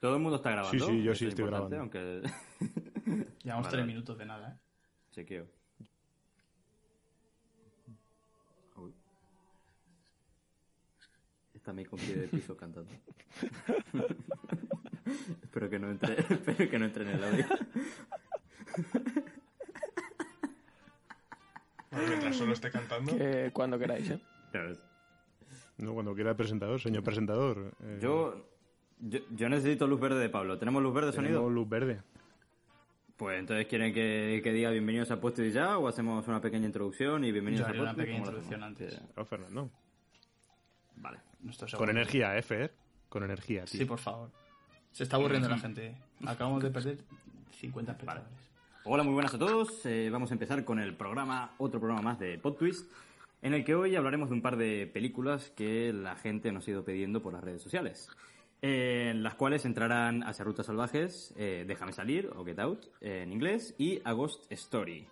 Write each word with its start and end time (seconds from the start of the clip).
Todo 0.00 0.16
el 0.16 0.22
mundo 0.22 0.36
está 0.36 0.50
grabando. 0.50 0.86
Sí, 0.86 0.92
sí, 0.92 1.02
yo 1.02 1.14
sí 1.14 1.26
estoy 1.26 1.46
grabando. 1.46 1.78
Aunque... 1.78 2.22
Llevamos 3.42 3.66
Vale, 3.66 3.76
tres 3.76 3.86
minutos 3.86 4.16
de 4.18 4.26
nada, 4.26 4.52
¿eh? 4.52 4.56
Chequeo. 5.10 5.46
Uy. 8.76 8.94
Está 11.54 11.72
mi 11.72 11.84
compi 11.84 12.06
de 12.12 12.28
piso 12.28 12.56
cantando. 12.56 12.90
espero 15.42 15.68
que 15.68 15.78
no 15.78 15.90
entre, 15.90 16.20
espero 16.20 16.70
que 16.70 16.78
no 16.78 16.84
entre 16.86 17.02
en 17.04 17.10
el 17.10 17.24
audio. 17.24 17.46
Mientras 21.90 22.36
solo 22.36 22.52
esté 22.52 22.70
cantando. 22.70 23.16
Que 23.16 23.50
cuando 23.52 23.78
queráis, 23.78 24.10
¿eh? 24.10 24.20
No, 25.78 25.94
cuando 25.94 26.14
quiera 26.14 26.30
el 26.30 26.36
presentador, 26.36 26.80
señor 26.80 27.02
presentador. 27.02 27.74
eh, 27.82 27.98
Yo, 28.00 28.46
yo, 29.00 29.20
yo 29.30 29.48
necesito 29.48 29.86
luz 29.86 30.00
verde 30.00 30.18
de 30.20 30.28
Pablo. 30.28 30.58
¿Tenemos 30.58 30.82
luz 30.82 30.94
verde 30.94 31.10
de 31.10 31.16
tenemos 31.16 31.34
sonido? 31.36 31.50
luz 31.50 31.68
verde. 31.68 32.02
Pues 33.16 33.38
entonces, 33.38 33.66
¿quieren 33.66 33.92
que, 33.92 34.40
que 34.42 34.52
diga 34.52 34.70
bienvenidos 34.70 35.10
a 35.10 35.20
Puesto 35.20 35.44
y 35.44 35.50
ya? 35.50 35.76
¿O 35.78 35.88
hacemos 35.88 36.26
una 36.26 36.40
pequeña 36.40 36.66
introducción 36.66 37.22
y 37.24 37.32
bienvenidos 37.32 37.60
Yo 37.60 37.66
a 37.66 37.68
haría 37.70 37.82
una 37.82 37.94
Puesto? 37.94 38.02
pequeña 38.02 38.24
¿Cómo 38.24 38.30
lo 38.32 38.38
introducción 38.38 38.62
antes. 38.62 38.94
Claro, 39.14 39.24
Fernando. 39.26 39.70
Vale. 40.96 41.18
Con 41.76 41.90
energía, 41.90 42.36
¿eh, 42.36 42.42
Fer? 42.42 42.72
Con 43.08 43.22
energía, 43.22 43.64
tío. 43.64 43.80
Sí, 43.80 43.84
por 43.84 43.98
favor. 43.98 44.30
Se 44.92 45.02
está 45.02 45.16
aburriendo 45.16 45.48
la 45.48 45.58
gente. 45.58 45.96
Acabamos 46.26 46.62
de 46.62 46.70
perder 46.70 46.98
50 47.52 47.92
espectadores. 47.92 48.28
Hola, 48.84 49.02
muy 49.02 49.12
buenas 49.12 49.34
a 49.34 49.38
todos. 49.38 49.84
Eh, 49.86 50.08
vamos 50.10 50.30
a 50.30 50.34
empezar 50.34 50.64
con 50.64 50.78
el 50.78 50.94
programa, 50.94 51.52
otro 51.58 51.78
programa 51.80 52.02
más 52.02 52.18
de 52.18 52.38
PodTwist, 52.38 52.90
en 53.42 53.54
el 53.54 53.64
que 53.64 53.74
hoy 53.74 53.94
hablaremos 53.96 54.30
de 54.30 54.34
un 54.34 54.42
par 54.42 54.56
de 54.56 54.90
películas 54.92 55.50
que 55.50 55.92
la 55.92 56.16
gente 56.16 56.52
nos 56.52 56.66
ha 56.66 56.70
ido 56.70 56.84
pidiendo 56.84 57.22
por 57.22 57.32
las 57.32 57.44
redes 57.44 57.62
sociales. 57.62 58.08
En 58.62 59.22
las 59.22 59.34
cuales 59.34 59.64
entrarán 59.64 60.22
Hacia 60.22 60.44
Rutas 60.44 60.66
Salvajes, 60.66 61.34
eh, 61.36 61.64
Déjame 61.66 61.92
Salir, 61.92 62.30
o 62.36 62.44
Get 62.44 62.58
Out, 62.58 62.86
eh, 63.00 63.22
en 63.22 63.32
inglés, 63.32 63.74
y 63.78 64.00
A 64.04 64.12
Ghost 64.12 64.50
Story. 64.52 65.06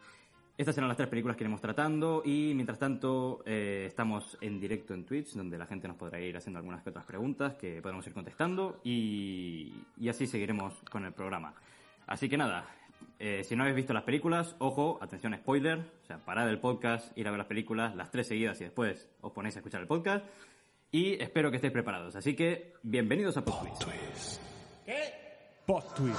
Estas 0.56 0.74
serán 0.74 0.88
las 0.88 0.96
tres 0.96 1.08
películas 1.08 1.36
que 1.36 1.44
iremos 1.44 1.60
tratando 1.60 2.20
y 2.24 2.52
mientras 2.52 2.80
tanto 2.80 3.42
eh, 3.46 3.84
estamos 3.86 4.36
en 4.40 4.58
directo 4.58 4.92
en 4.92 5.04
Twitch 5.04 5.34
donde 5.34 5.56
la 5.56 5.66
gente 5.66 5.86
nos 5.86 5.96
podrá 5.96 6.20
ir 6.20 6.36
haciendo 6.36 6.58
algunas 6.58 6.84
otras 6.84 7.04
preguntas 7.04 7.54
que 7.54 7.80
podremos 7.80 8.04
ir 8.08 8.12
contestando 8.12 8.80
y, 8.82 9.72
y 9.96 10.08
así 10.08 10.26
seguiremos 10.26 10.74
con 10.90 11.04
el 11.04 11.12
programa. 11.12 11.54
Así 12.08 12.28
que 12.28 12.36
nada, 12.36 12.66
si 13.44 13.54
no 13.54 13.62
habéis 13.62 13.76
visto 13.76 13.92
las 13.92 14.02
películas, 14.02 14.56
ojo, 14.58 14.98
atención 15.00 15.32
spoiler, 15.36 15.78
o 16.02 16.06
sea, 16.06 16.18
parad 16.24 16.48
el 16.48 16.58
podcast, 16.58 17.16
ir 17.16 17.28
a 17.28 17.30
ver 17.30 17.38
las 17.38 17.46
películas, 17.46 17.94
las 17.94 18.10
tres 18.10 18.26
seguidas 18.26 18.60
y 18.60 18.64
después 18.64 19.08
os 19.20 19.30
ponéis 19.32 19.54
a 19.54 19.60
escuchar 19.60 19.80
el 19.80 19.86
podcast 19.86 20.24
y 20.90 21.22
espero 21.22 21.50
que 21.50 21.56
estéis 21.56 21.72
preparados. 21.72 22.16
Así 22.16 22.34
que 22.34 22.74
bienvenidos 22.82 23.36
a 23.36 23.44
Podcast. 23.44 24.40
Plot 25.66 25.94
twist. 25.94 26.18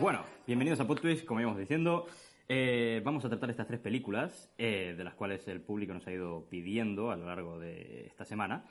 Bueno, 0.00 0.24
bienvenidos 0.46 0.80
a 0.80 0.86
PodTwist, 0.86 1.26
como 1.26 1.42
íbamos 1.42 1.58
diciendo. 1.58 2.06
Eh, 2.52 3.00
vamos 3.04 3.24
a 3.24 3.28
tratar 3.28 3.48
estas 3.50 3.68
tres 3.68 3.78
películas, 3.78 4.52
eh, 4.58 4.96
de 4.98 5.04
las 5.04 5.14
cuales 5.14 5.46
el 5.46 5.60
público 5.60 5.94
nos 5.94 6.04
ha 6.08 6.12
ido 6.12 6.48
pidiendo 6.48 7.12
a 7.12 7.16
lo 7.16 7.26
largo 7.26 7.60
de 7.60 8.06
esta 8.08 8.24
semana. 8.24 8.64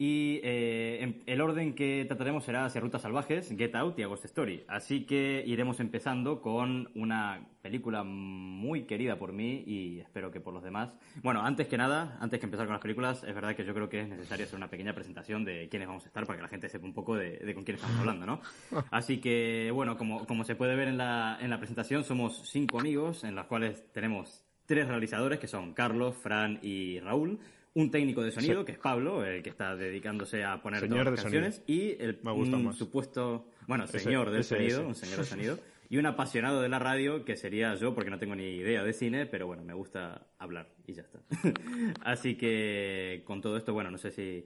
Y 0.00 0.38
eh, 0.44 0.98
en- 1.02 1.22
el 1.26 1.40
orden 1.40 1.74
que 1.74 2.04
trataremos 2.06 2.44
será 2.44 2.64
hacia 2.64 2.80
Rutas 2.80 3.02
Salvajes, 3.02 3.52
Get 3.58 3.74
Out 3.74 3.98
y 3.98 4.04
Ghost 4.04 4.24
Story. 4.26 4.62
Así 4.68 5.04
que 5.06 5.42
iremos 5.44 5.80
empezando 5.80 6.40
con 6.40 6.88
una 6.94 7.48
película 7.62 8.04
muy 8.04 8.84
querida 8.84 9.18
por 9.18 9.32
mí 9.32 9.64
y 9.66 9.98
espero 9.98 10.30
que 10.30 10.38
por 10.40 10.54
los 10.54 10.62
demás. 10.62 10.94
Bueno, 11.24 11.42
antes 11.42 11.66
que 11.66 11.76
nada, 11.76 12.16
antes 12.20 12.38
que 12.38 12.46
empezar 12.46 12.66
con 12.66 12.74
las 12.74 12.80
películas, 12.82 13.24
es 13.24 13.34
verdad 13.34 13.56
que 13.56 13.64
yo 13.64 13.74
creo 13.74 13.88
que 13.88 14.02
es 14.02 14.08
necesario 14.08 14.44
hacer 14.46 14.56
una 14.56 14.70
pequeña 14.70 14.94
presentación 14.94 15.44
de 15.44 15.68
quiénes 15.68 15.88
vamos 15.88 16.04
a 16.04 16.06
estar 16.06 16.24
para 16.26 16.36
que 16.36 16.42
la 16.44 16.48
gente 16.48 16.68
sepa 16.68 16.86
un 16.86 16.94
poco 16.94 17.16
de, 17.16 17.38
de 17.38 17.54
con 17.54 17.64
quién 17.64 17.74
estamos 17.74 17.98
hablando, 17.98 18.24
¿no? 18.24 18.40
Así 18.92 19.18
que, 19.18 19.72
bueno, 19.74 19.98
como, 19.98 20.24
como 20.26 20.44
se 20.44 20.54
puede 20.54 20.76
ver 20.76 20.86
en 20.86 20.96
la, 20.98 21.38
en 21.40 21.50
la 21.50 21.58
presentación, 21.58 22.04
somos 22.04 22.48
cinco 22.48 22.78
amigos 22.78 23.24
en 23.24 23.34
los 23.34 23.46
cuales 23.46 23.84
tenemos 23.92 24.44
tres 24.64 24.86
realizadores 24.86 25.40
que 25.40 25.48
son 25.48 25.74
Carlos, 25.74 26.14
Fran 26.16 26.60
y 26.62 27.00
Raúl. 27.00 27.40
Un 27.78 27.90
técnico 27.90 28.22
de 28.22 28.32
sonido, 28.32 28.60
Sí. 28.60 28.66
que 28.66 28.72
es 28.72 28.78
Pablo, 28.78 29.24
el 29.24 29.42
que 29.42 29.50
está 29.50 29.76
dedicándose 29.76 30.42
a 30.44 30.60
poner 30.60 30.80
Señor 30.80 30.98
todas 31.04 31.12
las 31.12 31.20
sonido. 31.22 31.42
canciones. 31.42 31.62
Y 31.68 31.90
el 32.02 32.18
Me 32.22 32.32
gusta 32.32 32.56
un 32.56 32.64
más. 32.64 32.76
supuesto, 32.76 33.46
bueno, 33.66 33.84
Ese- 33.84 34.00
señor 34.00 34.30
del 34.30 34.40
ese, 34.40 34.56
sonido, 34.56 34.78
ese. 34.80 34.86
un 34.88 34.94
señor 34.96 35.18
de 35.18 35.24
sonido. 35.24 35.58
Y 35.90 35.96
un 35.96 36.04
apasionado 36.06 36.60
de 36.60 36.68
la 36.68 36.78
radio, 36.80 37.24
que 37.24 37.36
sería 37.36 37.74
yo, 37.76 37.94
porque 37.94 38.10
no 38.10 38.18
tengo 38.18 38.34
ni 38.34 38.42
idea 38.56 38.82
de 38.82 38.92
cine, 38.92 39.26
pero 39.26 39.46
bueno, 39.46 39.62
me 39.64 39.74
gusta 39.74 40.26
hablar 40.38 40.68
y 40.86 40.92
ya 40.94 41.02
está. 41.02 41.20
Así 42.04 42.34
que 42.36 43.22
con 43.24 43.40
todo 43.40 43.56
esto, 43.56 43.72
bueno, 43.72 43.90
no 43.90 43.96
sé 43.98 44.10
si 44.10 44.44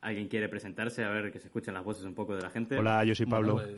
alguien 0.00 0.28
quiere 0.28 0.48
presentarse, 0.48 1.04
a 1.04 1.10
ver 1.10 1.32
que 1.32 1.40
se 1.40 1.48
escuchen 1.48 1.74
las 1.74 1.84
voces 1.84 2.04
un 2.04 2.14
poco 2.14 2.34
de 2.36 2.42
la 2.42 2.50
gente. 2.50 2.78
Hola, 2.78 3.04
yo 3.04 3.14
soy 3.16 3.26
Pablo. 3.26 3.54
Bueno, 3.54 3.68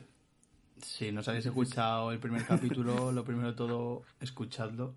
pues, 0.77 0.87
si 0.87 1.11
no 1.11 1.21
os 1.21 1.29
habéis 1.29 1.47
escuchado 1.47 2.13
el 2.13 2.19
primer 2.21 2.45
capítulo, 2.45 3.11
lo 3.11 3.25
primero 3.25 3.49
de 3.53 3.57
todo, 3.57 4.03
escuchadlo. 4.21 4.95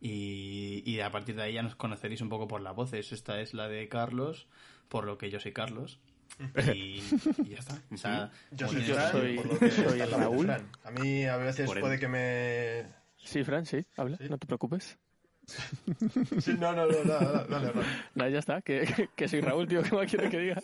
Y, 0.00 0.82
y 0.86 1.00
a 1.00 1.10
partir 1.10 1.36
de 1.36 1.42
ahí 1.42 1.52
ya 1.54 1.62
nos 1.62 1.76
conoceréis 1.76 2.20
un 2.22 2.28
poco 2.30 2.48
por 2.48 2.60
las 2.60 2.74
voces. 2.74 3.12
Esta 3.12 3.40
es 3.40 3.52
la 3.54 3.68
de 3.68 3.88
Carlos, 3.88 4.46
por 4.88 5.04
lo 5.04 5.18
que 5.18 5.30
yo 5.30 5.40
soy 5.40 5.52
Carlos. 5.52 6.00
Y, 6.74 7.02
y 7.44 7.48
ya 7.50 7.58
está. 7.58 7.82
O 7.92 7.96
sea, 7.96 8.30
Yo 8.52 8.68
soy 8.68 8.82
tienes- 8.82 8.94
Fran, 8.96 9.12
soy- 9.12 9.36
por 9.36 9.46
lo 9.46 9.58
que 9.58 9.70
soy 9.70 9.84
está 9.84 9.92
hablando 10.04 10.18
Raúl. 10.18 10.46
Fran. 10.46 10.70
A 10.84 10.90
mí 10.92 11.24
a 11.26 11.36
veces 11.36 11.66
Por 11.66 11.76
él. 11.76 11.80
puede 11.82 11.98
que 11.98 12.08
me... 12.08 12.86
Sí, 13.18 13.44
Fran, 13.44 13.66
sí, 13.66 13.84
habla, 13.96 14.16
Sí. 14.16 14.24
no 14.30 14.38
te 14.38 14.46
preocupes. 14.46 14.96
Sí, 16.40 16.54
no, 16.58 16.72
no, 16.72 16.86
no, 16.86 17.04
nada, 17.04 17.44
dale, 17.44 17.72
Raúl. 17.72 17.84
Nada, 18.14 18.30
ya 18.30 18.38
está, 18.38 18.62
que, 18.62 18.82
que, 18.82 19.08
que 19.14 19.28
soy 19.28 19.40
Raúl, 19.40 19.66
tío, 19.68 19.82
¿qué 19.82 19.90
más 19.94 20.08
quieres 20.08 20.30
que 20.30 20.38
diga? 20.38 20.62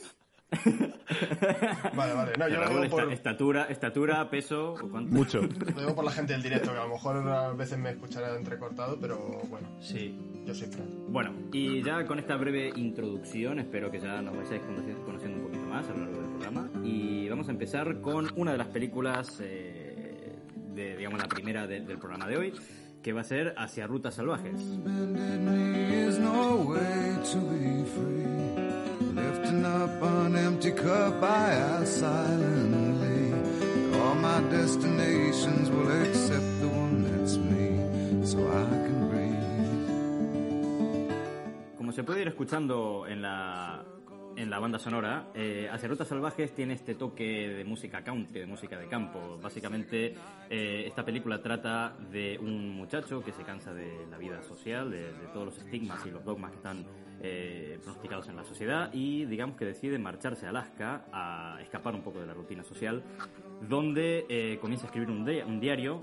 Vale, 1.95 2.13
vale. 2.15 2.33
No, 2.39 2.49
yo 2.49 2.61
lo 2.61 2.69
digo, 2.83 2.91
por, 2.91 3.03
esta- 3.05 3.13
estatura, 3.13 3.65
estatura, 3.65 4.31
peso, 4.31 4.73
¿o 4.75 4.89
cuánto? 4.91 5.13
Mucho. 5.15 5.43
lo 5.43 5.81
digo 5.81 5.95
por 5.95 6.05
la 6.05 6.11
gente 6.13 6.33
del 6.35 6.43
directo, 6.43 6.73
que 6.73 6.79
a 6.79 6.83
lo 6.85 6.91
mejor 6.91 7.17
a 7.29 7.53
veces 7.53 7.79
me 7.79 7.91
escuchará 7.91 8.37
entrecortado, 8.37 8.99
pero 9.01 9.19
bueno, 9.49 9.69
Sí. 9.81 10.17
yo 10.45 10.55
soy 10.55 10.69
Fran. 10.69 10.89
Bueno, 11.13 11.33
y 11.53 11.83
ya 11.83 12.05
con 12.07 12.19
esta 12.19 12.37
breve 12.37 12.73
introducción, 12.77 13.59
espero 13.59 13.91
que 13.91 13.99
ya 14.01 14.21
nos 14.23 14.37
vayáis 14.37 14.63
conoci- 14.63 15.05
conociendo 15.05 15.39
un 15.39 15.45
poquito 15.47 15.67
más 15.67 15.89
a 15.89 15.93
lo 15.93 15.99
largo 16.01 16.21
del 16.21 16.31
programa. 16.31 16.71
Y 16.85 17.29
vamos 17.29 17.49
a 17.49 17.51
empezar 17.53 18.01
con 18.01 18.29
una 18.37 18.53
de 18.53 18.59
las 18.59 18.69
películas, 18.69 19.41
eh, 19.43 20.35
de, 20.75 20.97
digamos, 20.97 21.19
la 21.21 21.29
primera 21.29 21.67
de- 21.67 21.81
del 21.81 21.99
programa 21.99 22.27
de 22.29 22.37
hoy, 22.37 22.53
que 23.07 23.13
va 23.13 23.21
a 23.21 23.25
ser 23.25 23.55
Hacia 23.57 23.87
Rutas 23.87 24.15
Salvajes. 24.15 24.61
Como 41.79 41.93
se 41.93 42.03
puede 42.03 42.23
ir 42.23 42.27
escuchando 42.27 43.07
en 43.07 43.23
la, 43.23 43.85
en 44.37 44.51
la 44.51 44.59
banda 44.59 44.79
sonora, 44.79 45.29
eh, 45.35 45.69
Hacia 45.71 45.89
Rutas 45.89 46.09
Salvajes 46.09 46.55
tiene 46.55 46.75
este 46.75 46.95
toque 46.95 47.49
de 47.49 47.65
música 47.65 48.05
country, 48.05 48.41
de 48.41 48.47
música 48.47 48.79
de 48.79 48.87
campo. 48.87 49.39
Básicamente, 49.43 50.15
eh, 50.51 50.85
esta 50.87 51.05
película 51.05 51.41
trata 51.43 51.97
de 52.13 52.39
un 52.39 52.71
muchacho 52.77 53.25
que 53.25 53.33
se 53.33 53.43
cansa 53.45 53.73
de 53.73 54.07
la 54.11 54.19
vida 54.19 54.43
social, 54.43 54.91
de, 54.91 55.11
todos 55.33 55.47
los 55.47 55.59
estigmas 55.59 56.05
y 56.07 56.11
los 56.11 56.23
dogmas 56.25 56.51
que 56.51 56.57
están 56.59 56.85
eh, 57.23 57.79
pronosticados 57.83 58.29
en 58.29 58.37
la 58.37 58.45
sociedad 58.45 58.91
y 58.93 59.25
digamos 59.25 59.57
que 59.57 59.65
decide 59.65 59.99
marcharse 59.99 60.45
a 60.47 60.51
Alaska 60.51 61.07
a 61.13 61.59
escapar 61.63 61.95
un 61.95 62.03
poco 62.03 62.21
de 62.21 62.27
la 62.27 62.35
rutina 62.35 62.63
social, 62.63 63.03
donde 63.67 64.27
eh, 64.29 64.59
comienza 64.61 64.85
a 64.85 64.89
escribir 64.89 65.11
un, 65.11 65.25
di- 65.25 65.41
un 65.41 65.59
diario 65.61 66.03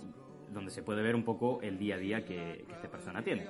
donde 0.51 0.71
se 0.71 0.81
puede 0.81 1.01
ver 1.03 1.15
un 1.15 1.24
poco 1.24 1.62
el 1.62 1.77
día 1.77 1.95
a 1.95 1.97
día 2.00 2.25
que 2.25 2.65
esta 2.68 2.88
persona 2.89 3.21
tiene. 3.24 3.45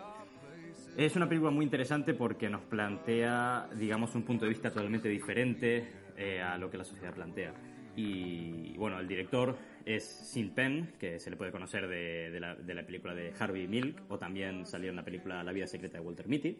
Es 0.98 1.16
una 1.16 1.28
película 1.28 1.52
muy 1.52 1.66
interesante 1.66 2.14
porque 2.14 2.50
nos 2.50 2.62
plantea, 2.62 3.68
digamos, 3.78 4.14
un 4.16 4.24
punto 4.24 4.46
de 4.46 4.50
vista 4.50 4.70
totalmente 4.70 5.10
diferente 5.10 5.88
eh, 6.18 6.42
a 6.42 6.58
lo 6.58 6.70
que 6.70 6.78
la 6.78 6.84
sociedad 6.84 7.14
plantea. 7.14 7.54
Y 7.96 8.76
bueno, 8.78 9.00
el 9.00 9.08
director 9.08 9.58
es 9.86 10.04
Sin 10.04 10.52
Penn, 10.52 10.94
que 11.00 11.20
se 11.20 11.30
le 11.30 11.36
puede 11.36 11.52
conocer 11.52 11.88
de, 11.88 12.30
de 12.32 12.40
la, 12.40 12.56
de 12.56 12.74
la 12.74 12.86
película 12.86 13.14
de 13.16 13.34
Harvey 13.38 13.68
Milk, 13.68 14.02
o 14.10 14.18
también 14.20 14.66
salió 14.66 14.90
en 14.92 14.96
la 14.96 15.04
película 15.04 15.44
La 15.44 15.52
vida 15.52 15.68
secreta 15.68 15.98
de 16.00 16.04
Walter 16.04 16.28
Mitty. 16.28 16.58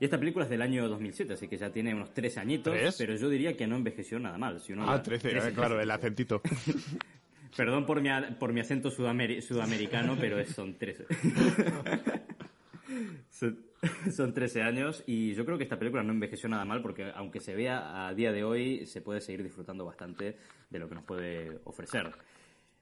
Y 0.00 0.04
esta 0.04 0.18
película 0.18 0.44
es 0.44 0.50
del 0.50 0.62
año 0.62 0.88
2007, 0.88 1.32
así 1.34 1.48
que 1.48 1.56
ya 1.56 1.70
tiene 1.70 1.94
unos 1.94 2.12
13 2.14 2.40
añitos, 2.40 2.72
¿Tres? 2.74 2.96
pero 2.98 3.16
yo 3.16 3.28
diría 3.28 3.56
que 3.56 3.66
no 3.66 3.74
envejeció 3.76 4.18
nada 4.20 4.38
mal. 4.38 4.60
Si 4.60 4.72
uno 4.72 4.84
Ah, 4.88 4.96
la- 4.96 5.02
13, 5.02 5.28
13, 5.30 5.48
eh, 5.48 5.52
claro, 5.52 5.80
el 5.80 5.90
acentito. 5.90 6.40
Perdón 7.56 7.86
por 7.86 8.00
mi, 8.00 8.08
por 8.38 8.52
mi 8.52 8.60
acento 8.60 8.90
sudameri- 8.90 9.40
sudamericano, 9.40 10.16
pero 10.20 10.38
es- 10.38 10.50
son 10.50 10.74
13. 10.78 11.06
Son, 13.30 13.58
son 14.12 14.34
13 14.34 14.62
años 14.62 15.04
y 15.06 15.34
yo 15.34 15.44
creo 15.44 15.56
que 15.58 15.64
esta 15.64 15.78
película 15.78 16.02
no 16.02 16.12
envejeció 16.12 16.48
nada 16.48 16.64
mal 16.64 16.82
porque 16.82 17.10
aunque 17.14 17.40
se 17.40 17.54
vea 17.54 18.06
a 18.08 18.14
día 18.14 18.32
de 18.32 18.44
hoy, 18.44 18.86
se 18.86 19.00
puede 19.00 19.20
seguir 19.20 19.42
disfrutando 19.42 19.84
bastante 19.84 20.36
de 20.70 20.78
lo 20.78 20.88
que 20.88 20.94
nos 20.94 21.04
puede 21.04 21.58
ofrecer. 21.64 22.10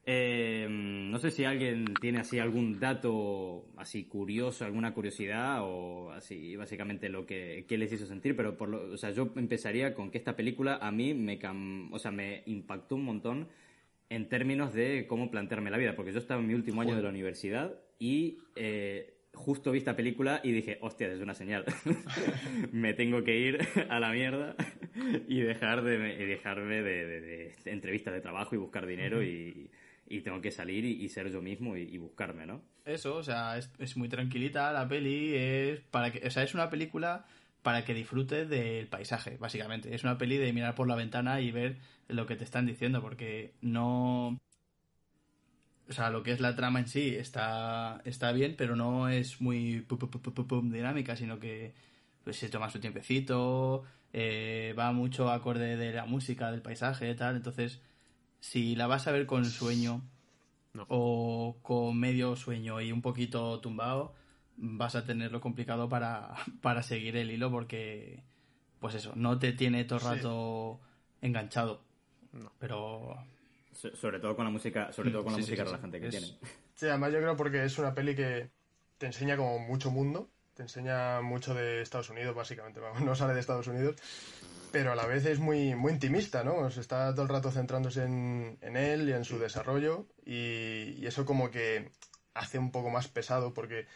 Eh, 0.09 0.69
no 0.71 1.19
sé 1.19 1.33
si 1.33 1.45
alguien 1.45 1.85
tiene 2.01 2.21
así 2.21 2.39
algún 2.39 2.79
dato 2.79 3.67
así 3.77 4.05
curioso, 4.05 4.65
alguna 4.65 4.95
curiosidad 4.95 5.59
o 5.63 6.13
así 6.13 6.55
básicamente 6.55 7.09
lo 7.09 7.27
que 7.27 7.65
qué 7.69 7.77
les 7.77 7.93
hizo 7.93 8.07
sentir, 8.07 8.37
pero 8.37 8.57
por 8.57 8.69
lo, 8.69 8.93
o 8.93 8.97
sea, 8.97 9.11
yo 9.11 9.33
empezaría 9.35 9.95
con 9.95 10.12
que 10.12 10.19
esta 10.19 10.37
película 10.37 10.77
a 10.81 10.93
mí 10.93 11.12
me 11.12 11.41
cam- 11.41 11.89
o 11.93 11.99
sea, 11.99 12.12
me 12.12 12.45
impactó 12.47 12.95
un 12.95 13.03
montón 13.05 13.49
en 14.09 14.29
términos 14.29 14.73
de 14.73 15.07
cómo 15.09 15.29
plantearme 15.29 15.73
la 15.73 15.79
vida, 15.79 15.97
porque 15.97 16.12
yo 16.12 16.21
estaba 16.21 16.41
en 16.41 16.47
mi 16.47 16.55
último 16.55 16.83
año 16.83 16.95
de 16.95 17.03
la 17.03 17.09
universidad 17.09 17.75
y 17.99 18.39
eh, 18.55 19.16
justo 19.37 19.71
vi 19.71 19.79
esta 19.79 19.94
película 19.94 20.41
y 20.43 20.50
dije, 20.53 20.79
hostia, 20.81 21.12
es 21.12 21.21
una 21.21 21.35
señal. 21.35 21.65
me 22.73 22.94
tengo 22.94 23.23
que 23.23 23.38
ir 23.38 23.59
a 23.88 24.00
la 24.00 24.11
mierda 24.11 24.56
y 25.29 25.41
dejar 25.41 25.83
de, 25.85 26.15
y 26.21 26.27
dejarme 26.27 26.83
de, 26.83 27.06
de- 27.06 27.21
de 27.21 27.71
entrevistas 27.71 28.15
de 28.15 28.21
trabajo 28.21 28.55
y 28.55 28.59
buscar 28.59 28.87
dinero 28.87 29.23
y, 29.23 29.71
y 30.09 30.21
tengo 30.23 30.41
que 30.41 30.50
salir 30.50 30.85
y, 30.85 30.93
y 31.05 31.09
ser 31.09 31.31
yo 31.31 31.43
mismo 31.43 31.77
y, 31.77 31.83
y 31.83 31.99
buscarme, 31.99 32.47
¿no? 32.47 32.62
Eso, 32.85 33.17
o 33.17 33.23
sea, 33.23 33.59
es, 33.59 33.71
es 33.79 33.97
muy 33.97 34.09
tranquilita 34.09 34.73
la 34.73 34.88
peli, 34.88 35.35
es 35.35 35.81
para 35.91 36.11
que, 36.12 36.27
o 36.27 36.31
sea, 36.31 36.43
es 36.43 36.55
una 36.55 36.71
película 36.71 37.27
para 37.62 37.85
que 37.85 37.94
disfrutes 37.94 38.49
del 38.49 38.87
paisaje, 38.87 39.37
básicamente. 39.38 39.93
Es 39.94 40.05
una 40.05 40.19
peli 40.19 40.37
de 40.38 40.53
mirar 40.53 40.75
por 40.77 40.87
la 40.87 40.94
ventana 40.94 41.41
y 41.41 41.50
ver 41.50 41.77
lo 42.09 42.27
que 42.27 42.37
te 42.37 42.44
están 42.44 42.65
diciendo, 42.67 43.03
porque 43.03 43.53
no... 43.61 44.38
O 45.88 45.93
sea, 45.93 46.11
lo 46.11 46.23
que 46.23 46.33
es 46.33 46.41
la 46.41 46.56
trama 46.56 46.81
en 46.81 46.88
sí 46.88 47.15
está, 47.15 48.00
está 48.05 48.33
bien, 48.33 48.55
pero 48.59 48.75
no 48.75 49.09
es 49.09 49.41
muy 49.41 49.85
pu- 49.87 49.99
pu- 49.99 50.11
pu- 50.11 50.21
pu- 50.21 50.35
pu- 50.35 50.47
pum 50.47 50.71
dinámica, 50.73 51.15
sino 51.17 51.38
que 51.38 51.75
pues, 52.25 52.37
se 52.38 52.49
toma 52.49 52.71
su 52.71 52.81
tiempecito, 52.81 53.85
eh, 54.12 54.75
va 54.77 54.91
mucho 54.93 55.31
acorde 55.31 55.77
de 55.77 55.93
la 55.93 56.05
música, 56.06 56.50
del 56.50 56.61
paisaje 56.62 57.09
y 57.11 57.15
tal. 57.15 57.37
Entonces, 57.37 57.81
si 58.41 58.75
la 58.75 58.88
vas 58.88 59.06
a 59.06 59.12
ver 59.12 59.27
con 59.27 59.44
sueño 59.44 60.03
No. 60.75 60.87
o 60.88 61.56
con 61.62 61.97
medio 61.99 62.35
sueño 62.35 62.81
y 62.81 62.91
un 62.91 63.00
poquito 63.00 63.61
tumbado, 63.61 64.12
vas 64.56 64.97
a 64.97 65.05
tenerlo 65.05 65.41
complicado 65.41 65.88
para, 65.88 66.35
para 66.62 66.83
seguir 66.83 67.17
el 67.17 67.31
hilo 67.31 67.50
porque, 67.53 68.25
pues 68.81 68.97
eso, 68.97 69.12
no 69.15 69.38
te 69.38 69.53
tiene 69.53 69.85
todo 69.85 69.99
el 70.00 70.03
Sí. 70.05 70.09
rato 70.17 70.81
enganchado. 71.23 71.81
Pero 72.59 73.17
So- 73.76 73.94
sobre 73.94 74.19
todo 74.19 74.34
con 74.34 74.44
la 74.44 74.50
música, 74.50 74.93
sobre 74.93 75.11
todo 75.11 75.23
con 75.25 75.32
la 75.32 75.37
Sí, 75.38 75.43
música 75.43 75.62
sí, 75.62 75.67
sí. 75.67 75.67
relajante 75.67 76.00
que 76.00 76.06
Es- 76.06 76.11
tienen. 76.11 76.38
Sí, 76.75 76.87
además 76.88 77.12
yo 77.12 77.19
creo 77.20 77.37
porque 77.37 77.64
es 77.64 77.78
una 77.78 77.94
peli 77.94 78.14
que 78.14 78.50
te 78.99 79.06
enseña 79.06 79.37
como 79.37 79.58
mucho 79.58 79.90
mundo, 79.90 80.31
te 80.55 80.62
enseña 80.62 81.20
mucho 81.20 81.55
de 81.55 81.82
Estados 81.82 82.11
Unidos, 82.11 82.34
básicamente, 82.34 82.81
vamos, 82.81 83.02
no 83.02 83.14
sale 83.14 83.34
de 83.34 83.40
Estados 83.40 83.67
Unidos, 83.67 83.96
pero 84.73 84.93
a 84.93 84.94
la 84.96 85.06
vez 85.06 85.25
es 85.26 85.38
muy, 85.38 85.75
muy 85.75 85.93
intimista, 85.93 86.43
¿no? 86.44 86.55
O 86.56 86.70
sea, 86.70 86.81
está 86.81 87.12
todo 87.12 87.23
el 87.23 87.28
rato 87.28 87.50
centrándose 87.50 88.05
en, 88.05 88.58
en 88.61 88.76
él 88.76 89.08
y 89.08 89.12
en 89.12 89.25
su 89.25 89.38
desarrollo 89.38 90.06
y, 90.25 90.94
y 90.99 91.06
eso 91.06 91.25
como 91.25 91.50
que 91.50 91.90
hace 92.34 92.58
un 92.58 92.70
poco 92.73 92.90
más 92.90 93.08
pesado 93.08 93.55
porque 93.55 93.87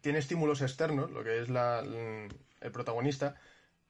tiene 0.00 0.18
estímulos 0.18 0.62
externos, 0.62 1.10
lo 1.10 1.22
que 1.24 1.40
es 1.40 1.48
la, 1.48 1.80
el 1.80 2.72
protagonista, 2.72 3.34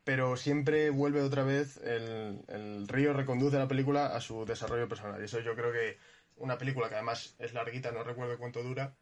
pero 0.05 0.37
siempre 0.37 0.91
vuelve 0.91 1.23
otra 1.23 1.45
vez, 1.45 1.79
el, 1.79 2.41
el 2.49 2.87
río 2.89 3.13
reconduce 3.13 3.59
la 3.59 3.69
película 3.69 4.07
a 4.15 4.21
su 4.21 4.45
desarrollo 4.45 4.89
personal. 4.89 5.21
Y 5.21 5.25
eso 5.25 5.41
yo 5.41 5.55
creo 5.55 5.73
que 5.73 5.99
una 6.37 6.59
película 6.59 6.89
que 6.89 6.97
además 6.97 7.35
es 7.39 7.55
larguita, 7.55 7.91
no 7.93 8.05
recuerdo 8.05 8.39
cuánto 8.39 8.63
dura, 8.63 8.95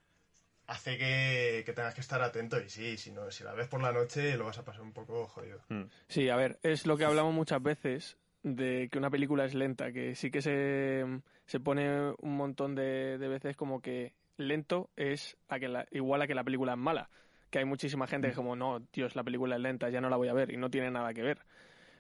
hace 0.66 0.96
que, 0.99 1.62
que 1.66 1.72
tengas 1.72 1.94
que 1.94 2.00
estar 2.00 2.22
atento. 2.22 2.60
Y 2.60 2.69
sí, 2.69 2.96
si, 2.96 3.10
no, 3.10 3.31
si 3.31 3.44
la 3.44 3.52
ves 3.52 3.69
por 3.69 3.82
la 3.82 3.93
noche 3.93 4.37
lo 4.37 4.44
vas 4.46 4.58
a 4.58 4.64
pasar 4.64 4.82
un 4.82 4.93
poco 4.93 5.26
jodido. 5.26 5.60
Sí, 6.08 6.28
a 6.28 6.37
ver, 6.37 6.58
es 6.62 6.87
lo 6.87 6.96
que 6.96 7.05
hablamos 7.05 7.34
muchas 7.34 7.62
veces 7.62 8.19
de 8.43 8.88
que 8.90 8.98
una 8.98 9.10
película 9.10 9.44
es 9.44 9.55
lenta, 9.55 9.93
que 9.93 10.14
sí 10.14 10.31
que 10.31 10.43
se, 10.43 11.05
se 11.46 11.60
pone 11.60 12.12
un 12.20 12.37
montón 12.37 12.75
de, 12.75 13.19
de 13.19 13.28
veces 13.28 13.56
como 13.56 13.81
que 13.81 14.14
lento 14.37 14.90
es 14.96 15.37
a 15.48 15.58
que 15.58 15.69
la- 15.69 15.87
igual 15.90 16.22
a 16.22 16.26
que 16.26 16.34
la 16.34 16.44
película 16.44 16.72
es 16.72 16.78
mala. 16.78 17.10
Que 17.52 17.58
hay 17.58 17.66
muchísima 17.66 18.06
gente 18.06 18.28
que 18.28 18.31
es 18.31 18.37
como, 18.37 18.56
no, 18.56 18.81
Dios, 18.94 19.14
la 19.14 19.22
película 19.22 19.56
es 19.56 19.60
lenta, 19.60 19.90
ya 19.90 20.00
no 20.00 20.08
la 20.08 20.16
voy 20.16 20.28
a 20.28 20.32
ver 20.32 20.50
y 20.50 20.56
no 20.56 20.70
tiene 20.70 20.90
nada 20.90 21.12
que 21.12 21.22
ver. 21.22 21.38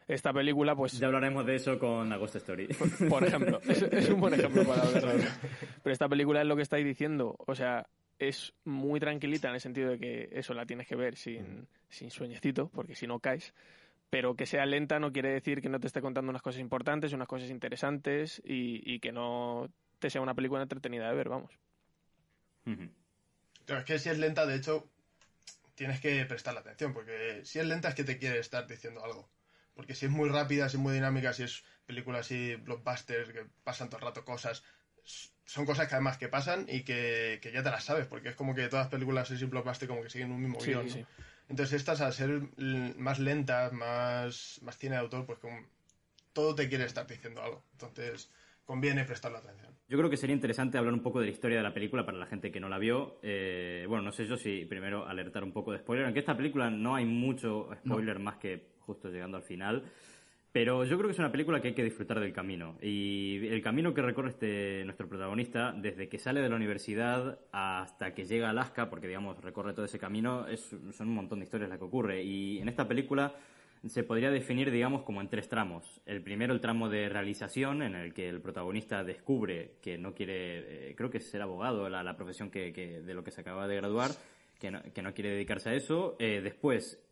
Esta 0.08 0.32
película, 0.32 0.74
pues, 0.74 0.98
Ya 0.98 1.08
hablaremos 1.08 1.44
de 1.44 1.56
eso 1.56 1.78
con 1.78 2.10
Agost 2.10 2.36
Story. 2.36 2.68
por 3.10 3.22
ejemplo, 3.22 3.60
es, 3.68 3.82
es 3.82 4.08
un 4.08 4.18
buen 4.18 4.32
ejemplo 4.32 4.64
para 4.64 4.82
hablar. 4.82 5.14
Pero 5.82 5.92
esta 5.92 6.08
película 6.08 6.40
es 6.40 6.46
lo 6.46 6.56
que 6.56 6.62
estáis 6.62 6.86
diciendo, 6.86 7.36
o 7.46 7.54
sea, 7.54 7.86
es 8.18 8.54
muy 8.64 8.98
tranquilita 8.98 9.48
en 9.48 9.54
el 9.54 9.60
sentido 9.60 9.90
de 9.90 9.98
que 9.98 10.28
eso 10.32 10.54
la 10.54 10.64
tienes 10.64 10.88
que 10.88 10.96
ver 10.96 11.16
sin, 11.16 11.68
sin 11.90 12.10
sueñecito, 12.10 12.70
porque 12.70 12.94
si 12.94 13.06
no 13.06 13.20
caes. 13.20 13.52
Pero 14.08 14.34
que 14.34 14.46
sea 14.46 14.64
lenta 14.64 14.98
no 14.98 15.12
quiere 15.12 15.30
decir 15.30 15.60
que 15.60 15.68
no 15.68 15.80
te 15.80 15.86
esté 15.86 16.00
contando 16.00 16.30
unas 16.30 16.42
cosas 16.42 16.62
importantes, 16.62 17.12
unas 17.12 17.28
cosas 17.28 17.50
interesantes 17.50 18.40
y, 18.42 18.80
y 18.90 19.00
que 19.00 19.12
no 19.12 19.68
te 19.98 20.08
sea 20.08 20.22
una 20.22 20.34
película 20.34 20.62
entretenida 20.62 21.10
de 21.10 21.14
ver, 21.14 21.28
vamos. 21.28 21.52
Ujú. 22.66 22.88
Pero 23.66 23.78
es 23.78 23.84
que 23.84 23.98
si 23.98 24.08
es 24.08 24.18
lenta, 24.18 24.46
de 24.46 24.56
hecho, 24.56 24.88
tienes 25.74 26.00
que 26.00 26.24
prestarle 26.26 26.60
atención, 26.60 26.92
porque 26.94 27.42
si 27.44 27.58
es 27.58 27.66
lenta 27.66 27.88
es 27.88 27.94
que 27.94 28.04
te 28.04 28.18
quiere 28.18 28.38
estar 28.38 28.66
diciendo 28.66 29.04
algo. 29.04 29.30
Porque 29.74 29.94
si 29.94 30.06
es 30.06 30.12
muy 30.12 30.28
rápida, 30.28 30.68
si 30.68 30.76
es 30.76 30.82
muy 30.82 30.92
dinámica, 30.94 31.32
si 31.32 31.44
es 31.44 31.64
película 31.86 32.18
así, 32.20 32.56
blockbusters, 32.56 33.30
que 33.32 33.46
pasan 33.64 33.88
todo 33.88 33.98
el 34.00 34.04
rato 34.06 34.24
cosas, 34.24 34.62
son 35.44 35.66
cosas 35.66 35.88
que 35.88 35.94
además 35.94 36.18
que 36.18 36.28
pasan 36.28 36.66
y 36.68 36.82
que, 36.84 37.38
que 37.42 37.52
ya 37.52 37.62
te 37.62 37.70
las 37.70 37.84
sabes, 37.84 38.06
porque 38.06 38.30
es 38.30 38.36
como 38.36 38.54
que 38.54 38.68
todas 38.68 38.86
las 38.86 38.90
películas 38.92 39.30
así 39.30 39.44
blockbuster 39.46 39.88
como 39.88 40.02
que 40.02 40.10
siguen 40.10 40.30
un 40.32 40.40
mismo 40.42 40.58
Sí, 40.58 40.64
guion, 40.64 40.88
sí, 40.88 40.90
¿no? 40.90 41.00
sí. 41.00 41.06
Entonces 41.48 41.74
estas, 41.74 42.00
al 42.00 42.12
ser 42.12 42.40
más 42.96 43.18
lentas, 43.18 43.72
más, 43.72 44.58
más 44.62 44.78
cine 44.78 44.94
de 44.94 45.00
autor, 45.00 45.26
pues 45.26 45.38
como 45.38 45.66
todo 46.32 46.54
te 46.54 46.68
quiere 46.68 46.84
estar 46.84 47.06
diciendo 47.06 47.42
algo. 47.42 47.64
Entonces 47.72 48.30
conviene 48.72 49.04
prestarle 49.04 49.36
atención. 49.36 49.70
Yo 49.86 49.98
creo 49.98 50.08
que 50.08 50.16
sería 50.16 50.34
interesante 50.34 50.78
hablar 50.78 50.94
un 50.94 51.02
poco 51.02 51.20
de 51.20 51.26
la 51.26 51.32
historia 51.32 51.58
de 51.58 51.62
la 51.62 51.74
película 51.74 52.06
para 52.06 52.16
la 52.16 52.24
gente 52.24 52.50
que 52.50 52.58
no 52.58 52.70
la 52.70 52.78
vio. 52.78 53.18
Eh, 53.22 53.84
bueno, 53.86 54.02
no 54.02 54.12
sé 54.12 54.24
yo 54.24 54.38
si 54.38 54.64
primero 54.64 55.06
alertar 55.06 55.44
un 55.44 55.52
poco 55.52 55.72
de 55.72 55.78
spoiler. 55.78 56.06
Aunque 56.06 56.20
esta 56.20 56.34
película 56.34 56.70
no 56.70 56.94
hay 56.94 57.04
mucho 57.04 57.68
spoiler 57.74 58.18
más 58.18 58.38
que 58.38 58.72
justo 58.78 59.10
llegando 59.10 59.36
al 59.36 59.42
final. 59.42 59.84
Pero 60.52 60.86
yo 60.86 60.96
creo 60.96 61.08
que 61.08 61.12
es 61.12 61.18
una 61.18 61.30
película 61.30 61.60
que 61.60 61.68
hay 61.68 61.74
que 61.74 61.84
disfrutar 61.84 62.18
del 62.18 62.32
camino. 62.32 62.78
Y 62.80 63.46
el 63.48 63.60
camino 63.60 63.92
que 63.92 64.00
recorre 64.00 64.30
este, 64.30 64.86
nuestro 64.86 65.06
protagonista, 65.06 65.72
desde 65.72 66.08
que 66.08 66.18
sale 66.18 66.40
de 66.40 66.48
la 66.48 66.56
universidad 66.56 67.40
hasta 67.52 68.14
que 68.14 68.24
llega 68.24 68.46
a 68.46 68.50
Alaska, 68.52 68.88
porque 68.88 69.06
digamos 69.06 69.38
recorre 69.42 69.74
todo 69.74 69.84
ese 69.84 69.98
camino, 69.98 70.46
es, 70.46 70.74
son 70.92 71.08
un 71.08 71.14
montón 71.14 71.40
de 71.40 71.44
historias 71.44 71.68
las 71.68 71.78
que 71.78 71.84
ocurre. 71.84 72.22
Y 72.22 72.58
en 72.58 72.70
esta 72.70 72.88
película 72.88 73.34
se 73.86 74.04
podría 74.04 74.30
definir, 74.30 74.70
digamos, 74.70 75.02
como 75.02 75.20
en 75.20 75.28
tres 75.28 75.48
tramos. 75.48 76.00
El 76.06 76.22
primero, 76.22 76.54
el 76.54 76.60
tramo 76.60 76.88
de 76.88 77.08
realización, 77.08 77.82
en 77.82 77.94
el 77.96 78.14
que 78.14 78.28
el 78.28 78.40
protagonista 78.40 79.02
descubre 79.02 79.72
que 79.82 79.98
no 79.98 80.14
quiere, 80.14 80.90
eh, 80.90 80.94
creo 80.96 81.10
que 81.10 81.18
es 81.18 81.28
ser 81.28 81.42
abogado, 81.42 81.88
la, 81.88 82.02
la 82.04 82.16
profesión 82.16 82.50
que, 82.50 82.72
que- 82.72 83.00
de 83.02 83.14
lo 83.14 83.24
que 83.24 83.30
se 83.32 83.40
acaba 83.40 83.66
de 83.66 83.76
graduar, 83.76 84.10
que 84.60 84.70
no, 84.70 84.82
que 84.82 85.02
no 85.02 85.12
quiere 85.14 85.30
dedicarse 85.30 85.70
a 85.70 85.74
eso. 85.74 86.16
Eh, 86.20 86.40
después, 86.42 87.02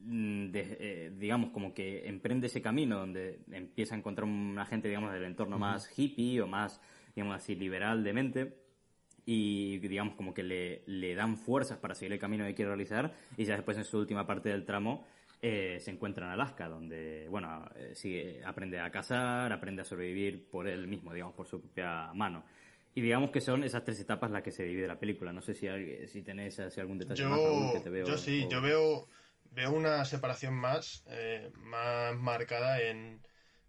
mm, 0.00 0.46
de- 0.50 0.76
eh, 0.80 1.12
digamos, 1.18 1.50
como 1.50 1.72
que 1.72 2.06
emprende 2.06 2.48
ese 2.48 2.60
camino 2.60 2.98
donde 2.98 3.40
empieza 3.50 3.94
a 3.94 3.98
encontrar 3.98 4.28
una 4.28 4.66
gente, 4.66 4.88
digamos, 4.88 5.12
del 5.14 5.24
entorno 5.24 5.58
más 5.58 5.98
hippie 5.98 6.42
o 6.42 6.46
más, 6.46 6.80
digamos 7.16 7.36
así, 7.36 7.54
liberal 7.54 8.04
de 8.04 8.12
mente 8.12 8.54
y 9.24 9.78
digamos 9.78 10.14
como 10.14 10.32
que 10.32 10.42
le, 10.42 10.82
le 10.86 11.14
dan 11.14 11.36
fuerzas 11.36 11.78
para 11.78 11.94
seguir 11.94 12.12
el 12.12 12.18
camino 12.18 12.46
que 12.46 12.54
quiere 12.54 12.70
realizar 12.70 13.12
y 13.36 13.44
ya 13.44 13.56
después 13.56 13.76
en 13.76 13.84
su 13.84 13.98
última 13.98 14.26
parte 14.26 14.48
del 14.48 14.64
tramo 14.64 15.06
eh, 15.40 15.78
se 15.80 15.90
encuentra 15.90 16.26
en 16.26 16.32
Alaska 16.32 16.68
donde 16.68 17.26
bueno 17.28 17.70
eh, 17.76 18.42
aprende 18.44 18.80
a 18.80 18.90
cazar 18.90 19.52
aprende 19.52 19.82
a 19.82 19.84
sobrevivir 19.84 20.48
por 20.50 20.66
él 20.66 20.86
mismo 20.88 21.12
digamos 21.12 21.34
por 21.34 21.46
su 21.46 21.60
propia 21.60 22.12
mano. 22.14 22.44
Y 22.94 23.00
digamos 23.00 23.30
que 23.30 23.40
son 23.40 23.62
esas 23.62 23.84
tres 23.84 24.00
etapas 24.00 24.32
las 24.32 24.42
que 24.42 24.50
se 24.50 24.64
divide 24.64 24.88
la 24.88 24.98
película. 24.98 25.32
No 25.32 25.40
sé 25.40 25.54
si 25.54 25.68
alguien- 25.68 26.08
si 26.08 26.22
tenéis 26.22 26.58
así 26.58 26.80
algún 26.80 26.98
detalle 26.98 27.22
más 27.26 27.40
Raúl, 27.40 27.66
Yo, 27.66 27.72
que 27.72 27.80
te 27.80 27.90
veo 27.90 28.06
yo 28.08 28.16
sí, 28.18 28.42
o- 28.44 28.50
yo 28.50 28.60
veo, 28.60 29.06
veo 29.52 29.70
una 29.70 30.04
separación 30.04 30.54
más, 30.54 31.04
eh, 31.06 31.52
más 31.58 32.16
marcada 32.16 32.80
en 32.82 33.20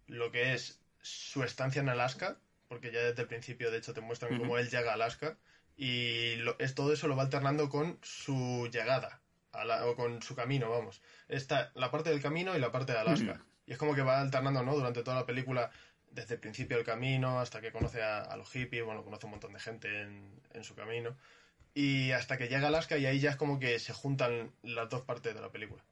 lo 0.08 0.32
que 0.32 0.54
es 0.54 0.82
su 1.00 1.44
estancia 1.44 1.80
en 1.80 1.88
Alaska, 1.88 2.38
porque 2.66 2.90
ya 2.90 3.00
desde 3.02 3.22
el 3.22 3.28
principio, 3.28 3.70
de 3.70 3.78
hecho, 3.78 3.94
te 3.94 4.00
muestran 4.00 4.32
cómo 4.38 4.58
él 4.58 4.68
llega 4.68 4.90
a 4.90 4.94
Alaska, 4.94 5.38
y 5.76 6.34
lo- 6.36 6.58
es, 6.58 6.74
todo 6.74 6.92
eso 6.92 7.06
lo 7.06 7.14
va 7.14 7.22
alternando 7.22 7.68
con 7.68 7.98
su 8.02 8.68
llegada, 8.72 9.19
a 9.52 9.64
la- 9.64 9.86
o 9.86 9.94
con 9.96 10.22
su 10.22 10.34
camino, 10.34 10.70
vamos. 10.70 11.02
Está 11.28 11.70
la 11.74 11.90
parte 11.90 12.10
del 12.10 12.20
camino 12.22 12.56
y 12.56 12.60
la 12.60 12.70
parte 12.72 12.92
de 12.92 12.98
Alaska. 12.98 13.40
Y 13.66 13.72
es 13.72 13.78
como 13.78 13.94
que 13.94 14.02
va 14.02 14.20
alternando, 14.20 14.64
¿no? 14.64 14.74
Durante 14.74 15.04
toda 15.04 15.16
la 15.20 15.26
película, 15.26 15.70
desde 16.10 16.34
el 16.34 16.40
principio 16.40 16.76
del 16.76 16.84
camino 16.84 17.38
hasta 17.38 17.60
que 17.60 17.70
conoce 17.70 18.02
a, 18.02 18.18
a 18.22 18.36
los 18.36 18.50
hippies, 18.50 18.84
bueno, 18.84 19.04
conoce 19.04 19.26
un 19.26 19.30
montón 19.30 19.52
de 19.52 19.60
gente 19.60 20.00
en, 20.02 20.40
en 20.54 20.64
su 20.64 20.74
camino. 20.74 21.16
Y 21.72 22.10
hasta 22.10 22.36
que 22.36 22.48
llega 22.48 22.66
Alaska 22.66 22.98
y 22.98 23.06
ahí 23.06 23.20
ya 23.20 23.30
es 23.30 23.36
como 23.36 23.60
que 23.60 23.78
se 23.78 23.92
juntan 23.92 24.50
las 24.64 24.88
dos 24.88 25.02
partes 25.02 25.34
de 25.36 25.40
la 25.40 25.52
película. 25.52 25.84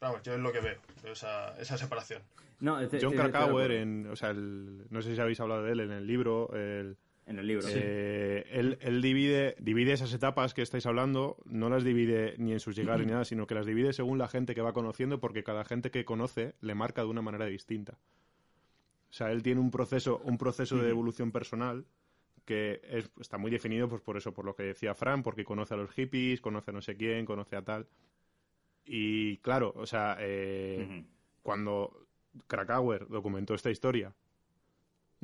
Vamos, 0.00 0.22
yo 0.22 0.34
es 0.34 0.38
lo 0.38 0.52
que 0.52 0.60
veo, 0.60 0.78
esa, 1.10 1.58
esa 1.58 1.76
separación. 1.76 2.22
no, 2.60 2.78
te- 2.88 3.00
John 3.02 3.14
Krakauer, 3.16 3.72
en, 3.72 4.06
o 4.06 4.14
sea, 4.14 4.30
el- 4.30 4.86
no 4.90 5.02
sé 5.02 5.14
si 5.16 5.20
habéis 5.20 5.40
hablado 5.40 5.64
de 5.64 5.72
él 5.72 5.80
en 5.80 5.90
el 5.90 6.06
libro, 6.06 6.54
el, 6.54 6.96
En 7.26 7.38
el 7.38 7.46
libro. 7.46 7.66
Eh, 7.74 8.46
él, 8.52 8.78
él 8.82 9.00
divide, 9.00 9.56
divide 9.58 9.92
esas 9.92 10.12
etapas 10.12 10.52
que 10.52 10.60
estáis 10.62 10.84
hablando, 10.84 11.38
no 11.46 11.70
las 11.70 11.82
divide 11.82 12.34
ni 12.38 12.52
en 12.52 12.60
sus 12.60 12.76
llegadas 12.76 13.00
ni 13.00 13.06
nada, 13.12 13.24
sino 13.24 13.46
que 13.46 13.54
las 13.54 13.64
divide 13.66 13.92
según 13.94 14.18
la 14.18 14.28
gente 14.28 14.54
que 14.54 14.60
va 14.60 14.74
conociendo, 14.74 15.20
porque 15.20 15.42
cada 15.42 15.64
gente 15.64 15.90
que 15.90 16.04
conoce 16.04 16.54
le 16.60 16.74
marca 16.74 17.02
de 17.02 17.08
una 17.08 17.22
manera 17.22 17.46
distinta. 17.46 17.98
O 19.10 19.12
sea, 19.16 19.30
él 19.32 19.42
tiene 19.42 19.60
un 19.60 19.70
proceso, 19.70 20.20
un 20.24 20.36
proceso 20.38 20.76
de 20.76 20.90
evolución 20.90 21.32
personal 21.32 21.86
que 22.44 22.82
es- 22.90 23.10
está 23.18 23.38
muy 23.38 23.50
definido 23.50 23.88
pues 23.88 24.02
por 24.02 24.18
eso, 24.18 24.34
por 24.34 24.44
lo 24.44 24.54
que 24.54 24.64
decía 24.64 24.94
Fran, 24.94 25.22
porque 25.22 25.44
conoce 25.44 25.72
a 25.72 25.76
los 25.78 25.90
hippies, 25.92 26.42
conoce 26.42 26.72
a 26.72 26.74
no 26.74 26.82
sé 26.82 26.94
quién, 26.96 27.24
conoce 27.24 27.56
a 27.56 27.62
tal. 27.62 27.86
Y 28.84 29.38
claro, 29.38 29.72
o 29.76 29.86
sea, 29.86 30.16
eh, 30.20 31.04
cuando 31.42 32.06
Krakauer 32.48 33.06
documentó 33.08 33.54
esta 33.54 33.70
historia, 33.70 34.12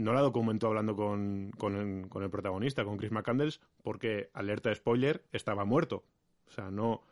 no 0.00 0.12
la 0.12 0.21
documentó 0.21 0.66
hablando 0.69 0.97
con, 0.97 1.50
con 1.59 1.76
el, 1.76 2.09
con 2.09 2.23
el 2.23 2.30
protagonista, 2.30 2.85
con 2.85 2.97
Chris 2.97 3.12
McCandles, 3.12 3.61
porque, 3.83 4.30
alerta 4.35 4.75
spoiler, 4.75 5.25
estaba 5.33 5.64
muerto. 5.64 6.04
O 6.49 6.50
sea, 6.52 6.71
no... 6.71 7.02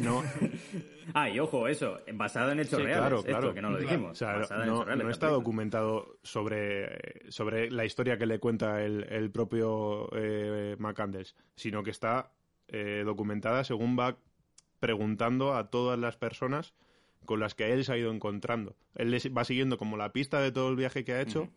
No, 0.00 0.22
Ah, 1.14 1.28
y 1.28 1.38
ojo, 1.38 1.68
eso, 1.68 1.98
basado 2.14 2.50
en 2.52 2.60
hechos 2.60 2.78
Sí, 2.78 2.84
reales. 2.84 3.22
claro, 3.22 3.38
esto, 3.38 3.54
que 3.54 3.62
no 3.62 3.70
lo 3.70 3.76
o 3.76 3.80
dijimos. 3.80 4.16
sea, 4.18 4.38
basada 4.38 4.64
en 4.64 4.70
no, 4.70 4.84
reales, 4.84 5.08
está 5.08 5.28
documentado 5.28 6.18
sobre, 6.22 7.30
sobre 7.30 7.70
la 7.70 7.84
historia 7.84 8.16
que 8.16 8.26
le 8.26 8.38
cuenta 8.38 8.82
el, 8.82 9.04
el 9.10 9.30
propio 9.30 10.08
eh, 10.16 10.76
McCandles, 10.78 11.34
sino 11.56 11.82
que 11.82 11.90
está 11.90 12.32
eh, 12.68 13.02
documentada 13.04 13.64
según 13.64 13.96
va 13.98 14.16
preguntando 14.80 15.54
a 15.54 15.68
todas 15.70 15.98
las 15.98 16.16
personas 16.16 16.74
con 17.26 17.40
las 17.40 17.54
que 17.54 17.72
él 17.72 17.84
se 17.84 17.92
ha 17.92 17.98
ido 17.98 18.10
encontrando. 18.12 18.74
Él 18.94 19.10
les 19.10 19.26
va 19.30 19.44
siguiendo 19.44 19.76
como 19.78 19.96
la 19.96 20.12
pista 20.12 20.40
de 20.40 20.50
todo 20.52 20.70
el 20.70 20.76
viaje 20.76 21.04
que 21.04 21.12
ha 21.12 21.20
hecho 21.20 21.48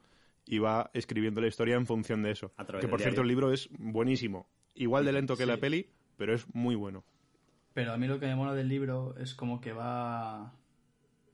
y 0.45 0.57
va 0.59 0.89
escribiendo 0.93 1.39
la 1.41 1.47
historia 1.47 1.75
en 1.75 1.85
función 1.85 2.23
de 2.23 2.31
eso. 2.31 2.51
Que 2.81 2.87
por 2.87 2.99
cierto 3.01 3.21
el 3.21 3.27
libro 3.27 3.53
es 3.53 3.69
buenísimo. 3.77 4.47
Igual 4.75 5.05
de 5.05 5.13
lento 5.13 5.37
que 5.37 5.43
Sí. 5.43 5.49
la 5.49 5.57
peli, 5.57 5.87
pero 6.17 6.33
es 6.33 6.45
muy 6.53 6.75
bueno. 6.75 7.03
Pero 7.73 7.93
a 7.93 7.97
mí 7.97 8.07
lo 8.07 8.19
que 8.19 8.25
me 8.25 8.35
mola 8.35 8.53
del 8.53 8.67
libro 8.67 9.15
es 9.17 9.33
como 9.35 9.61
que 9.61 9.71
va... 9.73 10.53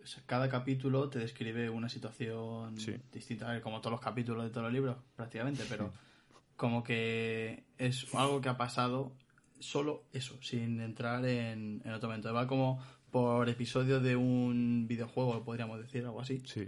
o 0.04 0.06
sea, 0.08 0.22
cada 0.26 0.50
capítulo 0.50 1.10
te 1.10 1.18
describe 1.20 1.70
una 1.70 1.90
situación 1.90 2.78
Sí. 2.78 2.96
distinta, 3.12 3.50
a 3.50 3.54
ver, 3.54 3.62
como 3.62 3.80
todos 3.80 3.92
los 3.94 4.02
capítulos 4.02 4.44
de 4.44 4.50
todos 4.52 4.64
los 4.66 4.74
libros, 4.74 4.98
prácticamente, 5.16 5.64
pero 5.70 5.92
como 6.56 6.84
que 6.84 7.64
es 7.78 8.14
algo 8.14 8.42
que 8.42 8.50
ha 8.50 8.58
pasado 8.58 9.14
solo 9.60 10.04
eso, 10.14 10.38
sin 10.42 10.80
entrar 10.82 11.26
en, 11.26 11.82
en 11.86 11.92
otro 11.94 12.10
momento. 12.10 12.34
Va 12.34 12.46
como 12.48 12.84
por 13.16 13.48
episodio 13.48 14.02
de 14.02 14.18
un 14.18 14.88
videojuego, 14.90 15.42
podríamos 15.46 15.80
decir, 15.80 16.04
algo 16.04 16.20
así. 16.20 16.42
Sí. 16.44 16.68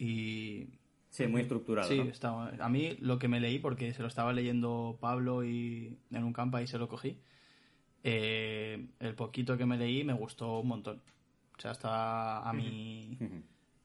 Y 0.00 0.66
Sí, 1.10 1.28
muy 1.28 1.42
estructurado. 1.42 1.88
Sí, 1.88 1.98
¿no? 1.98 2.10
está- 2.10 2.48
a 2.48 2.68
mí 2.68 2.96
lo 2.98 3.20
que 3.20 3.28
me 3.28 3.38
leí, 3.38 3.60
porque 3.60 3.94
se 3.94 4.02
lo 4.02 4.08
estaba 4.08 4.32
leyendo 4.32 4.98
Pablo 5.00 5.44
y 5.44 5.96
en 6.10 6.24
un 6.24 6.32
campa 6.32 6.60
y 6.60 6.66
se 6.66 6.76
lo 6.76 6.88
cogí, 6.88 7.20
eh, 8.02 8.88
el 8.98 9.14
poquito 9.14 9.56
que 9.56 9.64
me 9.64 9.76
leí 9.76 10.02
me 10.02 10.12
gustó 10.12 10.58
un 10.58 10.66
montón. 10.66 11.00
O 11.56 11.60
sea, 11.60 11.70
está 11.70 12.40
a 12.40 12.52
mi, 12.52 13.16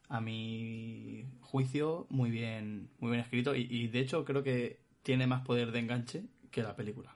a 0.09 0.21
mi 0.21 1.25
juicio 1.41 2.07
muy 2.09 2.31
bien, 2.31 2.89
muy 2.97 3.11
bien 3.11 3.21
escrito 3.21 3.53
y, 3.55 3.67
y 3.69 3.89
de 3.89 3.99
hecho 3.99 4.25
creo 4.25 4.41
que 4.41 4.79
tiene 5.03 5.27
más 5.27 5.41
poder 5.45 5.71
de 5.71 5.77
enganche 5.81 6.23
que 6.49 6.63
la 6.63 6.75
película. 6.75 7.12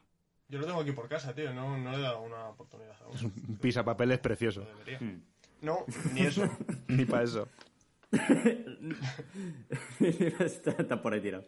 Yo 0.50 0.60
lo 0.60 0.66
tengo 0.66 0.82
aquí 0.82 0.92
por 0.92 1.10
casa, 1.10 1.34
tío. 1.34 1.54
No, 1.54 1.78
no 1.78 1.92
le 1.92 1.98
he 1.98 2.02
dado 2.02 2.22
una 2.22 2.50
oportunidad 2.50 2.96
aún. 3.04 3.16
Un 3.50 3.58
pisapapeles 3.58 4.20
precioso. 4.20 4.62
Lo 4.62 4.70
debería. 4.78 5.00
Mm. 5.00 5.22
No, 5.62 5.86
ni 6.14 6.22
eso. 6.22 6.50
Ni 6.88 7.06
para 7.06 7.24
eso. 7.24 7.48
está, 10.00 10.72
está 10.80 11.02
por 11.02 11.14
ahí 11.14 11.22
tirado. 11.22 11.46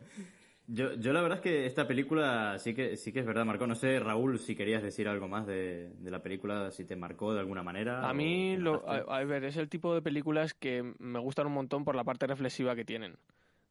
Yo, 0.67 0.93
yo 0.95 1.13
la 1.13 1.21
verdad 1.21 1.39
es 1.39 1.43
que 1.43 1.65
esta 1.65 1.87
película 1.87 2.59
sí 2.59 2.75
que 2.75 2.95
sí 2.95 3.11
que 3.11 3.21
es 3.21 3.25
verdad, 3.25 3.45
marcó. 3.45 3.65
No 3.65 3.75
sé, 3.75 3.99
Raúl, 3.99 4.37
si 4.39 4.55
querías 4.55 4.83
decir 4.83 5.07
algo 5.07 5.27
más 5.27 5.47
de, 5.47 5.89
de 5.97 6.11
la 6.11 6.21
película, 6.21 6.69
si 6.71 6.85
te 6.85 6.95
marcó 6.95 7.33
de 7.33 7.39
alguna 7.39 7.63
manera. 7.63 8.07
A 8.07 8.13
mí, 8.13 8.55
lo, 8.57 8.87
a, 8.87 8.97
a 8.97 9.23
ver, 9.23 9.45
es 9.45 9.57
el 9.57 9.69
tipo 9.69 9.95
de 9.95 10.01
películas 10.01 10.53
que 10.53 10.93
me 10.99 11.19
gustan 11.19 11.47
un 11.47 11.53
montón 11.53 11.85
por 11.85 11.95
la 11.95 12.03
parte 12.03 12.27
reflexiva 12.27 12.75
que 12.75 12.85
tienen. 12.85 13.17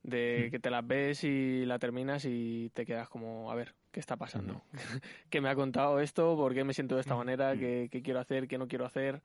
De 0.03 0.49
que 0.51 0.59
te 0.59 0.71
las 0.71 0.87
ves 0.87 1.23
y 1.25 1.65
la 1.67 1.79
terminas 1.79 2.25
y 2.25 2.71
te 2.71 2.87
quedas 2.87 3.09
como, 3.09 3.51
a 3.51 3.55
ver, 3.55 3.75
¿qué 3.91 4.01
está 4.01 4.17
pasando? 4.17 4.63
¿Qué 5.31 5.41
me 5.41 5.49
ha 5.49 5.55
contado 5.55 6.01
esto? 6.01 6.37
¿Por 6.37 6.55
qué 6.55 6.65
me 6.65 6.75
siento 6.75 6.95
de 6.95 7.03
esta 7.03 7.17
manera? 7.17 7.57
¿Qué, 7.57 7.89
qué 7.91 8.03
quiero 8.03 8.21
hacer? 8.21 8.49
¿Qué 8.49 8.59
no 8.59 8.69
quiero 8.69 8.87
hacer? 8.87 9.23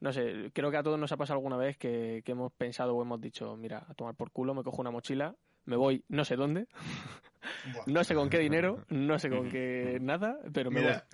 No 0.00 0.12
sé, 0.12 0.50
creo 0.52 0.70
que 0.70 0.76
a 0.76 0.82
todos 0.82 0.98
nos 0.98 1.10
ha 1.12 1.16
pasado 1.16 1.38
alguna 1.38 1.56
vez 1.56 1.78
que, 1.78 2.22
que 2.24 2.32
hemos 2.32 2.52
pensado 2.52 2.94
o 2.94 3.02
hemos 3.02 3.20
dicho, 3.20 3.56
mira, 3.56 3.86
a 3.88 3.94
tomar 3.94 4.14
por 4.14 4.30
culo, 4.30 4.54
me 4.54 4.62
cojo 4.62 4.82
una 4.82 4.90
mochila, 4.90 5.34
me 5.64 5.76
voy 5.76 6.04
no 6.08 6.24
sé 6.24 6.36
dónde, 6.36 6.66
no 7.86 8.04
sé 8.04 8.14
con 8.14 8.28
qué 8.28 8.38
dinero, 8.38 8.84
no 8.90 9.18
sé 9.18 9.30
con 9.30 9.48
qué 9.48 9.98
nada, 10.00 10.38
pero 10.52 10.70
me 10.70 10.80
Mira, 10.80 11.06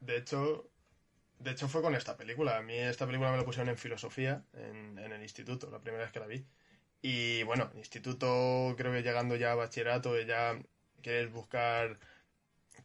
de 0.00 0.18
hecho, 0.18 0.68
de 1.38 1.52
hecho 1.52 1.66
fue 1.66 1.80
con 1.80 1.94
esta 1.94 2.16
película. 2.16 2.58
A 2.58 2.62
mí 2.62 2.74
esta 2.74 3.06
película 3.06 3.30
me 3.30 3.38
la 3.38 3.44
pusieron 3.44 3.70
en 3.70 3.78
filosofía 3.78 4.44
en, 4.52 4.98
en 4.98 5.12
el 5.12 5.22
instituto, 5.22 5.70
la 5.70 5.80
primera 5.80 6.04
vez 6.04 6.12
que 6.12 6.20
la 6.20 6.26
vi. 6.26 6.44
Y 7.00 7.42
bueno, 7.44 7.70
en 7.72 7.78
instituto 7.78 8.74
creo 8.76 8.92
que 8.92 9.02
llegando 9.02 9.36
ya 9.36 9.52
a 9.52 9.54
bachillerato 9.54 10.20
ya 10.20 10.58
quieres 11.02 11.30
buscar, 11.30 11.98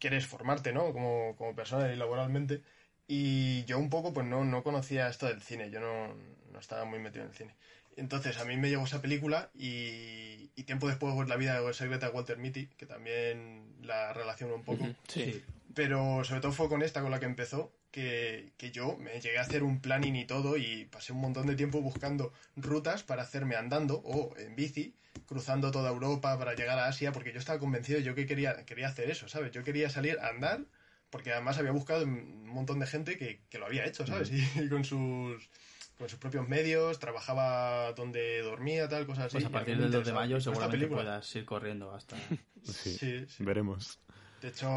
quieres 0.02 0.26
formarte, 0.26 0.74
¿no? 0.74 0.92
Como, 0.92 1.36
como 1.38 1.56
persona 1.56 1.94
y 1.94 1.96
laboralmente. 1.96 2.62
Y 3.08 3.64
yo 3.66 3.78
un 3.78 3.90
poco 3.90 4.14
pues 4.14 4.26
no, 4.26 4.44
no 4.44 4.64
conocía 4.64 5.08
esto 5.08 5.28
del 5.28 5.42
cine, 5.42 5.70
yo 5.70 5.80
no, 5.80 6.14
no 6.52 6.60
estaba 6.60 6.84
muy 6.84 7.00
metido 7.00 7.24
en 7.24 7.30
el 7.30 7.38
cine. 7.38 7.56
Entonces 7.96 8.38
a 8.40 8.46
mí 8.46 8.58
me 8.58 8.70
llegó 8.70 8.84
esa 8.84 9.02
película 9.02 9.52
y, 9.54 10.50
y 10.56 10.64
tiempo 10.64 10.88
después 10.88 11.14
pues, 11.14 11.30
la 11.30 11.36
vida 11.36 11.62
secreta 11.74 12.08
de 12.08 12.14
Walter 12.14 12.38
Mitty, 12.38 12.68
que 12.78 12.86
también 12.86 13.76
la 13.84 14.14
relaciono 14.14 14.56
un 14.56 14.64
poco. 14.64 14.88
Sí. 15.08 15.44
Pero 15.76 16.24
sobre 16.24 16.42
todo 16.42 16.52
fue 16.52 16.68
con 16.68 16.82
esta 16.82 17.02
con 17.02 17.12
la 17.12 17.20
que 17.20 17.26
empezó, 17.26 17.72
que, 17.92 18.54
que 18.58 18.72
yo 18.72 18.98
me 18.98 19.20
llegué 19.20 19.38
a 19.38 19.42
hacer 19.42 19.64
un 19.64 19.82
planning 19.82 20.16
y 20.16 20.26
todo 20.26 20.58
y 20.58 20.86
pasé 20.86 21.12
un 21.14 21.20
montón 21.22 21.48
de 21.48 21.56
tiempo 21.56 21.82
buscando 21.82 22.32
rutas 22.56 23.04
para 23.04 23.24
hacerme 23.24 23.56
andando 23.56 24.02
o 24.04 24.36
en 24.38 24.56
bici, 24.56 24.96
cruzando 25.28 25.72
toda 25.72 25.90
Europa 25.92 26.38
para 26.40 26.56
llegar 26.56 26.80
a 26.80 26.88
Asia, 26.88 27.12
porque 27.12 27.34
yo 27.34 27.40
estaba 27.40 27.60
convencido 27.60 28.00
yo 28.00 28.16
que 28.16 28.26
quería, 28.26 28.66
quería 28.66 28.88
hacer 28.88 29.10
eso, 29.10 29.28
¿sabes? 29.28 29.52
Yo 29.52 29.64
quería 29.64 29.90
salir 29.90 30.18
a 30.20 30.28
andar, 30.30 30.62
porque 31.10 31.34
además 31.34 31.58
había 31.58 31.72
buscado 31.72 32.06
un 32.06 32.48
montón 32.48 32.80
de 32.80 32.88
gente 32.88 33.18
que, 33.18 33.42
que 33.50 33.60
lo 33.60 33.66
había 33.66 33.86
hecho, 33.86 34.08
¿sabes? 34.08 34.32
Y, 34.56 34.70
con 34.70 34.84
sus 34.86 35.50
con 35.98 36.10
sus 36.10 36.18
propios 36.18 36.50
medios, 36.50 36.98
trabajaba 36.98 37.94
donde 37.94 38.42
dormía, 38.42 38.88
tal, 38.90 39.06
cosas 39.06 39.26
así. 39.26 39.34
Pues 39.36 39.46
a 39.46 39.50
partir 39.50 39.78
del 39.78 39.92
2 39.92 40.04
de 40.04 40.14
mayo 40.14 40.38
Esta 40.38 40.50
seguramente 40.50 40.78
película. 40.80 41.04
puedas 41.04 41.36
ir 41.36 41.46
corriendo 41.46 41.94
hasta... 41.94 42.18
Sí, 42.64 42.98
Sí, 42.98 43.26
sí. 43.28 43.44
veremos. 43.44 44.00
De 44.42 44.48
hecho, 44.48 44.68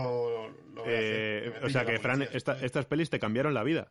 lo 0.74 0.82
voy 0.84 0.92
a 0.92 0.96
Eh, 1.00 1.48
hacer, 1.48 1.64
o 1.64 1.68
sea 1.70 1.84
que, 1.86 1.98
Fran, 1.98 2.22
esta- 2.32 2.58
estas 2.60 2.84
pelis 2.86 3.08
te 3.10 3.18
cambiaron 3.18 3.54
la 3.54 3.62
vida. 3.62 3.90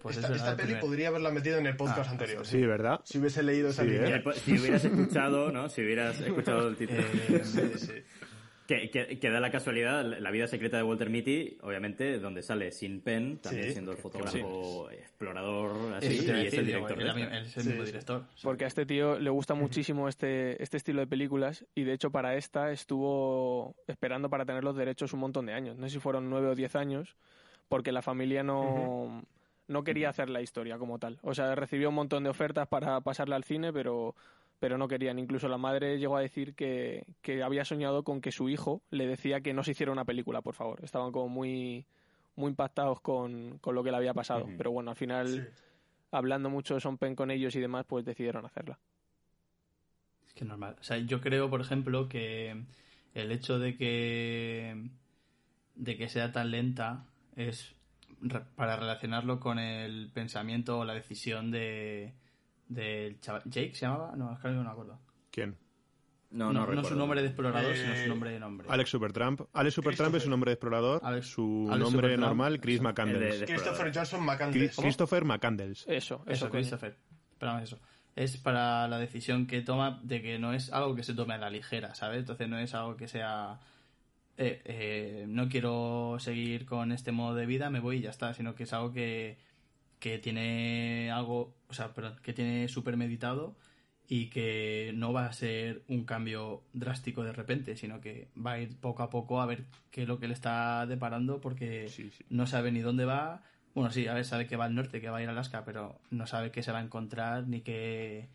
Pues 0.00 0.16
esta 0.16 0.56
peli 0.56 0.66
primer- 0.68 0.80
podría 0.80 1.08
haberla 1.08 1.30
metido 1.30 1.58
en 1.58 1.66
el 1.66 1.76
podcast 1.76 2.08
Ah, 2.08 2.12
anterior. 2.12 2.46
Sí, 2.46 2.64
¿verdad? 2.64 3.00
Si 3.04 3.18
hubiese 3.18 3.42
leído 3.42 3.68
esa 3.68 3.82
Sí, 3.82 3.88
línea. 3.90 4.16
Eh, 4.16 4.24
Si 4.34 4.58
hubieras 4.58 4.84
escuchado, 4.84 5.52
¿no? 5.52 5.68
Si 5.68 5.82
hubieras 5.82 6.18
escuchado 6.20 6.68
el 6.68 6.76
título. 6.76 7.00
Eh, 7.02 7.42
Sí, 7.44 7.72
sí. 7.78 7.92
Que, 8.70 8.88
que- 8.88 9.18
que 9.18 9.30
da 9.30 9.40
la 9.40 9.50
casualidad, 9.50 10.04
la 10.04 10.30
vida 10.30 10.46
secreta 10.46 10.76
de 10.76 10.84
Walter 10.84 11.10
Mitty, 11.10 11.58
obviamente, 11.62 12.20
donde 12.20 12.40
sale 12.40 12.70
Sin 12.70 13.00
Penn, 13.00 13.38
también 13.38 13.66
Sí, 13.66 13.72
siendo 13.72 13.90
el 13.90 13.98
fotógrafo, 13.98 14.88
explorador, 14.92 15.94
así, 15.94 16.06
y 16.24 16.46
es 16.46 16.54
el 16.54 16.66
director 16.66 16.96
de 16.96 17.04
el 17.36 17.46
Sí, 17.46 17.58
mismo 17.64 17.82
sí. 17.82 17.86
director. 17.86 18.26
Porque 18.44 18.62
a 18.62 18.68
este 18.68 18.86
tío 18.86 19.18
le 19.18 19.28
gusta 19.28 19.54
muchísimo 19.54 20.08
este, 20.08 20.62
este 20.62 20.76
estilo 20.76 21.00
de 21.00 21.08
películas 21.08 21.64
y 21.74 21.82
de 21.82 21.94
hecho 21.94 22.12
para 22.12 22.36
esta 22.36 22.70
estuvo 22.70 23.74
esperando 23.88 24.30
para 24.30 24.44
tener 24.46 24.62
los 24.62 24.76
derechos 24.76 25.12
un 25.14 25.18
montón 25.20 25.46
de 25.46 25.52
años. 25.52 25.76
No 25.76 25.88
sé 25.88 25.94
si 25.94 25.98
fueron 25.98 26.30
nueve 26.30 26.46
o 26.46 26.54
diez 26.54 26.76
años 26.76 27.16
porque 27.68 27.90
la 27.90 28.02
familia 28.02 28.44
no, 28.44 29.24
no 29.66 29.82
quería 29.82 30.10
hacer 30.10 30.30
la 30.30 30.42
historia 30.42 30.78
como 30.78 31.00
tal. 31.00 31.18
O 31.22 31.34
sea, 31.34 31.56
recibió 31.56 31.88
un 31.88 31.96
montón 31.96 32.22
de 32.22 32.30
ofertas 32.30 32.68
para 32.68 33.00
pasarla 33.00 33.34
al 33.34 33.42
cine, 33.42 33.72
pero, 33.72 34.14
pero 34.60 34.78
no 34.78 34.86
querían. 34.88 35.18
Incluso 35.18 35.48
la 35.48 35.58
madre 35.58 35.98
llegó 35.98 36.16
a 36.16 36.20
decir 36.22 36.54
que, 36.54 37.04
que 37.22 37.42
había 37.42 37.64
soñado 37.64 38.04
con 38.04 38.20
que 38.20 38.30
su 38.32 38.48
hijo 38.48 38.82
le 38.90 39.06
decía 39.08 39.40
que 39.40 39.54
no 39.54 39.64
se 39.64 39.72
hiciera 39.72 39.92
una 39.92 40.04
película, 40.04 40.42
por 40.42 40.54
favor. 40.54 40.84
Estaban 40.84 41.12
como 41.12 41.28
muy, 41.28 41.86
muy 42.36 42.50
impactados 42.50 43.00
con, 43.00 43.58
con 43.58 43.74
lo 43.74 43.82
que 43.82 43.90
le 43.90 43.96
había 43.96 44.14
pasado. 44.14 44.46
Pero 44.56 44.70
bueno, 44.70 44.90
al 44.90 44.96
final 44.96 45.26
Sí. 45.28 45.42
hablando 46.12 46.50
mucho 46.50 46.74
de 46.74 46.80
Son 46.80 46.98
Pen 46.98 47.16
con 47.16 47.30
ellos 47.30 47.54
y 47.56 47.60
demás, 47.60 47.86
pues 47.88 48.04
decidieron 48.04 48.44
hacerla. 48.46 48.78
Es 50.26 50.34
que 50.34 50.44
normal. 50.44 50.76
O 50.80 50.82
sea, 50.84 50.98
yo 50.98 51.20
creo, 51.20 51.50
por 51.50 51.60
ejemplo, 51.60 52.08
que 52.08 52.64
el 53.14 53.32
hecho 53.32 53.58
de 53.58 53.76
que 53.76 54.88
de 55.74 55.96
que 55.96 56.08
sea 56.08 56.32
tan 56.32 56.50
lenta 56.50 57.06
es 57.36 57.74
re- 58.20 58.44
para 58.56 58.76
relacionarlo 58.76 59.40
con 59.40 59.58
el 59.58 60.10
pensamiento 60.12 60.78
o 60.80 60.84
la 60.84 60.94
decisión 60.94 61.50
de 61.50 62.12
del 62.70 63.20
chaval. 63.20 63.42
¿Jake 63.44 63.74
se 63.74 63.86
llamaba? 63.86 64.14
No, 64.16 64.32
es 64.32 64.38
que 64.38 64.48
no 64.48 64.64
me 64.64 64.70
acuerdo. 64.70 64.98
¿Quién? 65.30 65.56
No, 66.30 66.52
No, 66.52 66.64
no, 66.64 66.84
su 66.84 66.94
nombre 66.94 67.20
de 67.22 67.26
explorador, 67.26 67.72
Eh, 67.72 67.76
sino 67.76 67.96
su 67.96 68.08
nombre 68.08 68.30
de 68.30 68.38
nombre. 68.38 68.66
Alex 68.70 68.88
Supertramp. 68.90 69.40
Alex 69.52 69.74
Supertramp 69.74 70.14
es 70.14 70.22
su 70.22 70.30
nombre 70.30 70.50
de 70.50 70.54
explorador. 70.54 71.00
Alex- 71.04 71.26
su 71.26 71.66
Alex 71.68 71.82
nombre 71.84 71.90
Supertramp. 72.08 72.20
normal, 72.22 72.60
Chris. 72.60 72.80
McCandles. 72.80 73.42
Christopher 73.44 73.92
Johnson 73.92 74.20
Chris- 74.20 74.26
McCandless. 74.26 74.76
Christopher 74.76 75.24
McCandles. 75.24 75.82
Eso, 75.88 76.22
eso, 76.24 76.24
Eso. 76.26 76.50
Christopher. 76.50 76.96
Esperamos 77.32 77.62
eso. 77.64 77.78
es 78.16 78.36
para 78.36 78.86
la 78.88 78.98
decisión 78.98 79.46
que 79.46 79.62
toma 79.62 80.00
de 80.02 80.20
que 80.22 80.38
no 80.38 80.52
es 80.52 80.72
algo 80.72 80.94
que 80.94 81.02
se 81.04 81.14
tome 81.14 81.34
a 81.34 81.38
la 81.38 81.48
ligera, 81.50 81.94
¿sabes? 81.94 82.18
Entonces 82.20 82.48
no 82.48 82.58
es 82.58 82.74
algo 82.74 82.96
que 82.96 83.08
sea 83.08 83.58
eh, 84.36 84.60
eh, 84.64 85.24
no 85.28 85.48
quiero 85.48 86.16
seguir 86.18 86.64
con 86.66 86.92
este 86.92 87.12
modo 87.12 87.34
de 87.34 87.46
vida, 87.46 87.70
me 87.70 87.80
voy 87.80 87.98
y 87.98 88.00
ya 88.02 88.10
está, 88.10 88.34
sino 88.34 88.54
que 88.54 88.64
es 88.64 88.72
algo 88.72 88.92
que, 88.92 89.38
que 90.00 90.18
tiene 90.18 91.10
algo, 91.12 91.54
o 91.68 91.74
sea, 91.74 91.94
perdón, 91.94 92.16
que 92.22 92.32
tiene 92.32 92.66
súper 92.68 92.96
meditado 92.96 93.54
y 94.08 94.26
que 94.30 94.92
no 94.96 95.12
va 95.12 95.26
a 95.26 95.32
ser 95.32 95.84
un 95.86 96.04
cambio 96.04 96.64
drástico 96.72 97.22
de 97.22 97.32
repente, 97.32 97.76
sino 97.76 98.00
que 98.00 98.28
va 98.34 98.52
a 98.52 98.60
ir 98.60 98.76
poco 98.80 99.04
a 99.04 99.10
poco 99.10 99.40
a 99.40 99.46
ver 99.46 99.66
qué 99.92 100.02
es 100.02 100.08
lo 100.08 100.18
que 100.18 100.26
le 100.26 100.34
está 100.34 100.84
deparando 100.86 101.40
porque 101.40 101.88
Sí, 101.88 102.10
sí. 102.10 102.24
no 102.28 102.48
sabe 102.48 102.72
ni 102.72 102.80
dónde 102.80 103.04
va. 103.04 103.44
Bueno, 103.72 103.92
sí, 103.92 104.08
a 104.08 104.14
ver, 104.14 104.24
sabe 104.24 104.48
que 104.48 104.56
va 104.56 104.64
al 104.64 104.74
norte, 104.74 105.00
que 105.00 105.10
va 105.10 105.18
a 105.18 105.22
ir 105.22 105.28
a 105.28 105.32
Alaska, 105.32 105.64
pero 105.64 106.00
no 106.10 106.26
sabe 106.26 106.50
qué 106.50 106.64
se 106.64 106.72
va 106.72 106.78
a 106.80 106.82
encontrar 106.82 107.46
ni 107.46 107.60
qué, 107.60 108.28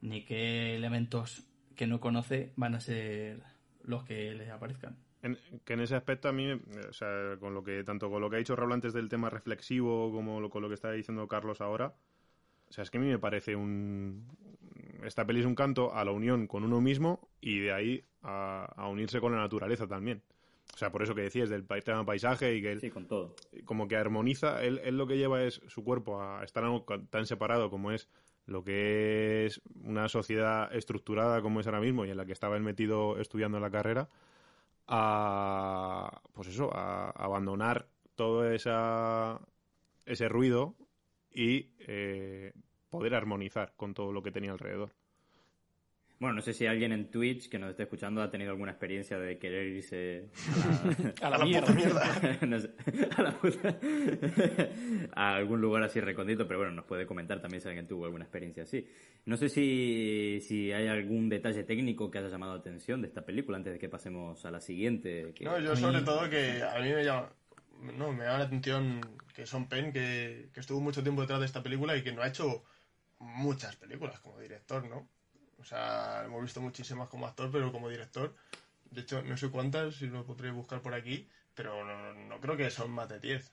ni 0.00 0.24
qué 0.24 0.74
elementos 0.74 1.44
que 1.76 1.86
no 1.86 2.00
conoce 2.00 2.52
van 2.56 2.74
a 2.74 2.80
ser 2.80 3.42
los 3.84 4.02
que 4.02 4.34
le 4.34 4.50
aparezcan. 4.50 4.96
En- 5.22 5.38
que 5.64 5.74
en 5.74 5.80
ese 5.80 5.94
aspecto 5.94 6.28
a 6.28 6.32
mí, 6.32 6.48
eh, 6.50 6.60
o 6.88 6.92
sea, 6.92 7.36
con 7.38 7.54
lo 7.54 7.62
que 7.62 7.84
tanto 7.84 8.10
con 8.10 8.20
lo 8.20 8.28
que 8.28 8.36
ha 8.36 8.38
dicho 8.40 8.56
Raúl 8.56 8.72
antes 8.72 8.92
del 8.92 9.08
tema 9.08 9.30
reflexivo 9.30 10.10
como 10.12 10.40
lo- 10.40 10.50
con 10.50 10.62
lo 10.62 10.68
que 10.68 10.74
está 10.74 10.90
diciendo 10.90 11.28
Carlos 11.28 11.60
ahora, 11.60 11.94
o 12.68 12.72
sea, 12.72 12.82
es 12.82 12.90
que 12.90 12.98
a 12.98 13.00
mí 13.00 13.06
me 13.06 13.18
parece 13.18 13.54
un 13.56 14.26
esta 15.04 15.26
peli 15.26 15.40
es 15.40 15.46
un 15.46 15.54
canto 15.54 15.94
a 15.94 16.04
la 16.04 16.12
unión 16.12 16.46
con 16.46 16.64
uno 16.64 16.80
mismo 16.80 17.28
y 17.40 17.58
de 17.60 17.72
ahí 17.72 18.04
a, 18.22 18.64
a 18.76 18.88
unirse 18.88 19.20
con 19.20 19.32
la 19.32 19.38
naturaleza 19.38 19.86
también. 19.86 20.22
O 20.74 20.78
sea, 20.78 20.90
por 20.90 21.02
eso 21.02 21.14
que 21.14 21.22
decías 21.22 21.50
del 21.50 21.66
tema 21.66 22.04
paisaje 22.06 22.54
y 22.54 22.62
que 22.62 22.72
él 22.72 22.80
Sí, 22.80 22.90
con 22.90 23.06
todo. 23.06 23.34
como 23.64 23.88
que 23.88 23.96
armoniza, 23.96 24.62
él, 24.64 24.80
él 24.84 24.96
lo 24.96 25.06
que 25.06 25.18
lleva 25.18 25.42
es 25.42 25.60
su 25.66 25.84
cuerpo 25.84 26.22
a 26.22 26.42
estar 26.44 26.64
algo 26.64 26.84
tan 27.10 27.26
separado 27.26 27.68
como 27.68 27.90
es 27.92 28.08
lo 28.46 28.64
que 28.64 29.44
es 29.46 29.60
una 29.84 30.08
sociedad 30.08 30.72
estructurada 30.74 31.42
como 31.42 31.60
es 31.60 31.66
ahora 31.66 31.80
mismo 31.80 32.06
y 32.06 32.10
en 32.10 32.16
la 32.16 32.24
que 32.26 32.32
estaba 32.32 32.56
él 32.56 32.62
metido 32.62 33.18
estudiando 33.20 33.60
la 33.60 33.70
carrera, 33.70 34.08
a 34.94 36.20
pues 36.34 36.48
eso, 36.48 36.70
a 36.74 37.08
abandonar 37.10 37.88
todo 38.14 38.50
esa, 38.52 39.40
ese 40.04 40.28
ruido 40.28 40.76
y 41.30 41.70
eh, 41.78 42.52
poder 42.90 43.14
armonizar 43.14 43.74
con 43.74 43.94
todo 43.94 44.12
lo 44.12 44.22
que 44.22 44.32
tenía 44.32 44.52
alrededor. 44.52 44.92
Bueno, 46.22 46.36
no 46.36 46.40
sé 46.40 46.52
si 46.52 46.66
alguien 46.66 46.92
en 46.92 47.10
Twitch 47.10 47.48
que 47.48 47.58
nos 47.58 47.70
esté 47.70 47.82
escuchando 47.82 48.22
ha 48.22 48.30
tenido 48.30 48.52
alguna 48.52 48.70
experiencia 48.70 49.18
de 49.18 49.38
querer 49.38 49.66
irse 49.66 50.28
A 51.20 51.28
la 51.30 51.34
A 51.34 51.38
la 51.40 51.44
mierda. 51.44 51.66
puta 51.66 51.72
mierda. 51.74 52.38
no 52.46 52.60
sé, 52.60 52.70
a, 53.16 53.22
la 53.22 53.32
puta- 53.32 53.78
a 55.14 55.34
algún 55.34 55.60
lugar 55.60 55.82
así 55.82 55.98
recondito, 56.00 56.46
pero 56.46 56.60
bueno, 56.60 56.74
nos 56.74 56.84
puede 56.84 57.06
comentar 57.06 57.40
también 57.42 57.60
si 57.60 57.66
alguien 57.66 57.88
tuvo 57.88 58.04
alguna 58.04 58.22
experiencia 58.24 58.62
así. 58.62 58.86
No 59.24 59.36
sé 59.36 59.48
si, 59.48 60.38
si 60.46 60.70
hay 60.70 60.86
algún 60.86 61.28
detalle 61.28 61.64
técnico 61.64 62.08
que 62.08 62.18
haya 62.18 62.28
llamado 62.28 62.54
la 62.54 62.60
atención 62.60 63.02
de 63.02 63.08
esta 63.08 63.24
película 63.24 63.56
antes 63.56 63.72
de 63.72 63.80
que 63.80 63.88
pasemos 63.88 64.44
a 64.46 64.52
la 64.52 64.60
siguiente. 64.60 65.32
que- 65.34 65.44
No, 65.44 65.58
yo 65.58 65.74
sobre 65.74 66.02
todo 66.02 66.30
que 66.30 66.62
a 66.62 66.78
mí 66.80 66.92
me 66.92 67.04
llama, 67.04 67.32
no, 67.98 68.12
me 68.12 68.22
llama 68.26 68.38
la 68.38 68.44
atención 68.44 69.00
que 69.34 69.44
Son 69.44 69.68
Penn, 69.68 69.92
que, 69.92 70.50
que 70.54 70.60
estuvo 70.60 70.80
mucho 70.80 71.02
tiempo 71.02 71.22
detrás 71.22 71.40
de 71.40 71.46
esta 71.46 71.64
película 71.64 71.96
y 71.96 72.04
que 72.04 72.12
no 72.12 72.22
ha 72.22 72.28
hecho 72.28 72.62
muchas 73.18 73.74
películas 73.74 74.20
como 74.20 74.38
director, 74.38 74.88
¿no? 74.88 75.08
O 75.62 75.64
sea, 75.64 76.22
hemos 76.24 76.42
visto 76.42 76.60
muchísimas 76.60 77.08
como 77.08 77.26
actor, 77.26 77.48
pero 77.52 77.70
como 77.70 77.88
director, 77.88 78.34
de 78.90 79.00
hecho, 79.02 79.22
no 79.22 79.36
sé 79.36 79.48
cuántas, 79.48 79.94
si 79.94 80.08
lo 80.08 80.26
podréis 80.26 80.52
buscar 80.54 80.82
por 80.82 80.92
aquí, 80.92 81.28
pero 81.54 81.84
no, 81.84 82.12
no 82.14 82.40
creo 82.40 82.56
que 82.56 82.68
son 82.70 82.90
más 82.90 83.08
de 83.08 83.20
10. 83.20 83.52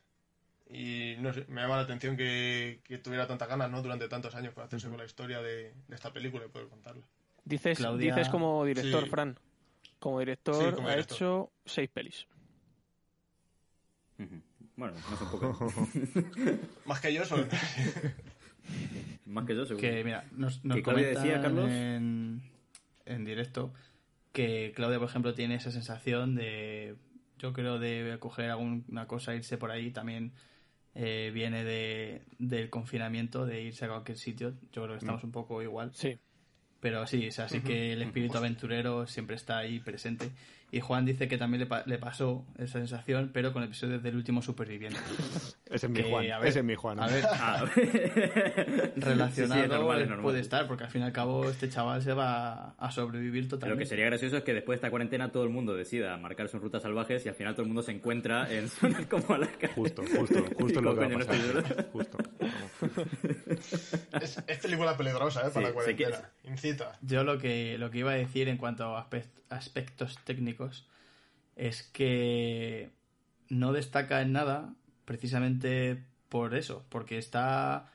Y 0.71 1.15
no 1.19 1.31
sé, 1.33 1.45
me 1.49 1.61
llama 1.61 1.77
la 1.77 1.83
atención 1.83 2.17
que, 2.17 2.81
que 2.83 2.97
tuviera 2.97 3.27
tantas 3.27 3.47
ganas, 3.47 3.69
¿no? 3.71 3.81
Durante 3.81 4.07
tantos 4.09 4.33
años 4.35 4.53
por 4.53 4.63
hacerse 4.63 4.87
con 4.89 4.97
la 4.97 5.05
historia 5.05 5.41
de, 5.41 5.73
de 5.87 5.95
esta 5.95 6.11
película 6.11 6.45
y 6.45 6.49
poder 6.49 6.67
contarla. 6.67 7.05
Dices, 7.45 7.77
Claudia- 7.77 8.13
dices 8.15 8.29
como 8.29 8.65
director, 8.65 9.03
Sí. 9.03 9.09
Fran. 9.09 9.37
Como 9.99 10.19
director 10.19 10.69
Sí, 10.69 10.75
como 10.75 10.87
ha 10.87 10.91
director. 10.91 11.15
hecho 11.15 11.51
seis 11.65 11.89
pelis. 11.89 12.25
Bueno, 14.75 14.93
no 15.09 15.17
sé 15.17 15.23
un 15.23 15.31
poco. 15.31 15.71
Más 16.85 16.99
que 17.01 17.13
yo, 17.13 17.23
son... 17.25 17.47
Más 19.25 19.45
que 19.45 19.55
yo, 19.55 19.65
seguro. 19.65 19.87
Que 19.87 20.03
mira, 20.03 20.25
nos, 20.35 20.63
nos 20.65 20.77
¿Que 20.77 20.83
Claudia 20.83 21.13
comentan 21.13 21.23
decía, 21.23 21.41
Carlos? 21.41 21.69
En, 21.69 22.41
en 23.05 23.25
directo 23.25 23.73
que 24.31 24.71
Claudia, 24.75 24.99
por 24.99 25.09
ejemplo, 25.09 25.33
tiene 25.33 25.55
esa 25.55 25.71
sensación 25.71 26.35
de, 26.35 26.95
yo 27.37 27.53
creo, 27.53 27.79
de 27.79 28.17
coger 28.19 28.51
alguna 28.51 29.07
cosa, 29.07 29.35
irse 29.35 29.57
por 29.57 29.71
ahí, 29.71 29.91
también 29.91 30.33
eh, 30.95 31.31
viene 31.33 31.63
de, 31.63 32.23
del 32.37 32.69
confinamiento, 32.69 33.45
de 33.45 33.61
irse 33.61 33.85
a 33.85 33.89
cualquier 33.89 34.17
sitio. 34.17 34.53
Yo 34.71 34.83
creo 34.83 34.89
que 34.89 34.99
estamos 34.99 35.23
un 35.23 35.31
poco 35.31 35.61
igual. 35.61 35.91
Sí. 35.93 36.17
Pero 36.79 37.05
sí, 37.07 37.27
o 37.27 37.31
sea, 37.31 37.49
sí 37.49 37.61
que 37.61 37.91
el 37.93 38.01
espíritu 38.01 38.37
aventurero 38.37 39.05
siempre 39.05 39.35
está 39.35 39.57
ahí 39.57 39.79
presente. 39.79 40.31
Y 40.71 40.81
Juan 40.81 41.03
dice 41.05 41.27
que 41.27 41.37
también 41.37 41.61
le, 41.61 41.65
pa- 41.65 41.83
le 41.87 41.97
pasó 41.97 42.45
esa 42.57 42.79
sensación, 42.79 43.31
pero 43.33 43.51
con 43.53 43.63
episodios 43.63 44.03
del 44.03 44.15
último 44.15 44.41
superviviente. 44.43 44.99
Ese 45.69 45.85
es 45.85 45.91
mi 45.91 46.01
Que, 46.01 46.09
Juan, 46.09 46.31
a 46.31 46.39
ver, 46.39 46.47
ese 46.47 46.59
es 46.59 46.65
mi 46.65 46.73
Juan. 46.75 46.99
A 46.99 47.05
ver, 47.07 47.23
Ah, 47.31 47.63
relacionado 48.95 49.29
Sí, 49.29 49.45
sí, 49.45 49.59
es 49.61 49.69
normal, 49.69 50.01
es 50.01 50.07
normal. 50.07 50.23
puede 50.23 50.39
estar, 50.39 50.67
porque 50.67 50.83
al 50.85 50.89
fin 50.89 51.01
y 51.03 51.05
al 51.05 51.11
cabo 51.11 51.47
este 51.47 51.69
chaval 51.69 52.01
se 52.01 52.13
va 52.13 52.71
a 52.77 52.91
sobrevivir 52.91 53.43
Lo 53.43 53.49
que 53.49 53.55
totalmente. 53.57 53.85
sería 53.85 54.05
gracioso 54.05 54.37
es 54.37 54.43
que 54.43 54.53
después 54.55 54.75
de 54.77 54.79
esta 54.79 54.89
cuarentena 54.89 55.31
todo 55.31 55.43
el 55.43 55.49
mundo 55.51 55.75
decida 55.75 56.17
marcar 56.17 56.49
sus 56.49 56.59
rutas 56.59 56.81
salvajes 56.81 57.23
y 57.25 57.29
al 57.29 57.35
final 57.35 57.53
todo 57.53 57.61
el 57.63 57.67
mundo 57.67 57.83
se 57.83 57.91
encuentra 57.91 58.51
en 58.51 58.67
zonas 58.67 59.05
como 59.05 59.31
Alaska. 59.35 59.69
Justo, 59.75 60.01
justo, 60.03 60.43
justo 60.57 60.81
lo 60.81 60.95
que 60.97 61.05
va 61.07 61.15
a 61.15 61.17
pasar. 61.19 61.89
Justo. 61.91 62.17
Es, 64.21 64.43
es 64.47 64.57
película 64.59 64.97
peligrosa, 64.97 65.41
¿eh? 65.47 65.51
Para 65.53 65.53
Sí, 65.53 65.61
la 65.61 65.71
cuarentena. 65.73 66.29
Incita. 66.45 66.97
Yo 67.01 67.23
lo 67.23 67.37
que, 67.37 67.77
lo 67.77 67.91
que 67.91 67.99
iba 67.99 68.11
a 68.11 68.15
decir 68.15 68.47
en 68.49 68.57
cuanto 68.57 68.95
a 68.97 69.07
aspect- 69.07 69.29
aspectos 69.49 70.17
técnicos 70.25 70.58
es 71.55 71.83
que 71.83 72.91
no 73.49 73.73
destaca 73.73 74.21
en 74.21 74.33
nada 74.33 74.73
precisamente 75.05 76.03
por 76.29 76.55
eso, 76.55 76.85
porque 76.89 77.17
está, 77.17 77.91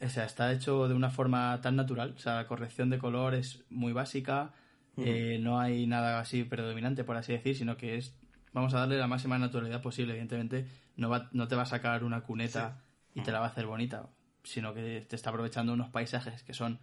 o 0.00 0.08
sea, 0.08 0.24
está 0.24 0.52
hecho 0.52 0.88
de 0.88 0.94
una 0.94 1.10
forma 1.10 1.60
tan 1.60 1.76
natural, 1.76 2.14
o 2.16 2.18
sea, 2.18 2.36
la 2.36 2.46
corrección 2.46 2.90
de 2.90 2.98
color 2.98 3.34
es 3.34 3.64
muy 3.70 3.92
básica, 3.92 4.52
eh, 4.98 5.38
no 5.40 5.60
hay 5.60 5.86
nada 5.86 6.20
así 6.20 6.44
predominante, 6.44 7.04
por 7.04 7.16
así 7.16 7.32
decir, 7.32 7.56
sino 7.56 7.76
que 7.76 7.96
es, 7.96 8.14
vamos 8.52 8.72
a 8.72 8.78
darle 8.78 8.96
la 8.96 9.08
máxima 9.08 9.38
naturalidad 9.38 9.82
posible, 9.82 10.12
evidentemente 10.12 10.66
no, 10.96 11.10
va, 11.10 11.28
no 11.32 11.48
te 11.48 11.56
va 11.56 11.62
a 11.62 11.66
sacar 11.66 12.04
una 12.04 12.22
cuneta 12.22 12.80
y 13.14 13.22
te 13.22 13.32
la 13.32 13.40
va 13.40 13.46
a 13.46 13.50
hacer 13.50 13.66
bonita, 13.66 14.08
sino 14.42 14.72
que 14.72 15.04
te 15.08 15.16
está 15.16 15.30
aprovechando 15.30 15.72
unos 15.72 15.90
paisajes 15.90 16.42
que 16.42 16.54
son 16.54 16.78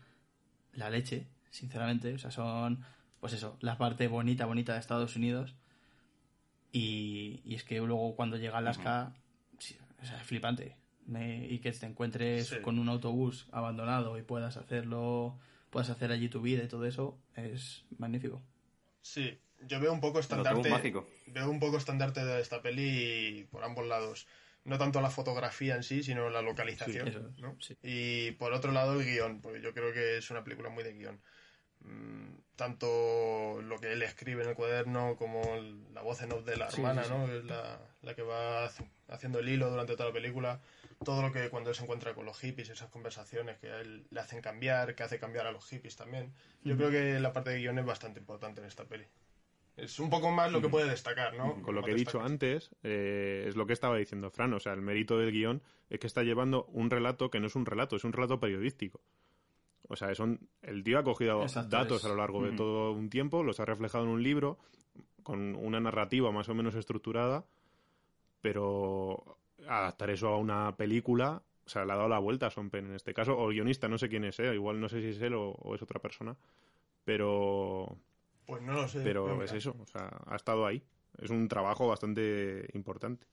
la 0.73 0.89
leche, 0.89 1.27
sinceramente. 1.49 2.13
O 2.13 2.17
sea, 2.17 2.31
son, 2.31 2.83
pues 3.23 3.31
eso, 3.31 3.55
la 3.61 3.77
parte 3.77 4.09
bonita, 4.09 4.45
bonita 4.45 4.73
de 4.73 4.79
Estados 4.79 5.15
Unidos. 5.15 5.55
Y, 6.73 7.41
y 7.45 7.55
es 7.55 7.63
que 7.63 7.77
luego 7.77 8.17
cuando 8.17 8.35
llega 8.35 8.55
a 8.55 8.57
Alaska, 8.57 9.13
sí, 9.59 9.77
o 10.01 10.05
sea, 10.05 10.17
es 10.17 10.23
flipante. 10.23 10.75
Me- 11.05 11.47
y 11.47 11.59
que 11.59 11.71
te 11.71 11.85
encuentres 11.85 12.47
Sí. 12.49 12.55
con 12.61 12.79
un 12.79 12.89
autobús 12.89 13.47
abandonado 13.53 14.17
y 14.17 14.23
puedas 14.23 14.57
hacerlo, 14.57 15.39
puedas 15.69 15.89
hacer 15.89 16.11
allí 16.11 16.27
tu 16.27 16.41
vida 16.41 16.63
y 16.63 16.67
todo 16.67 16.85
eso, 16.85 17.17
es 17.35 17.85
magnífico. 17.97 18.41
Sí, 19.01 19.39
yo 19.67 19.79
veo 19.79 19.93
un 19.93 20.01
poco 20.01 20.19
estandarte. 20.19 20.69
mágico. 20.69 21.07
Veo 21.27 21.49
un 21.49 21.61
poco 21.61 21.77
estandarte 21.77 22.25
de 22.25 22.41
esta 22.41 22.61
peli 22.61 23.47
por 23.51 23.63
ambos 23.63 23.87
lados. 23.87 24.27
No 24.65 24.77
tanto 24.77 24.99
la 24.99 25.09
fotografía 25.09 25.75
en 25.75 25.83
sí, 25.83 26.03
sino 26.03 26.29
la 26.29 26.41
localización. 26.41 27.05
Sí, 27.07 27.09
eso 27.15 27.29
es, 27.29 27.39
¿no? 27.39 27.55
sí. 27.61 27.77
Y 27.83 28.31
por 28.31 28.51
otro 28.51 28.73
lado 28.73 28.99
el 28.99 29.05
guion, 29.05 29.39
porque 29.39 29.61
yo 29.61 29.73
creo 29.73 29.93
que 29.93 30.17
es 30.17 30.29
una 30.29 30.43
película 30.43 30.69
muy 30.69 30.83
de 30.83 30.93
guion. 30.93 31.21
Mm, 31.83 32.33
Tanto 32.55 33.61
lo 33.63 33.79
que 33.79 33.93
él 33.93 34.03
escribe 34.03 34.43
en 34.43 34.49
el 34.49 34.55
cuaderno 34.55 35.15
como 35.17 35.41
la 35.91 36.01
voz 36.03 36.21
en 36.21 36.31
off 36.33 36.45
de 36.45 36.55
la 36.55 36.69
Sí, 36.69 36.81
hermana, 36.81 37.03
sí, 37.03 37.09
sí. 37.09 37.15
¿no? 37.15 37.27
Es 37.33 37.43
la, 37.45 37.79
la 38.03 38.13
que 38.13 38.21
va 38.21 38.67
haci- 38.69 38.87
haciendo 39.07 39.39
el 39.39 39.49
hilo 39.49 39.71
durante 39.71 39.93
toda 39.93 40.09
la 40.09 40.13
película. 40.13 40.61
Todo 41.03 41.23
lo 41.23 41.31
que 41.31 41.49
cuando 41.49 41.71
él 41.71 41.75
se 41.75 41.81
encuentra 41.83 42.13
con 42.13 42.25
los 42.25 42.37
hippies, 42.39 42.69
esas 42.69 42.89
conversaciones 42.91 43.57
que 43.57 43.71
a 43.71 43.81
él 43.81 44.05
le 44.11 44.19
hacen 44.19 44.39
cambiar, 44.41 44.93
que 44.93 45.01
hace 45.01 45.17
cambiar 45.19 45.47
a 45.47 45.51
los 45.51 45.65
hippies 45.67 45.95
también. 45.95 46.31
Yo 46.63 46.77
creo 46.77 46.91
que 46.91 47.19
la 47.19 47.33
parte 47.33 47.49
de 47.49 47.57
guion 47.59 47.79
es 47.79 47.85
bastante 47.85 48.19
importante 48.19 48.61
en 48.61 48.67
esta 48.67 48.85
peli. 48.85 49.05
Es 49.75 49.99
un 49.99 50.11
poco 50.11 50.29
más 50.29 50.51
lo 50.51 50.61
que 50.61 50.69
puede 50.69 50.87
destacar, 50.87 51.33
¿no? 51.33 51.59
Con 51.63 51.73
lo 51.73 51.83
que 51.83 51.91
he 51.91 51.95
dicho 51.95 52.21
antes, 52.21 52.69
eh, 52.83 53.45
es 53.47 53.55
lo 53.55 53.65
que 53.65 53.73
estaba 53.73 53.97
diciendo 53.97 54.29
Fran. 54.29 54.53
O 54.53 54.59
sea, 54.59 54.73
el 54.73 54.81
mérito 54.81 55.17
del 55.17 55.31
guion 55.31 55.63
es 55.89 55.99
que 55.99 56.05
está 56.05 56.21
llevando 56.21 56.65
un 56.65 56.91
relato 56.91 57.31
que 57.31 57.39
no 57.39 57.47
es 57.47 57.55
un 57.55 57.65
relato, 57.65 57.95
es 57.95 58.03
un 58.03 58.13
relato 58.13 58.39
periodístico. 58.39 59.01
O 59.93 59.95
sea, 59.95 60.13
son, 60.15 60.39
el 60.61 60.83
tío 60.83 60.99
ha 60.99 61.03
cogido 61.03 61.43
Exacto, 61.43 61.77
datos 61.77 61.99
es- 61.99 62.05
a 62.05 62.09
lo 62.09 62.17
largo 62.17 62.43
de 62.43 62.51
todo 62.53 62.91
un 62.91 63.09
tiempo, 63.09 63.43
los 63.43 63.59
ha 63.59 63.65
reflejado 63.65 64.03
en 64.03 64.09
un 64.09 64.23
libro 64.23 64.57
con 65.23 65.55
una 65.55 65.79
narrativa 65.79 66.31
más 66.31 66.49
o 66.49 66.55
menos 66.55 66.75
estructurada, 66.75 67.45
pero 68.41 69.37
adaptar 69.67 70.09
eso 70.09 70.27
a 70.29 70.37
una 70.37 70.75
película, 70.75 71.41
o 71.65 71.69
sea, 71.69 71.85
le 71.85 71.93
ha 71.93 71.95
dado 71.95 72.09
la 72.09 72.19
vuelta 72.19 72.47
a 72.47 72.51
Son 72.51 72.69
Penn 72.69 72.87
en 72.87 72.95
este 72.95 73.13
caso, 73.13 73.37
o 73.37 73.49
el 73.49 73.55
guionista, 73.55 73.87
no 73.87 73.97
sé 73.97 74.09
quién 74.09 74.25
es, 74.25 74.39
¿eh? 74.39 74.53
igual 74.53 74.79
no 74.81 74.89
sé 74.89 75.01
si 75.01 75.09
es 75.09 75.21
él 75.21 75.33
o, 75.33 75.51
o 75.51 75.75
es 75.75 75.81
otra 75.81 76.01
persona, 76.01 76.35
pero 77.05 77.97
Pues 78.45 78.61
no 78.61 78.73
lo 78.73 78.87
sé. 78.87 79.01
pero 79.03 79.41
es 79.43 79.53
eso, 79.53 79.75
o 79.79 79.85
sea, 79.85 80.09
ha 80.27 80.35
estado 80.35 80.65
ahí. 80.65 80.83
Es 81.19 81.29
un 81.29 81.47
trabajo 81.47 81.87
bastante 81.87 82.67
importante. 82.73 83.25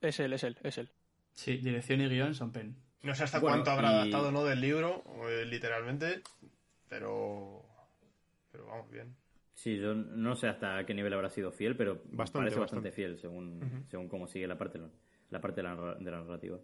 Es 0.00 0.20
él, 0.20 0.32
es 0.32 0.44
él, 0.44 0.56
es 0.62 0.78
él. 0.78 0.90
Sí, 1.34 1.58
dirección 1.58 2.00
y 2.00 2.08
guion 2.08 2.34
son 2.34 2.52
Penn. 2.52 2.76
No 3.06 3.14
sé 3.14 3.22
hasta 3.24 3.38
Bueno, 3.38 3.56
cuánto 3.56 3.70
habrá 3.70 3.88
y- 3.90 3.94
adaptado 3.94 4.32
no 4.32 4.44
del 4.44 4.60
libro, 4.60 5.02
eh, 5.28 5.44
literalmente, 5.46 6.22
pero. 6.88 7.62
Pero 8.50 8.66
vamos, 8.66 8.90
bien. 8.90 9.14
Sí, 9.54 9.78
yo 9.78 9.94
no 9.94 10.34
sé 10.36 10.48
hasta 10.48 10.84
qué 10.84 10.92
nivel 10.92 11.12
habrá 11.12 11.30
sido 11.30 11.50
fiel, 11.52 11.76
pero 11.76 12.00
Bastante, 12.10 12.38
parece 12.46 12.60
bastante 12.60 12.88
bastante. 12.88 12.92
fiel 12.92 13.18
según, 13.18 13.84
según 13.88 14.08
cómo 14.08 14.26
sigue 14.26 14.46
la 14.46 14.58
parte, 14.58 14.78
la 15.30 15.40
parte 15.40 15.62
de 15.62 15.68
la, 15.68 15.74
narra- 15.74 15.94
de 15.98 16.10
la 16.10 16.20
narrativa. 16.20 16.58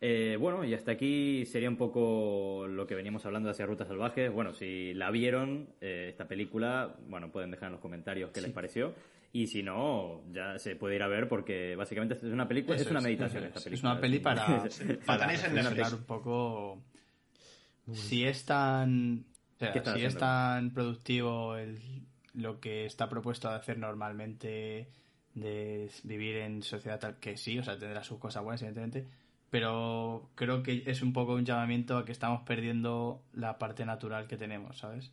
Eh, 0.00 0.36
bueno, 0.40 0.64
y 0.64 0.74
hasta 0.74 0.92
aquí 0.92 1.46
sería 1.46 1.68
un 1.68 1.76
poco 1.76 2.66
lo 2.68 2.86
que 2.86 2.94
veníamos 2.94 3.24
hablando 3.26 3.48
de 3.48 3.52
hacia 3.52 3.66
Rutas 3.66 3.86
Salvajes. 3.88 4.32
Bueno, 4.32 4.52
si 4.52 4.94
la 4.94 5.10
vieron, 5.10 5.68
eh, 5.80 6.06
esta 6.10 6.26
película, 6.26 6.96
bueno, 7.08 7.30
pueden 7.30 7.50
dejar 7.50 7.66
en 7.68 7.72
los 7.72 7.80
comentarios 7.80 8.30
qué 8.32 8.40
les 8.40 8.50
pareció. 8.52 8.92
Y 9.34 9.48
si 9.48 9.64
no, 9.64 10.22
ya 10.30 10.60
se 10.60 10.76
puede 10.76 10.94
ir 10.94 11.02
a 11.02 11.08
ver 11.08 11.28
porque 11.28 11.74
básicamente 11.74 12.14
es 12.14 12.22
una 12.22 12.46
película, 12.46 12.76
Eso 12.76 12.84
es 12.84 12.90
una 12.92 13.00
es, 13.00 13.04
meditación 13.04 13.42
esta 13.42 13.58
es. 13.58 13.64
película. 13.64 13.90
Es 13.90 13.94
una 13.94 14.00
peli 14.00 14.18
para, 14.20 14.46
para 15.06 15.26
reflexionar 15.26 15.94
un 15.94 16.04
poco 16.04 16.84
si 17.92 18.24
es 18.24 18.44
tan 18.44 19.26
o 19.56 19.58
sea, 19.58 19.72
¿Qué 19.72 19.78
están 19.78 19.98
si 19.98 20.04
es 20.04 20.16
tan 20.16 20.70
productivo 20.70 21.56
el, 21.56 21.80
lo 22.32 22.60
que 22.60 22.86
está 22.86 23.08
propuesto 23.08 23.48
de 23.50 23.56
hacer 23.56 23.76
normalmente 23.76 24.88
de 25.34 25.90
vivir 26.04 26.36
en 26.36 26.62
sociedad 26.62 27.00
tal 27.00 27.18
que 27.18 27.36
sí, 27.36 27.58
o 27.58 27.64
sea, 27.64 27.76
tendrá 27.76 28.04
sus 28.04 28.20
cosas 28.20 28.44
buenas 28.44 28.62
evidentemente, 28.62 29.08
pero 29.50 30.30
creo 30.36 30.62
que 30.62 30.84
es 30.86 31.02
un 31.02 31.12
poco 31.12 31.34
un 31.34 31.44
llamamiento 31.44 31.98
a 31.98 32.04
que 32.04 32.12
estamos 32.12 32.42
perdiendo 32.42 33.20
la 33.32 33.58
parte 33.58 33.84
natural 33.84 34.28
que 34.28 34.36
tenemos, 34.36 34.78
¿sabes? 34.78 35.10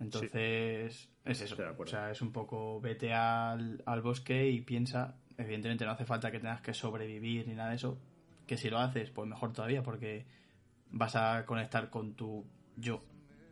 Entonces, 0.00 1.08
es 1.24 1.40
eso. 1.40 1.56
O 1.78 1.86
sea, 1.86 2.10
es 2.10 2.22
un 2.22 2.32
poco 2.32 2.80
vete 2.80 3.12
al, 3.12 3.82
al 3.84 4.02
bosque 4.02 4.48
y 4.48 4.62
piensa. 4.62 5.16
Evidentemente 5.36 5.84
no 5.84 5.92
hace 5.92 6.04
falta 6.04 6.30
que 6.30 6.40
tengas 6.40 6.62
que 6.62 6.74
sobrevivir 6.74 7.46
ni 7.46 7.54
nada 7.54 7.70
de 7.70 7.76
eso. 7.76 7.98
Que 8.46 8.56
si 8.56 8.70
lo 8.70 8.78
haces, 8.78 9.10
pues 9.10 9.28
mejor 9.28 9.52
todavía, 9.52 9.82
porque 9.82 10.26
vas 10.90 11.16
a 11.16 11.44
conectar 11.46 11.90
con 11.90 12.14
tu 12.14 12.44
yo 12.76 13.02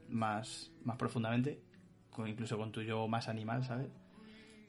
más, 0.09 0.73
más 0.85 0.97
profundamente, 0.97 1.61
con, 2.11 2.29
incluso 2.29 2.57
con 2.57 2.73
tu 2.73 2.83
yo 2.83 3.07
más 3.09 3.29
animal, 3.29 3.65
¿sabes? 3.65 3.89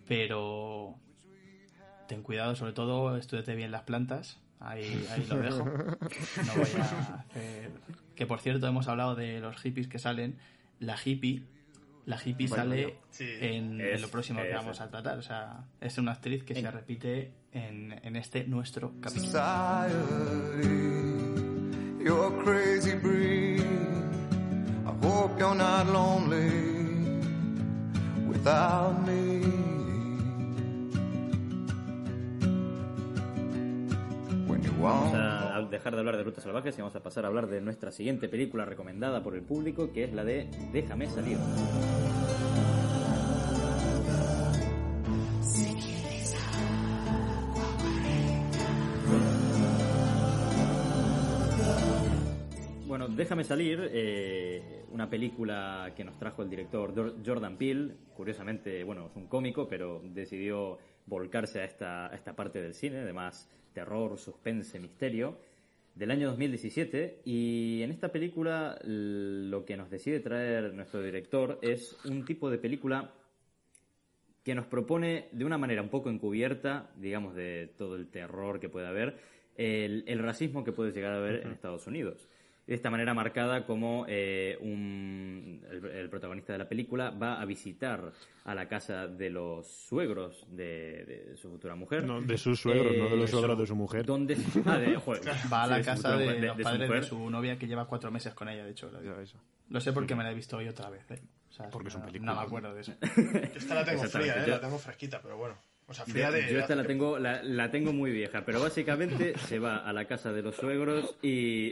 Pero 0.08 0.96
ten 2.08 2.24
cuidado, 2.24 2.56
sobre 2.56 2.74
todo, 2.74 3.16
estudiate 3.18 3.56
bien 3.56 3.72
las 3.72 3.84
plantas. 3.84 4.42
Ahí, 4.60 5.08
ahí 5.12 5.26
lo 5.30 5.38
dejo. 5.38 5.64
No 5.64 6.54
voy 6.56 6.82
a 6.82 6.84
hacer. 7.30 7.72
Que 8.16 8.26
por 8.26 8.42
cierto, 8.42 8.68
hemos 8.68 8.88
hablado 8.90 9.16
de 9.16 9.40
los 9.40 9.56
hippies 9.62 9.88
que 9.88 10.00
salen. 10.00 10.38
La 10.80 10.98
hippie, 11.04 11.46
la 12.10 12.18
hippie 12.18 12.48
Bueno, 12.48 12.64
sale 12.64 12.96
Sí. 13.12 13.30
en, 13.40 13.80
en 13.80 13.82
Es- 13.82 14.02
lo 14.02 14.08
próximo 14.10 14.42
que 14.42 14.50
es- 14.50 14.56
vamos 14.56 14.82
a 14.82 14.90
tratar. 14.90 15.20
O 15.20 15.22
sea, 15.22 15.64
es 15.80 15.98
una 15.98 16.14
actriz 16.14 16.44
que 16.44 16.56
se 16.56 16.72
repite 16.72 17.32
en, 17.54 17.94
en 18.04 18.16
este 18.16 18.44
nuestro 18.46 18.94
capítulo. 19.00 19.32
society. 19.32 20.68
You're 22.04 22.44
crazy 22.44 22.96
breed. 22.96 23.62
I 23.62 25.06
hope 25.06 25.40
you're 25.40 25.56
not 25.56 25.88
lonely 25.88 26.50
without 28.28 29.06
me. 29.06 29.69
Vamos 34.82 35.14
a 35.14 35.62
dejar 35.70 35.94
de 35.94 36.00
hablar 36.00 36.16
de 36.16 36.24
Rutas 36.24 36.46
Salvajes 36.46 36.74
y 36.78 36.82
vamos 36.82 36.96
a 36.96 37.04
pasar 37.04 37.26
a 37.26 37.28
hablar 37.28 37.48
de 37.48 37.60
nuestra 37.60 37.92
siguiente 37.92 38.30
película 38.30 38.64
recomendada 38.64 39.22
por 39.22 39.36
el 39.36 39.42
público, 39.42 39.92
que 39.92 40.06
es 40.06 40.14
la 40.14 40.24
de 40.24 40.50
Déjame 40.72 41.08
salir. 41.08 41.38
Bueno, 52.88 53.10
Déjame 53.10 53.44
salir, 53.44 53.90
eh, 53.92 54.86
una 54.92 55.10
película 55.10 55.92
que 55.94 56.06
nos 56.06 56.18
trajo 56.18 56.42
el 56.42 56.50
director 56.50 56.94
Jordan 57.26 57.58
Peele. 57.58 57.96
Curiosamente, 58.16 58.86
bueno, 58.86 59.08
es 59.08 59.16
un 59.18 59.28
cómico, 59.28 59.68
pero 59.68 60.02
decidió 60.06 60.78
volcarse 61.06 61.60
a 61.60 61.66
esta, 61.66 62.08
a 62.08 62.16
esta 62.16 62.34
parte 62.34 62.62
del 62.62 62.74
cine, 62.74 63.04
de 63.04 63.12
más 63.12 63.50
terror, 63.80 64.18
suspense, 64.18 64.78
misterio, 64.78 65.38
del 65.96 66.12
año 66.12 66.28
2017. 66.28 67.22
Y 67.24 67.82
en 67.82 67.92
esta 67.92 68.12
película 68.12 68.78
lo 68.84 69.64
que 69.64 69.78
nos 69.78 69.90
decide 69.90 70.20
traer 70.20 70.74
nuestro 70.74 71.02
director 71.02 71.60
es 71.62 71.98
un 72.04 72.26
tipo 72.26 72.50
de 72.50 72.58
película 72.58 73.14
que 74.44 74.54
nos 74.54 74.66
propone 74.66 75.30
de 75.32 75.46
una 75.46 75.58
manera 75.58 75.82
un 75.82 75.90
poco 75.90 76.10
encubierta, 76.10 76.90
digamos, 76.98 77.36
de 77.36 77.74
todo 77.78 77.96
el 77.96 78.08
terror 78.08 78.60
que 78.60 78.68
puede 78.68 78.88
haber, 78.88 79.18
el, 79.56 80.04
el 80.08 80.20
racismo 80.20 80.64
que 80.66 80.74
puede 80.74 80.92
llegar 80.92 81.14
a 81.14 81.18
haber 81.18 81.46
en 81.46 81.52
Estados 81.52 81.88
Unidos. 81.88 82.28
De 82.70 82.76
esta 82.76 82.92
manera 82.92 83.16
marcada 83.16 83.66
como 83.66 84.06
eh, 84.08 84.56
un- 84.62 85.60
el, 85.72 85.84
el 85.86 86.10
protagonista 86.10 86.54
de 86.54 86.60
la 86.60 86.70
película 86.70 87.10
va 87.10 87.42
a 87.42 87.46
visitar 87.46 88.12
a 88.46 88.54
la 88.54 88.68
casa 88.68 89.08
de 89.08 89.32
los 89.32 89.66
suegros 89.68 90.46
de, 90.52 91.04
de 91.32 91.38
su 91.38 91.50
futura 91.50 91.74
mujer. 91.74 92.04
No, 92.04 92.22
de 92.22 92.38
sus 92.38 92.60
suegros, 92.60 92.96
no 92.96 93.06
de 93.10 93.18
los 93.18 93.30
Eh, 93.30 93.32
suegros 93.32 93.58
de 93.58 93.66
su 93.66 93.76
mujer. 93.76 94.06
Donde, 94.06 94.38
ah, 94.68 94.78
de- 94.78 94.96
joder, 95.04 95.22
Va 95.52 95.64
a 95.64 95.68
la 95.68 95.78
de 95.78 95.84
su 95.84 95.90
casa 95.90 96.16
de, 96.16 96.26
mujer, 96.26 96.44
los 96.44 96.58
su 96.58 96.64
padres 96.64 96.80
de 96.82 96.88
mujer. 96.88 97.04
su 97.06 97.30
novia 97.32 97.58
que 97.58 97.68
lleva 97.68 97.88
cuatro 97.88 98.12
meses 98.12 98.36
con 98.36 98.48
ella, 98.50 98.64
de 98.64 98.70
hecho. 98.72 98.92
lo 98.92 99.02
digo. 99.02 99.16
Lo 99.70 99.82
sé 99.82 99.92
porque 99.92 100.16
me 100.16 100.24
la 100.24 100.32
he 100.32 100.36
visto 100.36 100.58
hoy 100.58 100.68
otra 100.68 100.92
vez, 100.92 101.10
¿eh? 101.10 101.20
O 101.50 101.52
sea, 101.52 101.70
Porque 101.72 101.88
es 101.90 101.96
un 101.96 102.04
película. 102.04 102.34
No 102.34 102.40
me 102.40 102.46
acuerdo 102.46 102.74
de 102.76 102.82
eso. 102.82 102.94
Esta 103.56 103.74
la 103.74 103.84
tengo 103.84 104.04
fría, 104.04 104.44
¿eh? 104.46 104.48
La 104.48 104.62
tengo 104.62 104.78
fresquita, 104.78 105.20
pero 105.24 105.38
bueno. 105.38 105.56
O 105.90 105.94
sea, 105.94 106.06
fría 106.06 106.30
de. 106.32 106.52
Yo 106.54 106.60
esta 106.60 106.76
la 106.76 106.84
tengo, 106.84 107.18
la, 107.18 107.42
la 107.44 107.72
tengo 107.72 107.92
muy 107.92 108.12
vieja, 108.12 108.46
pero 108.46 108.62
básicamente 108.62 109.34
se 109.48 109.58
va 109.60 109.78
a 109.78 109.92
la 109.92 110.06
casa 110.06 110.32
de 110.32 110.44
los 110.44 110.56
suegros 110.56 111.16
y, 111.24 111.72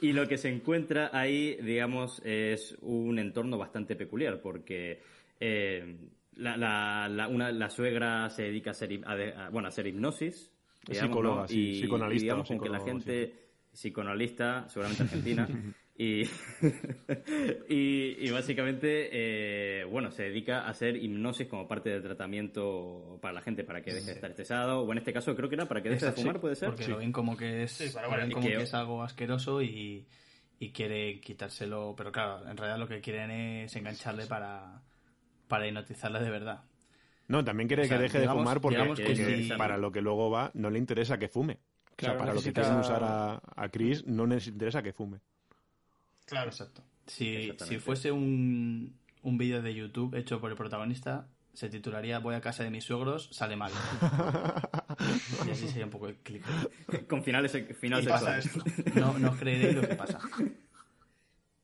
y 0.00 0.12
lo 0.12 0.26
que 0.26 0.38
se 0.38 0.48
encuentra 0.48 1.10
ahí, 1.12 1.56
digamos, 1.62 2.20
es 2.24 2.76
un 2.80 3.18
entorno 3.18 3.58
bastante 3.58 3.94
peculiar, 3.96 4.40
porque 4.40 5.02
eh, 5.40 5.96
la, 6.36 6.56
la, 6.56 7.08
la, 7.10 7.28
una, 7.28 7.52
la 7.52 7.68
suegra 7.70 8.30
se 8.30 8.44
dedica 8.44 8.70
a 8.70 8.72
hacer, 8.72 9.00
a 9.04 9.14
de- 9.16 9.34
a- 9.34 9.50
bueno, 9.50 9.66
a 9.66 9.70
hacer 9.70 9.86
hipnosis. 9.86 10.50
Digamos, 10.88 11.08
psicóloga, 11.10 11.42
¿no? 11.42 11.48
sí, 11.48 11.60
y, 11.70 11.80
psicoanalista 11.82 12.16
y 12.16 12.24
digamos 12.24 12.48
con 12.48 12.60
que 12.60 12.68
la 12.68 12.80
gente 12.80 13.34
psicoanalista, 13.72 14.68
seguramente 14.68 15.02
argentina, 15.02 15.48
y, 15.98 16.22
y, 17.68 18.16
y 18.26 18.30
básicamente, 18.30 19.08
eh, 19.12 19.84
bueno, 19.84 20.10
se 20.10 20.24
dedica 20.24 20.62
a 20.62 20.70
hacer 20.70 20.96
hipnosis 20.96 21.46
como 21.48 21.66
parte 21.66 21.90
del 21.90 22.02
tratamiento 22.02 23.18
para 23.22 23.34
la 23.34 23.40
gente, 23.42 23.64
para 23.64 23.82
que 23.82 23.92
deje 23.92 24.06
de 24.06 24.12
estar 24.12 24.30
estresado, 24.30 24.82
o 24.82 24.92
en 24.92 24.98
este 24.98 25.12
caso 25.12 25.34
creo 25.34 25.48
que 25.48 25.54
era 25.54 25.66
para 25.66 25.82
que 25.82 25.90
deje 25.90 26.06
de 26.06 26.12
fumar, 26.12 26.36
sí, 26.36 26.40
¿puede 26.40 26.56
ser? 26.56 26.68
Porque 26.70 26.88
lo 26.88 26.98
ven 26.98 27.12
como 27.12 27.36
que 27.36 27.62
es, 27.64 27.72
Sí, 27.72 27.88
para- 27.94 28.08
lo 28.08 28.16
ven 28.16 28.30
como 28.30 28.46
que- 28.46 28.56
que 28.56 28.62
es 28.62 28.74
algo 28.74 29.02
asqueroso 29.02 29.62
y, 29.62 30.06
y 30.58 30.70
quiere 30.70 31.20
quitárselo. 31.20 31.94
Pero 31.96 32.12
claro, 32.12 32.48
en 32.48 32.56
realidad 32.56 32.78
lo 32.78 32.88
que 32.88 33.00
quieren 33.00 33.30
es 33.30 33.74
engancharle 33.76 34.26
para, 34.26 34.82
para 35.48 35.66
hipnotizarle 35.66 36.20
de 36.20 36.30
verdad. 36.30 36.62
No, 37.28 37.44
también 37.44 37.66
quiere 37.68 37.82
O 37.82 37.86
sea, 37.86 37.96
que 37.96 38.02
deje 38.04 38.20
digamos- 38.20 38.38
de 38.38 38.42
fumar 38.44 38.60
porque, 38.60 39.16
sí. 39.16 39.48
para 39.58 39.76
lo 39.78 39.90
que 39.90 40.00
luego 40.00 40.30
va 40.30 40.50
no 40.54 40.70
le 40.70 40.78
interesa 40.78 41.18
que 41.18 41.28
fume. 41.28 41.54
o 41.54 41.96
Claro, 41.96 42.14
sea, 42.14 42.18
para 42.18 42.34
lo 42.34 42.42
que 42.42 42.52
quieren 42.52 42.76
usar 42.76 43.02
a, 43.02 43.40
a 43.56 43.68
Chris 43.70 44.06
no 44.06 44.26
les 44.26 44.46
interesa 44.46 44.82
que 44.82 44.92
fume. 44.92 45.18
Claro. 46.26 46.50
Exacto. 46.50 46.84
Si, 47.06 47.52
si 47.64 47.78
fuese 47.78 48.12
un, 48.12 48.96
un 49.22 49.38
vídeo 49.38 49.62
de 49.62 49.74
YouTube 49.74 50.14
hecho 50.14 50.40
por 50.40 50.50
el 50.50 50.56
protagonista, 50.56 51.28
se 51.56 51.68
titularía 51.70 52.18
Voy 52.18 52.34
a 52.34 52.40
casa 52.40 52.62
de 52.64 52.70
mis 52.70 52.84
suegros, 52.84 53.28
sale 53.32 53.56
mal. 53.56 53.72
y 55.46 55.50
así 55.50 55.68
sería 55.68 55.84
un 55.84 55.90
poco 55.90 56.08
el 56.08 56.16
clic. 56.16 56.44
con 57.08 57.24
finales, 57.24 57.52
final 57.78 58.02
Y 58.02 58.06
pasa 58.06 58.38
esto. 58.38 58.62
No, 58.94 59.18
no 59.18 59.36
creeréis 59.36 59.74
lo 59.74 59.88
que 59.88 59.94
pasa. 59.94 60.20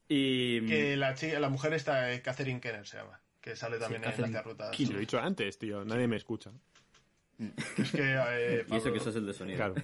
Y 0.09 0.67
Que 0.67 0.97
la, 0.97 1.15
chica, 1.15 1.39
la 1.41 1.49
mujer 1.49 1.75
esta, 1.75 2.13
eh, 2.13 2.23
Catherine 2.23 2.61
Kenner 2.61 2.87
se 2.87 2.99
llama. 2.99 3.21
Que 3.41 3.57
sale 3.57 3.79
también 3.79 4.03
en 4.03 4.11
Catherine 4.11 4.33
las 4.33 4.45
rutas. 4.45 4.79
Lo 4.79 4.97
he 4.97 5.01
dicho 5.01 5.19
antes, 5.19 5.59
tío. 5.59 5.85
Nadie 5.85 6.07
me 6.07 6.17
escucha. 6.17 6.53
Es 7.77 7.91
que. 7.91 8.17
eh, 8.31 8.67
y 8.71 8.77
eso 8.77 8.93
que 8.93 9.01
sos 9.01 9.17
el 9.17 9.27
de 9.27 9.35
sonido. 9.35 9.57
Claro. 9.57 9.75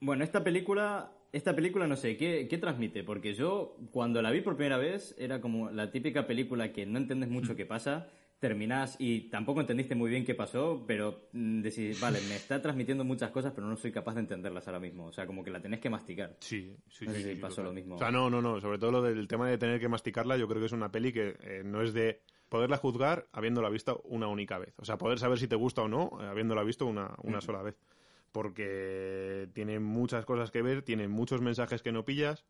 Bueno, 0.00 0.24
esta 0.24 0.44
película, 0.44 1.12
esta 1.32 1.54
película 1.54 1.86
no 1.86 1.96
sé, 1.96 2.16
¿qué, 2.16 2.46
¿qué 2.48 2.58
transmite? 2.58 3.02
Porque 3.02 3.34
yo 3.34 3.76
cuando 3.90 4.22
la 4.22 4.30
vi 4.30 4.40
por 4.40 4.56
primera 4.56 4.76
vez 4.76 5.14
era 5.18 5.40
como 5.40 5.70
la 5.70 5.90
típica 5.90 6.26
película 6.26 6.72
que 6.72 6.86
no 6.86 6.98
entiendes 6.98 7.30
mucho 7.30 7.56
qué 7.56 7.66
pasa, 7.66 8.08
terminás 8.38 8.96
y 8.98 9.30
tampoco 9.30 9.60
entendiste 9.60 9.94
muy 9.94 10.10
bien 10.10 10.24
qué 10.24 10.34
pasó, 10.34 10.84
pero 10.86 11.28
mm, 11.32 11.62
decís, 11.62 12.00
vale, 12.00 12.20
me 12.28 12.36
está 12.36 12.60
transmitiendo 12.60 13.04
muchas 13.04 13.30
cosas, 13.30 13.52
pero 13.54 13.66
no 13.66 13.76
soy 13.76 13.92
capaz 13.92 14.14
de 14.14 14.20
entenderlas 14.20 14.66
ahora 14.68 14.80
mismo. 14.80 15.06
O 15.06 15.12
sea, 15.12 15.26
como 15.26 15.42
que 15.42 15.50
la 15.50 15.60
tenés 15.60 15.80
que 15.80 15.88
masticar. 15.88 16.36
Sí, 16.40 16.76
sí, 16.88 17.06
No 17.06 17.12
sé 17.12 17.18
sí, 17.18 17.28
si 17.30 17.34
sí, 17.36 17.40
pasó 17.40 17.62
lo 17.62 17.72
mismo. 17.72 17.94
O 17.94 17.98
sea, 17.98 18.10
no, 18.10 18.28
no, 18.28 18.42
no. 18.42 18.60
Sobre 18.60 18.78
todo 18.78 18.92
lo 18.92 19.02
del 19.02 19.26
tema 19.26 19.48
de 19.48 19.58
tener 19.58 19.80
que 19.80 19.88
masticarla, 19.88 20.36
yo 20.36 20.46
creo 20.48 20.60
que 20.60 20.66
es 20.66 20.72
una 20.72 20.92
peli 20.92 21.12
que 21.12 21.36
eh, 21.40 21.62
no 21.64 21.82
es 21.82 21.94
de 21.94 22.20
poderla 22.48 22.76
juzgar 22.76 23.26
habiéndola 23.32 23.70
visto 23.70 24.02
una 24.04 24.28
única 24.28 24.58
vez. 24.58 24.74
O 24.78 24.84
sea, 24.84 24.98
poder 24.98 25.18
saber 25.18 25.38
si 25.38 25.48
te 25.48 25.56
gusta 25.56 25.82
o 25.82 25.88
no 25.88 26.10
eh, 26.20 26.26
habiéndola 26.26 26.62
visto 26.62 26.86
una, 26.86 27.14
una 27.22 27.40
sola 27.40 27.62
vez. 27.62 27.76
Porque 28.40 29.48
tiene 29.54 29.80
muchas 29.80 30.26
cosas 30.26 30.50
que 30.50 30.60
ver, 30.60 30.82
tiene 30.82 31.08
muchos 31.08 31.40
mensajes 31.40 31.82
que 31.82 31.90
no 31.90 32.04
pillas 32.04 32.44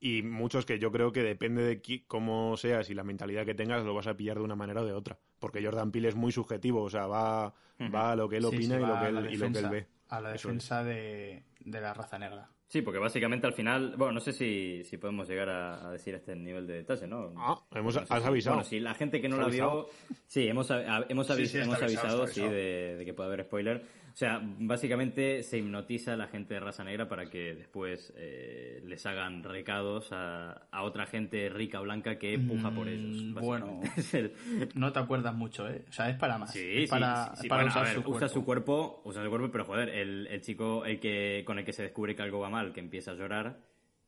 y 0.00 0.22
muchos 0.22 0.66
que 0.66 0.80
yo 0.80 0.90
creo 0.90 1.12
que 1.12 1.22
depende 1.22 1.62
de 1.62 1.80
qui- 1.80 2.02
cómo 2.08 2.56
seas 2.56 2.90
y 2.90 2.94
la 2.94 3.04
mentalidad 3.04 3.46
que 3.46 3.54
tengas, 3.54 3.84
lo 3.84 3.94
vas 3.94 4.08
a 4.08 4.16
pillar 4.16 4.38
de 4.38 4.42
una 4.42 4.56
manera 4.56 4.82
o 4.82 4.84
de 4.84 4.92
otra. 4.92 5.16
Porque 5.38 5.64
Jordan 5.64 5.92
Peele 5.92 6.08
es 6.08 6.16
muy 6.16 6.32
subjetivo, 6.32 6.82
o 6.82 6.90
sea, 6.90 7.06
va, 7.06 7.54
va 7.94 8.10
a 8.12 8.16
lo 8.16 8.28
que 8.28 8.38
él 8.38 8.42
Sí, 8.42 8.48
opina 8.56 8.76
sí, 8.78 8.82
y, 8.82 8.86
lo 8.86 8.98
que 9.00 9.06
él, 9.06 9.14
la 9.14 9.20
y 9.20 9.24
lo 9.24 9.28
que 9.30 9.34
él 9.34 9.38
defensa- 9.52 9.70
ve. 9.70 9.86
A 10.08 10.20
la 10.20 10.34
es. 10.34 10.42
defensa 10.42 10.82
de, 10.84 11.44
de 11.60 11.80
la 11.80 11.94
raza 11.94 12.18
negra. 12.18 12.48
Sí, 12.66 12.82
porque 12.82 12.98
básicamente 12.98 13.46
al 13.46 13.52
final, 13.52 13.94
bueno, 13.96 14.14
no 14.14 14.20
sé 14.20 14.32
si, 14.32 14.82
si 14.84 14.96
podemos 14.96 15.28
llegar 15.28 15.48
a, 15.50 15.88
a 15.88 15.92
decir 15.92 16.14
este 16.14 16.34
nivel 16.34 16.66
de 16.66 16.74
detalle, 16.74 17.06
¿no? 17.06 17.32
Ah, 17.36 17.62
hemos, 17.74 17.94
No 17.94 18.04
sé 18.06 18.12
has 18.12 18.22
si- 18.22 18.28
avisado. 18.28 18.56
Bueno, 18.56 18.68
si 18.68 18.80
la 18.80 18.94
gente 18.94 19.20
que 19.20 19.28
no 19.28 19.36
¿Has 19.36 19.42
la 19.42 19.48
vio, 19.48 19.88
sí, 20.26 20.48
hemos, 20.48 20.70
a- 20.70 21.04
hemos, 21.08 21.30
avis- 21.30 21.46
sí, 21.46 21.58
hemos 21.58 21.80
avisado, 21.80 22.26
sí, 22.26 22.40
de, 22.40 22.96
de 22.96 23.04
que 23.04 23.14
puede 23.14 23.28
haber 23.28 23.44
spoiler. 23.44 24.01
O 24.12 24.14
sea, 24.14 24.40
básicamente 24.42 25.42
se 25.42 25.56
hipnotiza 25.56 26.12
a 26.12 26.16
la 26.16 26.26
gente 26.28 26.52
de 26.52 26.60
raza 26.60 26.84
negra 26.84 27.08
para 27.08 27.30
que 27.30 27.54
después 27.54 28.12
eh, 28.16 28.82
les 28.84 29.06
hagan 29.06 29.42
recados 29.42 30.12
a, 30.12 30.66
a 30.70 30.82
otra 30.82 31.06
gente 31.06 31.48
rica 31.48 31.80
blanca 31.80 32.18
que 32.18 32.38
puja 32.38 32.70
por 32.70 32.88
ellos. 32.88 33.22
Mm, 33.22 33.34
básicamente. 33.34 33.92
bueno. 34.12 34.30
No 34.74 34.92
te 34.92 34.98
acuerdas 34.98 35.34
mucho, 35.34 35.66
¿eh? 35.66 35.84
O 35.88 35.92
sea, 35.92 36.10
es 36.10 36.16
para 36.18 36.36
más. 36.36 36.52
Sí, 36.52 36.60
es 36.62 36.84
sí, 36.84 36.86
para, 36.90 37.24
sí, 37.30 37.30
sí, 37.36 37.46
es 37.46 37.48
para 37.48 37.62
bueno, 37.62 37.78
a 37.78 37.82
usar 37.82 37.84
ver, 37.84 37.94
su 37.94 38.00
usa 38.10 38.18
cuerpo. 38.18 38.28
su 38.34 38.44
cuerpo, 38.44 39.02
usa 39.06 39.24
su 39.24 39.30
cuerpo, 39.30 39.50
pero 39.50 39.64
joder, 39.64 39.88
el, 39.88 40.26
el 40.26 40.40
chico 40.42 40.84
el 40.84 41.00
que 41.00 41.42
con 41.46 41.58
el 41.58 41.64
que 41.64 41.72
se 41.72 41.82
descubre 41.82 42.14
que 42.14 42.22
algo 42.22 42.38
va 42.40 42.50
mal, 42.50 42.72
que 42.74 42.80
empieza 42.80 43.12
a 43.12 43.14
llorar, 43.14 43.60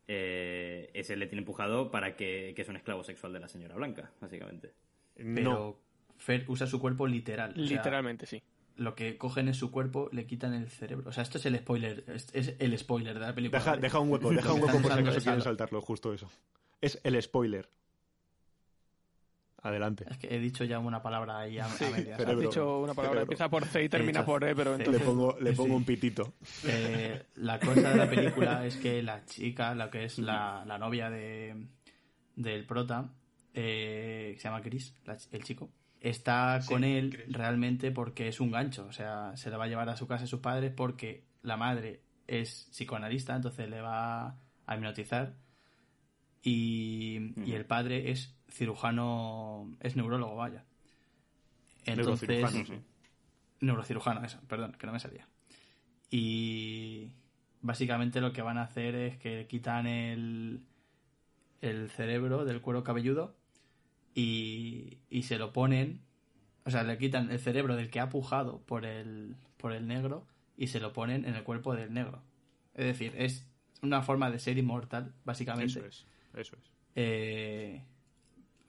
eh, 0.06 0.90
ese 0.92 1.16
le 1.16 1.26
tiene 1.26 1.40
empujado 1.40 1.90
para 1.90 2.14
que, 2.14 2.52
que 2.54 2.60
es 2.62 2.68
un 2.68 2.76
esclavo 2.76 3.02
sexual 3.02 3.32
de 3.32 3.40
la 3.40 3.48
señora 3.48 3.74
Blanca, 3.74 4.10
básicamente. 4.20 4.72
No, 5.16 5.34
Pero 5.34 5.80
Fer 6.18 6.44
usa 6.48 6.66
su 6.66 6.78
cuerpo 6.78 7.06
literal. 7.06 7.52
o 7.52 7.54
sea, 7.66 7.76
Literalmente, 7.78 8.26
sí. 8.26 8.42
Lo 8.76 8.94
que 8.94 9.16
cogen 9.18 9.48
es 9.48 9.56
su 9.56 9.70
cuerpo, 9.70 10.08
le 10.12 10.26
quitan 10.26 10.52
el 10.54 10.68
cerebro. 10.68 11.10
O 11.10 11.12
sea, 11.12 11.22
esto 11.22 11.38
es 11.38 11.46
el 11.46 11.56
spoiler. 11.58 12.04
Es, 12.08 12.26
es 12.32 12.54
el 12.58 12.76
spoiler 12.78 13.14
de 13.18 13.26
la 13.26 13.34
película. 13.34 13.76
deja, 13.76 13.98
un 14.00 14.10
hueco, 14.10 14.30
deja 14.30 14.52
un 14.52 14.62
hueco 14.62 14.78
por 14.82 14.92
si 14.92 14.98
acaso 14.98 15.18
es 15.18 15.24
quieren 15.24 15.42
saltarlo, 15.42 15.80
justo 15.80 16.12
eso. 16.12 16.28
Es 16.80 17.00
el 17.04 17.20
spoiler. 17.22 17.68
Adelante. 19.62 20.04
Es 20.10 20.18
que 20.18 20.34
he 20.34 20.38
dicho 20.38 20.62
ya 20.64 20.78
una 20.78 21.02
palabra 21.02 21.38
ahí 21.38 21.58
a, 21.58 21.64
a 21.64 21.68
Sí, 21.70 21.84
medias. 21.84 22.18
cerebro. 22.18 22.32
Has 22.32 22.38
dicho 22.50 22.80
una 22.80 22.92
palabra, 22.92 23.20
Cerebro. 23.20 23.22
empieza 23.22 23.48
por 23.48 23.64
C 23.64 23.84
y 23.84 23.88
termina 23.88 24.20
Hecho. 24.20 24.26
por 24.26 24.44
E, 24.44 24.54
pero 24.54 24.72
Le 24.72 24.84
entonces... 24.84 25.02
pongo, 25.02 25.36
le 25.40 25.50
Sí. 25.52 25.56
pongo 25.56 25.76
un 25.76 25.84
pitito. 25.84 26.34
Eh, 26.66 27.22
la 27.36 27.58
cosa 27.58 27.88
de 27.90 27.96
la 27.96 28.10
película 28.10 28.66
es 28.66 28.76
que 28.76 29.02
la 29.02 29.24
chica, 29.24 29.74
la 29.74 29.90
que 29.90 30.04
es 30.04 30.18
la, 30.18 30.64
la 30.66 30.76
novia 30.76 31.08
de, 31.08 31.66
del 32.36 32.66
prota, 32.66 33.08
eh, 33.54 34.32
que 34.34 34.38
se 34.38 34.48
llama 34.48 34.60
Chris, 34.60 34.94
la 35.06 35.16
el 35.32 35.44
chico, 35.44 35.70
está 36.04 36.60
Sí, 36.60 36.68
con 36.68 36.84
él 36.84 37.24
realmente 37.28 37.90
porque 37.90 38.28
es 38.28 38.38
un 38.40 38.50
gancho. 38.50 38.86
O 38.86 38.92
sea, 38.92 39.36
se 39.36 39.50
le 39.50 39.56
va 39.56 39.64
a 39.64 39.68
llevar 39.68 39.88
a 39.88 39.96
su 39.96 40.06
casa 40.06 40.24
a 40.24 40.26
sus 40.28 40.40
padres 40.40 40.72
porque 40.74 41.24
la 41.42 41.56
madre 41.56 42.02
es 42.26 42.68
psicoanalista, 42.70 43.34
entonces 43.34 43.68
le 43.68 43.80
va 43.80 44.36
a 44.66 44.76
hipnotizar. 44.76 45.34
Y, 46.42 47.32
y 47.46 47.54
el 47.54 47.64
padre 47.64 48.10
es 48.10 48.36
cirujano, 48.50 49.74
es 49.80 49.96
neurólogo, 49.96 50.36
vaya. 50.36 50.64
Entonces, 51.86 52.28
Neurocirujano, 52.28 52.66
sí. 52.66 52.74
Neurocirujano, 53.60 54.24
eso, 54.24 54.40
perdón, 54.46 54.76
que 54.78 54.86
no 54.86 54.92
me 54.92 55.00
salía. 55.00 55.26
Y 56.10 57.12
básicamente 57.62 58.20
lo 58.20 58.32
que 58.32 58.42
van 58.42 58.58
a 58.58 58.64
hacer 58.64 58.94
es 58.94 59.16
que 59.16 59.36
le 59.36 59.46
quitan 59.46 59.86
el, 59.86 60.60
el 61.62 61.90
cerebro 61.90 62.44
del 62.44 62.60
cuero 62.60 62.84
cabelludo 62.84 63.36
y, 64.14 64.98
y 65.10 65.22
se 65.24 65.38
lo 65.38 65.52
ponen, 65.52 66.00
o 66.64 66.70
sea, 66.70 66.82
le 66.84 66.96
quitan 66.98 67.30
el 67.30 67.38
cerebro 67.38 67.76
del 67.76 67.90
que 67.90 68.00
ha 68.00 68.08
pujado 68.08 68.60
por 68.62 68.84
el, 68.86 69.36
por 69.56 69.72
el 69.72 69.86
negro 69.86 70.26
y 70.56 70.68
se 70.68 70.80
lo 70.80 70.92
ponen 70.92 71.24
en 71.24 71.34
el 71.34 71.42
cuerpo 71.42 71.74
del 71.74 71.92
negro. 71.92 72.22
Es 72.74 72.86
decir, 72.86 73.12
es 73.16 73.46
una 73.82 74.02
forma 74.02 74.30
de 74.30 74.38
ser 74.38 74.56
inmortal, 74.58 75.12
básicamente 75.24 75.78
Eso 75.78 75.86
es. 75.86 76.06
Eso 76.34 76.56
es. 76.56 76.70
eh, 76.94 77.82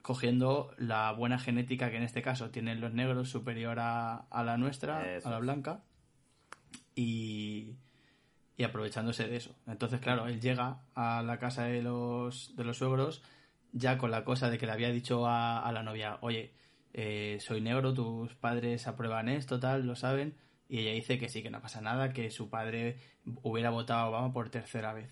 cogiendo 0.02 0.72
la 0.78 1.10
buena 1.12 1.38
genética 1.38 1.90
que 1.90 1.96
en 1.96 2.02
este 2.04 2.22
caso 2.22 2.50
tienen 2.50 2.80
los 2.80 2.92
negros 2.92 3.28
superior 3.28 3.78
a, 3.80 4.16
a 4.16 4.44
la 4.44 4.56
nuestra, 4.56 5.16
Eso 5.16 5.28
a 5.28 5.32
la 5.32 5.38
blanca, 5.38 5.82
y, 6.94 7.74
y 8.56 8.62
aprovechándose 8.64 9.26
de 9.26 9.36
eso. 9.36 9.54
Entonces, 9.66 10.00
claro, 10.00 10.28
él 10.28 10.40
llega 10.40 10.82
a 10.94 11.22
la 11.22 11.38
casa 11.38 11.64
de 11.64 11.82
los, 11.82 12.54
de 12.56 12.64
los 12.64 12.78
suegros 12.78 13.22
ya 13.76 13.98
con 13.98 14.10
la 14.10 14.24
cosa 14.24 14.50
de 14.50 14.58
que 14.58 14.66
le 14.66 14.72
había 14.72 14.90
dicho 14.90 15.26
a, 15.26 15.60
a 15.60 15.72
la 15.72 15.82
novia, 15.82 16.18
oye, 16.22 16.52
eh, 16.94 17.36
soy 17.40 17.60
negro, 17.60 17.92
tus 17.92 18.34
padres 18.34 18.86
aprueban 18.86 19.28
esto, 19.28 19.60
tal, 19.60 19.86
lo 19.86 19.96
saben, 19.96 20.34
y 20.68 20.80
ella 20.80 20.92
dice 20.92 21.18
que 21.18 21.28
sí, 21.28 21.42
que 21.42 21.50
no 21.50 21.60
pasa 21.60 21.82
nada, 21.82 22.12
que 22.12 22.30
su 22.30 22.48
padre 22.48 22.96
hubiera 23.42 23.70
votado 23.70 24.00
a 24.00 24.08
Obama 24.08 24.32
por 24.32 24.48
tercera 24.48 24.94
vez 24.94 25.10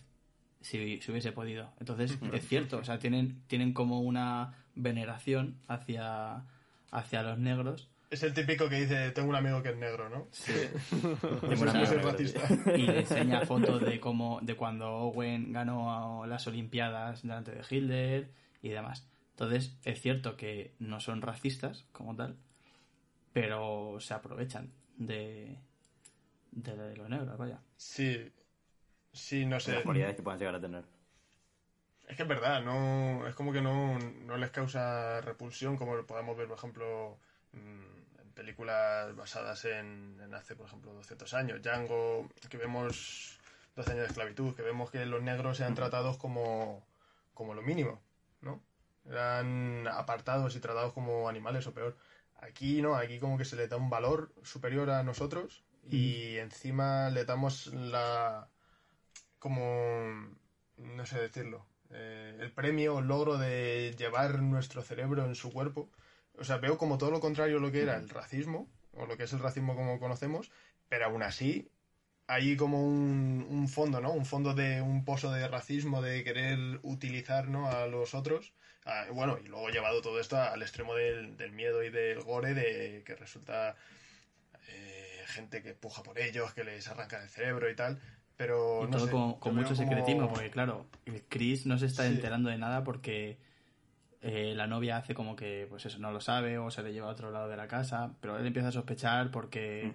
si, 0.62 1.00
si 1.03 1.11
hubiese 1.11 1.33
podido. 1.33 1.72
Entonces, 1.79 2.18
es 2.33 2.48
cierto, 2.48 2.79
o 2.79 2.85
sea, 2.85 2.98
tienen, 2.98 3.42
tienen 3.48 3.74
como 3.74 4.00
una 4.00 4.55
veneración 4.74 5.61
hacia, 5.68 6.46
hacia 6.90 7.22
los 7.22 7.38
negros 7.38 7.90
Es 8.11 8.22
el 8.22 8.33
típico 8.33 8.68
que 8.68 8.81
dice, 8.81 9.11
tengo 9.11 9.29
un 9.29 9.37
amigo 9.37 9.62
que 9.62 9.68
es 9.70 9.77
negro, 9.77 10.09
¿no? 10.09 10.29
Tengo 11.40 11.66
sí 11.66 11.79
que 11.79 11.83
es 11.83 11.90
amiga 11.92 12.03
racista. 12.03 12.74
y 12.77 12.87
le 12.87 13.00
enseña 13.00 13.40
fotos 13.46 13.83
de 13.83 14.00
cómo 14.00 14.40
de 14.40 14.57
cuando 14.57 14.88
Owen 14.88 15.53
ganó 15.53 16.24
las 16.27 16.46
Olimpiadas 16.46 17.22
delante 17.22 17.53
de 17.53 17.62
Hitler 17.68 18.43
y 18.64 18.70
demás. 18.70 19.07
Entonces, 19.33 19.77
es 19.85 20.00
cierto 20.00 20.37
que 20.37 20.74
no 20.79 20.98
son 21.00 21.20
racistas 21.20 21.85
como 21.92 22.16
tal, 22.16 22.37
pero 23.33 23.98
se 24.00 24.14
aprovechan 24.14 24.72
de, 24.96 25.59
de 26.50 26.96
los 26.96 27.11
negros, 27.11 27.37
vaya. 27.37 27.61
Sí, 27.77 28.33
sí, 29.12 29.44
no 29.44 29.61
sé. 29.61 29.74
las 29.74 29.83
cualidades 29.83 30.16
que 30.16 30.22
puedan 30.22 30.38
llegar 30.38 30.55
a 30.55 30.61
tener. 30.61 30.85
Es 32.09 32.16
que 32.16 32.22
es 32.22 32.29
verdad, 32.29 32.62
no, 32.64 33.27
es 33.27 33.35
como 33.35 33.53
que 33.53 33.61
no, 33.61 33.98
no 33.98 34.37
les 34.38 34.50
causa 34.50 35.20
repulsión, 35.20 35.77
como 35.77 35.94
lo 35.94 36.07
podemos 36.07 36.37
ver, 36.37 36.48
por 36.48 36.57
ejemplo, 36.57 37.18
en 37.53 38.31
películas 38.35 39.14
basadas 39.14 39.64
en, 39.66 40.18
en 40.22 40.33
hace, 40.33 40.57
por 40.57 40.66
ejemplo, 40.66 40.94
200 40.94 41.35
años. 41.35 41.61
Django, 41.61 42.31
que 42.48 42.57
vemos 42.57 43.38
12 43.77 43.90
años 43.90 44.03
de 44.03 44.09
esclavitud, 44.09 44.55
que 44.55 44.62
vemos 44.62 44.90
que 44.90 45.05
los 45.05 45.22
negros 45.22 45.59
sean 45.59 45.74
tratados 45.74 46.16
como, 46.16 46.83
como 47.35 47.53
lo 47.53 47.62
mínimo, 47.62 48.00
¿no? 48.44 48.62
Eran 49.07 49.87
apartados 49.88 50.57
y 50.57 50.61
tratados 50.61 50.92
como 50.92 51.28
animales 51.28 51.66
o 51.66 51.74
peor. 51.74 51.96
Aquí 52.37 52.83
no, 52.83 52.94
aquí 52.96 53.18
como 53.18 53.38
que 53.38 53.44
se 53.44 53.57
le 53.57 53.68
da 53.68 53.76
un 53.76 53.90
valor 53.90 54.33
superior 54.42 54.90
a 54.90 55.02
nosotros 55.02 55.64
y 55.90 56.37
encima 56.37 57.11
le 57.11 57.24
damos 57.24 57.66
la... 57.68 58.48
como... 59.38 60.37
no 60.76 61.07
sé 61.07 61.20
decirlo. 61.20 61.66
eh, 61.90 62.37
el 62.40 62.52
premio 62.52 62.96
o 62.96 62.98
el 63.00 63.07
logro 63.07 63.38
de 63.38 63.94
llevar 63.96 64.40
nuestro 64.42 64.83
cerebro 64.83 65.24
en 65.24 65.35
su 65.35 65.52
cuerpo. 65.52 65.90
O 66.38 66.44
sea, 66.44 66.59
veo 66.59 66.78
como 66.78 66.98
todo 66.98 67.11
lo 67.11 67.20
contrario 67.20 67.59
a 67.59 67.61
lo 67.61 67.70
que 67.70 67.83
era 67.83 67.96
el 67.96 68.09
racismo, 68.09 68.68
o 68.92 69.07
lo 69.07 69.16
que 69.16 69.24
es 69.24 69.33
el 69.33 69.38
racismo 69.40 69.76
como 69.76 69.98
conocemos, 70.00 70.50
pero 70.88 71.07
aún 71.07 71.22
así 71.22 71.70
hay 72.26 72.56
como 72.56 72.82
un, 72.87 73.46
un 73.48 73.68
fondo, 73.68 74.00
¿no? 74.00 74.12
Un 74.12 74.24
fondo 74.26 74.54
de 74.54 74.80
un 74.80 75.04
pozo 75.04 75.30
de 75.32 75.46
racismo, 75.48 76.00
de 76.02 76.24
querer 76.24 76.58
utilizar, 76.82 77.48
¿no? 77.48 77.68
A 77.70 77.87
los 77.87 78.14
otros. 78.14 78.52
Ah, 78.87 79.04
bueno, 79.12 79.38
y 79.42 79.48
luego 79.48 79.68
llevado 79.70 80.00
todo 80.02 80.20
esto 80.20 80.37
al 80.40 80.60
extremo 80.62 80.94
del, 80.94 81.37
del 81.37 81.52
miedo 81.52 81.82
y 81.82 81.90
del 81.90 82.20
gore, 82.22 82.54
de 82.54 83.02
que 83.04 83.14
resulta 83.14 83.76
eh, 84.68 85.22
gente 85.26 85.62
que 85.62 85.74
puja 85.74 86.02
por 86.02 86.18
ellos, 86.18 86.52
que 86.54 86.64
les 86.64 86.87
arrancan 86.88 87.22
el 87.22 87.28
cerebro 87.30 87.70
y 87.70 87.74
tal. 87.76 88.00
Pero 88.37 88.80
Y 88.82 88.90
no 88.90 88.96
todo 88.96 89.04
sé, 89.06 89.10
con, 89.12 89.54
mucho 89.54 89.68
como- 89.68 89.74
secretismo, 89.76 90.28
porque 90.28 90.50
claro, 90.50 90.87
el 91.06 91.22
Chris 91.28 91.66
no 91.66 91.78
se 91.78 91.87
está 91.87 92.02
Sí. 92.02 92.08
enterando 92.14 92.50
de 92.50 92.58
nada 92.58 92.82
porque 92.84 93.38
eh, 94.22 94.54
la 94.56 94.66
novia 94.66 94.96
hace 94.96 95.14
como 95.14 95.37
que, 95.37 95.66
pues 95.70 95.87
eso, 95.87 95.98
no 95.98 96.10
lo 96.10 96.20
sabe 96.20 96.58
o 96.58 96.70
se 96.70 96.82
le 96.82 96.92
lleva 96.92 97.08
a 97.08 97.12
otro 97.12 97.30
lado 97.30 97.48
de 97.48 97.56
la 97.56 97.68
casa, 97.68 98.14
pero 98.20 98.37
él 98.38 98.46
empieza 98.46 98.68
a 98.68 98.72
sospechar 98.72 99.30
porque. 99.30 99.92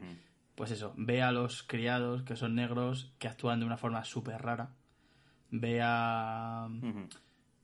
Pues 0.60 0.72
eso, 0.72 0.94
ve 0.98 1.22
a 1.22 1.32
los 1.32 1.64
criados 1.64 2.24
que 2.24 2.36
son 2.36 2.54
negros 2.54 3.14
que 3.18 3.30
actúan 3.30 3.62
de 3.62 3.66
una 3.66 3.78
forma 3.78 4.04
súper 4.04 4.42
rara, 4.42 4.74
ve 5.52 5.80
a... 5.82 6.68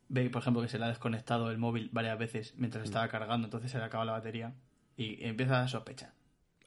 Ve, 0.07 0.29
por 0.29 0.41
ejemplo, 0.41 0.61
que 0.61 0.69
se 0.69 0.79
le 0.79 0.85
ha 0.85 0.87
desconectado 0.87 1.51
el 1.51 1.57
móvil 1.57 1.89
varias 1.91 2.17
veces 2.17 2.53
mientras 2.55 2.85
estaba 2.85 3.09
cargando, 3.09 3.47
entonces 3.47 3.69
se 3.69 3.79
le 3.79 3.83
acaba 3.83 4.05
la 4.05 4.13
batería 4.13 4.53
y 4.95 5.21
empieza 5.25 5.61
a 5.61 5.67
sospechar. 5.67 6.13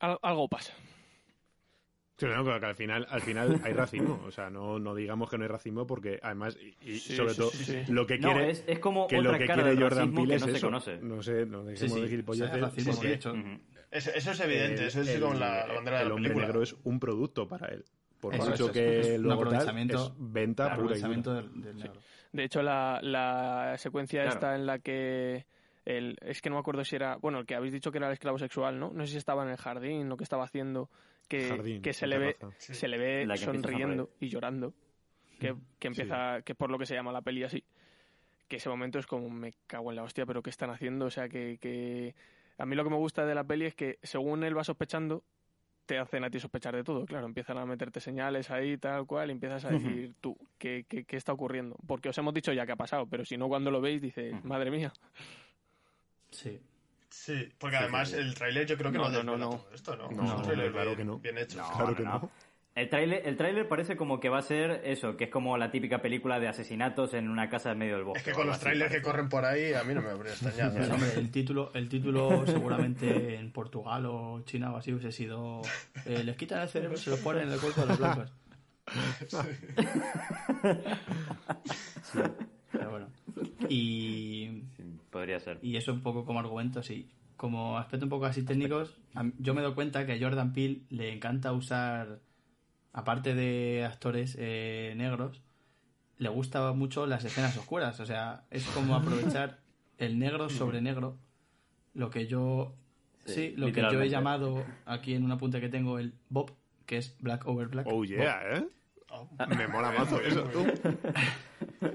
Al- 0.01 0.19
algo 0.21 0.49
pasa. 0.49 0.75
Sí, 2.19 2.27
no, 2.27 2.45
que 2.45 2.67
al 2.67 2.75
final, 2.75 3.07
al 3.09 3.23
final 3.23 3.59
hay 3.65 3.73
racismo. 3.73 4.21
O 4.27 4.31
sea, 4.31 4.51
no, 4.51 4.79
no 4.79 4.95
digamos 4.95 5.31
que 5.31 5.39
no 5.39 5.45
hay 5.45 5.49
racismo 5.49 5.87
porque 5.87 6.21
además, 6.23 6.59
y, 6.61 6.91
y 6.91 6.99
Sí, 6.99 7.17
sobre 7.17 7.31
sí, 7.31 7.39
todo, 7.39 7.51
sí, 7.53 7.65
sí. 7.65 7.93
lo 7.93 8.07
que 8.07 8.19
No, 8.19 8.33
quiere, 8.35 8.51
es, 8.51 8.65
es 8.67 8.81
como 8.81 9.07
que 9.07 9.17
otra 9.17 9.33
lo 9.33 9.39
que 9.39 9.47
cara 9.47 9.63
quiere 9.63 9.83
Jordan 9.83 10.13
Peele 10.13 10.35
es 10.35 10.41
no 10.43 10.47
se 10.49 10.57
eso. 10.57 10.67
conoce. 10.67 10.99
No 10.99 11.23
sé, 11.23 11.47
no 11.47 11.65
dejemos 11.65 12.01
sí, 12.01 12.17
de 12.17 12.23
o 12.27 12.35
sea, 12.35 12.57
racismo, 12.57 12.93
Sí, 12.93 12.99
sí. 13.01 13.07
de 13.07 13.15
hecho. 13.15 13.35
Eso, 13.91 14.11
eso 14.15 14.31
es 14.33 14.41
evidente, 14.41 14.83
El- 14.83 14.89
eso 14.89 15.01
es 15.01 15.09
el- 15.09 15.21
como 15.21 15.35
la, 15.35 15.67
la 15.67 15.75
bandera 15.75 15.97
de 15.99 16.03
el 16.03 16.09
la 16.11 16.15
hombre 16.15 16.29
película. 16.31 16.47
negro 16.47 16.63
es 16.63 16.77
un 16.85 17.01
producto 17.01 17.49
para 17.49 17.69
él. 17.69 17.85
Por 18.21 18.35
Eso 18.35 18.51
mucho 18.51 18.67
es, 18.67 18.71
que 18.73 19.01
es 19.15 19.21
luego 19.21 19.45
tal, 19.45 19.55
aprovechamiento- 19.55 20.07
es 20.09 20.13
venta 20.19 20.75
El 20.75 20.81
pura 20.81 20.97
y 20.99 21.01
del, 21.01 21.63
del 21.63 21.77
negro. 21.77 22.01
De 22.33 22.45
hecho, 22.45 22.63
la, 22.63 22.99
la 23.03 23.75
secuencia 23.79 24.23
Claro. 24.23 24.35
esta 24.35 24.55
en 24.57 24.67
la 24.67 24.79
que... 24.81 25.47
El, 25.85 26.19
es 26.21 26.43
que 26.43 26.51
no 26.51 26.57
me 26.57 26.61
acuerdo 26.61 26.85
si 26.85 26.97
era... 26.97 27.17
Bueno, 27.17 27.39
el 27.39 27.47
que 27.47 27.55
habéis 27.55 27.73
dicho 27.73 27.91
que 27.91 27.97
era 27.99 28.09
el 28.09 28.13
esclavo 28.13 28.39
sexual, 28.39 28.79
¿no? 28.79 28.91
No 28.93 29.07
sé 29.07 29.13
si 29.13 29.19
estaba 29.19 29.43
en 29.45 29.51
el 29.51 29.57
jardín, 29.57 30.09
lo 30.09 30.17
que 30.19 30.25
estaba 30.25 30.45
haciendo, 30.45 30.91
que, 31.29 31.49
Jardín, 31.49 31.81
que 31.81 31.93
se, 31.95 32.07
le 32.07 32.19
ve. 32.19 32.37
Sí. 32.59 32.75
se 32.75 32.89
le 32.89 32.99
ve 32.99 33.27
que 33.31 33.39
sonriendo 33.39 34.11
y 34.21 34.29
llorando. 34.29 34.75
Que, 35.41 35.55
que 35.79 35.87
empieza, 35.89 36.43
que 36.43 36.53
es 36.53 36.59
por 36.59 36.71
lo 36.71 36.79
que 36.79 36.85
se 36.85 36.95
llama 36.95 37.13
la 37.13 37.23
peli 37.23 37.45
así. 37.45 37.65
que 38.49 38.57
ese 38.57 38.69
momento 38.69 38.99
es 38.99 39.07
como 39.07 39.31
me 39.31 39.53
cago 39.67 39.91
en 39.91 39.97
la 39.97 40.03
hostia, 40.03 40.27
pero 40.27 40.43
¿qué 40.43 40.51
están 40.51 40.71
haciendo? 40.71 41.07
O 41.07 41.11
sea, 41.11 41.29
que, 41.29 41.57
que 41.61 42.15
a 42.59 42.67
mí 42.67 42.77
lo 42.77 42.85
que 42.85 42.91
me 42.91 42.97
gusta 42.97 43.25
de 43.25 43.35
la 43.35 43.45
peli 43.45 43.67
es 43.67 43.75
que 43.75 43.99
según 44.03 44.45
él 44.45 44.57
va 44.57 44.65
sospechando, 44.65 45.23
te 45.87 45.99
hacen 45.99 46.23
a 46.23 46.29
ti 46.31 46.39
sospechar 46.39 46.77
de 46.77 46.85
todo, 46.85 47.07
claro, 47.07 47.25
empiezan 47.25 47.57
a 47.57 47.65
meterte 47.65 47.99
señales 48.01 48.51
ahí, 48.51 48.77
tal 48.77 49.07
cual, 49.07 49.31
y 49.31 49.33
empiezas 49.33 49.65
a 49.65 49.71
decir 49.71 50.15
tú, 50.21 50.37
¿qué, 50.59 50.85
qué, 50.87 51.05
qué 51.05 51.17
está 51.17 51.33
ocurriendo? 51.33 51.77
Porque 51.87 52.11
os 52.11 52.19
hemos 52.19 52.35
dicho 52.35 52.53
ya 52.53 52.67
que 52.67 52.73
ha 52.73 52.77
pasado, 52.77 53.07
pero 53.07 53.25
si 53.25 53.39
no 53.39 53.49
cuando 53.49 53.71
lo 53.71 53.81
veis 53.81 54.03
dices, 54.03 54.35
madre 54.45 54.71
mía. 54.71 54.93
Sí. 56.31 56.61
Sí, 57.11 57.49
porque 57.59 57.77
además 57.79 58.13
el 58.13 58.35
tráiler 58.35 58.67
yo 58.67 58.77
creo 58.77 58.93
que 58.93 58.99
no, 58.99 59.09
No, 59.09 59.23
no, 59.23 59.37
no, 59.37 59.39
no. 59.39 59.51
todo 59.57 59.71
esto, 59.75 59.97
¿no? 59.97 60.11
No, 60.11 60.37
un 60.37 60.43
tráiler 60.43 60.71
claro 60.73 60.89
bien, 60.91 60.99
que 60.99 61.05
no. 61.05 61.19
bien 61.19 61.39
hecho. 61.39 61.65
Claro 61.75 61.97
que 61.97 62.03
no. 62.03 62.31
El 62.79 62.89
tráiler, 62.89 63.23
el 63.27 63.37
tráiler 63.37 63.67
parece 63.67 63.97
como 63.97 64.21
que 64.21 64.29
va 64.29 64.39
a 64.39 64.43
ser 64.43 64.83
eso, 64.85 65.17
que 65.17 65.25
es 65.25 65.31
como 65.31 65.59
la 65.59 65.73
típica 65.73 66.01
película 66.01 66.39
de 66.39 66.47
asesinatos 66.47 67.13
en 67.13 67.29
una 67.29 67.49
casa 67.49 67.73
en 67.73 67.79
medio 67.79 67.97
del 67.97 68.05
bosque. 68.05 68.21
Es 68.21 68.25
que 68.25 68.33
con 68.33 68.47
los 68.47 68.55
así, 68.55 68.67
trailers 68.67 68.93
que 68.93 69.03
corren 69.03 69.29
por 69.29 69.45
ahí 69.45 69.73
a 69.75 69.83
mí 69.83 69.95
no 69.95 70.01
me 70.01 70.11
habría 70.11 70.33
extrañado. 70.33 70.77
Pues, 70.77 70.89
hombre, 70.89 71.09
el 71.17 71.31
título, 71.33 71.73
el 71.75 71.89
título 71.89 72.47
seguramente 72.47 73.35
en 73.35 73.51
Portugal 73.51 74.07
o 74.07 74.43
China 74.45 74.73
o 74.73 74.77
así 74.77 74.93
hubiese 74.93 75.11
sido 75.11 75.61
eh, 76.07 76.23
les 76.23 76.37
quitan 76.37 76.63
el 76.63 76.69
cerebro 76.69 76.97
y 76.97 77.01
se 77.01 77.11
lo 77.11 77.17
ponen 77.17 77.49
en 77.49 77.55
el 77.55 77.59
cuerpo 77.59 77.81
de 77.81 77.87
los 77.89 77.99
blancos. 77.99 78.33
Sí, 82.03 82.19
pero 82.73 82.91
bueno. 82.91 83.09
Y, 83.69 84.63
Sí, 84.77 84.85
podría 85.11 85.41
ser. 85.41 85.59
y 85.63 85.77
eso 85.77 85.93
un 85.93 86.01
poco 86.03 86.25
como 86.25 86.39
argumento, 86.39 86.83
sí. 86.83 87.09
Como 87.37 87.77
aspecto 87.79 88.07
un 88.07 88.11
poco 88.11 88.27
así 88.27 88.45
técnicos, 88.45 88.97
yo 89.39 89.55
me 89.55 89.63
doy 89.63 89.75
cuenta 89.75 90.07
que 90.07 90.13
a 90.13 90.19
Jordan 90.19 90.53
Peele 90.53 90.83
le 90.91 91.13
encanta 91.13 91.53
usar, 91.53 92.21
aparte 92.93 93.35
de 93.35 93.85
actores 93.85 94.37
eh, 94.39 94.95
negros, 94.97 95.43
le 96.19 96.29
gusta 96.29 96.73
mucho 96.73 97.07
las 97.07 97.25
escenas 97.25 97.57
oscuras. 97.57 98.01
O 98.01 98.07
sea, 98.07 98.45
es 98.51 98.65
como 98.69 98.95
aprovechar 98.97 99.59
el 99.99 100.19
negro 100.19 100.49
sobre 100.49 100.81
negro, 100.81 101.17
lo 101.95 102.11
que 102.11 102.27
yo, 102.27 102.75
Sí, 103.25 103.35
sí, 103.35 103.55
lo 103.57 103.71
que 103.73 103.83
yo 103.83 104.01
he 104.01 104.09
llamado 104.09 104.65
aquí 104.87 105.15
en 105.15 105.25
un 105.25 105.33
apunte 105.33 105.61
que 105.61 105.69
tengo 105.69 105.99
el 105.99 106.15
Bob, 106.31 106.53
que 106.87 106.97
es 106.97 107.17
Black 107.21 107.47
Over 107.47 107.69
Black. 107.69 107.87
Oh 107.91 108.05
yeah, 108.05 108.41
¿eh? 108.57 108.67
Oh, 109.11 109.29
Me 109.57 109.67
mola 109.69 109.91
mazo 109.93 110.21
eso, 110.21 110.43
tú. 110.45 110.67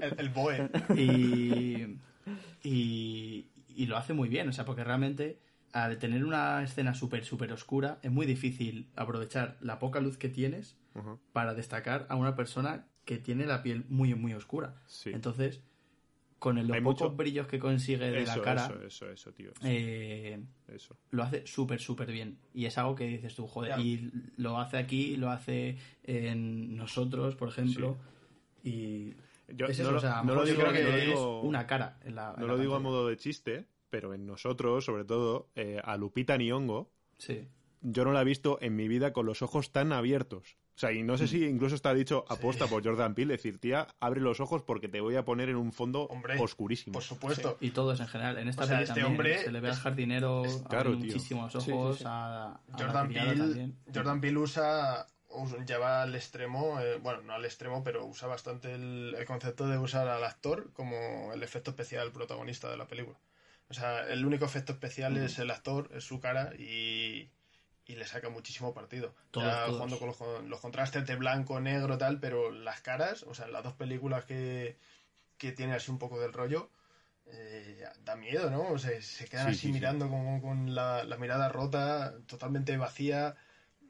el, 0.00 0.14
el 0.18 0.28
Boe. 0.30 0.68
y, 0.96 1.96
y, 2.62 3.46
y 3.68 3.86
lo 3.86 3.96
hace 3.96 4.12
muy 4.14 4.28
bien, 4.28 4.48
o 4.48 4.52
sea, 4.52 4.64
porque 4.64 4.84
realmente 4.84 5.38
al 5.74 5.98
tener 5.98 6.24
una 6.24 6.62
escena 6.62 6.94
súper, 6.94 7.24
súper 7.24 7.52
oscura, 7.52 7.98
es 8.02 8.10
muy 8.12 8.26
difícil 8.26 8.88
aprovechar 8.94 9.56
la 9.60 9.78
poca 9.80 9.98
luz 10.00 10.16
que 10.16 10.28
tienes 10.28 10.78
para 11.32 11.52
destacar 11.54 12.06
a 12.08 12.14
una 12.14 12.36
persona 12.36 12.86
que 13.04 13.18
tiene 13.18 13.44
la 13.44 13.62
piel 13.62 13.84
muy, 13.88 14.14
muy 14.14 14.32
oscura. 14.34 14.76
Sí. 14.86 15.10
Entonces, 15.12 15.60
con 16.38 16.58
el- 16.58 16.68
los 16.68 16.76
Hay 16.76 16.82
pocos 16.82 17.00
mucho- 17.08 17.16
brillos 17.16 17.46
que 17.48 17.58
consigue 17.58 18.08
de 18.10 18.22
Eso, 18.22 18.36
la 18.36 18.42
cara, 18.42 18.66
eso, 18.66 18.82
eso, 18.82 19.10
eso, 19.10 19.32
tío. 19.32 19.50
eh, 19.64 20.40
Eso. 20.68 20.96
lo 21.10 21.22
hace 21.24 21.44
súper, 21.46 21.80
súper 21.80 22.12
bien. 22.12 22.38
Y 22.54 22.66
es 22.66 22.78
algo 22.78 22.94
que 22.94 23.06
dices 23.08 23.34
tú, 23.34 23.46
joder, 23.48 23.80
y 23.80 24.10
lo 24.36 24.58
hace 24.60 24.76
aquí, 24.78 25.16
lo 25.16 25.30
hace 25.30 25.76
en 26.04 26.76
nosotros, 26.76 27.34
por 27.34 27.48
ejemplo. 27.48 27.96
Y 28.62 29.14
Yo 29.48 29.66
es 29.66 29.80
no 29.80 29.90
lo- 29.90 29.96
o 29.96 30.00
sea, 30.00 30.22
no 30.22 30.34
lo 30.34 30.42
mejor 30.42 30.46
yo 30.46 30.52
digo- 30.52 30.62
creo 30.62 30.72
que 30.72 30.82
no 30.84 30.88
lo 30.90 30.96
es 30.96 31.06
digo- 31.06 31.40
una 31.42 31.66
cara 31.66 31.98
en 32.04 32.14
la. 32.14 32.30
en 32.34 32.40
No 32.40 32.46
la 32.46 32.52
lo 32.54 32.58
digo 32.60 32.76
a 32.76 32.80
modo 32.80 33.08
de 33.08 33.16
chiste, 33.16 33.66
pero 33.94 34.12
en 34.12 34.26
nosotros, 34.26 34.84
sobre 34.84 35.04
todo, 35.04 35.46
eh, 35.54 35.80
a 35.84 35.96
Lupita 35.96 36.36
Nyong'o, 36.36 36.90
Sí. 37.16 37.46
yo 37.80 38.04
no 38.04 38.10
la 38.12 38.22
he 38.22 38.24
visto 38.24 38.58
en 38.60 38.74
mi 38.74 38.88
vida 38.88 39.12
con 39.12 39.24
los 39.24 39.40
ojos 39.40 39.70
tan 39.70 39.92
abiertos. 39.92 40.56
O 40.74 40.78
sea, 40.80 40.90
y 40.90 41.04
no 41.04 41.16
sé 41.16 41.28
si 41.28 41.44
incluso 41.44 41.76
está 41.76 41.94
dicho 41.94 42.24
aposta 42.28 42.66
por 42.66 42.82
Jordan 42.84 43.14
Peele, 43.14 43.34
decir, 43.34 43.60
tía, 43.60 43.86
abre 44.00 44.20
los 44.20 44.40
ojos 44.40 44.62
porque 44.62 44.88
te 44.88 45.00
voy 45.00 45.14
a 45.14 45.24
poner 45.24 45.48
en 45.48 45.54
un 45.54 45.70
fondo 45.70 46.08
Hombre, 46.08 46.36
oscurísimo. 46.40 46.94
Por 46.94 47.04
supuesto. 47.04 47.56
Y 47.60 47.70
todos 47.70 48.00
en 48.00 48.08
general. 48.08 48.36
En 48.38 48.48
esta 48.48 48.64
O 48.64 48.66
sea, 48.66 48.80
este 48.80 48.88
también, 48.88 49.06
hombre 49.06 49.38
se 49.38 49.52
le 49.52 49.60
ve 49.60 49.68
al 49.68 49.76
jardinero 49.76 50.44
es- 50.44 50.64
Claro, 50.68 50.90
muchísimos 50.90 51.52
Sí, 51.52 51.60
sí, 51.60 51.70
ojos 51.70 51.98
sí. 51.98 52.04
a, 52.08 52.58
Jordan 52.76 53.08
Peele. 53.12 53.70
Jordan 53.94 54.20
Peele 54.20 54.38
usa, 54.38 55.06
us- 55.30 55.64
lleva 55.64 56.02
al 56.02 56.16
extremo, 56.16 56.80
eh, 56.80 56.98
bueno, 57.00 57.22
no 57.22 57.34
al 57.34 57.44
extremo, 57.44 57.84
pero 57.84 58.04
usa 58.04 58.26
bastante 58.26 58.74
el, 58.74 59.14
el 59.16 59.24
concepto 59.24 59.68
de 59.68 59.78
usar 59.78 60.08
al 60.08 60.24
actor 60.24 60.72
como 60.72 61.32
el 61.32 61.40
efecto 61.44 61.70
especial 61.70 62.10
protagonista 62.10 62.68
de 62.68 62.76
la 62.78 62.88
película. 62.88 63.16
O 63.68 63.74
sea, 63.74 64.06
el 64.08 64.24
único 64.24 64.44
efecto 64.44 64.72
especial 64.72 65.16
es 65.16 65.38
el 65.38 65.50
actor, 65.50 65.90
es 65.94 66.04
su 66.04 66.20
cara 66.20 66.52
y, 66.58 67.30
y 67.86 67.94
le 67.96 68.06
saca 68.06 68.28
muchísimo 68.28 68.74
partido. 68.74 69.14
Todos, 69.30 69.46
ya 69.46 69.64
todos. 69.66 69.76
jugando 69.76 69.98
con 69.98 70.08
los, 70.08 70.16
con 70.16 70.50
los 70.50 70.60
contrastes 70.60 71.06
de 71.06 71.16
blanco, 71.16 71.60
negro, 71.60 71.96
tal, 71.98 72.20
pero 72.20 72.50
las 72.50 72.80
caras, 72.82 73.22
o 73.24 73.34
sea, 73.34 73.48
las 73.48 73.64
dos 73.64 73.72
películas 73.74 74.24
que, 74.26 74.76
que 75.38 75.52
tiene 75.52 75.74
así 75.74 75.90
un 75.90 75.98
poco 75.98 76.20
del 76.20 76.32
rollo, 76.32 76.70
eh, 77.26 77.84
da 78.04 78.16
miedo, 78.16 78.50
¿no? 78.50 78.70
O 78.70 78.78
sea, 78.78 79.00
se 79.00 79.26
quedan 79.26 79.46
Sí, 79.46 79.50
así 79.52 79.60
sí, 79.60 79.66
sí. 79.68 79.72
mirando 79.72 80.08
con, 80.08 80.40
con 80.40 80.74
la, 80.74 81.04
la 81.04 81.16
mirada 81.16 81.48
rota, 81.48 82.14
totalmente 82.26 82.76
vacía. 82.76 83.34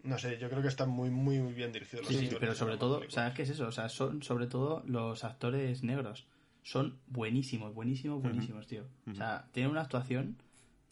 No 0.04 0.18
sé, 0.18 0.38
yo 0.38 0.48
creo 0.50 0.62
que 0.62 0.68
están 0.68 0.90
muy, 0.90 1.10
muy, 1.10 1.40
muy 1.40 1.52
bien 1.52 1.72
dirigidos 1.72 2.04
los 2.06 2.14
Sí, 2.14 2.28
sí, 2.28 2.36
pero 2.38 2.54
sobre 2.54 2.76
todo. 2.76 3.02
¿sabes 3.10 3.34
qué 3.34 3.42
es 3.42 3.50
eso? 3.50 3.66
O 3.66 3.72
sea, 3.72 3.88
son 3.88 4.22
sobre 4.22 4.46
todo 4.46 4.82
los 4.86 5.24
actores 5.24 5.82
negros. 5.82 6.26
Son 6.64 6.98
buenísimos, 7.06 7.74
buenísimos, 7.74 8.22
buenísimos, 8.22 8.66
tío. 8.66 8.84
O 9.06 9.14
sea, 9.14 9.48
tienen 9.52 9.70
una 9.70 9.82
actuación 9.82 10.38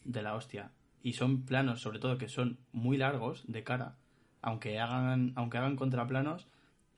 de 0.05 0.21
la 0.21 0.35
hostia. 0.35 0.71
Y 1.01 1.13
son 1.13 1.45
planos, 1.45 1.81
sobre 1.81 1.97
todo, 1.97 2.19
que 2.19 2.29
son 2.29 2.59
muy 2.71 2.95
largos 2.95 3.43
de 3.47 3.63
cara. 3.63 3.97
Aunque 4.43 4.79
hagan, 4.79 5.33
aunque 5.35 5.57
hagan 5.57 5.75
contraplanos, 5.75 6.47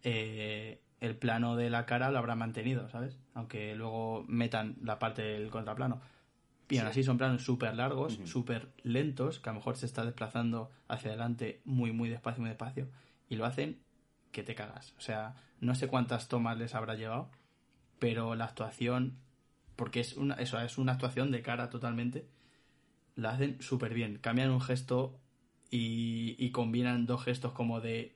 eh, 0.03 0.81
el 0.99 1.15
plano 1.15 1.55
de 1.55 1.69
la 1.69 1.85
cara 1.85 2.11
lo 2.11 2.19
habrán 2.19 2.37
mantenido, 2.37 2.89
¿sabes? 2.89 3.17
Aunque 3.33 3.75
luego 3.75 4.25
metan 4.27 4.75
la 4.81 4.99
parte 4.99 5.21
del 5.21 5.49
contraplano. 5.49 6.01
Y 6.69 6.77
aún 6.79 6.87
así 6.87 7.01
son 7.01 7.17
planos 7.17 7.43
súper 7.43 7.75
largos, 7.75 8.19
súper 8.25 8.73
lentos, 8.83 9.39
que 9.39 9.49
a 9.49 9.53
lo 9.53 9.59
mejor 9.59 9.77
se 9.77 9.85
está 9.85 10.03
desplazando 10.03 10.69
hacia 10.89 11.11
adelante 11.11 11.61
muy, 11.63 11.93
muy 11.93 12.09
despacio, 12.09 12.41
muy 12.41 12.49
despacio. 12.49 12.89
Y 13.29 13.37
lo 13.37 13.45
hacen 13.45 13.79
que 14.33 14.43
te 14.43 14.53
cagas. 14.53 14.93
O 14.97 15.01
sea, 15.01 15.35
no 15.61 15.75
sé 15.75 15.87
cuántas 15.87 16.27
tomas 16.27 16.57
les 16.57 16.75
habrá 16.75 16.95
llevado, 16.95 17.29
pero 18.05 18.35
la 18.35 18.45
actuación, 18.45 19.17
porque 19.75 19.99
es 19.99 20.15
una, 20.15 20.35
eso, 20.35 20.59
es 20.61 20.77
una 20.77 20.91
actuación 20.91 21.31
de 21.31 21.41
cara 21.41 21.71
totalmente, 21.71 22.27
la 23.15 23.31
hacen 23.31 23.59
súper 23.61 23.95
bien. 23.95 24.19
Cambian 24.19 24.51
un 24.51 24.61
gesto 24.61 25.19
y, 25.71 26.35
y 26.37 26.51
combinan 26.51 27.07
dos 27.07 27.23
gestos 27.23 27.53
como 27.53 27.81
de 27.81 28.15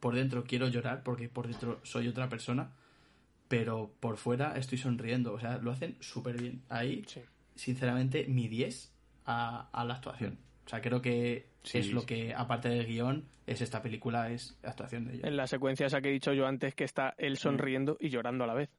por 0.00 0.14
dentro 0.14 0.44
quiero 0.44 0.68
llorar 0.68 1.02
porque 1.02 1.28
por 1.28 1.48
dentro 1.48 1.80
soy 1.82 2.08
otra 2.08 2.30
persona, 2.30 2.72
pero 3.48 3.94
por 4.00 4.16
fuera 4.16 4.56
estoy 4.56 4.78
sonriendo. 4.78 5.34
O 5.34 5.38
sea, 5.38 5.58
lo 5.58 5.70
hacen 5.70 5.98
súper 6.00 6.40
bien. 6.40 6.62
Ahí, 6.70 7.04
Sí. 7.06 7.20
sinceramente, 7.54 8.24
mi 8.28 8.48
10 8.48 8.90
a, 9.26 9.68
a 9.70 9.84
la 9.84 9.96
actuación. 9.96 10.38
O 10.64 10.68
sea, 10.70 10.80
creo 10.80 11.02
que 11.02 11.50
Sí, 11.62 11.78
es 11.78 11.92
lo 11.92 12.06
que, 12.06 12.32
aparte 12.32 12.68
del 12.70 12.86
guion, 12.86 13.24
es 13.46 13.60
esta 13.60 13.82
película, 13.82 14.30
es 14.30 14.56
la 14.62 14.70
actuación 14.70 15.04
de 15.04 15.14
ellos. 15.14 15.24
En 15.24 15.36
la 15.36 15.46
secuencia 15.46 15.86
esa 15.88 16.00
que 16.00 16.08
he 16.08 16.12
dicho 16.12 16.32
yo 16.32 16.46
antes, 16.46 16.74
que 16.74 16.84
está 16.84 17.14
él 17.18 17.36
sonriendo 17.36 17.96
y 18.00 18.08
llorando 18.08 18.44
a 18.44 18.46
la 18.46 18.54
vez. 18.54 18.70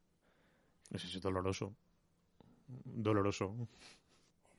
Ese 0.91 1.07
es 1.07 1.21
doloroso. 1.21 1.75
Doloroso. 2.67 3.55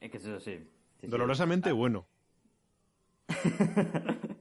Es 0.00 0.10
que 0.10 0.16
eso 0.18 0.38
sí. 0.40 0.58
sí, 0.58 0.66
sí. 1.00 1.06
Dolorosamente 1.08 1.72
bueno. 1.72 2.06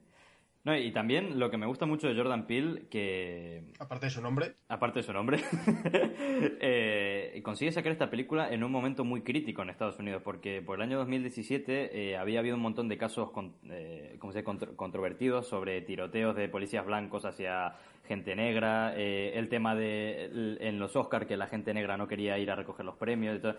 No, 0.64 0.76
y 0.76 0.90
también 0.92 1.38
lo 1.38 1.50
que 1.50 1.56
me 1.56 1.64
gusta 1.64 1.86
mucho 1.86 2.08
de 2.08 2.14
Jordan 2.16 2.46
Peele, 2.46 2.88
que 2.90 3.72
Aparte 3.78 4.06
de 4.06 4.10
su 4.10 4.20
nombre, 4.20 4.56
aparte 4.68 4.98
de 4.98 5.02
su 5.02 5.14
nombre, 5.14 5.38
eh, 6.60 7.40
consigue 7.42 7.72
sacar 7.72 7.90
esta 7.92 8.10
película 8.10 8.52
en 8.52 8.62
un 8.62 8.70
momento 8.70 9.02
muy 9.02 9.22
crítico 9.22 9.62
en 9.62 9.70
Estados 9.70 9.98
Unidos, 9.98 10.20
porque 10.22 10.60
por 10.60 10.76
el 10.76 10.82
año 10.82 10.98
2017 10.98 12.10
eh, 12.10 12.18
había 12.18 12.40
habido 12.40 12.56
un 12.56 12.60
montón 12.62 12.88
de 12.88 12.98
casos 12.98 13.30
con- 13.30 13.54
eh, 13.70 14.16
¿cómo 14.18 14.32
se 14.34 14.40
dice? 14.40 14.44
Contro- 14.44 14.76
controvertidos 14.76 15.46
sobre 15.48 15.80
tiroteos 15.80 16.36
de 16.36 16.50
policías 16.50 16.84
blancos 16.84 17.24
hacia 17.24 17.76
gente 18.08 18.34
negra, 18.34 18.94
eh, 18.96 19.32
el 19.34 19.48
tema 19.48 19.76
de 19.76 20.56
en 20.60 20.78
los 20.80 20.96
Oscars 20.96 21.26
que 21.26 21.36
la 21.36 21.46
gente 21.46 21.72
negra 21.72 21.96
no 21.96 22.08
quería 22.08 22.38
ir 22.38 22.50
a 22.50 22.56
recoger 22.56 22.84
los 22.84 22.96
premios 22.96 23.36
y 23.36 23.40
todo. 23.40 23.54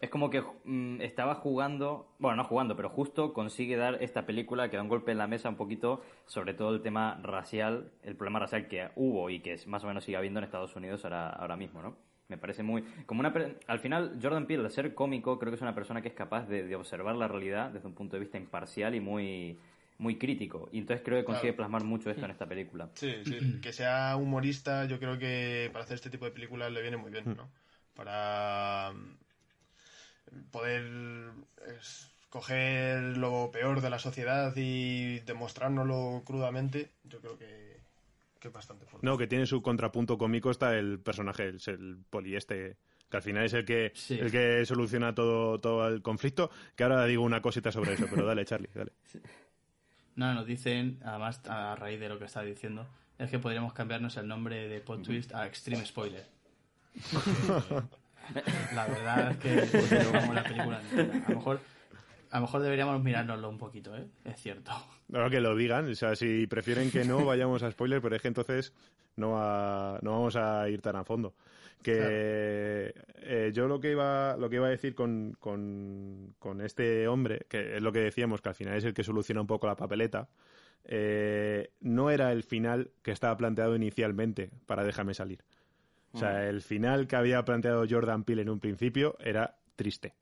Es 0.00 0.10
como 0.10 0.30
que 0.30 0.42
mm, 0.64 1.00
estaba 1.00 1.34
jugando, 1.36 2.14
bueno, 2.18 2.36
no 2.36 2.44
jugando, 2.44 2.76
pero 2.76 2.90
justo 2.90 3.32
consigue 3.32 3.76
dar 3.76 4.02
esta 4.02 4.26
película 4.26 4.68
que 4.70 4.76
da 4.76 4.82
un 4.82 4.88
golpe 4.88 5.12
en 5.12 5.18
la 5.18 5.26
mesa 5.26 5.48
un 5.48 5.56
poquito 5.56 6.02
sobre 6.26 6.54
todo 6.54 6.74
el 6.74 6.82
tema 6.82 7.18
racial, 7.22 7.90
el 8.02 8.14
problema 8.14 8.38
racial 8.38 8.68
que 8.68 8.90
hubo 8.96 9.30
y 9.30 9.40
que 9.40 9.58
más 9.66 9.82
o 9.82 9.88
menos 9.88 10.04
sigue 10.04 10.18
habiendo 10.18 10.38
en 10.38 10.44
Estados 10.44 10.76
Unidos 10.76 11.04
ahora, 11.04 11.30
ahora 11.30 11.56
mismo, 11.56 11.82
¿no? 11.82 11.96
Me 12.28 12.38
parece 12.38 12.62
muy... 12.62 12.82
como 13.06 13.20
una 13.20 13.32
Al 13.66 13.80
final, 13.80 14.18
Jordan 14.22 14.46
Peele, 14.46 14.64
al 14.64 14.70
ser 14.70 14.94
cómico, 14.94 15.38
creo 15.38 15.50
que 15.50 15.56
es 15.56 15.62
una 15.62 15.74
persona 15.74 16.00
que 16.02 16.08
es 16.08 16.14
capaz 16.14 16.46
de 16.48 16.74
observar 16.74 17.16
la 17.16 17.28
realidad 17.28 17.70
desde 17.70 17.86
un 17.86 17.94
punto 17.94 18.16
de 18.16 18.20
vista 18.20 18.38
imparcial 18.38 18.94
y 18.94 19.00
muy, 19.00 19.58
muy 20.04 20.16
crítico. 20.18 20.68
Y 20.70 20.78
entonces 20.78 21.02
creo 21.04 21.18
que 21.18 21.24
consigue 21.24 21.48
Claro. 21.54 21.56
plasmar 21.56 21.82
mucho 21.84 22.10
esto 22.10 22.24
en 22.26 22.30
esta 22.30 22.46
película. 22.46 22.88
sí, 22.94 23.12
sí, 23.24 23.58
que 23.60 23.72
sea 23.72 24.16
humorista, 24.16 24.84
yo 24.84 24.98
creo 25.00 25.18
que 25.18 25.70
para 25.72 25.84
hacer 25.84 25.96
este 25.96 26.10
tipo 26.10 26.26
de 26.26 26.30
películas 26.30 26.70
le 26.70 26.82
viene 26.82 26.96
muy 26.96 27.10
bien, 27.10 27.24
¿no? 27.36 27.48
Para 27.96 28.92
mm, 28.94 29.16
poder 30.50 30.84
coger 32.30 33.16
lo 33.16 33.50
peor 33.52 33.80
de 33.80 33.90
la 33.90 33.98
sociedad 33.98 34.52
y 34.56 35.20
demostrárnoslo 35.20 36.22
crudamente, 36.26 36.90
yo 37.04 37.20
creo 37.20 37.38
que, 37.38 37.76
que 38.40 38.48
es 38.48 38.54
bastante 38.54 38.84
fuerte. 38.86 39.06
No, 39.06 39.16
que 39.16 39.26
tiene 39.26 39.46
su 39.46 39.62
contrapunto 39.62 40.18
cómico 40.18 40.50
está 40.50 40.76
el 40.76 40.98
personaje, 40.98 41.44
el, 41.44 41.60
el 41.66 41.98
poli 42.10 42.36
este 42.36 42.76
que 43.10 43.18
al 43.18 43.22
final 43.22 43.44
es 43.44 43.52
el 43.52 43.64
que, 43.64 43.92
Sí. 43.94 44.18
el 44.18 44.30
que 44.32 44.64
soluciona 44.66 45.14
todo, 45.14 45.60
todo 45.60 45.86
el 45.86 46.02
conflicto. 46.02 46.50
Que 46.74 46.82
ahora 46.82 47.04
digo 47.04 47.22
una 47.22 47.40
cosita 47.40 47.70
sobre 47.70 47.94
eso, 47.94 48.06
pero 48.10 48.26
dale, 48.26 48.44
Charlie, 48.44 48.70
dale. 48.74 48.92
No, 50.16 50.32
nos 50.34 50.46
dicen, 50.46 51.00
además, 51.04 51.40
a 51.48 51.74
raíz 51.76 51.98
de 52.00 52.08
lo 52.08 52.18
que 52.18 52.24
está 52.26 52.42
diciendo, 52.42 52.86
es 53.18 53.30
que 53.30 53.38
podríamos 53.38 53.72
cambiarnos 53.72 54.16
el 54.16 54.28
nombre 54.28 54.68
de 54.68 54.80
Pod 54.80 55.02
Twist 55.02 55.34
a 55.34 55.46
Extreme 55.46 55.84
Spoiler. 55.84 56.24
la 58.74 58.86
verdad 58.86 59.30
es 59.32 59.36
que 59.38 59.66
pues, 59.70 60.06
como 60.20 60.32
la 60.32 60.42
película 60.44 60.80
entera. 60.80 61.24
A 61.26 61.30
lo 61.30 61.36
mejor, 61.36 61.60
a 62.30 62.36
lo 62.36 62.40
mejor 62.42 62.62
deberíamos 62.62 63.02
mirárnoslo 63.02 63.48
un 63.48 63.58
poquito, 63.58 63.96
¿eh? 63.96 64.06
Es 64.24 64.40
cierto. 64.40 64.72
Ahora 65.12 65.30
que 65.30 65.40
lo 65.40 65.54
digan, 65.54 65.90
o 65.90 65.94
sea, 65.94 66.16
si 66.16 66.46
prefieren 66.46 66.90
que 66.90 67.04
no 67.04 67.24
vayamos 67.24 67.62
a 67.62 67.70
spoiler, 67.70 68.00
pero 68.00 68.16
es 68.16 68.22
que 68.22 68.28
entonces 68.28 68.72
no, 69.16 69.32
va- 69.32 69.98
no 70.02 70.12
vamos 70.12 70.36
a 70.36 70.68
ir 70.68 70.80
tan 70.80 70.96
a 70.96 71.04
fondo. 71.04 71.34
Que 71.84 72.94
eh, 73.16 73.52
yo 73.52 73.68
lo 73.68 73.78
que 73.78 73.90
iba, 73.90 74.36
lo 74.38 74.48
que 74.48 74.56
iba 74.56 74.66
a 74.66 74.70
decir 74.70 74.94
con, 74.94 75.36
con, 75.38 76.34
con 76.38 76.62
este 76.62 77.06
hombre, 77.06 77.46
que 77.48 77.76
es 77.76 77.82
lo 77.82 77.92
que 77.92 78.00
decíamos, 78.00 78.40
que 78.40 78.48
al 78.48 78.54
final 78.54 78.76
es 78.76 78.84
el 78.84 78.94
que 78.94 79.04
soluciona 79.04 79.42
un 79.42 79.46
poco 79.46 79.66
la 79.66 79.76
papeleta, 79.76 80.28
eh, 80.86 81.70
no 81.80 82.10
era 82.10 82.32
el 82.32 82.42
final 82.42 82.90
que 83.02 83.10
estaba 83.10 83.36
planteado 83.36 83.76
inicialmente 83.76 84.50
para 84.66 84.82
Déjame 84.84 85.14
salir. 85.14 85.44
O 86.12 86.18
sea, 86.18 86.48
el 86.48 86.62
final 86.62 87.08
que 87.08 87.16
había 87.16 87.44
planteado 87.44 87.84
Jordan 87.90 88.22
Peele 88.22 88.42
en 88.42 88.48
un 88.48 88.60
principio 88.60 89.16
era 89.18 89.56
triste. 89.74 90.14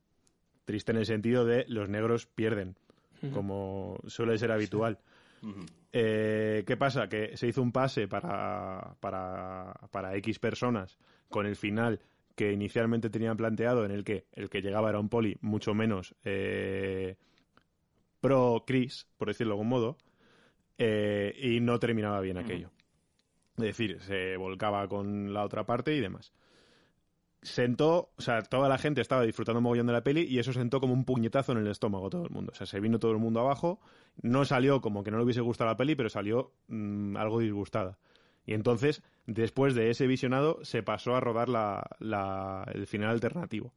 Triste 0.65 0.91
en 0.93 0.99
el 0.99 1.07
sentido 1.07 1.45
de 1.45 1.67
los 1.69 1.91
negros 1.91 2.25
pierden, 2.25 2.77
como 3.35 4.01
suele 4.07 4.39
ser 4.39 4.53
habitual. 4.53 4.99
Eh, 5.93 6.65
¿Qué 6.67 6.77
pasa? 6.77 7.09
Que 7.09 7.37
se 7.37 7.49
hizo 7.49 7.63
un 7.63 7.73
pase 7.73 8.09
para, 8.09 8.95
para, 9.01 9.75
para 9.91 10.17
X 10.17 10.39
personas 10.39 10.99
con 11.29 11.47
el 11.47 11.57
final 11.57 12.01
que 12.35 12.53
inicialmente 12.53 13.11
tenían 13.11 13.37
planteado 13.37 13.85
en 13.85 13.91
el 13.91 14.05
que 14.05 14.27
el 14.33 14.49
que 14.49 14.63
llegaba 14.63 14.89
era 14.89 14.99
un 14.99 15.09
poli 15.09 15.37
mucho 15.43 15.75
menos 15.75 16.15
eh, 16.25 17.17
pro 18.21 18.65
Chris, 18.67 19.07
por 19.19 19.29
decirlo 19.29 19.51
de 19.51 19.55
algún 19.55 19.69
modo, 19.69 19.99
eh, 20.79 21.35
y 21.39 21.61
no 21.61 21.79
terminaba 21.79 22.21
bien 22.21 22.39
aquello. 22.39 22.71
Es 23.59 23.65
decir, 23.65 24.01
se 24.01 24.37
volcaba 24.37 24.89
con 24.89 25.35
la 25.35 25.45
otra 25.45 25.67
parte 25.67 25.95
y 25.95 26.01
demás. 26.01 26.33
Sentó, 27.43 28.13
o 28.17 28.23
sea, 28.23 28.43
toda 28.43 28.69
la 28.69 28.79
gente 28.79 29.01
estaba 29.01 29.23
disfrutando 29.23 29.59
un 29.59 29.65
mogollón 29.65 29.89
de 29.89 29.93
la 29.93 30.05
peli 30.05 30.23
y 30.23 30.39
eso 30.39 30.53
sentó 30.53 30.79
como 30.81 30.95
un 30.95 31.05
puñetazo 31.05 31.51
en 31.53 31.59
el 31.59 31.67
estómago 31.67 32.09
todo 32.09 32.25
el 32.25 32.31
mundo. 32.31 32.53
O 32.53 32.55
sea, 32.55 32.67
se 32.69 32.79
vino 32.79 33.01
todo 33.01 33.11
el 33.11 33.19
mundo 33.19 33.41
abajo, 33.41 33.81
no 34.23 34.45
salió 34.45 34.81
como 34.81 35.03
que 35.03 35.11
no 35.11 35.17
le 35.19 35.25
hubiese 35.25 35.41
gustado 35.41 35.69
la 35.71 35.77
peli, 35.77 35.97
pero 35.97 36.09
salió 36.09 36.53
mm, 36.69 37.17
algo 37.17 37.41
disgustada. 37.41 37.99
Y 38.47 38.55
entonces, 38.55 39.03
después 39.27 39.75
de 39.75 39.91
ese 39.91 40.07
visionado, 40.07 40.65
se 40.65 40.83
pasó 40.85 41.17
a 41.17 41.21
rodar 41.21 41.49
la, 41.49 41.85
la- 41.99 42.65
el 42.75 42.87
final 42.87 43.11
alternativo. 43.11 43.73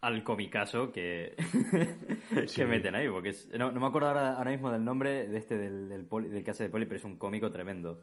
Al 0.00 0.24
comicazo 0.24 0.90
que, 0.90 1.34
Sí. 2.46 2.56
que 2.56 2.64
meten 2.66 2.94
ahí, 2.94 3.08
porque 3.10 3.30
es- 3.30 3.48
no, 3.58 3.70
no 3.72 3.80
me 3.80 3.86
acuerdo 3.88 4.08
ahora, 4.08 4.36
ahora 4.38 4.50
mismo 4.52 4.70
del 4.70 4.82
nombre 4.84 5.28
de 5.28 5.36
este 5.36 5.58
del, 5.58 5.88
del, 5.90 6.06
poli- 6.06 6.28
del 6.30 6.42
que 6.42 6.50
hace 6.52 6.64
de 6.64 6.70
poli, 6.70 6.86
pero 6.86 6.96
es 6.96 7.04
un 7.04 7.16
cómico 7.16 7.52
tremendo 7.52 8.00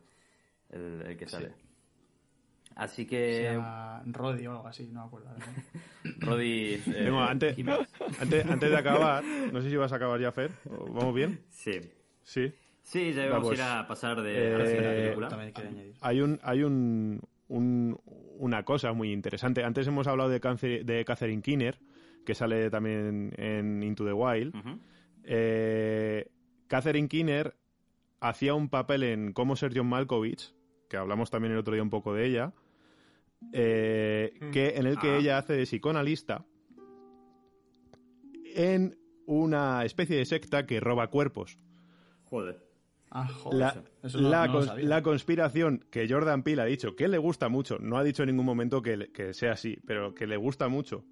el, 0.69 1.01
el 1.01 1.17
que 1.17 1.27
sale. 1.27 1.53
Así 2.77 3.07
que 3.07 3.59
Roddy 4.05 4.45
o 4.47 4.51
algo 4.51 4.67
así, 4.67 4.87
no 4.91 5.01
me 5.01 5.07
acuerdo. 5.07 5.29
Roddy 6.19 6.73
eh, 6.75 6.81
Tengo- 6.85 7.23
antes, 7.23 7.57
antes, 8.21 8.45
antes 8.45 8.69
de 8.69 8.77
acabar, 8.77 9.23
no 9.23 9.61
sé 9.61 9.69
si 9.69 9.75
vas 9.75 9.91
a 9.91 9.95
acabar 9.95 10.19
ya, 10.21 10.31
Fer. 10.31 10.51
¿O 10.69 10.85
¿Vamos 10.93 11.13
bien? 11.15 11.41
sí. 11.49 11.79
Sí. 12.23 12.53
Sí, 12.83 13.11
ya 13.13 13.27
vamos 13.27 13.47
pues, 13.49 13.59
a 13.59 13.63
ir 13.63 13.69
a 13.81 13.87
pasar 13.87 14.21
de 14.21 14.55
a 14.55 14.57
la 14.59 14.65
siguiente 14.65 14.97
eh, 14.99 15.03
película. 15.03 15.27
También 15.27 15.51
quería 15.53 15.71
añadir. 15.71 15.93
hay 16.01 16.21
un 16.21 16.39
hay 16.43 16.63
un, 16.63 17.21
un- 17.49 17.99
una 18.37 18.63
cosa 18.63 18.93
muy 18.93 19.11
interesante. 19.11 19.63
Antes 19.63 19.87
hemos 19.87 20.07
hablado 20.07 20.29
de, 20.29 20.39
de 20.85 21.03
Catherine 21.05 21.41
Keener, 21.41 21.79
que 22.25 22.35
sale 22.35 22.69
también 22.69 23.33
en 23.37 23.81
Into 23.83 24.05
the 24.05 24.13
Wild. 24.13 24.53
Eh, 25.23 26.29
Catherine 26.67 27.07
Keener 27.07 27.55
hacía 28.19 28.53
un 28.53 28.69
papel 28.69 29.03
en 29.03 29.33
Cómo 29.33 29.55
ser 29.55 29.71
John 29.75 29.87
Malkovich, 29.87 30.53
que 30.89 30.97
hablamos 30.97 31.29
también 31.29 31.53
el 31.53 31.59
otro 31.59 31.73
día 31.73 31.83
un 31.83 31.89
poco 31.89 32.13
de 32.13 32.25
ella, 32.25 32.53
eh, 33.53 34.33
que, 34.51 34.75
en 34.77 34.87
el 34.87 34.97
que 34.99 35.09
Ah. 35.11 35.17
ella 35.17 35.37
hace 35.37 35.53
de 35.53 35.63
psicoanalista 35.63 36.45
en 38.55 38.97
una 39.25 39.83
especie 39.85 40.17
de 40.17 40.25
secta 40.25 40.65
que 40.65 40.79
roba 40.79 41.07
cuerpos. 41.09 41.57
Joder. 42.25 42.63
Ah, 43.09 43.27
joder. 43.27 43.59
La, 43.59 43.83
eso 44.03 44.19
no- 44.21 44.29
la 44.29 44.47
no 44.47 44.53
lo 44.53 44.59
cons- 44.61 44.65
sabía. 44.65 44.85
la 44.89 45.01
conspiración 45.01 45.85
que 45.91 46.07
Jordan 46.09 46.43
Peele 46.43 46.61
ha 46.61 46.65
dicho 46.65 46.95
que 46.95 47.07
le 47.07 47.17
gusta 47.17 47.47
mucho, 47.49 47.77
no 47.79 47.97
ha 47.97 48.03
dicho 48.03 48.23
en 48.23 48.27
ningún 48.27 48.45
momento 48.45 48.81
que, 48.81 48.97
le- 48.97 49.11
que 49.11 49.33
sea 49.33 49.53
así, 49.53 49.77
pero 49.85 50.13
que 50.13 50.27
le 50.27 50.35
gusta 50.37 50.67
mucho, 50.67 51.05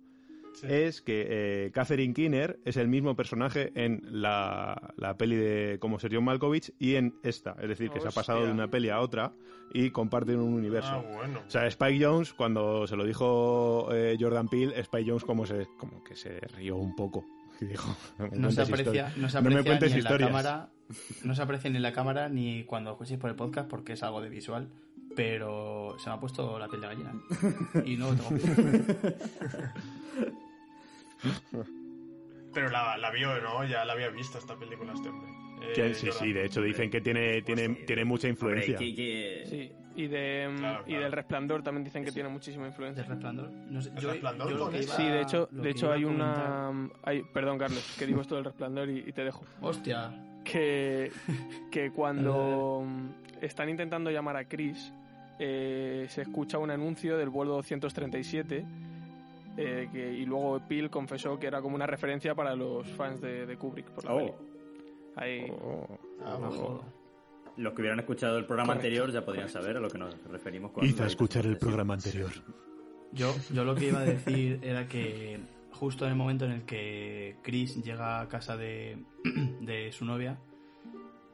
Sí. 0.55 0.67
es 0.69 1.01
que 1.01 1.27
eh, 1.29 1.71
Catherine 1.73 2.13
Keener 2.13 2.59
es 2.65 2.77
el 2.77 2.87
mismo 2.87 3.15
personaje 3.15 3.71
en 3.75 4.01
la, 4.09 4.93
la 4.97 5.17
peli 5.17 5.35
de 5.35 5.77
Como 5.79 5.99
ser 5.99 6.13
John 6.15 6.23
Malkovich 6.23 6.71
y 6.79 6.95
en 6.95 7.13
esta. 7.23 7.55
Es 7.61 7.67
decir, 7.69 7.91
que 7.91 7.99
se 7.99 8.07
ha 8.07 8.11
pasado 8.11 8.39
de 8.39 8.45
Hostia. 8.45 8.53
una 8.55 8.69
peli 8.71 8.89
a 8.89 8.99
otra 9.01 9.33
y 9.73 9.91
comparten 9.91 10.39
un 10.39 10.53
universo. 10.53 10.89
Ah, 10.91 11.03
bueno. 11.13 11.41
O 11.45 11.49
sea, 11.49 11.67
Spike 11.67 12.03
Jones, 12.05 12.33
cuando 12.33 12.87
se 12.87 12.95
lo 12.95 13.05
dijo 13.05 13.89
eh, 13.91 14.15
Jordan 14.19 14.47
Peele, 14.47 14.79
Spike 14.79 15.09
Jones 15.09 15.25
como, 15.25 15.45
se, 15.45 15.67
como 15.77 16.03
que 16.03 16.15
se 16.15 16.39
rió 16.57 16.77
un 16.77 16.95
poco. 16.95 17.25
Y 17.61 17.65
dijo, 17.67 17.95
no 18.17 18.27
me 18.29 18.37
No 18.37 18.51
se 18.51 18.61
aprecia, 18.63 19.13
no 19.15 19.29
se 19.29 19.41
No 19.41 19.49
me 19.49 19.59
aprecia 19.59 19.63
cuentes 19.63 19.91
ni 19.93 19.97
en 19.99 20.03
la 20.03 20.09
historias. 20.09 20.29
cámara, 20.29 20.69
no 21.23 21.35
se 21.35 21.41
aprecia 21.41 21.69
ni 21.69 21.77
en 21.77 21.83
la 21.83 21.93
cámara 21.93 22.27
ni 22.27 22.65
cuando 22.65 22.91
escuchéis 22.91 23.17
por 23.17 23.29
el 23.29 23.37
podcast 23.37 23.69
porque 23.69 23.93
es 23.93 24.03
algo 24.03 24.19
de 24.21 24.27
visual, 24.29 24.67
pero 25.15 25.95
se 25.97 26.09
me 26.09 26.15
ha 26.15 26.19
puesto 26.19 26.59
la 26.59 26.67
piel 26.67 26.81
de 26.81 26.87
gallina. 26.87 27.13
Y 27.85 27.95
no 27.95 28.11
lo 28.11 28.15
tengo. 28.17 28.37
Pero 32.53 32.69
la, 32.69 32.97
la 32.97 33.11
vio, 33.11 33.39
¿no? 33.41 33.65
Ya 33.65 33.83
la 33.85 33.93
había 33.93 34.09
visto 34.09 34.37
esta 34.37 34.55
película 34.57 34.93
este 34.93 35.09
hombre. 35.09 35.29
Eh, 35.75 35.93
sí, 35.93 36.09
sí, 36.11 36.31
de 36.33 36.45
hecho 36.45 36.61
dicen 36.61 36.89
que 36.89 37.01
tiene, 37.01 37.41
tiene, 37.41 37.69
tiene 37.69 38.05
mucha 38.05 38.27
influencia. 38.27 38.75
Hombre, 38.77 38.93
que- 38.93 38.95
que- 38.95 39.45
Sí, 39.49 39.71
y, 39.95 40.07
de, 40.07 40.53
Claro, 40.57 40.83
y 40.87 40.93
del 40.95 41.11
resplandor 41.11 41.63
también 41.63 41.83
dicen 41.85 42.03
que 42.03 42.11
tiene 42.11 42.29
muchísima 42.29 42.65
¿El 42.65 42.69
influencia. 42.71 43.03
resplandor? 43.03 43.49
No 43.51 43.81
sé, 43.81 43.89
¿El 43.89 43.95
yo, 44.01 44.11
resplandor 44.11 44.49
yo 44.49 44.69
iba- 44.71 44.81
Sí, 44.95 45.03
de 45.03 45.21
hecho, 45.21 45.47
de 45.51 45.69
hecho 45.69 45.91
hay 45.91 46.03
comentar- 46.03 46.69
una... 46.71 46.89
Hay, 47.03 47.23
perdón, 47.23 47.57
Carlos, 47.57 47.95
que 47.97 48.05
digo 48.05 48.21
esto 48.21 48.35
del 48.35 48.43
resplandor 48.45 48.89
y, 48.89 48.99
y 48.99 49.11
te 49.11 49.23
dejo. 49.23 49.43
Hostia. 49.61 50.13
Que, 50.43 51.11
que 51.71 51.91
cuando 51.91 52.85
están 53.41 53.69
intentando 53.69 54.11
llamar 54.11 54.35
a 54.37 54.45
Chris, 54.45 54.93
eh, 55.39 56.05
se 56.09 56.21
escucha 56.21 56.57
un 56.57 56.71
anuncio 56.71 57.17
del 57.17 57.29
vuelo 57.29 57.53
237 57.53 58.65
eh, 59.57 59.89
que, 59.91 60.11
y 60.13 60.25
luego 60.25 60.59
Peel 60.67 60.89
confesó 60.89 61.39
que 61.39 61.47
era 61.47 61.61
como 61.61 61.75
una 61.75 61.87
referencia 61.87 62.35
para 62.35 62.55
los 62.55 62.87
fans 62.91 63.21
de, 63.21 63.45
de 63.45 63.57
Kubrick. 63.57 63.89
Por 63.91 64.05
la 64.05 64.13
Oh. 64.13 64.17
peli. 64.17 64.31
Ahí, 65.15 65.47
Oh. 65.51 65.87
Ah, 66.23 66.37
No 66.41 66.51
jodo. 66.51 66.83
Los 67.57 67.73
que 67.73 67.81
hubieran 67.81 67.99
escuchado 67.99 68.37
el 68.37 68.45
programa 68.45 68.73
Correcto. 68.73 68.87
anterior 68.87 69.11
ya 69.13 69.25
podrían 69.25 69.47
saber 69.49 69.77
a 69.77 69.79
lo 69.79 69.89
que 69.89 69.97
nos 69.97 70.13
referimos 70.29 70.71
con 70.71 70.85
Hizo 70.85 71.05
escuchar 71.05 71.45
el 71.45 71.57
programa 71.57 71.93
anterior. 71.93 72.31
Yo, 73.13 73.33
yo 73.53 73.63
lo 73.63 73.75
que 73.75 73.87
iba 73.87 73.99
a 73.99 74.03
decir 74.03 74.59
era 74.61 74.87
que 74.89 75.39
justo 75.71 76.03
en 76.05 76.11
el 76.11 76.17
momento 76.17 76.43
en 76.43 76.51
el 76.51 76.63
que 76.65 77.37
Chris 77.43 77.81
llega 77.81 78.19
a 78.19 78.27
casa 78.27 78.57
de, 78.57 79.05
de 79.61 79.89
su 79.93 80.03
novia, 80.03 80.37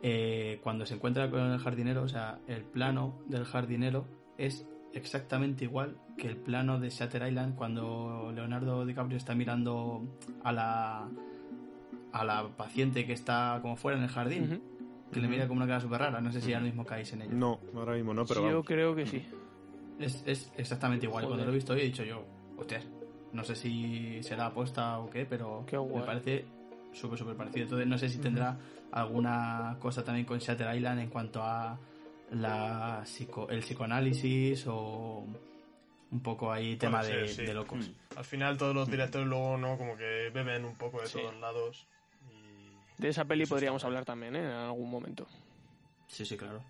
eh, 0.04 0.60
cuando 0.64 0.86
se 0.86 0.94
encuentra 0.96 1.30
con 1.32 1.40
el 1.52 1.58
jardinero, 1.60 2.04
o 2.04 2.08
sea, 2.08 2.40
el 2.48 2.64
plano 2.64 3.20
del 3.28 3.46
jardinero 3.46 4.06
es 4.38 4.68
exactamente 4.94 5.64
igual 5.66 5.98
que 6.18 6.28
el 6.28 6.38
plano 6.38 6.80
de 6.80 6.90
Shatter 6.90 7.28
Island 7.28 7.56
cuando 7.56 8.32
Leonardo 8.34 8.86
DiCaprio 8.86 9.18
está 9.18 9.36
mirando 9.36 10.04
a 10.44 10.52
la 10.52 11.10
a 12.12 12.26
la 12.26 12.48
paciente 12.50 13.06
que 13.06 13.14
está 13.14 13.60
como 13.62 13.78
fuera 13.78 13.98
en 13.98 14.04
el 14.04 14.10
jardín, 14.10 14.62
que 15.14 15.20
le 15.22 15.28
mira 15.28 15.48
como 15.48 15.58
una 15.60 15.68
cara 15.68 15.80
súper 15.80 16.02
rara. 16.02 16.20
No 16.22 16.32
sé 16.32 16.42
si 16.42 16.54
ahora 16.54 16.66
mismo 16.66 16.86
caéis 16.86 17.14
en 17.14 17.22
ello. 17.22 17.32
No, 17.34 17.60
ahora 17.74 17.94
mismo 17.94 18.14
no, 18.14 18.26
pero 18.26 18.42
yo 18.42 18.48
vamos. 18.48 18.66
creo 18.66 18.96
que 18.96 19.06
sí. 19.06 19.26
Es, 20.00 20.24
es 20.26 20.52
exactamente 20.58 21.06
igual. 21.06 21.24
Joder. 21.24 21.38
Cuando 21.38 21.46
lo 21.46 21.52
he 21.52 21.56
visto 21.56 21.74
hoy 21.74 21.82
he 21.82 21.84
dicho 21.86 22.04
yo, 22.04 22.26
hostias, 22.58 22.86
no 23.34 23.44
sé 23.44 23.56
si 23.56 24.22
será 24.24 24.48
aposta 24.48 25.00
o 25.00 25.10
qué, 25.10 25.26
pero 25.26 25.64
Qué 25.66 25.78
me 25.80 26.02
parece 26.02 26.46
súper, 26.92 27.18
súper 27.18 27.36
parecido. 27.36 27.64
Entonces 27.64 27.88
no 27.88 27.98
sé 27.98 28.10
si 28.10 28.18
tendrá 28.18 28.58
alguna 28.92 29.78
cosa 29.80 30.04
también 30.04 30.26
con 30.26 30.40
Shatter 30.40 30.76
Island 30.76 31.00
en 31.00 31.10
cuanto 31.10 31.42
a 31.42 31.80
la 32.32 33.02
psico- 33.06 33.50
el 33.50 33.60
psicoanálisis 33.62 34.66
o 34.68 35.26
un 36.12 36.20
poco 36.22 36.52
ahí 36.52 36.76
tema 36.76 37.04
ser, 37.04 37.22
de, 37.22 37.28
sí. 37.28 37.46
de 37.46 37.54
locos. 37.54 37.92
Al 38.16 38.26
final 38.26 38.58
todos 38.58 38.76
los 38.76 38.90
directores 38.90 39.28
luego, 39.28 39.58
¿no? 39.58 39.78
Como 39.78 39.96
que 39.98 40.30
beben 40.34 40.66
un 40.66 40.76
poco 40.76 41.02
de 41.02 41.08
Sí. 41.08 41.20
todos 41.20 41.36
lados. 41.40 41.88
Y... 42.30 43.02
De 43.02 43.10
esa 43.10 43.26
peli 43.26 43.44
Eso 43.44 43.56
podríamos 43.56 43.84
hablar 43.86 44.06
también, 44.06 44.36
¿eh? 44.36 44.40
En 44.40 44.46
algún 44.52 44.90
momento. 44.90 45.28
Sí, 46.08 46.26
sí, 46.26 46.36
claro. 46.38 46.62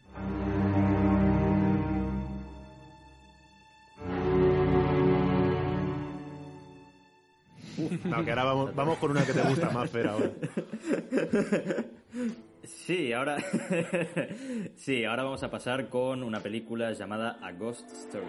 No, 8.05 8.23
que 8.23 8.31
ahora 8.31 8.43
vamos, 8.43 8.71
vamos 8.75 8.97
con 8.99 9.11
una 9.11 9.25
que 9.25 9.33
te 9.33 9.41
gusta 9.41 9.69
más, 9.69 9.89
Fer, 9.89 10.07
ahora. 10.07 10.29
Sí, 12.63 13.11
ahora 13.13 13.37
sí, 14.75 15.03
ahora 15.03 15.23
vamos 15.23 15.41
a 15.43 15.49
pasar 15.49 15.89
con 15.89 16.23
una 16.23 16.39
película 16.39 16.91
llamada 16.93 17.39
A 17.41 17.51
Ghost 17.53 17.89
Story. 17.91 18.27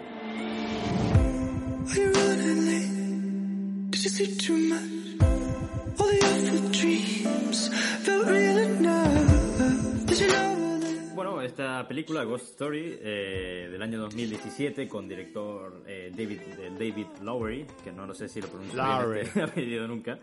Bueno, 11.15 11.41
esta 11.41 11.87
película, 11.87 12.23
Ghost 12.23 12.51
Story, 12.51 12.97
eh, 13.01 13.69
del 13.71 13.81
año 13.81 13.99
2017, 13.99 14.87
con 14.87 15.07
director 15.07 15.83
eh, 15.87 16.11
David, 16.15 16.39
eh, 16.59 16.71
David 16.71 17.07
Lowery, 17.21 17.65
que 17.83 17.91
no 17.91 18.07
lo 18.07 18.13
sé 18.13 18.27
si 18.27 18.41
lo 18.41 18.47
pronuncio 18.47 19.09
bien 19.09 19.25
este 19.25 19.41
apellido 19.43 19.87
nunca. 19.87 20.17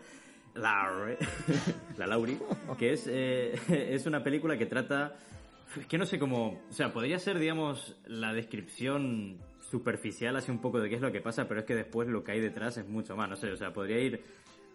La 1.97 2.07
Lauri, 2.07 2.37
que 2.77 2.93
es, 2.93 3.07
eh, 3.07 3.53
es 3.69 4.05
una 4.05 4.23
película 4.23 4.57
que 4.57 4.65
trata, 4.65 5.15
que 5.87 5.97
no 5.97 6.05
sé 6.05 6.19
cómo, 6.19 6.61
o 6.69 6.73
sea, 6.73 6.91
podría 6.91 7.19
ser, 7.19 7.39
digamos, 7.39 7.97
la 8.05 8.33
descripción 8.33 9.37
superficial 9.59 10.35
así 10.35 10.51
un 10.51 10.59
poco 10.59 10.79
de 10.79 10.89
qué 10.89 10.95
es 10.95 11.01
lo 11.01 11.11
que 11.11 11.21
pasa, 11.21 11.47
pero 11.47 11.61
es 11.61 11.65
que 11.65 11.75
después 11.75 12.07
lo 12.07 12.23
que 12.23 12.33
hay 12.33 12.41
detrás 12.41 12.77
es 12.77 12.87
mucho 12.87 13.15
más, 13.15 13.29
no 13.29 13.35
sé, 13.35 13.51
o 13.51 13.57
sea, 13.57 13.71
podría 13.71 13.99
ir 13.99 14.21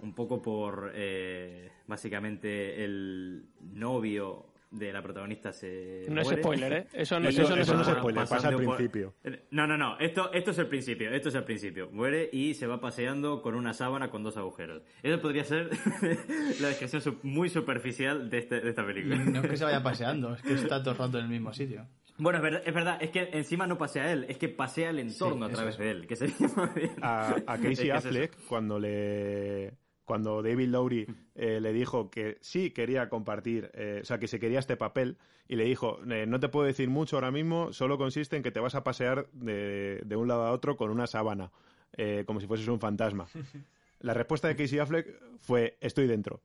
un 0.01 0.15
poco 0.15 0.41
por, 0.41 0.93
eh, 0.95 1.71
básicamente, 1.87 2.85
el 2.85 3.45
novio 3.75 4.47
de 4.79 4.93
la 4.93 5.03
protagonista 5.03 5.53
se 5.53 6.07
No 6.09 6.21
es 6.21 6.29
spoiler, 6.29 6.73
¿eh? 6.73 6.87
Eso 6.93 7.19
no, 7.21 7.29
Eso- 7.29 7.43
eso 7.43 7.57
no 7.57 7.63
eso 7.63 7.75
no 7.75 7.83
es 7.83 7.89
es 7.89 7.95
spoiler. 7.95 8.27
pasa 8.29 8.49
al 8.49 8.57
principio. 8.57 9.15
No, 9.51 9.67
no, 9.67 9.77
no. 9.77 9.99
Esto, 9.99 10.33
esto 10.33 10.51
es 10.51 10.59
el 10.59 10.67
principio. 10.69 11.11
Esto 11.11 11.29
es 11.31 11.35
el 11.35 11.45
principio. 11.45 11.89
Muere 11.91 12.29
y 12.33 12.55
se 12.55 12.67
va 12.67 12.81
paseando 12.81 13.43
con 13.43 13.55
una 13.55 13.73
sábana 13.73 14.11
con 14.11 14.23
dos 14.23 14.37
agujeros. 14.37 14.83
Eso 15.03 15.21
podría 15.21 15.45
ser 15.45 15.71
la 16.61 16.69
descripción 16.69 17.19
muy 17.23 17.49
superficial 17.49 18.31
de, 18.31 18.39
este- 18.39 18.61
de 18.61 18.69
esta 18.71 18.85
película. 18.85 19.17
No 19.17 19.41
es 19.41 19.51
que 19.51 19.57
se 19.57 19.65
vaya 19.65 19.83
paseando, 19.83 20.35
es 20.35 20.43
que 20.43 20.55
está 20.55 20.81
todo 20.83 20.93
el 20.93 20.99
rato 20.99 21.19
en 21.19 21.25
el 21.25 21.31
mismo 21.31 21.53
sitio. 21.53 21.87
Bueno, 22.19 22.39
es 22.39 22.43
verdad, 22.45 22.63
es 22.65 22.75
verdad. 22.75 22.99
Es 23.03 23.11
que 23.11 23.29
encima 23.35 23.67
no 23.67 23.77
pasea 23.77 24.11
él. 24.11 24.25
Es 24.29 24.39
que 24.39 24.49
pasea 24.49 24.89
el 24.89 25.01
entorno 25.01 25.47
Sí, 25.47 25.53
a 25.53 25.55
través 25.55 25.75
es. 25.75 25.79
de 25.81 25.91
él. 25.91 26.07
Que 26.07 26.17
sería 26.17 26.49
más 26.57 26.75
bien. 26.75 26.93
a, 27.03 27.29
a 27.47 27.59
Casey 27.63 27.91
es. 27.91 27.95
Affleck 27.95 28.33
cuando 28.49 28.79
le 28.79 29.75
cuando 30.07 30.43
David 30.43 30.69
Lowry 30.69 31.07
eh, 31.35 31.61
le 31.61 31.73
dijo 31.75 32.11
que 32.11 32.39
sí 32.41 32.71
quería 32.71 33.11
compartir, 33.11 33.71
eh, 33.75 33.99
o 34.03 34.05
sea, 34.07 34.19
que 34.19 34.29
se 34.29 34.41
quería 34.41 34.61
este 34.61 34.77
papel 34.79 35.19
y 35.49 35.57
le 35.57 35.65
dijo, 35.65 36.01
eh, 36.11 36.27
no 36.27 36.41
te 36.41 36.49
puedo 36.49 36.67
decir 36.67 36.89
mucho 36.89 37.17
ahora 37.17 37.31
mismo, 37.31 37.73
solo 37.73 37.99
consiste 37.99 38.37
en 38.37 38.43
que 38.43 38.51
te 38.51 38.61
vas 38.61 38.75
a 38.75 38.85
pasear 38.85 39.29
de, 39.33 40.01
de 40.05 40.17
un 40.17 40.29
lado 40.29 40.45
a 40.45 40.53
otro 40.53 40.77
con 40.77 40.91
una 40.91 41.07
sábana, 41.07 41.53
eh, 41.93 42.25
como 42.27 42.41
si 42.41 42.47
fueses 42.47 42.67
un 42.69 42.81
fantasma. 42.81 43.27
La 44.01 44.15
respuesta 44.15 44.49
de 44.49 44.57
Casey 44.57 44.79
Affleck 44.79 45.09
fue, 45.41 45.77
estoy 45.81 46.07
dentro. 46.07 46.41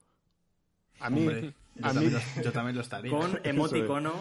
A 1.00 1.10
mí, 1.10 1.22
Hombre, 1.22 1.54
yo, 1.76 1.86
a 1.86 1.94
mí 1.94 1.94
también 1.94 2.14
lo, 2.14 2.44
yo 2.44 2.52
también 2.52 2.76
lo 2.76 2.82
estaría. 2.82 3.12
Con 3.12 3.40
emoticono. 3.44 4.14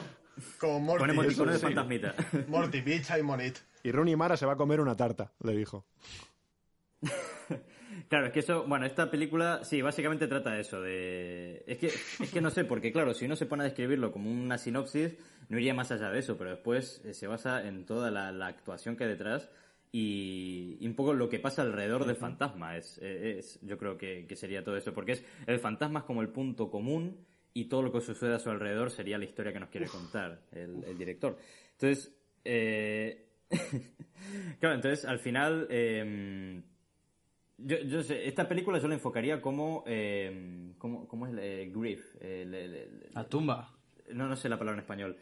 Como 0.59 0.81
Morty. 0.81 1.01
Con 1.01 1.11
emoticono 1.11 1.53
de 1.53 1.59
sí. 1.59 1.63
fantasmita. 1.63 2.15
Morty, 2.49 2.81
pizza 2.81 3.19
y 3.19 3.23
monit. 3.23 3.59
y 3.83 3.93
Rooney 3.93 4.17
Mara 4.17 4.37
se 4.37 4.47
va 4.47 4.55
a 4.55 4.57
comer 4.57 4.81
una 4.81 4.97
tarta, 4.97 5.33
le 5.43 5.55
dijo. 5.55 5.85
Claro, 8.11 8.27
es 8.27 8.33
que 8.33 8.41
eso, 8.41 8.65
bueno, 8.67 8.87
esta 8.87 9.09
película, 9.09 9.63
sí, 9.63 9.83
básicamente 9.83 10.27
trata 10.27 10.51
de 10.51 10.63
eso, 10.63 10.83
de... 10.83 11.63
Es 11.65 11.79
que, 11.79 11.87
es 11.87 12.31
que 12.33 12.41
no 12.41 12.51
sé, 12.51 12.65
porque 12.65 12.91
claro, 12.91 13.15
si 13.15 13.25
uno 13.25 13.37
se 13.37 13.47
pone 13.47 13.63
a 13.63 13.67
describirlo 13.67 14.11
como 14.11 14.29
una 14.33 14.59
sinopsis, 14.59 15.17
no 15.49 15.61
iría 15.61 15.75
más 15.75 15.93
allá 15.93 16.11
de 16.11 16.19
eso, 16.19 16.37
pero 16.37 16.51
después 16.51 17.01
eh, 17.05 17.15
se 17.15 17.29
basa 17.29 17.65
en 17.69 17.87
toda 17.87 18.11
la, 18.11 18.33
la 18.33 18.49
actuación 18.49 18.97
que 18.97 19.05
hay 19.05 19.11
detrás 19.11 19.49
y, 19.93 20.77
y 20.81 20.89
un 20.89 20.97
poco 20.97 21.15
lo 21.15 21.29
que 21.29 21.39
pasa 21.39 21.63
alrededor 21.63 22.05
del 22.05 22.17
fantasma, 22.17 22.77
es, 22.77 22.99
eh, 23.01 23.37
es 23.39 23.61
yo 23.63 23.79
creo 23.79 23.97
que, 23.97 24.27
que 24.27 24.35
sería 24.35 24.65
todo 24.65 24.77
eso, 24.77 24.93
porque 24.93 25.13
es 25.13 25.25
el 25.47 25.61
fantasma 25.61 26.01
es 26.01 26.05
como 26.05 26.21
el 26.21 26.31
punto 26.31 26.69
común 26.69 27.25
y 27.55 27.67
todo 27.67 27.83
lo 27.83 27.93
que 27.93 28.01
sucede 28.01 28.35
a 28.35 28.41
su 28.41 28.51
alrededor 28.51 28.91
sería 28.91 29.19
la 29.19 29.25
historia 29.25 29.53
que 29.53 29.61
nos 29.61 29.69
quiere 29.69 29.87
contar 29.87 30.41
el, 30.51 30.83
el 30.83 30.99
director. 30.99 31.39
Entonces, 31.75 32.13
eh... 32.45 33.29
claro, 34.59 34.75
entonces 34.75 35.05
al 35.05 35.21
final... 35.21 35.69
eh, 35.71 36.61
yo, 37.65 37.79
yo 37.79 38.03
sé, 38.03 38.27
esta 38.29 38.49
película 38.49 38.79
yo 38.79 38.89
la 38.89 38.95
enfocaría 38.95 39.41
como. 39.41 39.85
Eh, 39.87 40.73
¿cómo, 40.79 41.07
cómo 41.09 41.27
es? 41.27 41.35
Eh, 41.39 41.71
grief. 41.75 42.15
eh, 42.21 42.45
le- 42.47 42.69
le- 42.69 42.87
le- 42.91 43.11
La 43.13 43.25
tumba. 43.25 43.75
no, 44.13 44.29
no 44.29 44.37
sé 44.37 44.49
la 44.49 44.59
palabra 44.59 44.79
en 44.79 44.85
español. 44.85 45.17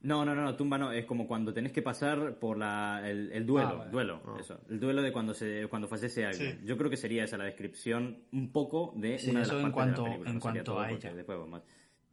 No, 0.00 0.24
no, 0.24 0.34
no, 0.34 0.42
no, 0.42 0.54
tumba 0.56 0.78
no. 0.78 0.92
Es 0.92 1.04
como 1.06 1.26
cuando 1.26 1.52
tenés 1.54 1.72
que 1.72 1.82
pasar 1.82 2.38
por 2.38 2.58
la, 2.58 3.02
el, 3.08 3.32
el 3.32 3.46
duelo. 3.46 3.68
Ah, 3.70 3.74
vale. 3.78 3.90
Duelo, 3.90 4.36
eso. 4.38 4.60
El 4.68 4.78
duelo 4.78 5.02
de 5.02 5.10
cuando 5.10 5.32
se 5.34 5.66
cuando 5.68 5.88
fallece 5.88 6.24
alguien. 6.26 6.58
Sí. 6.60 6.66
Yo 6.66 6.76
creo 6.76 6.90
que 6.90 6.96
sería 6.96 7.24
esa 7.24 7.38
la 7.38 7.44
descripción 7.44 8.22
un 8.32 8.52
poco 8.52 8.92
de 8.96 9.18
Sí, 9.18 9.30
una 9.30 9.40
de 9.40 9.46
eso 9.46 9.54
las 9.56 9.64
en 9.64 9.72
partes 9.72 9.86
de 9.86 9.90
la 9.90 9.94
cuanto- 9.96 10.04
película, 10.04 10.30
en 10.30 10.34
no 10.36 10.40
cuanto 10.40 10.80
a 10.80 10.90
ella. 10.90 11.14
después 11.14 11.38
vamos- 11.38 11.62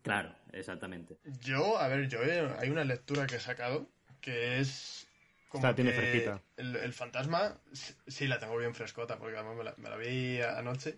Claro, 0.01 0.34
exactamente. 0.53 1.18
Yo, 1.41 1.78
a 1.78 1.88
ver, 1.88 2.07
yo 2.09 2.22
he- 2.24 2.47
hay 2.59 2.70
una 2.70 2.84
lectura 2.84 3.26
que 3.28 3.36
he 3.36 3.39
sacado 3.39 3.88
que 4.22 4.59
es 4.59 5.07
como 5.54 5.68
Esta 5.68 5.76
tiene 5.76 5.93
fresquita. 5.93 6.41
El, 6.58 6.76
el 6.76 6.93
fantasma, 6.93 7.56
sí 8.08 8.28
la 8.28 8.39
tengo 8.39 8.58
bien 8.58 8.74
frescota 8.74 9.18
porque 9.18 9.38
además 9.38 9.56
me 9.56 9.64
la, 9.64 9.76
me 9.78 9.89
la 9.89 9.97
vi 9.97 10.41
anoche. 10.41 10.97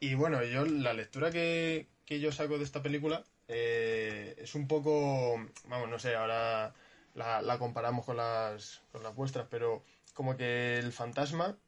Y 0.00 0.14
bueno, 0.14 0.42
yo 0.42 0.64
la 0.64 0.94
lectura 0.94 1.30
que, 1.30 1.86
que 2.06 2.18
yo 2.18 2.32
saco 2.32 2.56
de 2.56 2.64
esta 2.64 2.82
película 2.82 3.22
eh, 3.48 4.34
es 4.38 4.54
un 4.54 4.66
poco, 4.66 5.36
vamos, 5.66 5.90
no 5.90 5.98
sé, 5.98 6.16
ahora 6.16 6.72
la, 7.14 7.42
la 7.42 7.58
comparamos 7.58 8.06
con 8.06 8.16
las, 8.16 8.80
con 8.90 9.02
las 9.02 9.14
vuestras, 9.14 9.46
pero 9.50 9.84
como 10.14 10.38
que 10.38 10.78
el 10.78 10.92
fantasma, 10.92 11.58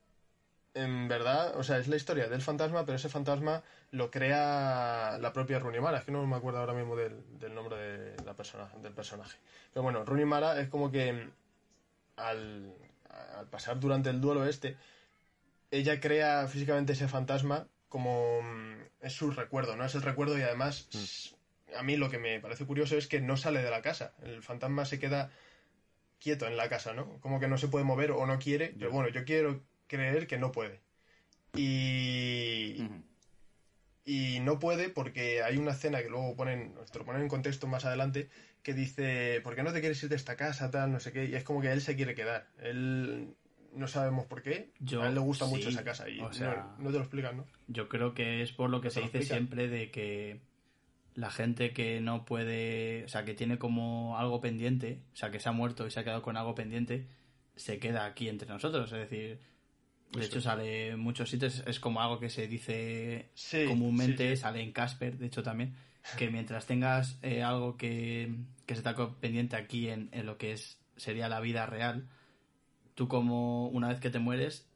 en 0.73 1.09
verdad, 1.09 1.55
o 1.59 1.63
sea, 1.63 1.77
es 1.77 1.87
la 1.89 1.97
historia 1.97 2.29
del 2.29 2.41
fantasma, 2.41 2.87
pero 2.87 2.97
ese 2.97 3.11
fantasma 3.11 3.63
lo 3.91 4.11
crea 4.11 5.19
la 5.21 5.33
propia 5.35 5.59
Rooney 5.59 5.83
Mara. 5.83 5.99
Es 5.99 6.05
que 6.05 6.13
no 6.13 6.27
me 6.27 6.37
acuerdo 6.37 6.61
ahora 6.61 6.73
mismo 6.73 6.97
del, 6.97 7.39
del 7.39 7.55
nombre 7.55 7.77
de 7.77 8.25
la 8.25 8.33
persona, 8.33 8.71
del 8.83 8.95
personaje. 8.95 9.37
Pero 9.75 9.83
bueno, 9.83 10.03
Rooney 10.07 10.25
Mara 10.25 10.59
es 10.59 10.71
como 10.71 10.91
que 10.91 11.29
al, 12.17 12.75
al 13.37 13.47
pasar 13.49 13.81
durante 13.81 14.11
el 14.11 14.21
duelo 14.21 14.47
este, 14.47 14.77
ella 15.71 16.01
crea 16.01 16.47
físicamente 16.49 16.93
ese 16.93 17.09
fantasma 17.09 17.67
como 17.89 18.41
mm, 18.43 18.75
es 19.03 19.13
su 19.13 19.31
recuerdo, 19.31 19.77
¿no? 19.77 19.85
Es 19.85 19.95
el 19.95 20.03
recuerdo 20.03 20.39
y 20.39 20.43
además 20.43 20.89
s- 20.93 21.35
a 21.77 21.83
mí 21.83 21.97
lo 21.97 22.11
que 22.11 22.19
me 22.19 22.41
parece 22.41 22.65
curioso 22.67 22.97
es 22.97 23.07
que 23.07 23.21
no 23.21 23.37
sale 23.37 23.63
de 23.63 23.71
la 23.71 23.83
casa. 23.83 24.15
El 24.23 24.43
fantasma 24.43 24.85
se 24.85 24.99
queda 24.99 25.31
quieto 26.21 26.47
en 26.47 26.57
la 26.57 26.69
casa, 26.69 26.93
¿no? 26.95 27.19
Como 27.21 27.41
que 27.41 27.49
no 27.49 27.59
se 27.59 27.69
puede 27.69 27.85
mover 27.85 28.13
o 28.13 28.25
no 28.27 28.39
quiere, 28.39 28.69
pero 28.79 28.91
bueno, 28.93 29.09
yo 29.09 29.25
quiero 29.25 29.63
creer 29.89 30.27
que 30.27 30.39
no 30.39 30.53
puede. 30.53 30.81
Y. 31.55 32.77
y 34.05 34.41
no 34.41 34.59
puede 34.59 34.89
porque 34.89 35.43
hay 35.43 35.57
una 35.59 35.73
escena 35.73 36.03
que 36.03 36.09
luego 36.11 36.35
ponen, 36.37 36.75
te 36.93 36.99
lo 36.99 37.05
ponen 37.05 37.23
en 37.23 37.29
contexto 37.29 37.67
más 37.67 37.85
adelante, 37.85 38.29
que 38.63 38.75
dice, 38.75 39.41
¿por 39.43 39.55
qué 39.55 39.63
no 39.63 39.73
te 39.73 39.81
quieres 39.81 40.03
ir 40.03 40.09
de 40.09 40.17
esta 40.17 40.37
casa, 40.37 40.71
tal, 40.71 40.93
no 40.93 41.01
sé 41.01 41.13
qué? 41.13 41.27
Y 41.27 41.35
es 41.35 41.45
como 41.45 41.61
que 41.61 41.71
él 41.73 41.81
se 41.81 41.97
quiere 41.97 42.15
quedar. 42.15 42.49
Él 42.59 43.35
no 43.75 43.89
sabemos 43.89 44.27
por 44.27 44.43
qué. 44.43 44.71
Yo- 44.81 45.03
a 45.03 45.09
él 45.09 45.15
le 45.15 45.21
gusta 45.21 45.47
mucho 45.47 45.69
esa 45.69 45.85
casa 45.85 46.09
y 46.09 46.21
o 46.21 46.33
sea- 46.33 46.75
no, 46.79 46.85
no 46.85 46.91
te 46.91 46.97
lo 46.97 47.03
explican, 47.05 47.37
¿no? 47.37 47.47
Yo 47.69 47.89
creo 47.89 48.13
que 48.15 48.43
es 48.43 48.53
por 48.53 48.71
lo 48.71 48.81
que 48.81 48.89
¿Te 48.89 48.95
se 48.95 49.01
dice 49.03 49.19
explican? 49.19 49.37
siempre 49.47 49.69
de 49.69 49.91
que 49.91 50.41
la 51.15 51.31
gente 51.31 51.73
que 51.73 52.01
no 52.01 52.25
puede, 52.25 53.05
o 53.05 53.09
sea, 53.09 53.25
que 53.25 53.35
tiene 53.35 53.59
como 53.59 54.19
algo 54.19 54.41
pendiente, 54.41 55.01
o 55.13 55.17
sea, 55.17 55.31
que 55.31 55.41
se 55.41 55.49
ha 55.49 55.53
muerto 55.53 55.87
y 55.87 55.91
se 55.91 56.01
ha 56.01 56.05
quedado 56.05 56.23
con 56.23 56.37
algo 56.37 56.55
pendiente, 56.55 57.07
se 57.57 57.79
queda 57.79 58.07
aquí 58.07 58.29
entre 58.29 58.49
nosotros. 58.49 58.91
Es 58.93 58.99
decir, 58.99 59.39
de 60.13 60.25
hecho 60.27 60.41
sale 60.41 60.89
en 60.91 61.01
muchos 61.01 61.31
sitios, 61.31 61.63
es 61.67 61.81
como 61.81 62.01
algo 62.03 62.19
que 62.19 62.29
se 62.31 62.47
dice 62.49 63.31
Sí, 63.35 63.65
comúnmente, 63.69 64.29
sí, 64.31 64.37
sí. 64.37 64.43
sale 64.43 64.61
en 64.63 64.73
Casper, 64.73 65.19
de 65.19 65.27
hecho 65.27 65.43
también, 65.43 65.75
que 66.19 66.31
mientras 66.31 66.67
tengas 66.67 67.19
eh, 67.23 67.43
algo 67.43 67.77
que, 67.77 68.35
que 68.67 68.75
se 68.75 68.81
está 68.81 68.95
co- 68.95 69.15
pendiente 69.21 69.57
aquí 69.57 69.89
en, 69.89 70.09
en 70.13 70.27
lo 70.27 70.37
que 70.39 70.53
es 70.53 70.79
sería 70.97 71.29
la 71.29 71.41
vida 71.41 71.67
real, 71.67 72.09
tú 72.95 73.09
como 73.09 73.69
una 73.69 73.89
vez 73.89 74.01
que 74.01 74.11
te 74.11 74.19
mueres, 74.19 74.69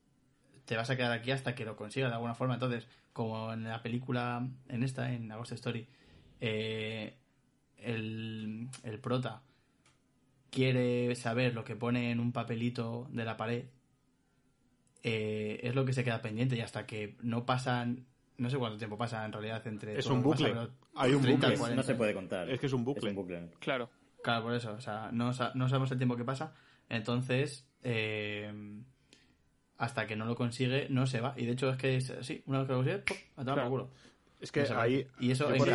te 0.65 0.77
vas 0.77 0.91
a 0.91 0.97
quedar 0.97 1.13
aquí 1.13 1.31
hasta 1.31 1.55
que 1.55 1.65
lo 1.65 1.77
consigas 1.77 2.11
de 2.11 2.15
alguna 2.15 2.35
forma. 2.35 2.55
Entonces, 2.55 2.89
como 3.13 3.53
en 3.53 3.65
la 3.65 3.83
película, 3.83 4.49
en 4.69 4.83
esta, 4.83 5.13
en 5.13 5.31
Agosto 5.31 5.55
Story, 5.55 5.87
eh, 6.41 7.15
el, 7.79 8.69
el 8.83 8.99
prota 9.01 9.43
quiere 10.51 11.15
saber 11.15 11.55
lo 11.55 11.65
que 11.65 11.77
pone 11.77 12.11
en 12.11 12.21
un 12.21 12.33
papelito 12.33 13.09
de 13.11 13.25
la 13.25 13.37
pared, 13.37 13.67
eh, 15.03 15.61
es 15.63 15.75
lo 15.75 15.85
que 15.85 15.93
se 15.93 16.03
queda 16.05 16.21
pendiente 16.23 16.57
y 16.57 16.61
hasta 16.61 16.87
que 16.87 17.17
no 17.23 17.45
pasan, 17.47 18.07
no 18.39 18.51
sé 18.51 18.59
cuánto 18.59 18.79
tiempo 18.79 18.97
pasa 18.99 19.25
en 19.25 19.33
realidad 19.33 19.67
entre... 19.67 19.99
Es 19.99 20.07
un 20.07 20.23
pasa, 20.23 20.49
bucle. 20.49 20.69
Hay 20.95 21.13
un 21.15 21.23
30, 21.23 21.47
bucle. 21.47 21.59
40. 21.59 21.77
No 21.77 21.83
se 21.87 21.95
puede 21.95 22.15
contar. 22.15 22.51
Es 22.51 22.59
que 22.61 22.67
es 22.67 22.73
un 22.73 22.85
bucle. 22.85 23.11
Es 23.11 23.17
un 23.17 23.23
bucle. 23.23 23.51
Claro. 23.61 23.91
Claro, 24.23 24.43
por 24.45 24.55
eso, 24.55 24.73
o 24.73 24.81
sea, 24.81 25.11
no, 25.13 25.33
sa- 25.33 25.53
no 25.55 25.69
sabemos 25.69 25.91
el 25.93 25.99
tiempo 25.99 26.17
que 26.17 26.25
pasa, 26.25 26.53
entonces 26.89 27.69
eh, 27.85 28.53
hasta 29.79 30.07
que 30.07 30.17
no 30.17 30.25
lo 30.25 30.35
consigue 30.35 30.89
no 30.91 31.07
se 31.07 31.21
va. 31.21 31.35
Y 31.37 31.47
de 31.47 31.53
hecho 31.53 31.71
es 31.71 31.77
que 31.77 31.97
es 31.97 32.11
así, 32.11 32.43
una 32.47 32.59
vez 32.59 32.67
que 32.67 32.73
lo 32.73 32.79
consigue, 32.79 32.99
¡pum! 32.99 33.17
a 33.37 33.41
tomar 33.45 33.55
Claro. 33.55 33.71
por 33.71 33.81
culo. 33.83 33.91
Es 34.41 34.53
que 34.53 34.65
No 34.65 34.81
ahí 34.81 35.07
Y 35.21 35.31
eso 35.31 35.49
en 35.49 35.63
el 35.63 35.69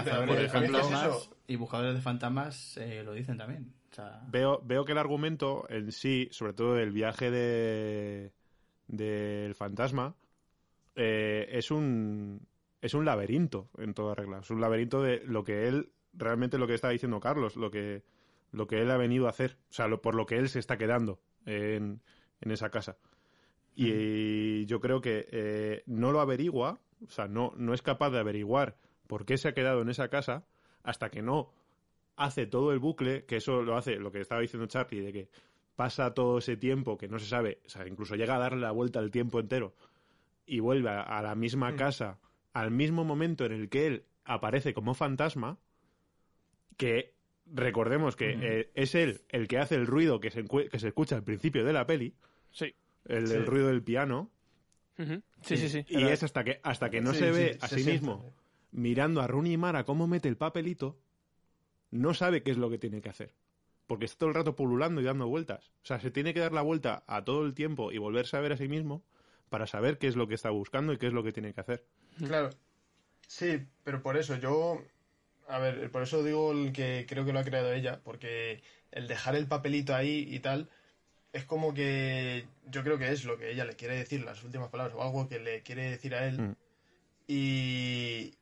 eso. 0.76 1.36
y 1.48 1.56
buscadores 1.56 1.96
de 1.96 2.02
fantasmas 2.02 2.78
eh, 2.78 3.02
lo 3.04 3.14
dicen 3.14 3.38
también. 3.38 3.74
O 3.92 3.94
sea, 3.96 4.22
veo, 4.28 4.62
veo 4.64 4.86
que 4.86 4.92
el 4.92 4.98
argumento 4.98 5.66
en 5.70 5.92
sí, 5.92 6.28
sobre 6.32 6.54
todo 6.54 6.76
del 6.76 6.92
viaje 6.92 7.32
de 7.32 8.32
del 8.92 9.56
fantasma, 9.56 10.16
eh, 10.96 11.48
es 11.52 11.72
un 11.72 12.46
es 12.82 12.94
un 12.94 13.06
laberinto 13.06 13.70
en 13.78 13.94
toda 13.94 14.16
regla. 14.16 14.40
Es 14.40 14.50
un 14.50 14.60
laberinto 14.60 15.02
de 15.02 15.22
lo 15.26 15.44
que 15.44 15.68
él 15.68 15.92
realmente 16.14 16.58
lo 16.58 16.68
que 16.68 16.74
está 16.74 16.90
diciendo 16.90 17.20
Carlos, 17.20 17.56
lo 17.56 17.72
que 17.72 18.04
lo 18.52 18.68
que 18.68 18.82
él 18.82 18.92
ha 18.92 18.98
venido 18.98 19.28
a 19.28 19.30
hacer, 19.30 19.58
o 19.70 19.74
sea, 19.74 19.88
lo, 19.88 20.02
por 20.02 20.14
lo 20.14 20.26
que 20.26 20.38
él 20.38 20.50
se 20.50 20.60
está 20.60 20.78
quedando 20.78 21.22
en, 21.46 22.02
en 22.42 22.52
esa 22.52 22.70
casa. 22.70 22.98
Y 23.74 24.66
yo 24.66 24.82
creo 24.82 25.00
que 25.00 25.26
eh, 25.32 25.84
no 25.86 26.12
lo 26.12 26.20
averigua, 26.20 26.82
o 27.08 27.10
sea, 27.10 27.30
no, 27.30 27.54
no 27.56 27.74
es 27.74 27.82
capaz 27.82 28.10
de 28.10 28.20
averiguar 28.20 28.76
por 29.08 29.26
qué 29.26 29.38
se 29.38 29.48
ha 29.48 29.54
quedado 29.54 29.82
en 29.82 29.90
esa 29.90 30.10
casa 30.10 30.46
hasta 30.84 31.10
que 31.10 31.22
no 31.22 31.54
hace 32.18 32.46
todo 32.46 32.74
el 32.74 32.80
bucle, 32.80 33.26
que 33.26 33.38
eso 33.38 33.62
lo 33.64 33.78
hace, 33.78 33.96
lo 33.96 34.12
que 34.12 34.20
estaba 34.20 34.42
diciendo 34.42 34.68
Charlie, 34.68 35.02
de 35.02 35.14
que 35.14 35.30
pasa 35.82 36.14
todo 36.14 36.38
ese 36.38 36.58
tiempo 36.58 36.96
que 36.96 37.08
no 37.08 37.18
se 37.18 37.26
sabe, 37.26 37.60
o 37.66 37.70
sea, 37.70 37.88
incluso 37.88 38.16
llega 38.16 38.36
a 38.36 38.40
darle 38.40 38.62
la 38.62 38.70
vuelta 38.72 39.00
al 39.00 39.10
tiempo 39.10 39.40
entero 39.40 39.74
y 40.46 40.60
vuelve 40.60 40.90
a, 40.92 41.02
a 41.02 41.24
la 41.24 41.34
misma 41.34 41.76
casa 41.76 42.20
al 42.54 42.70
mismo 42.70 43.04
momento 43.04 43.46
en 43.46 43.52
el 43.54 43.68
que 43.68 43.88
él 43.88 44.04
aparece 44.24 44.76
como 44.76 44.94
fantasma, 44.94 45.58
que 46.78 47.16
recordemos 47.48 48.16
que 48.16 48.38
eh, 48.40 48.72
es 48.76 48.94
él 48.94 49.22
el 49.30 49.48
que 49.48 49.58
hace 49.58 49.74
el 49.74 49.88
ruido 49.88 50.20
que 50.20 50.30
se, 50.30 50.44
que 50.46 50.78
se 50.80 50.90
escucha 50.90 51.16
al 51.16 51.24
principio 51.24 51.66
de 51.66 51.74
la 51.74 51.88
peli, 51.88 52.14
Sí. 52.52 52.76
el, 53.06 53.28
Sí. 53.28 53.34
el 53.34 53.46
ruido 53.48 53.68
del 53.70 53.82
piano. 53.82 54.30
Sí, 55.42 55.58
sí, 55.58 55.68
sí. 55.68 55.84
y 55.88 56.04
es 56.04 56.22
hasta 56.22 56.44
que, 56.44 56.60
hasta 56.62 56.92
que 56.92 57.02
no 57.02 57.14
Sí, 57.14 57.20
se 57.20 57.34
sí, 57.34 57.40
ve 57.40 57.58
a 57.60 57.68
sí 57.68 57.84
mismo 57.84 58.24
mirando 58.72 59.20
a 59.22 59.26
Rooney 59.28 59.58
Mara 59.58 59.84
cómo 59.84 60.06
mete 60.06 60.30
el 60.30 60.38
papelito, 60.38 61.00
no 61.90 62.14
sabe 62.14 62.44
qué 62.44 62.52
es 62.52 62.58
lo 62.58 62.70
que 62.70 62.78
tiene 62.78 63.02
que 63.02 63.10
hacer. 63.10 63.34
Porque 63.92 64.06
está 64.06 64.20
todo 64.20 64.30
el 64.30 64.36
rato 64.36 64.56
pululando 64.56 65.02
y 65.02 65.04
dando 65.04 65.28
vueltas. 65.28 65.74
O 65.84 65.86
sea, 65.86 66.00
se 66.00 66.12
tiene 66.12 66.34
que 66.34 66.40
dar 66.40 66.54
la 66.54 66.62
vuelta 66.62 67.04
a 67.08 67.26
todo 67.26 67.46
el 67.46 67.54
tiempo 67.54 67.92
y 67.92 67.98
volverse 67.98 68.38
a 68.38 68.40
ver 68.40 68.54
a 68.54 68.58
sí 68.58 68.70
mismo 68.70 69.04
para 69.50 69.68
saber 69.68 69.98
qué 69.98 70.08
es 70.08 70.16
lo 70.16 70.30
que 70.30 70.36
está 70.36 70.50
buscando 70.50 70.94
y 70.94 70.98
qué 70.98 71.08
es 71.08 71.12
lo 71.14 71.26
que 71.26 71.34
tiene 71.34 71.54
que 71.54 71.60
hacer. 71.60 71.84
Claro. 72.18 72.52
Sí, 73.28 73.68
pero 73.84 74.02
por 74.02 74.16
eso 74.16 74.38
yo. 74.38 74.82
A 75.50 75.60
ver, 75.60 75.92
por 75.92 76.04
eso 76.04 76.24
digo 76.24 76.54
el 76.54 76.72
que 76.72 77.06
creo 77.06 77.26
que 77.26 77.34
lo 77.34 77.40
ha 77.40 77.44
creado 77.44 77.74
ella, 77.74 78.00
porque 78.02 78.64
el 78.92 79.10
dejar 79.10 79.36
el 79.36 79.48
papelito 79.48 79.94
ahí 79.94 80.26
y 80.26 80.40
tal 80.40 80.70
es 81.34 81.44
como 81.44 81.74
que 81.74 82.48
yo 82.68 82.84
creo 82.84 82.98
que 82.98 83.12
es 83.12 83.26
lo 83.26 83.38
que 83.38 83.52
ella 83.52 83.66
le 83.66 83.76
quiere 83.76 83.98
decir, 83.98 84.24
las 84.24 84.42
últimas 84.46 84.70
palabras, 84.70 84.96
o 84.96 85.04
algo 85.04 85.28
que 85.28 85.40
le 85.40 85.64
quiere 85.64 85.92
decir 85.92 86.16
a 86.16 86.28
él. 86.28 86.40
Mm. 86.40 86.56
Y, 87.28 88.36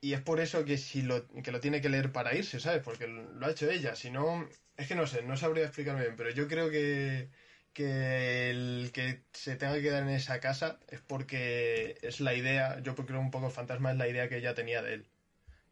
y 0.00 0.14
es 0.14 0.22
por 0.22 0.40
eso 0.40 0.64
que 0.64 0.78
si 0.78 1.02
lo, 1.02 1.26
que 1.28 1.52
lo 1.52 1.60
tiene 1.60 1.80
que 1.80 1.90
leer 1.90 2.10
para 2.10 2.34
irse, 2.34 2.58
¿sabes? 2.60 2.82
Porque 2.82 3.06
lo 3.06 3.46
ha 3.46 3.50
hecho 3.50 3.70
ella. 3.70 3.94
Si 3.94 4.10
no, 4.10 4.48
es 4.80 4.88
que 4.88 4.94
no 4.94 5.06
sé, 5.06 5.22
no 5.22 5.36
sabría 5.36 5.64
explicarme 5.64 6.02
bien, 6.02 6.16
pero 6.16 6.30
yo 6.30 6.48
creo 6.48 6.70
que, 6.70 7.28
que 7.72 8.50
el 8.50 8.90
que 8.92 9.22
se 9.32 9.56
tenga 9.56 9.74
que 9.74 9.82
quedar 9.82 10.02
en 10.02 10.08
esa 10.10 10.40
casa 10.40 10.78
es 10.88 11.00
porque 11.00 11.96
es 12.02 12.20
la 12.20 12.34
idea, 12.34 12.80
yo 12.80 12.94
creo 12.96 13.20
un 13.20 13.30
poco 13.30 13.50
fantasma 13.50 13.92
es 13.92 13.98
la 13.98 14.08
idea 14.08 14.28
que 14.28 14.38
ella 14.38 14.54
tenía 14.54 14.82
de 14.82 14.94
él. 14.94 15.06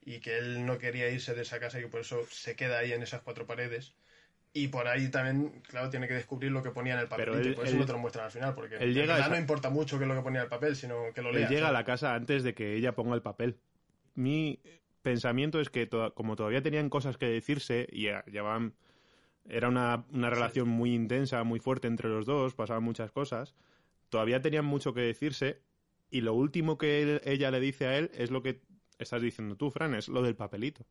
Y 0.04 0.20
que 0.20 0.38
él 0.38 0.64
no 0.64 0.78
quería 0.78 1.11
irse 1.11 1.34
de 1.34 1.42
esa 1.42 1.59
casa 1.61 1.78
y 1.78 1.82
que 1.82 1.88
por 1.88 2.00
eso 2.00 2.24
se 2.30 2.56
queda 2.56 2.78
ahí 2.78 2.92
en 2.92 3.02
esas 3.02 3.20
cuatro 3.22 3.46
paredes. 3.46 3.94
Y 4.54 4.68
por 4.68 4.88
ahí 4.88 5.11
también, 5.11 5.61
claro, 5.68 5.90
tiene 5.90 6.09
que 6.09 6.14
descubrir 6.14 6.50
lo 6.50 6.62
que 6.62 6.70
ponía 6.70 6.94
en 6.94 7.00
el 7.00 7.09
papel. 7.09 7.26
Pero 7.26 7.38
él- 7.38 7.52
y 7.52 7.54
por 7.54 7.64
eso 7.64 7.74
él- 7.74 7.80
no 7.80 7.86
te 7.86 7.92
lo 7.92 7.98
muestran 7.98 8.24
al 8.26 8.30
final, 8.30 8.54
porque 8.54 8.76
él 8.76 8.94
llega 8.94 9.18
esa- 9.18 9.28
no 9.28 9.36
importa 9.36 9.68
mucho 9.68 9.98
qué 9.98 10.04
es 10.04 10.09
lo 10.09 10.14
que 10.14 10.22
ponía 10.22 10.40
en 10.40 10.44
el 10.44 10.50
papel, 10.50 10.76
sino 10.76 11.12
que 11.14 11.20
lo 11.20 11.28
Él 11.30 11.36
leas. 11.36 11.50
llega 11.50 11.68
a 11.68 11.72
la 11.72 11.84
casa 11.84 12.14
antes 12.14 12.42
de 12.42 12.54
que 12.54 12.74
ella 12.74 12.94
ponga 12.94 13.14
el 13.14 13.22
papel. 13.22 13.59
Mi 14.14 14.61
pensamiento 15.02 15.61
es 15.61 15.68
que 15.70 15.86
to- 15.86 16.14
como 16.14 16.36
todavía 16.36 16.62
tenían 16.62 16.88
cosas 16.88 17.18
que 17.18 17.26
decirse 17.26 17.86
y 17.92 18.04
ya- 18.04 18.24
llevaban 18.26 18.74
era 19.49 19.68
una, 19.68 20.05
una 20.12 20.30
relación 20.30 20.68
muy 20.68 20.94
intensa, 20.94 21.42
muy 21.44 21.61
fuerte 21.61 21.86
entre 21.88 22.09
los 22.09 22.26
dos, 22.26 22.55
pasaban 22.55 22.82
muchas 22.84 23.11
cosas, 23.11 23.55
todavía 24.09 24.40
tenían 24.40 24.64
mucho 24.64 24.92
que 24.94 25.01
decirse 25.01 25.61
y 26.11 26.20
lo 26.20 26.34
último 26.34 26.78
que 26.78 27.03
él- 27.03 27.20
ella 27.24 27.51
le 27.51 27.61
dice 27.61 27.86
a 27.86 27.99
él 27.99 28.11
es 28.14 28.30
lo 28.30 28.42
que 28.42 28.61
estás 28.99 29.22
diciendo 29.22 29.57
tú, 29.57 29.70
Fran, 29.70 29.94
es 29.94 30.09
lo 30.09 30.22
del 30.22 30.34
papelito. 30.36 30.84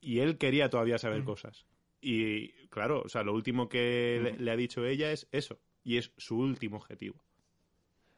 Y 0.00 0.20
él 0.20 0.38
quería 0.38 0.68
todavía 0.70 0.98
saber 0.98 1.20
Ujú. 1.20 1.32
cosas. 1.32 1.66
Y 2.00 2.48
claro, 2.68 3.02
o 3.04 3.08
sea, 3.08 3.22
lo 3.24 3.32
último 3.34 3.68
que 3.68 4.20
le, 4.22 4.32
le 4.38 4.50
ha 4.50 4.56
dicho 4.56 4.84
ella 4.84 5.10
es 5.10 5.26
eso. 5.32 5.58
Y 5.82 5.96
es 5.96 6.12
su 6.16 6.38
último 6.38 6.76
objetivo. 6.76 7.16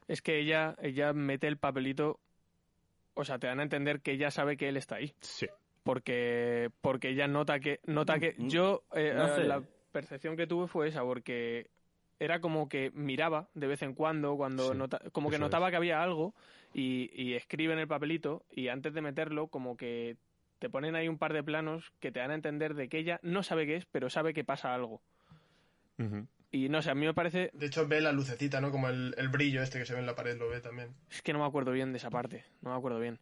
Es 0.09 0.21
que 0.21 0.39
ella, 0.41 0.77
ella 0.83 1.13
mete 1.13 1.47
el 1.47 1.57
papelito. 1.59 2.21
O 3.15 3.25
sea, 3.25 3.39
te 3.39 3.47
dan 3.47 3.61
a 3.61 3.63
entender 3.63 4.01
que 4.01 4.13
ella 4.13 4.31
sabe 4.31 4.57
que 4.57 4.69
él 4.69 4.77
está 4.77 4.97
ahí. 4.97 5.15
Sí. 5.21 5.47
Porque, 5.83 6.71
porque 6.81 7.11
ella 7.11 7.29
nota 7.29 7.61
que. 7.61 7.81
Nota 7.87 8.19
que. 8.19 8.35
Mm, 8.37 8.49
Yo. 8.49 8.85
eh, 8.95 9.13
no 9.17 9.29
sé. 9.35 9.45
La 9.45 9.63
percepción 9.93 10.37
que 10.37 10.47
tuve 10.47 10.69
fue 10.69 10.89
esa, 10.89 11.03
porque 11.03 11.71
era 12.21 12.41
como 12.41 12.69
que 12.69 12.91
miraba 12.95 13.49
de 13.55 13.67
vez 13.69 13.81
en 13.83 13.95
cuando, 13.95 14.37
cuando 14.37 14.73
Sí, 14.73 14.77
nota- 14.79 15.01
como 15.13 15.31
que 15.31 15.39
notaba 15.39 15.69
es. 15.69 15.71
que 15.71 15.77
había 15.77 16.03
algo 16.03 16.35
y, 16.75 17.11
y 17.15 17.35
escribe 17.35 17.73
en 17.73 17.79
el 17.79 17.89
papelito 17.89 18.45
y 18.51 18.69
antes 18.69 18.93
de 18.93 19.01
meterlo, 19.01 19.47
como 19.49 19.77
que 19.77 20.17
te 20.59 20.69
ponen 20.69 20.97
ahí 20.97 21.09
un 21.09 21.19
par 21.19 21.33
de 21.33 21.45
planos 21.45 21.93
que 22.01 22.11
te 22.11 22.19
dan 22.19 22.33
a 22.33 22.35
entender 22.35 22.75
de 22.75 22.89
que 22.89 22.99
ella 22.99 23.21
no 23.23 23.43
sabe 23.45 23.67
qué 23.67 23.77
es, 23.77 23.87
pero 23.87 24.11
sabe 24.11 24.35
que 24.35 24.43
pasa 24.45 24.75
algo. 24.75 25.01
Y 26.51 26.69
no 26.69 26.81
sé, 26.83 26.91
a 26.91 26.95
mí 26.95 27.05
me 27.07 27.15
parece. 27.15 27.51
De 27.53 27.67
hecho, 27.67 27.87
ve 27.87 28.01
la 28.01 28.13
lucecita, 28.13 28.61
¿no? 28.61 28.71
Como 28.71 28.89
el, 28.89 29.15
el 29.19 29.29
brillo 29.29 29.63
este 29.63 29.79
que 29.79 29.85
se 29.87 29.93
ve 29.95 30.01
en 30.01 30.07
la 30.07 30.15
pared, 30.15 30.37
lo 30.39 30.49
ve 30.49 30.61
también. 30.61 30.95
Es 31.11 31.23
que 31.23 31.33
no 31.33 31.41
me 31.41 31.45
acuerdo 31.45 31.73
bien 31.73 31.93
de 31.93 31.99
esa 31.99 32.11
parte. 32.11 32.45
No 32.63 32.71
me 32.71 32.77
acuerdo 32.77 32.99
bien. 32.99 33.19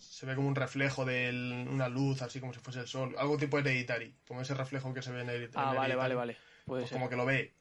Se 0.00 0.26
ve 0.26 0.34
como 0.34 0.48
un 0.48 0.54
reflejo 0.54 1.04
de 1.04 1.66
una 1.70 1.88
luz, 1.88 2.22
así 2.22 2.40
como 2.40 2.52
si 2.52 2.60
fuese 2.60 2.80
el 2.80 2.86
sol. 2.86 3.14
Algo 3.18 3.36
tipo 3.36 3.58
hereditary, 3.58 4.14
como 4.26 4.40
ese 4.40 4.54
reflejo 4.54 4.92
que 4.94 5.02
se 5.02 5.12
ve 5.12 5.20
en 5.20 5.30
Hereditary. 5.30 5.66
Ah, 5.66 5.70
en 5.70 5.76
vale, 5.76 5.94
vale, 5.94 6.14
vale. 6.14 6.36
Puede 6.64 6.82
Pues 6.82 6.90
ser. 6.90 6.98
como 6.98 7.08
que 7.08 7.16
lo 7.16 7.26
ve. 7.26 7.52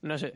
No 0.00 0.18
sé, 0.18 0.32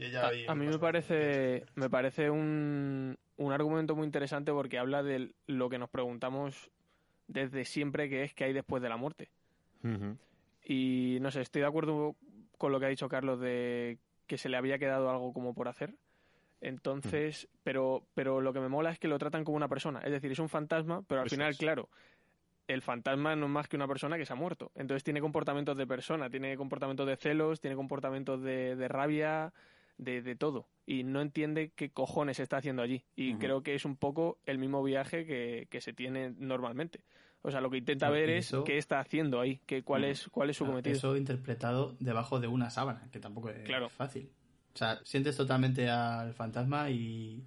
a, 0.47 0.55
mí 0.55 0.67
me 0.69 0.79
parece, 0.79 1.67
me 1.75 1.91
parece 1.91 2.31
un, 2.31 3.19
un 3.37 3.53
argumento 3.53 3.97
muy 3.97 4.05
interesante 4.05 4.53
porque 4.53 4.79
habla 4.79 5.03
de 5.03 5.35
lo 5.49 5.69
que 5.69 5.79
nos 5.79 5.91
preguntamos 5.91 6.71
desde 7.27 7.65
siempre, 7.65 8.09
que 8.09 8.23
es 8.23 8.33
qué 8.33 8.45
hay 8.45 8.53
después 8.53 8.81
de 8.81 8.89
la 8.89 8.97
muerte. 8.97 9.29
Y 10.65 11.19
no 11.21 11.31
sé, 11.31 11.41
estoy 11.41 11.63
de 11.63 11.69
acuerdo 11.69 12.17
con 12.59 12.71
lo 12.73 12.79
que 12.79 12.87
ha 12.87 12.91
dicho 12.91 13.09
Carlos 13.09 13.41
de 13.41 13.99
que 14.27 14.39
se 14.39 14.49
le 14.49 14.57
había 14.57 14.79
quedado 14.79 15.11
algo 15.11 15.33
como 15.33 15.55
por 15.55 15.69
hacer. 15.69 15.95
Entonces, 16.61 17.49
pero, 17.63 18.07
pero 18.15 18.41
lo 18.41 18.53
que 18.53 18.61
me 18.61 18.69
mola 18.69 18.91
es 18.91 18.99
que 18.99 19.09
lo 19.09 19.19
tratan 19.19 19.45
como 19.45 19.57
una 19.57 19.69
persona. 19.69 20.01
Es 20.01 20.11
decir, 20.13 20.33
es 20.33 20.39
un 20.39 20.49
fantasma, 20.49 21.03
pero 21.07 21.21
al 21.21 21.27
Eso 21.27 21.37
final, 21.37 21.51
es. 21.51 21.59
claro, 21.59 21.89
el 22.67 22.83
fantasma 22.83 23.37
no 23.37 23.47
es 23.47 23.53
más 23.53 23.69
que 23.69 23.77
una 23.77 23.87
persona 23.87 24.17
que 24.17 24.27
se 24.27 24.33
ha 24.33 24.37
muerto. 24.37 24.73
Entonces 24.75 25.05
tiene 25.05 25.21
comportamientos 25.21 25.77
de 25.77 25.87
persona, 25.87 26.31
tiene 26.31 26.57
comportamientos 26.57 27.07
de 27.07 27.17
celos, 27.17 27.61
tiene 27.61 27.77
comportamientos 27.77 28.43
de, 28.43 28.77
de 28.77 28.89
rabia, 28.89 29.53
de, 29.99 30.23
de 30.23 30.37
todo. 30.37 30.67
Y 30.87 31.05
no 31.05 31.21
entiende 31.21 31.73
qué 31.75 31.91
cojones 31.91 32.41
está 32.41 32.59
haciendo 32.59 32.83
allí. 32.83 33.05
Y 33.15 33.35
creo 33.35 33.63
que 33.63 33.75
es 33.75 33.85
un 33.85 33.97
poco 33.97 34.39
el 34.47 34.59
mismo 34.59 34.83
viaje 34.83 35.27
que, 35.27 35.67
que 35.71 35.81
se 35.81 35.93
tiene 35.93 36.31
normalmente. 36.31 37.01
O 37.43 37.51
sea, 37.51 37.61
lo 37.61 37.71
que 37.71 37.77
intenta 37.79 38.11
ver 38.11 38.31
es 38.31 38.53
qué 38.65 38.77
está 38.79 38.99
haciendo 38.99 39.41
ahí, 39.41 39.61
que, 39.67 39.83
cuál, 39.85 40.03
Ujú. 40.03 40.11
es, 40.13 40.29
cuál 40.31 40.51
es 40.51 40.57
su 40.57 40.65
Claro, 40.65 40.73
cometido. 40.73 40.97
Eso 40.97 41.17
interpretado 41.17 41.97
debajo 42.01 42.41
de 42.41 42.49
una 42.49 42.71
sábana, 42.71 43.09
que 43.13 43.21
tampoco 43.21 43.51
es 43.51 43.63
Claro. 43.63 43.89
fácil. 43.89 44.33
O 44.77 44.79
sea, 44.79 45.01
sientes 45.05 45.35
totalmente 45.39 45.89
al 45.89 46.35
fantasma 46.35 46.91
y, 46.91 47.43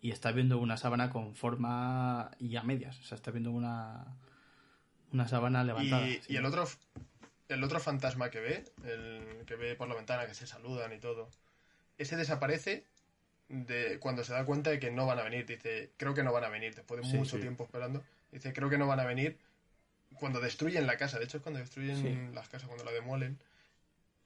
y 0.00 0.10
estás 0.12 0.34
viendo 0.34 0.56
una 0.56 0.78
sábana 0.78 1.10
con 1.10 1.36
forma 1.36 2.30
y 2.38 2.56
a 2.56 2.62
medias. 2.62 2.98
O 3.00 3.02
sea, 3.02 3.16
estás 3.16 3.34
viendo 3.34 3.50
una, 3.50 4.16
una 5.12 5.28
sábana 5.28 5.62
levantada. 5.62 6.08
Y, 6.08 6.36
el 6.36 6.46
otro 6.46 6.66
el 7.50 7.62
otro 7.62 7.80
fantasma 7.80 8.30
que 8.30 8.40
ve, 8.40 8.64
el 8.82 9.44
que 9.44 9.56
ve 9.56 9.74
por 9.74 9.88
la 9.88 9.94
ventana, 9.94 10.26
que 10.26 10.32
se 10.32 10.46
saludan 10.46 10.90
y 10.94 10.98
todo, 11.00 11.28
ese 11.98 12.16
desaparece 12.16 12.86
de 13.50 13.98
cuando 14.00 14.24
se 14.24 14.32
da 14.32 14.46
cuenta 14.46 14.70
de 14.70 14.78
que 14.80 14.90
no 14.90 15.04
van 15.04 15.18
a 15.18 15.22
venir. 15.22 15.44
Dice, 15.44 15.92
creo 15.98 16.14
que 16.14 16.22
no 16.22 16.32
van 16.32 16.44
a 16.44 16.48
venir, 16.48 16.74
después 16.74 17.02
de 17.02 17.06
Sí, 17.10 17.14
mucho 17.18 17.36
sí. 17.36 17.42
tiempo 17.42 17.64
esperando. 17.64 18.02
Dice, 18.32 18.54
creo 18.54 18.70
que 18.70 18.78
no 18.78 18.86
van 18.86 19.00
a 19.00 19.04
venir 19.04 19.38
cuando 20.14 20.40
destruyen 20.40 20.86
la 20.86 20.96
casa. 20.96 21.18
De 21.18 21.26
hecho, 21.26 21.36
es 21.36 21.42
cuando 21.42 21.60
destruyen 21.60 21.96
Sí. 22.00 22.34
las 22.34 22.48
casas, 22.48 22.68
cuando 22.68 22.84
la 22.86 22.92
demuelen. 22.92 23.38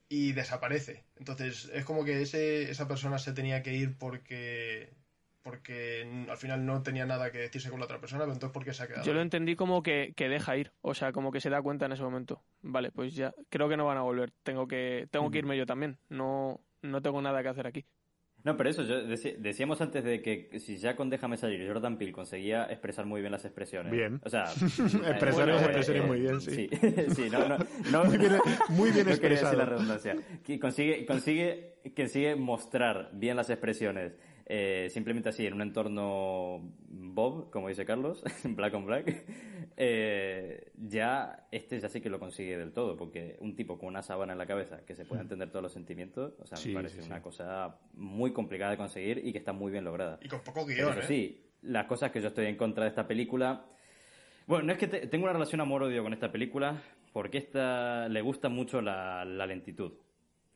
Y 0.09 0.31
desaparece. 0.33 1.05
Entonces, 1.17 1.69
es 1.73 1.85
como 1.85 2.03
que 2.03 2.21
ese, 2.21 2.69
esa 2.69 2.87
persona 2.87 3.19
se 3.19 3.31
tenía 3.31 3.61
que 3.61 3.73
ir 3.73 3.97
porque 3.97 4.89
porque 5.41 6.25
al 6.29 6.37
final 6.37 6.65
no 6.65 6.83
tenía 6.83 7.05
nada 7.05 7.31
que 7.31 7.39
decirse 7.39 7.69
con 7.69 7.79
la 7.79 7.85
otra 7.85 7.99
persona, 7.99 8.23
pero 8.23 8.33
entonces 8.33 8.53
¿por 8.53 8.65
qué 8.65 8.73
se 8.73 8.83
ha 8.83 8.87
quedado? 8.87 9.05
Yo 9.05 9.13
lo 9.13 9.21
entendí 9.21 9.55
como 9.55 9.81
que, 9.81 10.13
que 10.15 10.27
deja 10.27 10.57
ir, 10.57 10.73
o 10.81 10.93
sea, 10.93 11.11
como 11.11 11.31
que 11.31 11.39
se 11.39 11.49
da 11.49 11.61
cuenta 11.61 11.85
en 11.85 11.93
ese 11.93 12.03
momento. 12.03 12.43
Vale, 12.61 12.91
pues 12.91 13.15
ya, 13.15 13.33
creo 13.49 13.69
que 13.69 13.77
no 13.77 13.85
van 13.85 13.97
a 13.97 14.01
volver. 14.01 14.31
Tengo 14.43 14.67
que, 14.67 15.07
tengo 15.11 15.31
que 15.31 15.39
irme 15.39 15.57
yo 15.57 15.65
también. 15.65 15.97
No, 16.09 16.59
no 16.81 17.01
tengo 17.01 17.21
nada 17.21 17.41
que 17.41 17.49
hacer 17.49 17.67
aquí. 17.67 17.85
No, 18.43 18.55
pero 18.55 18.69
eso, 18.69 18.83
yo 18.83 19.01
decíamos 19.03 19.81
antes 19.81 20.03
de 20.03 20.21
que 20.21 20.59
si 20.59 20.77
ya 20.77 20.95
con 20.95 21.09
Déjame 21.09 21.35
salir 21.35 21.67
Jordan 21.67 21.97
Peele 21.97 22.13
conseguía 22.13 22.63
expresar 22.65 23.05
muy 23.05 23.19
bien 23.19 23.33
las 23.33 23.43
expresiones. 23.43 23.91
Bien. 23.91 24.21
O 24.23 24.29
sea, 24.29 24.45
Expresar 24.53 25.49
eh, 25.49 25.53
las 25.53 25.61
eh, 25.61 25.65
expresiones 25.65 26.03
eh, 26.03 26.07
muy 26.07 26.19
bien, 26.21 26.39
sí. 26.41 26.51
Sí, 26.51 26.69
sí, 27.15 27.29
no, 27.29 27.47
no, 27.49 27.57
no- 27.91 28.05
Muy 28.05 28.17
bien, 28.17 28.31
muy 28.69 28.91
bien 28.91 29.05
no 29.05 29.11
decir 29.11 29.25
expresado. 29.25 29.57
la 29.57 29.65
redundancia. 29.65 30.15
Que 30.45 30.57
consigue, 30.59 31.05
consigue, 31.05 31.73
consigue 31.95 32.35
mostrar 32.35 33.09
bien 33.13 33.35
las 33.35 33.49
expresiones. 33.49 34.13
Eh, 34.51 34.87
simplemente 34.89 35.29
así, 35.29 35.45
en 35.45 35.53
un 35.53 35.61
entorno 35.61 36.73
Bob, 36.89 37.51
como 37.51 37.69
dice 37.69 37.85
Carlos, 37.85 38.23
Black 38.43 38.73
on 38.73 38.85
Black, 38.85 39.23
eh, 39.77 40.71
ya 40.75 41.47
este 41.51 41.79
ya 41.79 41.87
sí 41.87 42.01
que 42.01 42.09
lo 42.09 42.19
consigue 42.19 42.57
del 42.57 42.73
todo, 42.73 42.97
porque 42.97 43.37
un 43.39 43.55
tipo 43.55 43.77
con 43.77 43.89
una 43.89 44.01
sábana 44.01 44.33
en 44.33 44.39
la 44.39 44.45
cabeza 44.47 44.83
que 44.85 44.95
se 44.95 45.05
puede 45.05 45.21
entender 45.21 45.49
todos 45.51 45.63
los 45.63 45.71
sentimientos, 45.71 46.33
o 46.39 46.45
sea, 46.45 46.57
Sí, 46.57 46.69
me 46.69 46.75
parece 46.75 46.95
sí, 46.97 47.01
sí. 47.03 47.07
una 47.07 47.21
cosa 47.21 47.77
muy 47.93 48.33
complicada 48.33 48.71
de 48.71 48.77
conseguir 48.77 49.21
y 49.23 49.31
que 49.31 49.37
está 49.37 49.53
muy 49.53 49.71
bien 49.71 49.83
lograda. 49.85 50.19
Y 50.21 50.27
con 50.27 50.39
poco 50.41 50.65
Pero 50.65 50.87
guion, 50.87 50.91
eso 50.91 51.01
¿eh? 51.01 51.05
sí, 51.07 51.45
las 51.61 51.85
cosas 51.85 52.11
que 52.11 52.21
yo 52.21 52.29
estoy 52.29 52.47
en 52.47 52.55
contra 52.57 52.83
de 52.85 52.89
esta 52.89 53.07
película. 53.07 53.65
Bueno, 54.47 54.65
no 54.65 54.71
es 54.73 54.79
que 54.79 54.87
te- 54.87 55.05
tengo 55.07 55.25
una 55.25 55.33
relación 55.33 55.61
amor-odio 55.61 56.01
con 56.03 56.11
esta 56.13 56.31
película, 56.31 56.81
porque 57.13 57.37
esta 57.37 58.09
le 58.09 58.21
gusta 58.21 58.49
mucho 58.49 58.81
la, 58.81 59.23
la 59.25 59.45
lentitud. 59.45 59.91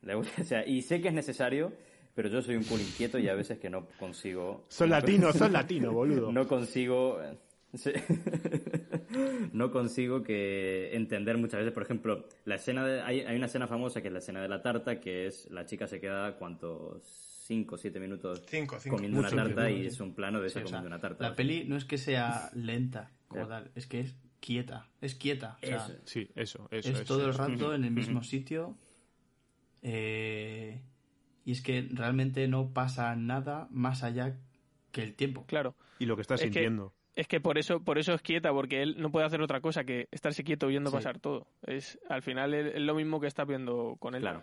Le 0.02 0.16
gusta, 0.16 0.34
o 0.42 0.46
sea, 0.46 0.66
y 0.66 0.82
sé 0.82 1.00
que 1.02 1.10
es 1.10 1.14
necesario, 1.14 1.74
pero 2.16 2.30
yo 2.30 2.42
soy 2.42 2.56
un 2.56 2.64
culo 2.64 2.82
inquieto 2.84 3.18
y 3.20 3.28
a 3.28 3.36
veces 3.36 3.58
que 3.60 3.70
no 3.70 3.88
consigo... 4.00 4.66
Son 4.70 4.90
latinos, 4.90 5.36
son 5.36 5.52
latinos, 5.54 5.94
boludo. 5.94 6.32
No 6.34 6.48
consigo... 6.48 7.20
sí. 7.74 7.92
no 9.54 9.72
consigo 9.72 10.24
que 10.24 10.96
entender 10.96 11.38
muchas 11.38 11.60
veces, 11.60 11.74
por 11.74 11.84
ejemplo, 11.84 12.28
la 12.46 12.56
escena 12.56 12.86
de, 12.86 13.02
hay, 13.02 13.22
hay 13.22 13.36
una 13.36 13.48
escena 13.48 13.68
famosa 13.68 14.02
que 14.02 14.08
es 14.08 14.14
la 14.14 14.20
escena 14.20 14.42
de 14.42 14.48
la 14.50 14.62
tarta, 14.62 15.00
que 15.00 15.28
es 15.28 15.50
la 15.52 15.66
chica 15.66 15.88
se 15.88 16.00
queda 16.00 16.36
cuántos 16.38 17.02
5 17.48 17.76
o 17.76 17.78
7 17.78 18.00
minutos 18.00 18.42
Cinco, 18.48 18.80
cinco. 18.80 18.96
comiendo 18.96 19.22
Mucho 19.22 19.34
una 19.36 19.44
tarta 19.46 19.66
tiempo, 19.68 19.80
y 19.80 19.82
sí. 19.82 19.88
es 19.88 20.00
un 20.00 20.14
plano 20.16 20.40
de 20.42 20.50
Sí, 20.50 20.60
esa 20.60 20.66
o 20.66 20.68
sea, 20.68 20.78
comiendo 20.78 20.88
una 20.96 21.02
tarta. 21.02 21.30
la 21.30 21.36
peli 21.36 21.66
no 21.66 21.76
es 21.76 21.86
que 21.86 21.98
sea 21.98 22.50
lenta 22.56 23.12
como 23.28 23.48
tal, 23.48 23.72
es 23.76 23.88
que 23.88 24.00
es 24.02 24.16
quieta. 24.40 24.88
Es 25.02 25.16
quieta. 25.16 25.58
O 25.62 25.66
sea, 25.66 25.78
Eso. 25.78 25.94
Sí, 26.06 26.30
eso, 26.36 26.68
eso. 26.72 26.90
es 26.90 26.96
eso, 27.00 27.04
todo 27.06 27.26
el 27.26 27.34
rato 27.34 27.74
en 27.74 27.84
el 27.86 27.92
mismo 27.92 28.24
sitio. 28.24 28.78
eh, 29.82 30.82
y 31.46 31.52
es 31.52 31.62
que 31.62 31.88
realmente 31.92 32.48
no 32.48 32.74
pasa 32.74 33.16
nada 33.16 33.68
más 33.72 34.04
allá 34.04 34.36
que 34.92 35.04
el 35.04 35.14
tiempo. 35.16 35.46
Claro. 35.48 35.76
Y 36.00 36.06
lo 36.06 36.16
que 36.16 36.22
estás 36.22 36.40
Es 36.42 36.48
que- 36.48 36.54
sintiendo. 36.54 36.94
Es 37.16 37.28
que 37.28 37.40
por 37.40 37.60
eso, 37.60 37.80
por 37.84 38.00
eso 38.00 38.14
es 38.16 38.24
quieta, 38.24 38.52
porque 38.52 38.82
él 38.82 38.96
no 38.98 39.12
puede 39.12 39.28
hacer 39.28 39.40
otra 39.42 39.62
cosa 39.62 39.84
que 39.84 40.08
estarse 40.12 40.44
quieto 40.44 40.66
viendo 40.68 40.90
Sí. 40.90 40.96
pasar 40.96 41.20
todo. 41.20 41.46
Es, 41.62 42.00
al 42.10 42.24
final 42.24 42.56
es, 42.56 42.74
es 42.74 42.82
lo 42.82 42.96
mismo 42.96 43.20
que 43.22 43.28
está 43.28 43.46
viendo 43.46 43.98
con 44.00 44.16
él. 44.16 44.22
Claro. 44.22 44.42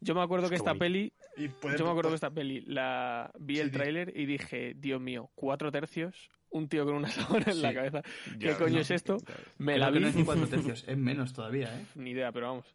Yo 0.00 0.14
me 0.14 0.22
acuerdo 0.22 0.48
que 0.48 0.54
esta 0.54 0.70
bonito. 0.70 0.84
peli, 0.84 1.12
Y 1.36 1.48
puede- 1.48 1.78
yo 1.78 1.84
me 1.84 1.90
acuerdo 1.90 2.10
que 2.10 2.14
esta 2.16 2.30
peli 2.30 2.60
la 2.60 3.30
vi 3.40 3.56
Sí, 3.56 3.60
el 3.62 3.70
tráiler 3.72 4.12
y 4.16 4.26
dije, 4.26 4.74
Dios 4.76 5.00
mío, 5.00 5.30
cuatro 5.34 5.72
tercios, 5.72 6.30
un 6.50 6.68
tío 6.68 6.84
con 6.84 6.94
una 6.94 7.08
sábana 7.44 7.46
en 7.50 7.60
la 7.62 7.74
cabeza. 7.74 8.02
¿Qué 8.38 8.46
Ya, 8.46 8.56
coño 8.58 8.74
no. 8.74 8.80
es 8.80 8.90
esto? 8.92 9.16
Me 9.58 9.76
la 9.78 9.86
que 9.90 9.98
vi. 9.98 10.00
no 10.04 10.08
es 10.08 10.14
ni 10.16 10.24
cuatro 10.24 10.46
tercios, 10.46 10.84
es 10.86 10.96
menos 10.96 11.32
todavía, 11.32 11.76
¿eh? 11.76 11.86
Ni 11.96 12.10
idea, 12.10 12.30
pero 12.30 12.48
vamos. 12.48 12.66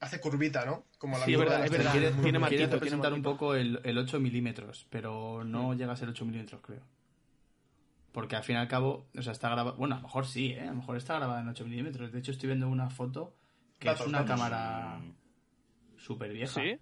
Hace 0.00 0.18
curvita, 0.20 0.64
¿no? 0.64 0.84
Como 0.98 1.18
la 1.18 1.24
Sí, 1.26 1.34
es 1.34 1.38
verdad, 1.38 1.64
es 1.64 1.70
verdad. 1.70 1.92
Quiere, 1.92 2.10
Tiene 2.12 2.38
marquito, 2.38 2.70
representar 2.72 3.12
un 3.12 3.22
poco 3.22 3.54
el, 3.54 3.80
el 3.84 3.98
8 3.98 4.18
milímetros, 4.18 4.86
pero 4.90 5.44
no 5.44 5.74
llega 5.74 5.92
a 5.92 5.96
ser 5.96 6.08
8 6.08 6.24
milímetros, 6.24 6.60
creo. 6.62 6.80
Porque 8.12 8.34
al 8.34 8.42
fin 8.42 8.56
y 8.56 8.58
al 8.58 8.66
cabo, 8.68 9.06
o 9.16 9.22
sea, 9.22 9.32
está 9.32 9.50
grabado. 9.50 9.76
Bueno, 9.76 9.94
a 9.94 9.98
lo 9.98 10.02
mejor 10.04 10.26
sí, 10.26 10.52
¿eh? 10.52 10.62
A 10.62 10.70
lo 10.70 10.76
mejor 10.76 10.96
está 10.96 11.16
grabada 11.16 11.42
en 11.42 11.48
8 11.48 11.64
milímetros. 11.66 12.10
De 12.12 12.18
hecho, 12.18 12.32
estoy 12.32 12.48
viendo 12.48 12.68
una 12.68 12.88
foto 12.90 13.36
que 13.78 13.88
Datos, 13.88 14.02
es 14.02 14.08
una 14.08 14.18
datos. 14.22 14.34
cámara 14.36 15.00
súper 15.98 16.32
vieja. 16.32 16.60
¿Sí? 16.60 16.78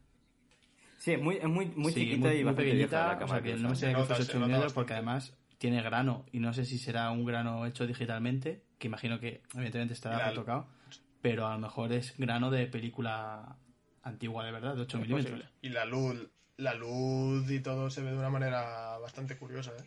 Sí, 0.99 1.13
es 1.13 1.21
muy, 1.23 1.37
es 1.37 1.45
muy, 1.49 1.67
muy 1.77 1.93
Sí, 1.93 2.01
chiquita 2.01 2.33
y 2.35 2.43
bastante 2.45 2.63
vieja 2.73 2.87
pequeñita, 2.89 3.07
la 3.09 3.15
o 3.15 3.19
cámara. 3.19 3.29
sea, 3.29 3.43
que 3.43 3.53
que 3.57 3.63
no 3.63 3.69
me 3.71 3.75
sé 3.77 3.87
Se 3.87 3.95
que 3.95 4.05
se 4.05 4.13
8 4.13 4.23
nota 4.35 4.39
milímetros 4.47 4.73
porque 4.73 4.93
además 4.95 5.35
tiene 5.59 5.83
grano 5.83 6.25
y 6.33 6.39
no 6.41 6.53
sé 6.53 6.65
si 6.65 6.79
será 6.79 7.11
un 7.11 7.25
grano 7.25 7.67
hecho 7.67 7.87
digitalmente, 7.87 8.63
que 8.79 8.87
imagino 8.87 9.19
que 9.21 9.43
evidentemente 9.55 9.95
estará 9.95 10.29
retocado, 10.31 10.67
pero 11.21 11.47
a 11.47 11.53
lo 11.55 11.59
mejor 11.59 11.93
es 11.93 12.17
grano 12.17 12.51
de 12.51 12.67
película 12.67 13.57
antigua 14.03 14.45
de 14.45 14.53
verdad, 14.53 14.75
de 14.75 14.83
8 14.83 14.99
Es 14.99 15.03
milímetros. 15.03 15.43
Y 15.63 15.69
la 15.71 15.85
luz, 15.85 16.29
la 16.57 16.75
luz 16.75 17.51
y 17.51 17.61
todo 17.61 17.91
se 17.91 18.03
ve 18.03 18.11
de 18.11 18.19
una 18.19 18.31
manera 18.31 18.99
bastante 18.99 19.37
curiosa, 19.37 19.73
¿eh? 19.73 19.85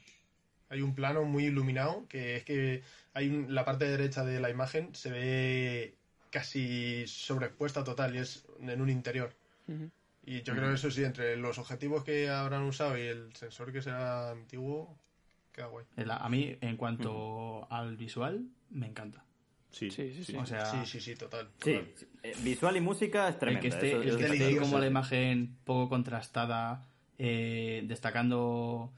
Hay 0.69 0.81
un 0.81 0.95
plano 0.95 1.23
muy 1.25 1.45
iluminado 1.45 2.05
que 2.07 2.37
es 2.37 2.45
que 2.45 2.83
hay 3.13 3.27
un- 3.27 3.53
la 3.53 3.65
parte 3.65 3.85
derecha 3.85 4.23
de 4.23 4.39
la 4.39 4.49
imagen 4.49 4.95
se 4.95 5.11
ve 5.11 5.95
casi 6.29 7.05
sobreexpuesta 7.07 7.83
total 7.83 8.15
y 8.15 8.19
es 8.19 8.45
en 8.59 8.79
un 8.81 8.89
interior. 8.89 9.33
Y 10.23 10.43
yo 10.43 10.53
creo 10.53 10.69
que 10.69 10.75
eso 10.75 10.91
sí, 10.91 11.03
entre 11.03 11.35
los 11.35 11.57
objetivos 11.57 12.03
que 12.03 12.29
habrán 12.29 12.63
usado 12.63 12.97
y 12.97 13.01
el 13.01 13.35
sensor 13.35 13.73
que 13.73 13.81
será 13.81 14.31
antiguo, 14.31 14.97
queda 15.51 15.65
guay. 15.67 15.85
A 16.07 16.29
mí, 16.29 16.55
en 16.61 16.77
cuanto 16.77 17.67
al 17.71 17.97
visual, 17.97 18.45
me 18.69 18.87
encanta. 18.87 19.25
Sí. 19.71 19.89
Sí, 19.89 20.13
sí, 20.13 20.23
sí. 20.23 20.35
O 20.37 20.45
sea, 20.45 20.65
Sí, 20.65 20.85
sí, 20.85 20.99
sí, 21.01 21.15
total. 21.15 21.47
Sí, 21.61 21.73
total. 21.73 21.87
sí, 21.95 22.05
eh, 22.23 22.33
visual 22.43 22.77
y 22.77 22.81
música 22.81 23.27
es 23.29 23.35
el 23.35 23.39
tremenda. 23.39 23.61
que 23.61 23.67
esté, 23.69 23.87
eso- 23.87 24.01
el 24.01 24.07
eso 24.09 24.17
que 24.17 24.25
esté 24.25 24.57
como 24.57 24.79
la 24.79 24.87
imagen 24.87 25.57
poco 25.63 25.89
contrastada, 25.89 26.87
eh, 27.17 27.83
destacando, 27.87 28.91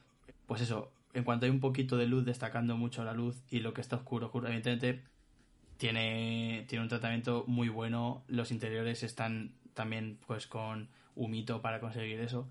pues 0.48 0.62
eso, 0.62 0.92
en 1.14 1.24
cuanto 1.24 1.46
hay 1.46 1.52
un 1.52 1.60
poquito 1.60 1.96
de 1.98 2.08
luz, 2.08 2.26
destacando 2.26 2.76
mucho 2.78 3.04
la 3.04 3.14
luz 3.14 3.44
y 3.50 3.60
lo 3.60 3.74
que 3.74 3.82
está 3.82 3.98
oscuro, 3.98 4.26
oscuro, 4.28 4.48
evidentemente 4.48 5.04
tiene, 5.78 6.66
tiene 6.68 6.84
un 6.84 6.90
tratamiento 6.90 7.44
muy 7.48 7.70
bueno. 7.70 8.24
Los 8.28 8.52
interiores 8.52 9.04
están 9.04 9.54
también 9.74 10.20
pues 10.28 10.48
con 10.48 10.90
humito 11.16 11.62
para 11.62 11.80
conseguir 11.80 12.20
eso, 12.20 12.50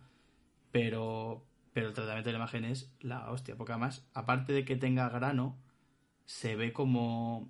pero, 0.71 1.45
pero 1.73 1.89
el 1.89 1.95
tratamiento 1.95 2.29
de 2.29 2.33
la 2.35 2.39
imagen 2.39 2.65
es 2.65 2.93
la 3.01 3.31
hostia, 3.31 3.57
porque 3.57 3.73
además, 3.73 4.07
aparte 4.15 4.53
de 4.53 4.65
que 4.65 4.77
tenga 4.77 5.09
grano, 5.09 5.57
se 6.25 6.57
ve 6.57 6.73
como, 6.73 7.49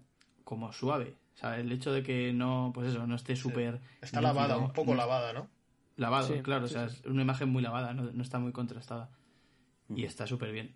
como 0.53 0.73
suave. 0.73 1.17
O 1.35 1.37
sea, 1.39 1.59
el 1.59 1.73
hecho 1.73 1.93
de 1.93 2.03
que 2.03 2.33
no, 2.35 2.73
pues 2.75 2.91
eso, 2.91 3.07
no 3.07 3.15
esté 3.15 3.37
súper... 3.37 3.81
Está 4.03 4.21
nítido, 4.21 4.23
lavada, 4.35 4.57
un 4.59 4.73
poco 4.73 4.91
no- 4.93 4.99
lavada, 4.99 5.33
¿no? 5.33 5.49
Lavado, 5.97 6.29
Sí, 6.29 6.43
claro, 6.43 6.69
sí, 6.69 6.75
o 6.75 6.79
sea, 6.79 6.89
sí. 6.91 7.01
es 7.01 7.07
una 7.07 7.23
imagen 7.23 7.49
muy 7.49 7.63
lavada, 7.63 7.95
no, 7.95 8.03
no 8.13 8.23
está 8.23 8.39
muy 8.39 8.53
contrastada. 8.53 9.11
Y 9.95 10.05
está 10.05 10.27
súper 10.27 10.53
bien. 10.53 10.75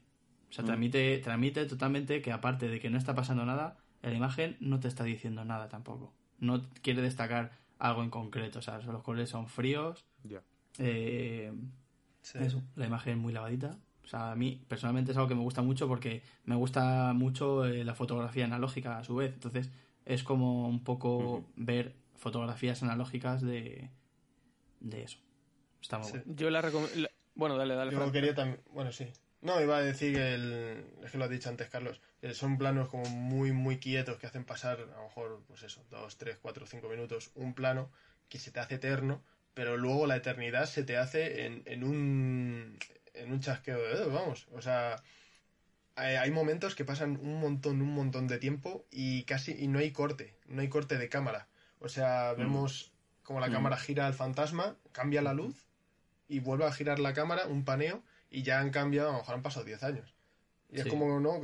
O 0.49 0.53
sea, 0.53 0.65
transmite, 0.65 1.19
transmite 1.19 1.67
totalmente 1.67 2.23
que 2.23 2.33
aparte 2.33 2.69
de 2.69 2.81
que 2.81 2.89
no 2.89 2.97
está 2.99 3.15
pasando 3.15 3.45
nada, 3.45 3.77
la 4.03 4.13
imagen 4.15 4.57
no 4.61 4.81
te 4.81 4.89
está 4.89 5.05
diciendo 5.05 5.45
nada 5.45 5.69
tampoco. 5.69 6.15
No 6.39 6.63
quiere 6.83 7.03
destacar 7.03 7.53
algo 7.79 8.03
en 8.03 8.09
concreto, 8.11 8.61
o 8.61 8.63
sea, 8.63 8.79
los 8.79 9.03
colores 9.03 9.29
son 9.29 9.47
fríos. 9.49 10.07
Ya. 10.25 10.43
eh, 10.79 11.53
Sí. 12.23 12.39
eso, 12.41 12.63
la 12.75 12.87
imagen 12.87 13.19
muy 13.19 13.33
lavadita. 13.33 13.79
O 14.07 14.09
sea, 14.09 14.31
a 14.31 14.37
mí 14.37 14.63
personalmente 14.69 15.11
es 15.11 15.17
algo 15.19 15.29
que 15.29 15.35
me 15.35 15.43
gusta 15.43 15.61
mucho 15.63 15.89
porque 15.89 16.23
me 16.45 16.55
gusta 16.55 17.13
mucho 17.13 17.65
eh, 17.67 17.85
la 17.85 17.95
fotografía 17.95 18.45
analógica 18.45 18.99
a 18.99 19.05
su 19.05 19.17
vez. 19.17 19.35
Entonces 19.35 19.69
es 20.05 20.23
como 20.23 20.69
un 20.69 20.83
poco 20.85 21.45
ver 21.57 21.97
fotografías 22.15 22.83
analógicas 22.83 23.43
de, 23.43 23.91
de 24.81 25.03
eso. 25.03 25.19
Está 25.83 25.99
muy 25.99 26.07
Sí. 26.07 26.13
bueno. 26.19 26.35
Yo 26.37 26.51
la 26.51 26.63
recomiendo... 26.63 27.09
Bueno, 27.35 27.57
dale, 27.59 27.75
dale. 27.75 27.91
Yo 27.93 28.13
quería 28.13 28.35
también. 28.35 28.61
Bueno, 28.71 28.93
sí. 28.93 29.07
No, 29.43 29.61
iba 29.61 29.77
a 29.77 29.83
decir 29.83 30.15
que 30.15 30.35
el. 30.35 30.85
Es 31.05 31.11
que 31.13 31.19
lo 31.19 31.25
has 31.25 31.31
dicho 31.31 31.51
antes, 31.51 31.69
Carlos. 31.69 32.01
eh, 32.23 32.33
son 32.33 32.57
planos 32.57 32.89
como 32.89 33.05
muy, 33.11 33.53
muy 33.53 33.79
quietos 33.79 34.17
que 34.19 34.27
hacen 34.27 34.45
pasar, 34.45 34.79
a 34.81 34.97
lo 34.97 35.03
mejor, 35.05 35.43
pues 35.47 35.63
eso, 35.63 35.85
dos, 35.91 36.17
tres, 36.17 36.39
cuatro, 36.41 36.65
cinco 36.67 36.89
minutos, 36.89 37.31
un 37.35 37.53
plano 37.55 37.91
que 38.31 38.39
se 38.39 38.51
te 38.51 38.59
hace 38.61 38.77
eterno, 38.77 39.23
pero 39.53 39.77
luego 39.77 40.07
la 40.07 40.17
eternidad 40.17 40.65
se 40.67 40.83
te 40.85 40.97
hace 40.97 41.45
en, 41.45 41.63
en 41.67 41.85
un. 41.85 42.79
En 43.17 43.33
un 43.33 43.41
chasqueo 43.41 43.79
de 43.79 43.89
dedos, 43.89 44.13
vamos. 44.13 44.49
O 44.53 44.61
sea. 44.63 44.97
Hay, 45.99 46.17
hay 46.17 46.31
momentos 46.31 46.75
que 46.75 46.85
pasan 46.85 47.19
un 47.23 47.41
montón, 47.41 47.81
un 47.81 47.95
montón 47.95 48.27
de 48.27 48.39
tiempo 48.39 48.85
y 48.91 49.23
casi. 49.25 49.53
Y 49.59 49.67
no 49.69 49.79
hay 49.79 49.93
corte. 49.93 50.35
No 50.47 50.61
hay 50.61 50.69
corte 50.69 50.99
de 50.99 51.09
cámara. 51.09 51.49
O 51.81 51.89
sea, 51.89 52.35
vemos 52.35 52.93
como 53.23 53.41
la 53.41 53.47
cámara 53.55 53.77
gira 53.79 54.07
al 54.07 54.15
fantasma, 54.15 54.77
cambia 54.93 55.23
la 55.23 55.33
luz 55.35 55.67
y 56.29 56.41
vuelve 56.41 56.65
a 56.67 56.73
girar 56.73 56.99
la 56.99 57.13
cámara, 57.15 57.47
un 57.47 57.65
paneo, 57.65 58.03
y 58.31 58.43
ya 58.43 58.61
han 58.61 58.71
cambiado, 58.71 59.09
a 59.09 59.13
lo 59.13 59.19
mejor 59.19 59.35
han 59.37 59.43
pasado 59.43 59.65
10 59.65 59.83
años. 59.85 60.15
Y 60.71 60.77
es 60.81 60.87
como, 60.91 61.21
¿no? 61.21 61.41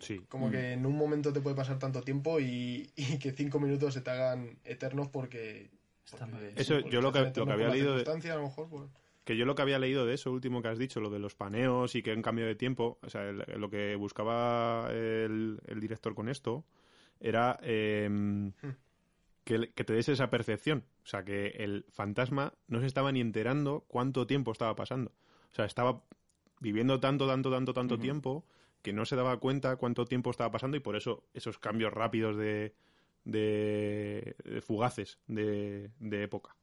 Sí. 0.00 0.24
como 0.28 0.50
que 0.50 0.72
en 0.72 0.84
un 0.86 0.96
momento 0.96 1.32
te 1.32 1.40
puede 1.40 1.54
pasar 1.56 1.78
tanto 1.78 2.02
tiempo 2.02 2.40
y, 2.40 2.90
y 2.96 3.18
que 3.18 3.32
5 3.32 3.60
minutos 3.60 3.94
se 3.94 4.00
te 4.00 4.10
hagan 4.10 4.58
eternos 4.64 5.08
porque... 5.08 5.70
Está 6.04 6.26
muy 6.26 6.40
bien. 6.40 6.54
Eso, 6.56 6.74
porque 6.80 6.90
yo 6.90 7.00
lo 7.00 7.12
que- 7.12 7.20
lo 7.20 7.46
que 7.46 7.52
había 7.52 7.68
leído 7.68 7.96
de- 7.96 8.30
a 8.30 8.34
lo 8.36 8.42
mejor, 8.42 8.68
pues- 8.68 8.90
Que 9.24 9.36
yo 9.36 9.44
lo 9.46 9.54
que 9.54 9.62
había 9.62 9.78
leído 9.78 10.04
de 10.04 10.14
eso 10.14 10.32
último 10.32 10.62
que 10.62 10.68
has 10.68 10.78
dicho, 10.78 11.00
lo 11.00 11.08
de 11.10 11.18
los 11.20 11.34
paneos 11.36 11.94
y 11.94 12.02
que 12.02 12.12
en 12.12 12.22
cambio 12.22 12.44
de 12.46 12.54
tiempo, 12.56 12.98
o 13.02 13.08
sea, 13.08 13.28
el- 13.28 13.44
lo 13.56 13.70
que 13.70 13.94
buscaba 13.96 14.88
el, 14.90 15.60
el 15.66 15.80
director 15.80 16.14
con 16.14 16.28
esto 16.28 16.64
era 17.20 17.58
eh, 17.62 18.50
que, 19.44 19.70
que 19.74 19.84
te 19.84 19.92
des 19.92 20.08
esa 20.08 20.28
percepción. 20.30 20.84
O 21.04 21.06
sea, 21.06 21.24
que 21.24 21.48
el 21.58 21.84
fantasma 21.90 22.54
no 22.68 22.80
se 22.80 22.86
estaba 22.86 23.12
ni 23.12 23.20
enterando 23.20 23.84
cuánto 23.88 24.26
tiempo 24.26 24.50
estaba 24.52 24.74
pasando. 24.74 25.12
O 25.52 25.54
sea, 25.54 25.66
estaba 25.66 26.02
viviendo 26.60 26.98
tanto, 27.00 27.26
tanto, 27.26 27.50
tanto, 27.50 27.74
tanto 27.74 27.96
tiempo 28.02 28.44
que 28.82 28.92
no 28.92 29.04
se 29.04 29.14
daba 29.16 29.38
cuenta 29.38 29.76
cuánto 29.76 30.04
tiempo 30.04 30.30
estaba 30.30 30.50
pasando 30.50 30.76
y 30.76 30.80
por 30.80 30.96
eso 30.96 31.24
esos 31.34 31.58
cambios 31.58 31.92
rápidos 31.92 32.36
de, 32.36 32.74
de, 33.24 34.34
de 34.44 34.60
fugaces 34.60 35.18
de, 35.26 35.90
de 36.00 36.22
época. 36.24 36.56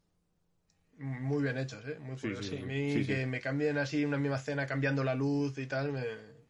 Muy 0.99 1.41
bien 1.43 1.57
hechos, 1.57 1.83
¿eh? 1.87 1.97
Muy 1.99 2.15
Sí, 2.17 2.21
curioso. 2.27 2.43
sí, 2.43 2.57
A 2.57 2.59
sí. 2.59 2.65
mí 2.65 2.91
Sí, 2.91 3.03
sí. 3.05 3.07
que 3.07 3.25
me 3.25 3.39
cambien 3.41 3.77
así 3.79 4.05
una 4.05 4.17
misma 4.17 4.35
escena 4.37 4.67
cambiando 4.67 5.03
la 5.03 5.15
luz 5.15 5.57
y 5.57 5.65
tal, 5.67 5.91
me, 5.93 6.01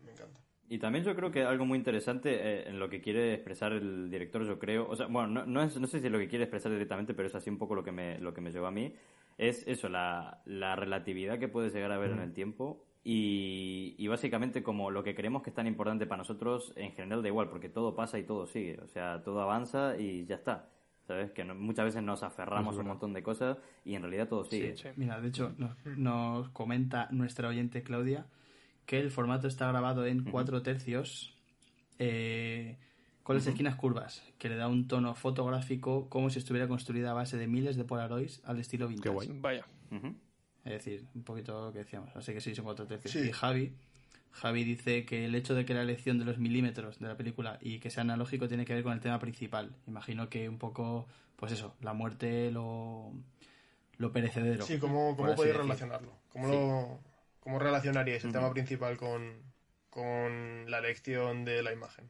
me 0.04 0.12
encanta. 0.12 0.41
Y 0.68 0.78
también 0.78 1.04
yo 1.04 1.16
creo 1.16 1.32
que 1.32 1.43
algo 1.43 1.66
muy 1.66 1.78
interesante 1.80 2.30
eh, 2.36 2.70
en 2.70 2.80
lo 2.80 2.89
que 2.89 3.02
quiere 3.02 3.34
expresar 3.34 3.74
el 3.74 4.10
director, 4.12 4.45
yo 4.45 4.60
creo, 4.60 4.88
o 4.88 4.95
sea, 4.95 5.08
bueno, 5.08 5.28
no, 5.28 5.45
no, 5.47 5.64
es, 5.64 5.80
no 5.80 5.88
sé 5.88 6.00
si 6.00 6.06
es 6.06 6.12
lo 6.12 6.20
que 6.20 6.28
quiere 6.28 6.43
expresar 6.43 6.72
directamente, 6.72 7.16
pero 7.16 7.28
es 7.28 7.34
así 7.36 7.50
un 7.50 7.58
poco 7.58 7.74
lo 7.74 7.84
que 7.84 7.91
me, 7.91 8.20
lo 8.20 8.34
que 8.36 8.41
me 8.41 8.52
llevó 8.52 8.68
a 8.68 8.72
mí, 8.72 8.93
es 9.39 9.68
eso, 9.68 9.89
la, 9.89 10.41
la 10.45 10.76
relatividad 10.76 11.39
que 11.39 11.47
puedes 11.47 11.74
llegar 11.74 11.91
a 11.91 11.97
ver 11.97 12.12
en 12.12 12.20
el 12.20 12.34
tiempo 12.34 12.86
y, 13.04 13.95
y 13.97 14.08
básicamente 14.08 14.62
como 14.62 14.91
lo 14.91 15.04
que 15.04 15.16
creemos 15.16 15.41
que 15.41 15.50
es 15.50 15.56
tan 15.56 15.66
importante 15.66 16.06
para 16.06 16.20
nosotros, 16.20 16.72
en 16.76 16.91
general 16.91 17.24
da 17.24 17.30
igual, 17.30 17.50
porque 17.50 17.70
todo 17.70 17.95
pasa 17.95 18.20
y 18.20 18.24
todo 18.24 18.45
sigue, 18.45 18.80
o 18.80 18.88
sea, 18.88 19.24
todo 19.24 19.41
avanza 19.41 19.97
y 19.97 20.26
ya 20.26 20.36
está. 20.36 20.70
¿Sabes? 21.10 21.32
Que 21.32 21.43
no- 21.43 21.55
muchas 21.55 21.86
veces 21.86 22.03
nos 22.03 22.22
aferramos 22.22 22.78
a 22.78 22.82
un 22.82 22.88
montón 22.88 23.14
de 23.14 23.24
cosas 23.24 23.57
y 23.84 23.95
en 23.95 24.03
realidad 24.03 24.28
todo 24.28 24.45
sigue. 24.45 24.78
Sí. 24.78 24.89
Mira, 24.95 25.20
de 25.20 25.30
hecho, 25.30 25.53
nos, 25.57 25.76
nos 25.97 26.49
comenta 26.49 27.07
nuestra 27.10 27.47
oyente 27.47 27.82
Claudia 27.82 28.28
que 28.86 28.99
el 28.99 29.10
formato 29.10 29.47
está 29.47 29.68
grabado 29.70 30.05
en 30.05 30.24
cuatro 30.24 30.62
tercios 30.62 31.36
eh, 31.97 32.78
con 33.24 33.36
las 33.38 33.47
esquinas 33.47 33.76
curvas, 33.76 34.24
que 34.38 34.49
le 34.49 34.55
da 34.55 34.68
un 34.68 34.88
tono 34.88 35.16
fotográfico 35.16 36.10
como 36.10 36.30
si 36.30 36.38
estuviera 36.38 36.68
construida 36.68 37.10
a 37.10 37.14
base 37.16 37.38
de 37.38 37.47
miles 37.47 37.76
de 37.76 37.86
Polaroids 37.86 38.41
al 38.45 38.60
estilo 38.60 38.88
vintage. 38.88 39.10
Qué 39.10 39.10
guay. 39.10 39.39
Vaya. 39.41 39.66
Ujú. 39.91 40.16
Es 40.64 40.74
decir, 40.74 41.05
un 41.16 41.24
poquito 41.24 41.66
lo 41.66 41.72
que 41.74 41.80
decíamos. 41.80 42.16
Así 42.16 42.34
que 42.34 42.41
sí, 42.41 42.53
son 42.53 42.66
cuatro 42.66 42.86
tercios. 42.86 43.12
Sí. 43.12 43.30
Y 43.30 43.32
Javi, 43.32 43.74
Javi 44.32 44.64
dice 44.64 45.06
que 45.06 45.26
el 45.26 45.36
hecho 45.36 45.54
de 45.56 45.66
que 45.66 45.74
la 45.74 45.82
elección 45.82 46.18
de 46.20 46.26
los 46.26 46.38
milímetros 46.38 47.00
de 47.00 47.08
la 47.08 47.18
película 47.18 47.58
y 47.62 47.80
que 47.80 47.90
sea 47.90 48.02
analógico 48.02 48.48
tiene 48.48 48.66
que 48.66 48.74
ver 48.74 48.84
con 48.84 48.94
el 48.94 49.00
tema 49.00 49.20
principal. 49.20 49.72
Imagino 49.88 50.30
que 50.30 50.48
un 50.48 50.58
poco, 50.58 51.08
pues 51.36 51.52
eso, 51.52 51.76
la 51.82 51.94
muerte, 51.94 52.52
lo, 52.52 53.12
lo 53.98 54.12
perecedero. 54.12 54.66
Sí, 54.66 54.78
¿cómo, 54.80 55.16
cómo 55.18 55.36
podéis 55.36 55.54
decir. 55.56 55.62
relacionarlo? 55.62 56.14
¿Cómo, 56.32 56.46
Sí. 56.48 56.54
lo, 56.54 57.00
¿Cómo 57.40 57.60
relacionaríais 57.60 58.24
el 58.26 58.32
tema 58.32 58.52
principal 58.54 58.98
con, 58.98 59.42
con 59.90 60.70
la 60.70 60.78
elección 60.80 61.44
de 61.46 61.64
la 61.64 61.74
imagen? 61.74 62.10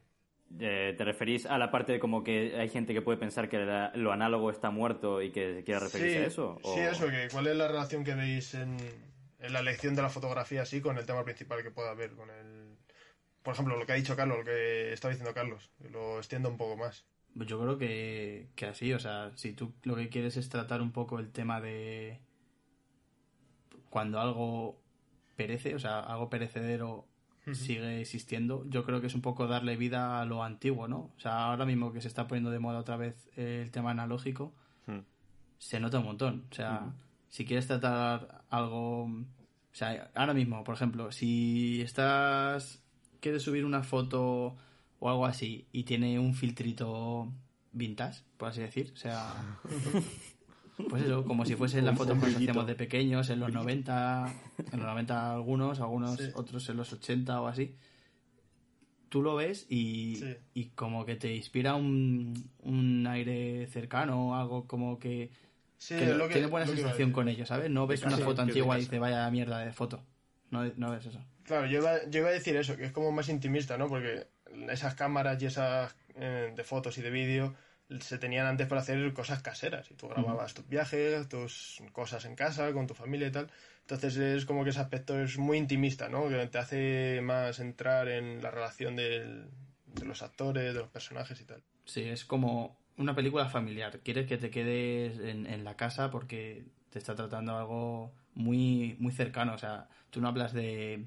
Eh, 0.58 0.94
¿Te 0.98 1.04
referís 1.04 1.46
a 1.46 1.58
la 1.58 1.70
parte 1.70 1.92
de 1.92 2.00
como 2.00 2.24
que 2.24 2.56
hay 2.58 2.68
gente 2.68 2.92
que 2.92 3.00
puede 3.02 3.16
pensar 3.18 3.48
que 3.48 3.58
la- 3.58 3.92
lo 3.94 4.10
análogo 4.12 4.50
está 4.50 4.70
muerto 4.70 5.22
y 5.22 5.30
que 5.30 5.62
quiera 5.64 5.78
referirse 5.80 6.18
sí, 6.18 6.24
a 6.24 6.26
eso? 6.26 6.58
o- 6.62 6.74
Sí, 6.74 6.80
eso, 6.80 7.06
que 7.08 7.28
¿cuál 7.30 7.46
es 7.46 7.56
la 7.56 7.68
relación 7.68 8.02
que 8.02 8.14
veis 8.14 8.52
en 8.54 8.76
la 9.48 9.60
elección 9.60 9.94
de 9.94 10.02
la 10.02 10.10
fotografía 10.10 10.62
así 10.62 10.80
con 10.80 10.98
el 10.98 11.06
tema 11.06 11.24
principal 11.24 11.62
que 11.62 11.70
pueda 11.70 11.90
haber? 11.90 12.14
Con 12.14 12.30
el, 12.30 12.76
por 13.42 13.54
ejemplo, 13.54 13.78
lo 13.78 13.86
que 13.86 13.92
ha 13.92 13.96
dicho 13.96 14.16
Carlos, 14.16 14.38
lo 14.38 14.44
que 14.44 14.92
estaba 14.92 15.12
diciendo 15.12 15.34
Carlos, 15.34 15.70
lo 15.90 16.18
extiendo 16.18 16.48
un 16.48 16.56
poco 16.58 16.76
más. 16.76 17.06
Pues 17.34 17.48
Yo 17.48 17.60
creo 17.60 17.78
que, 17.78 18.50
que 18.56 18.66
así, 18.66 18.92
o 18.92 18.98
sea, 18.98 19.30
si 19.36 19.52
tú 19.52 19.72
lo 19.84 19.96
que 19.96 20.08
quieres 20.08 20.36
es 20.36 20.48
tratar 20.48 20.82
un 20.82 20.92
poco 20.92 21.18
el 21.18 21.30
tema 21.30 21.60
de 21.60 22.20
cuando 23.88 24.20
algo 24.20 24.82
perece, 25.36 25.74
o 25.74 25.78
sea, 25.78 26.00
algo 26.00 26.28
perecedero 26.28 27.06
sigue 27.52 28.00
existiendo, 28.00 28.64
yo 28.68 28.84
creo 28.84 29.00
que 29.00 29.08
es 29.08 29.14
un 29.14 29.22
poco 29.22 29.48
darle 29.48 29.76
vida 29.76 30.20
a 30.20 30.24
lo 30.24 30.44
antiguo, 30.44 30.86
¿no? 30.86 31.12
O 31.16 31.20
sea, 31.20 31.46
ahora 31.46 31.64
mismo 31.64 31.92
que 31.92 32.00
se 32.00 32.06
está 32.06 32.28
poniendo 32.28 32.50
de 32.50 32.60
moda 32.60 32.78
otra 32.78 32.96
vez 32.96 33.28
el 33.36 33.70
tema 33.70 33.90
analógico, 33.90 34.54
Hmm. 34.86 35.00
se 35.58 35.80
nota 35.80 35.98
un 35.98 36.04
montón. 36.04 36.46
O 36.50 36.54
sea, 36.54 36.92
si 37.30 37.44
quieres 37.46 37.66
tratar 37.66 38.44
algo... 38.50 39.04
O 39.04 39.74
sea, 39.74 40.10
ahora 40.14 40.34
mismo, 40.34 40.62
por 40.64 40.74
ejemplo, 40.74 41.10
si 41.12 41.80
estás... 41.80 42.82
quieres 43.20 43.42
subir 43.42 43.64
una 43.64 43.82
foto 43.82 44.56
o 44.98 45.08
algo 45.08 45.24
así 45.24 45.66
y 45.72 45.84
tiene 45.84 46.18
un 46.18 46.34
filtrito 46.34 47.32
vintage, 47.72 48.22
por 48.36 48.48
así 48.50 48.60
decir, 48.60 48.92
o 48.92 48.96
sea... 48.98 49.58
Pues 50.88 51.02
eso, 51.02 51.26
como 51.26 51.44
si 51.44 51.56
fuesen 51.56 51.84
las 51.84 51.94
fotos 51.98 52.18
que 52.18 52.30
hacíamos 52.30 52.66
de 52.66 52.74
pequeños, 52.74 53.28
en 53.28 53.38
los 53.38 53.52
90, 53.52 54.32
en 54.72 54.78
los 54.78 54.86
90 54.88 55.34
algunos, 55.34 55.78
algunos 55.78 56.16
Sí. 56.18 56.30
otros 56.34 56.66
en 56.70 56.78
los 56.78 56.90
80 56.90 57.38
o 57.42 57.48
así. 57.48 57.74
Tú 59.10 59.20
lo 59.22 59.34
ves 59.34 59.66
y, 59.68 60.16
Sí. 60.16 60.36
y 60.54 60.64
como 60.70 61.04
que 61.04 61.16
te 61.16 61.36
inspira 61.36 61.74
un, 61.74 62.32
un 62.62 63.06
aire 63.08 63.66
cercano, 63.66 64.34
algo 64.34 64.66
como 64.66 64.98
que, 64.98 65.30
Sí, 65.80 65.96
que 65.96 66.04
es 66.04 66.10
no- 66.10 66.16
lo 66.16 66.28
que- 66.28 66.34
tiene 66.34 66.48
buena 66.48 66.66
lo 66.66 66.72
sensación 66.74 67.10
con 67.10 67.26
ello, 67.28 67.46
¿sabes? 67.46 67.70
No 67.70 67.86
ves 67.86 68.02
una 68.02 68.18
foto 68.18 68.42
antigua 68.42 68.76
y 68.76 68.80
dices, 68.82 69.00
vaya 69.00 69.28
mierda 69.30 69.58
de 69.60 69.72
foto. 69.72 70.04
No, 70.50 70.64
no 70.76 70.90
ves 70.90 71.06
eso. 71.06 71.24
Claro, 71.44 71.66
yo 71.66 71.78
iba, 71.78 72.04
yo 72.10 72.20
iba 72.20 72.28
a 72.28 72.32
decir 72.32 72.54
eso, 72.56 72.76
que 72.76 72.84
es 72.84 72.92
como 72.92 73.10
más 73.12 73.30
intimista, 73.30 73.78
¿no? 73.78 73.88
Porque 73.88 74.26
esas 74.68 74.94
cámaras 74.94 75.42
y 75.42 75.46
esas 75.46 75.96
eh, 76.16 76.52
de 76.54 76.64
fotos 76.64 76.98
y 76.98 77.02
de 77.02 77.10
vídeo 77.10 77.54
se 78.00 78.18
tenían 78.18 78.46
antes 78.46 78.66
para 78.66 78.82
hacer 78.82 79.12
cosas 79.14 79.42
caseras. 79.42 79.90
Y 79.90 79.94
tú 79.94 80.06
grababas 80.08 80.52
tus 80.54 80.68
viajes, 80.68 81.28
tus 81.28 81.80
cosas 81.92 82.24
en 82.26 82.34
casa, 82.36 82.70
con 82.72 82.86
tu 82.86 82.92
familia 82.94 83.28
y 83.28 83.32
tal. 83.32 83.50
Entonces 83.80 84.16
es 84.18 84.44
como 84.44 84.64
que 84.64 84.70
ese 84.70 84.80
aspecto 84.80 85.18
es 85.18 85.38
muy 85.38 85.56
intimista, 85.56 86.08
¿no? 86.10 86.28
Que 86.28 86.46
te 86.48 86.58
hace 86.58 87.20
más 87.22 87.58
entrar 87.58 88.08
en 88.08 88.42
la 88.42 88.50
relación 88.50 88.96
del- 88.96 89.48
de 89.86 90.04
los 90.04 90.22
actores, 90.22 90.74
de 90.74 90.80
los 90.80 90.90
personajes 90.90 91.40
y 91.40 91.44
tal. 91.44 91.62
Sí, 91.86 92.02
es 92.02 92.24
como 92.24 92.76
una 93.00 93.14
película 93.14 93.48
familiar. 93.48 94.00
Quieres 94.04 94.26
que 94.26 94.36
te 94.38 94.50
quedes 94.50 95.18
en, 95.18 95.46
en 95.46 95.64
la 95.64 95.76
casa 95.76 96.10
porque 96.10 96.64
te 96.90 96.98
está 96.98 97.14
tratando 97.14 97.56
algo 97.56 98.12
muy, 98.34 98.96
muy 98.98 99.12
cercano. 99.12 99.54
O 99.54 99.58
sea, 99.58 99.88
tú 100.10 100.20
no 100.20 100.28
hablas 100.28 100.52
de, 100.52 101.06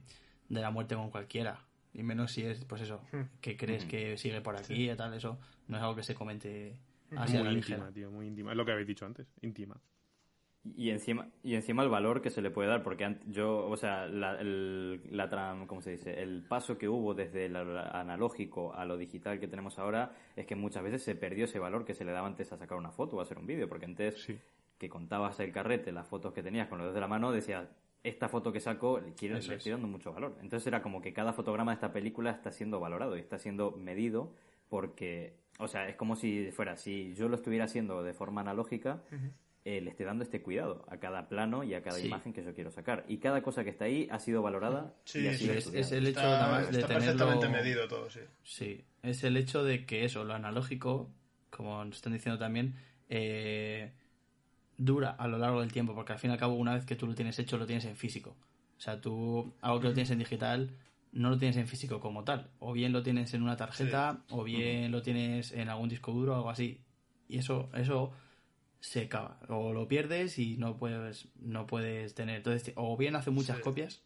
de 0.50 0.62
la 0.62 0.72
muerte 0.72 0.96
con 0.96 1.10
cualquiera. 1.12 1.60
Y 1.94 2.02
menos 2.04 2.32
si 2.32 2.42
es, 2.44 2.66
pues 2.66 2.82
eso, 2.82 3.02
Hmm. 3.12 3.24
que 3.40 3.56
crees 3.56 3.86
que 3.86 4.18
sigue 4.18 4.42
por 4.42 4.56
aquí 4.58 4.90
y 4.90 4.96
tal. 4.96 5.14
Eso 5.14 5.40
no 5.68 5.78
es 5.78 5.84
algo 5.84 5.96
que 5.96 6.04
se 6.04 6.16
comente 6.16 6.76
así 7.16 7.36
a 7.38 7.40
muy 7.40 7.48
la 7.50 7.54
íntima, 7.54 7.78
ligera. 7.78 7.92
tío, 7.94 8.12
muy 8.12 8.28
íntima. 8.28 8.52
Es 8.52 8.58
lo 8.58 8.66
que 8.66 8.72
habéis 8.72 8.88
dicho 8.88 9.06
antes, 9.06 9.28
íntima. 9.42 9.80
Y 10.78 10.92
encima, 10.92 11.28
y 11.44 11.56
encima 11.56 11.84
el 11.84 11.90
valor 11.90 12.22
que 12.22 12.30
se 12.30 12.42
le 12.42 12.50
puede 12.50 12.70
dar, 12.70 12.84
porque 12.84 13.18
yo, 13.28 13.68
o 13.68 13.76
sea, 13.76 14.08
la, 14.08 14.40
el, 14.40 15.02
la 15.12 15.30
tram- 15.30 15.66
¿cómo 15.68 15.82
se 15.82 15.92
dice? 15.92 16.22
El 16.22 16.42
paso 16.42 16.78
que 16.78 16.88
hubo 16.88 17.14
desde 17.14 17.48
el 17.48 17.56
analógico 17.58 18.74
a 18.74 18.86
lo 18.86 18.96
digital 18.98 19.40
que 19.42 19.48
tenemos 19.50 19.78
ahora 19.78 20.12
es 20.38 20.46
que 20.46 20.56
muchas 20.56 20.84
veces 20.84 21.04
se 21.04 21.16
perdió 21.16 21.46
ese 21.46 21.60
valor 21.60 21.84
que 21.84 21.94
se 21.94 22.06
le 22.06 22.12
daba 22.14 22.28
antes 22.28 22.52
a 22.54 22.58
sacar 22.58 22.78
una 22.78 22.92
foto 22.92 23.18
o 23.18 23.20
a 23.20 23.24
hacer 23.24 23.38
un 23.40 23.46
vídeo, 23.46 23.68
porque 23.68 23.86
antes 23.86 24.22
Sí. 24.24 24.40
que 24.78 24.88
contabas 24.88 25.38
el 25.42 25.52
carrete, 25.52 25.92
las 25.92 26.08
fotos 26.08 26.34
que 26.34 26.42
tenías 26.44 26.68
con 26.70 26.78
los 26.78 26.86
dedos 26.86 26.96
de 26.96 27.02
la 27.02 27.08
mano, 27.10 27.32
decías, 27.34 27.68
esta 28.04 28.30
foto 28.30 28.54
que 28.54 28.60
saco 28.62 29.00
le, 29.02 29.14
quiero, 29.14 29.36
le 29.36 29.40
es. 29.42 29.50
estoy 29.50 29.72
dando 29.74 29.88
mucho 29.90 30.14
valor. 30.14 30.38
Entonces 30.42 30.66
era 30.68 30.82
como 30.82 31.02
que 31.02 31.12
cada 31.14 31.34
fotograma 31.34 31.72
de 31.72 31.76
esta 31.76 31.92
película 31.92 32.32
está 32.32 32.52
siendo 32.52 32.80
valorado 32.80 33.18
y 33.18 33.20
está 33.20 33.38
siendo 33.38 33.72
medido 33.72 34.32
porque, 34.70 35.36
o 35.60 35.68
sea, 35.68 35.88
es 35.88 35.96
como 35.96 36.16
si 36.16 36.52
fuera, 36.52 36.78
si 36.78 37.14
yo 37.16 37.28
lo 37.30 37.36
estuviera 37.36 37.66
haciendo 37.66 38.02
de 38.04 38.14
forma 38.14 38.42
analógica, 38.42 39.04
eh, 39.66 39.80
le 39.82 39.90
esté 39.92 40.04
dando 40.04 40.24
este 40.24 40.42
cuidado 40.42 40.86
a 40.90 40.98
cada 40.98 41.30
plano 41.30 41.64
y 41.64 41.74
a 41.74 41.82
cada 41.82 41.98
Sí. 41.98 42.08
imagen 42.08 42.34
que 42.34 42.44
yo 42.44 42.54
quiero 42.54 42.70
sacar. 42.72 43.06
Y 43.08 43.18
cada 43.20 43.42
cosa 43.42 43.64
que 43.64 43.70
está 43.70 43.86
ahí 43.86 44.08
ha 44.12 44.20
sido 44.20 44.42
valorada 44.42 44.94
Sí, 45.06 45.20
y 45.24 45.28
ha 45.28 45.34
sí, 45.34 45.50
es- 45.50 45.68
el 45.92 46.08
hecho 46.08 46.20
está, 46.20 46.30
nada 46.40 46.48
más 46.52 46.72
de 46.72 46.80
está 46.82 46.88
tenerlo- 46.88 47.28
perfectamente 47.28 47.50
medido 47.50 47.88
todo, 47.88 48.10
sí. 48.10 48.20
Sí, 48.44 48.84
es 49.04 49.24
el 49.24 49.38
hecho 49.38 49.64
de 49.64 49.86
que 49.86 50.04
eso, 50.04 50.26
lo 50.26 50.34
analógico, 50.34 51.10
como 51.50 51.84
nos 51.86 51.96
están 51.98 52.12
diciendo 52.14 52.38
también, 52.38 52.76
eh, 53.10 53.94
dura 54.78 55.12
a 55.12 55.28
lo 55.28 55.38
largo 55.38 55.62
del 55.62 55.72
tiempo, 55.72 55.94
porque 55.96 56.14
al 56.14 56.20
fin 56.20 56.32
y 56.32 56.34
al 56.34 56.40
cabo, 56.40 56.56
una 56.56 56.74
vez 56.74 56.86
que 56.86 56.96
tú 56.96 57.08
lo 57.08 57.16
tienes 57.16 57.38
hecho, 57.40 57.58
lo 57.58 57.66
tienes 57.66 57.86
en 57.86 57.96
físico. 57.96 58.36
O 58.78 58.82
sea, 58.82 59.00
tú, 59.00 59.54
algo 59.62 59.80
que 59.80 59.88
lo 59.88 59.94
tienes 59.94 60.12
en 60.12 60.20
digital, 60.20 60.72
no 61.12 61.30
lo 61.30 61.38
tienes 61.38 61.56
en 61.58 61.68
físico 61.68 62.00
como 62.00 62.24
tal. 62.24 62.50
O 62.60 62.74
bien 62.74 62.92
lo 62.92 63.04
tienes 63.04 63.34
en 63.34 63.44
una 63.44 63.56
tarjeta, 63.56 64.24
o 64.30 64.44
bien 64.44 64.92
lo 64.92 65.02
tienes 65.04 65.52
en 65.54 65.70
algún 65.70 65.88
disco 65.90 66.12
duro 66.12 66.34
o 66.34 66.36
algo 66.36 66.50
así. 66.50 66.82
Y 67.30 67.38
eso, 67.38 67.70
eso 67.76 68.12
se 68.84 69.04
acaba. 69.04 69.40
O 69.48 69.72
lo 69.72 69.88
pierdes 69.88 70.38
y 70.40 70.58
no 70.58 70.76
puedes, 70.76 71.30
no 71.40 71.66
puedes 71.68 72.16
tener. 72.16 72.36
Entonces, 72.38 72.74
o 72.76 72.98
bien 72.98 73.16
hace 73.16 73.32
muchas 73.32 73.56
Sí. 73.58 73.64
copias, 73.64 74.04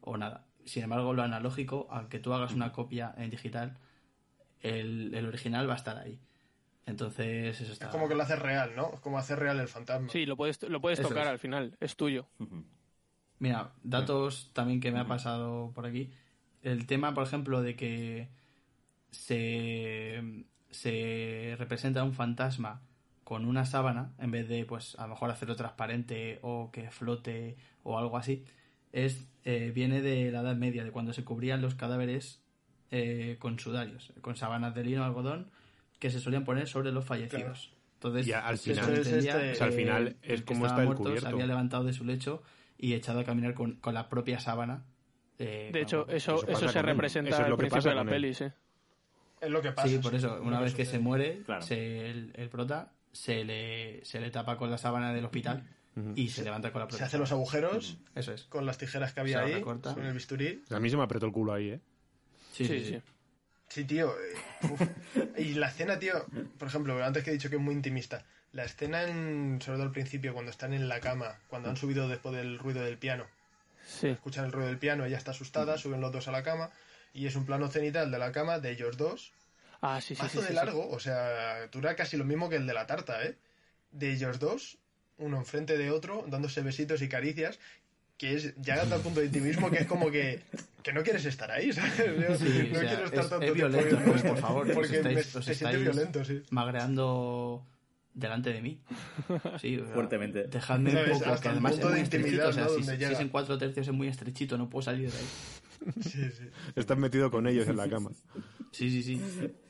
o 0.00 0.16
nada. 0.16 0.46
Sin 0.64 0.84
embargo, 0.84 1.12
lo 1.12 1.22
analógico, 1.24 1.88
aunque 1.90 2.20
tú 2.20 2.32
hagas 2.32 2.52
una 2.52 2.70
copia 2.70 3.12
en 3.18 3.30
digital, 3.30 3.78
el, 4.60 5.12
el 5.12 5.26
original 5.26 5.68
va 5.68 5.72
a 5.72 5.76
estar 5.76 5.98
ahí. 5.98 6.20
Entonces, 6.86 7.60
eso 7.60 7.72
está. 7.72 7.86
Es 7.86 7.90
como 7.90 8.06
que 8.08 8.14
lo 8.14 8.22
hace 8.22 8.36
real, 8.36 8.76
¿no? 8.76 8.92
Es 8.94 9.00
como 9.00 9.18
hacer 9.18 9.40
real 9.40 9.58
el 9.58 9.66
fantasma. 9.66 10.08
Sí, 10.08 10.24
lo 10.24 10.36
puedes, 10.36 10.62
lo 10.62 10.80
puedes 10.80 11.00
Eso 11.00 11.08
tocar 11.08 11.24
es. 11.24 11.30
al 11.30 11.38
final, 11.40 11.76
es 11.80 11.96
tuyo. 11.96 12.28
Mira, 13.40 13.72
datos 13.82 14.52
también 14.52 14.78
que 14.80 14.92
me 14.92 15.00
ha 15.00 15.08
pasado 15.08 15.72
por 15.74 15.84
aquí. 15.84 16.12
El 16.62 16.86
tema, 16.86 17.12
por 17.12 17.24
ejemplo, 17.26 17.60
de 17.60 17.74
que 17.74 18.28
se, 19.10 20.44
se 20.70 21.56
representa 21.58 22.04
un 22.04 22.12
fantasma 22.14 22.82
con 23.26 23.44
una 23.44 23.64
sábana, 23.64 24.12
en 24.20 24.30
vez 24.30 24.48
de, 24.48 24.64
pues, 24.64 24.94
a 25.00 25.02
lo 25.02 25.08
mejor 25.14 25.32
hacerlo 25.32 25.56
transparente 25.56 26.38
o 26.42 26.70
que 26.70 26.92
flote 26.92 27.56
o 27.82 27.98
algo 27.98 28.16
así, 28.18 28.44
es 28.92 29.26
eh, 29.44 29.72
viene 29.74 30.00
de 30.00 30.30
la 30.30 30.42
Edad 30.42 30.54
Media, 30.54 30.84
de 30.84 30.92
cuando 30.92 31.12
se 31.12 31.24
cubrían 31.24 31.60
los 31.60 31.74
cadáveres 31.74 32.40
eh, 32.92 33.34
con 33.40 33.58
sudarios, 33.58 34.12
con 34.20 34.36
sábanas 34.36 34.76
de 34.76 34.84
lino 34.84 35.02
o 35.02 35.04
algodón 35.04 35.50
que 35.98 36.10
se 36.10 36.20
solían 36.20 36.44
poner 36.44 36.68
sobre 36.68 36.92
los 36.92 37.04
fallecidos. 37.04 37.72
Entonces, 37.94 38.28
Y 38.28 38.32
al 38.32 38.58
final- 38.58 38.92
es 38.92 39.06
este- 39.08 39.50
o 39.52 39.54
sea, 39.56 39.66
al 39.66 39.72
final 39.72 40.16
es 40.22 40.42
como 40.42 40.66
está 40.66 40.82
muerto 40.84 41.02
cubierto. 41.02 41.22
Se 41.22 41.32
había 41.32 41.46
levantado 41.48 41.82
de 41.82 41.92
su 41.92 42.04
lecho 42.04 42.44
y 42.78 42.92
echado 42.92 43.18
a 43.18 43.24
caminar 43.24 43.54
con, 43.54 43.72
con 43.80 43.92
la 43.92 44.08
propia 44.08 44.38
sábana. 44.38 44.84
eh, 45.40 45.70
De 45.72 45.80
hecho, 45.80 46.06
eso, 46.08 46.46
Eso 46.46 46.68
se 46.68 46.80
representa 46.80 47.30
Eso 47.30 47.38
es 47.40 47.44
al 47.44 47.50
lo 47.50 47.56
que 47.56 47.62
principio 47.62 47.78
pasa 47.82 47.88
de 47.88 47.94
la 47.96 48.04
peli, 48.08 48.34
sí. 48.34 48.44
Es 49.40 49.50
lo 49.50 49.60
que 49.62 49.72
pasa. 49.72 49.88
Sí, 49.88 49.98
por 49.98 50.14
eso, 50.14 50.40
una 50.42 50.60
vez 50.60 50.74
que 50.76 50.84
se 50.84 51.00
muere, 51.00 51.42
Claro. 51.44 51.62
se- 51.62 52.08
el, 52.08 52.30
el 52.36 52.48
prota 52.48 52.92
se 53.16 53.44
le, 53.44 54.04
se 54.04 54.20
le 54.20 54.30
tapa 54.30 54.56
con 54.56 54.70
la 54.70 54.78
sábana 54.78 55.12
del 55.12 55.24
hospital 55.24 55.62
y 56.14 56.28
se 56.28 56.44
levanta 56.44 56.72
con 56.72 56.80
la 56.80 56.86
Se 56.86 56.90
propia 56.90 57.06
hace 57.06 57.16
los 57.18 57.32
agujeros 57.32 57.96
Eso 58.14 58.32
es. 58.34 58.42
con 58.44 58.66
las 58.66 58.76
tijeras 58.76 59.14
que 59.14 59.20
había 59.20 59.38
Se 59.38 59.44
ahí, 59.44 59.54
recorta. 59.54 59.94
con 59.94 60.04
el 60.04 60.12
bisturí. 60.12 60.62
A 60.70 60.78
mí 60.78 60.90
se 60.90 60.96
me 60.96 61.02
apretó 61.02 61.24
el 61.26 61.32
culo 61.32 61.54
ahí, 61.54 61.70
¿eh? 61.70 61.80
Sí, 62.52 62.66
sí, 62.66 62.78
Sí, 62.80 62.84
sí. 62.84 62.90
sí. 62.96 63.02
Sí, 63.68 63.84
tío. 63.84 64.10
eh, 64.12 64.68
uf. 64.70 64.80
Y 65.38 65.54
la 65.54 65.68
escena, 65.68 65.98
tío, 65.98 66.24
por 66.58 66.68
ejemplo, 66.68 67.02
antes 67.04 67.24
que 67.24 67.30
he 67.30 67.32
dicho 67.32 67.50
que 67.50 67.56
es 67.56 67.62
muy 67.62 67.74
intimista, 67.74 68.24
la 68.52 68.64
escena, 68.64 69.02
en, 69.04 69.58
sobre 69.60 69.78
todo 69.78 69.86
al 69.88 69.92
principio, 69.92 70.32
cuando 70.34 70.50
están 70.50 70.72
en 70.72 70.86
la 70.88 71.00
cama, 71.00 71.36
cuando 71.48 71.68
han 71.70 71.76
subido 71.76 72.08
después 72.08 72.34
del 72.36 72.58
ruido 72.58 72.82
del 72.84 72.96
piano, 72.98 73.24
Sí. 73.86 74.08
escuchan 74.08 74.44
el 74.44 74.52
ruido 74.52 74.68
del 74.68 74.78
piano, 74.78 75.04
ella 75.04 75.16
está 75.18 75.30
asustada, 75.32 75.78
suben 75.78 76.00
los 76.00 76.12
dos 76.12 76.28
a 76.28 76.32
la 76.32 76.42
cama, 76.42 76.70
y 77.14 77.26
es 77.26 77.34
un 77.36 77.44
plano 77.46 77.68
cenital 77.68 78.10
de 78.10 78.18
la 78.18 78.30
cama 78.32 78.58
de 78.60 78.70
ellos 78.72 78.96
dos, 78.96 79.32
Ah, 79.88 80.00
sí, 80.00 80.14
sí, 80.14 80.22
mazo 80.22 80.40
sí. 80.40 80.46
de 80.46 80.48
sí, 80.48 80.54
largo, 80.54 80.88
o 80.90 80.98
sea, 80.98 81.66
dura 81.68 81.94
casi 81.94 82.16
lo 82.16 82.24
mismo 82.24 82.48
que 82.48 82.56
el 82.56 82.66
de 82.66 82.74
la 82.74 82.86
tarta, 82.86 83.22
¿eh? 83.24 83.36
De 83.92 84.12
ellos 84.12 84.38
dos, 84.40 84.78
uno 85.18 85.36
enfrente 85.38 85.78
de 85.78 85.90
otro, 85.90 86.24
dándose 86.28 86.60
besitos 86.62 87.02
y 87.02 87.08
caricias, 87.08 87.58
que 88.18 88.34
es 88.34 88.54
ya 88.56 88.74
hasta 88.82 88.96
el 88.96 89.02
punto 89.02 89.20
de 89.20 89.26
intimismo 89.26 89.70
que 89.70 89.78
es 89.78 89.86
como 89.86 90.10
que, 90.10 90.42
que 90.82 90.92
no 90.92 91.02
quieres 91.02 91.24
estar 91.24 91.50
ahí, 91.50 91.72
¿sabes? 91.72 91.96
Yo 91.98 92.36
Sí, 92.36 92.68
no 92.72 92.78
o 92.78 92.80
sea, 92.80 92.88
quiero 92.88 93.04
estar 93.04 93.24
es- 93.24 93.30
tanto 93.30 93.44
es 93.46 93.52
tiempo 93.52 93.54
violento, 93.78 94.00
¿no? 94.00 94.22
Por 94.22 94.38
favor, 94.38 94.66
os 94.68 94.74
porque 94.74 95.02
me, 95.02 95.12
estáis- 95.20 95.36
os 95.36 95.44
se 95.44 95.54
siente 95.54 95.76
estáis- 95.76 95.82
violento, 95.82 96.24
sí. 96.24 96.42
Magreando 96.50 97.64
delante 98.14 98.52
de 98.52 98.62
mí. 98.62 98.80
Sí, 99.60 99.78
o 99.78 99.84
sea, 99.84 99.94
Fuertemente. 99.94 100.44
Dejadme 100.44 100.90
un 100.90 101.10
poco, 101.10 101.26
Hasta 101.30 101.40
que 101.42 101.48
el 101.48 101.52
además 101.52 101.72
es 101.72 101.76
punto 101.78 101.88
de 101.88 101.94
muy 101.94 102.02
estrechito. 102.02 102.28
intimidad, 102.28 102.48
O 102.48 102.52
sea, 102.52 102.64
¿no? 102.64 102.70
si, 102.70 102.82
si 103.06 103.12
es 103.12 103.20
en 103.20 103.28
cuatro 103.28 103.58
tercios 103.58 103.86
es 103.88 103.92
muy 103.94 104.08
estrechito, 104.08 104.56
no 104.58 104.68
puedo 104.70 104.82
salir 104.82 105.10
de 105.12 105.18
ahí. 105.18 105.26
Sí, 106.00 106.30
sí. 106.30 106.48
Estás 106.74 106.98
metido 106.98 107.30
con 107.30 107.46
ellos 107.46 107.66
en 107.68 107.76
la 107.76 107.88
cama. 107.88 108.10
Sí, 108.72 108.90
sí, 108.90 109.02
sí. 109.02 109.20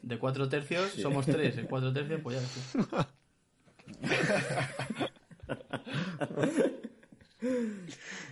De 0.03 0.19
cuatro 0.19 0.49
tercios 0.49 0.93
somos 0.93 1.27
tres. 1.27 1.57
En 1.59 1.67
cuatro 1.67 1.93
tercios, 1.93 2.21
pues 2.23 2.41
ya. 2.41 3.09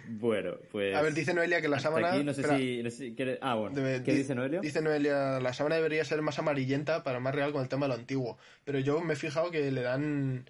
Bueno, 0.08 0.52
pues. 0.72 0.94
A 0.94 1.02
ver, 1.02 1.14
dice 1.14 1.34
Noelia 1.34 1.60
que 1.60 1.68
la 1.68 1.78
sábana... 1.80 2.12
aquí, 2.12 2.24
no 2.24 2.34
sé 2.34 2.40
espera, 2.42 2.58
si. 2.58 2.82
no 2.82 2.90
sé 2.90 2.96
si 2.96 3.14
quiere- 3.14 3.38
Ah, 3.40 3.54
bueno. 3.54 3.74
debe- 3.76 4.02
¿Qué 4.02 4.12
di- 4.12 4.18
dice 4.18 4.34
Noelia? 4.34 4.60
Dice 4.60 4.82
Noelia, 4.82 5.40
la 5.40 5.52
sábana 5.52 5.76
debería 5.76 6.04
ser 6.04 6.20
más 6.22 6.38
amarillenta 6.38 7.02
para 7.04 7.20
más 7.20 7.34
real 7.34 7.52
con 7.52 7.62
el 7.62 7.68
tema 7.68 7.86
de 7.86 7.88
lo 7.88 7.94
antiguo. 8.00 8.38
Pero 8.64 8.78
yo 8.78 9.00
me 9.00 9.14
he 9.14 9.16
fijado 9.16 9.50
que 9.50 9.70
le 9.70 9.82
dan 9.82 10.48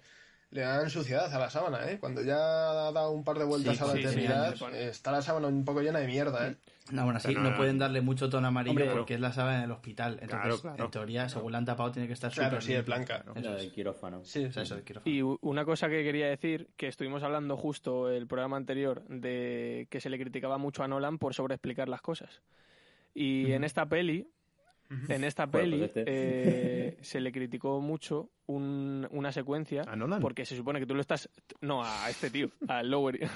le 0.51 0.61
dan 0.61 0.89
suciedad 0.89 1.33
a 1.33 1.39
la 1.39 1.49
sábana, 1.49 1.89
¿eh? 1.91 1.97
Cuando 1.99 2.21
ya 2.23 2.37
ha 2.37 2.91
dado 2.91 3.11
un 3.11 3.23
par 3.25 3.37
de 3.39 3.45
vueltas 3.45 3.77
Sí, 3.77 3.83
a 3.83 3.87
la 3.87 3.93
sí, 3.93 3.99
eternidad, 3.99 4.55
está 4.75 5.11
la 5.11 5.21
sábana 5.21 5.47
un 5.47 5.65
poco 5.65 5.81
llena 5.81 5.99
de 5.99 6.07
mierda, 6.07 6.47
¿eh? 6.49 6.55
No, 6.91 7.03
bueno, 7.03 7.17
así 7.17 7.29
Pero 7.29 7.41
no, 7.41 7.49
no- 7.51 7.57
pueden 7.57 7.79
darle 7.79 8.01
mucho 8.01 8.29
tono 8.29 8.47
amarillo 8.47 8.71
Hombre, 8.79 8.89
porque 8.95 9.15
es 9.15 9.19
la 9.19 9.31
sábana 9.31 9.61
del 9.61 9.71
hospital. 9.71 10.19
Entonces, 10.21 10.39
Claro, 10.39 10.61
claro. 10.61 10.85
en 10.85 10.91
teoría, 10.91 11.29
según 11.29 11.51
la 11.51 11.57
han 11.57 11.65
tapado, 11.65 11.91
tiene 11.91 12.07
que 12.07 12.13
estar 12.13 12.31
Claro, 12.31 12.61
súper 12.61 12.77
sí, 12.83 12.85
blanca. 12.85 13.23
Eso 13.35 13.53
del 13.55 13.71
quirófano. 13.71 14.23
Sí, 14.23 14.45
O 14.45 14.51
sea, 14.51 14.61
eso 14.63 14.75
de 14.75 14.83
quirófano. 14.83 15.15
Y 15.15 15.21
una 15.41 15.65
cosa 15.65 15.89
que 15.89 16.03
quería 16.03 16.27
decir, 16.27 16.67
que 16.77 16.87
estuvimos 16.87 17.23
hablando 17.23 17.57
justo 17.57 18.09
el 18.11 18.27
programa 18.27 18.57
anterior, 18.57 19.03
de 19.07 19.87
que 19.89 19.99
se 19.99 20.09
le 20.11 20.19
criticaba 20.19 20.59
mucho 20.59 20.83
a 20.83 20.87
Nolan 20.87 21.17
por 21.17 21.33
sobreexplicar 21.33 21.89
las 21.89 22.01
cosas. 22.01 22.41
Y 23.15 23.51
en 23.53 23.63
esta 23.63 23.87
peli, 23.87 24.27
en 25.09 25.23
esta 25.23 25.47
Bueno, 25.47 25.63
peli, 25.71 25.77
pues 25.79 25.89
este. 25.97 26.03
eh, 26.07 26.97
se 27.01 27.19
le 27.19 27.31
criticó 27.31 27.81
mucho 27.81 28.29
un- 28.45 29.07
una 29.09 29.31
secuencia, 29.31 29.81
¿A 29.87 29.95
Nolan? 29.95 30.19
porque 30.21 30.45
se 30.45 30.55
supone 30.55 30.79
que 30.79 30.85
tú 30.85 30.93
lo 30.93 31.01
estás... 31.01 31.29
No, 31.61 31.83
a 31.83 32.07
este 32.11 32.29
tío, 32.29 32.51
al 32.67 32.91
Lowery. 32.91 33.21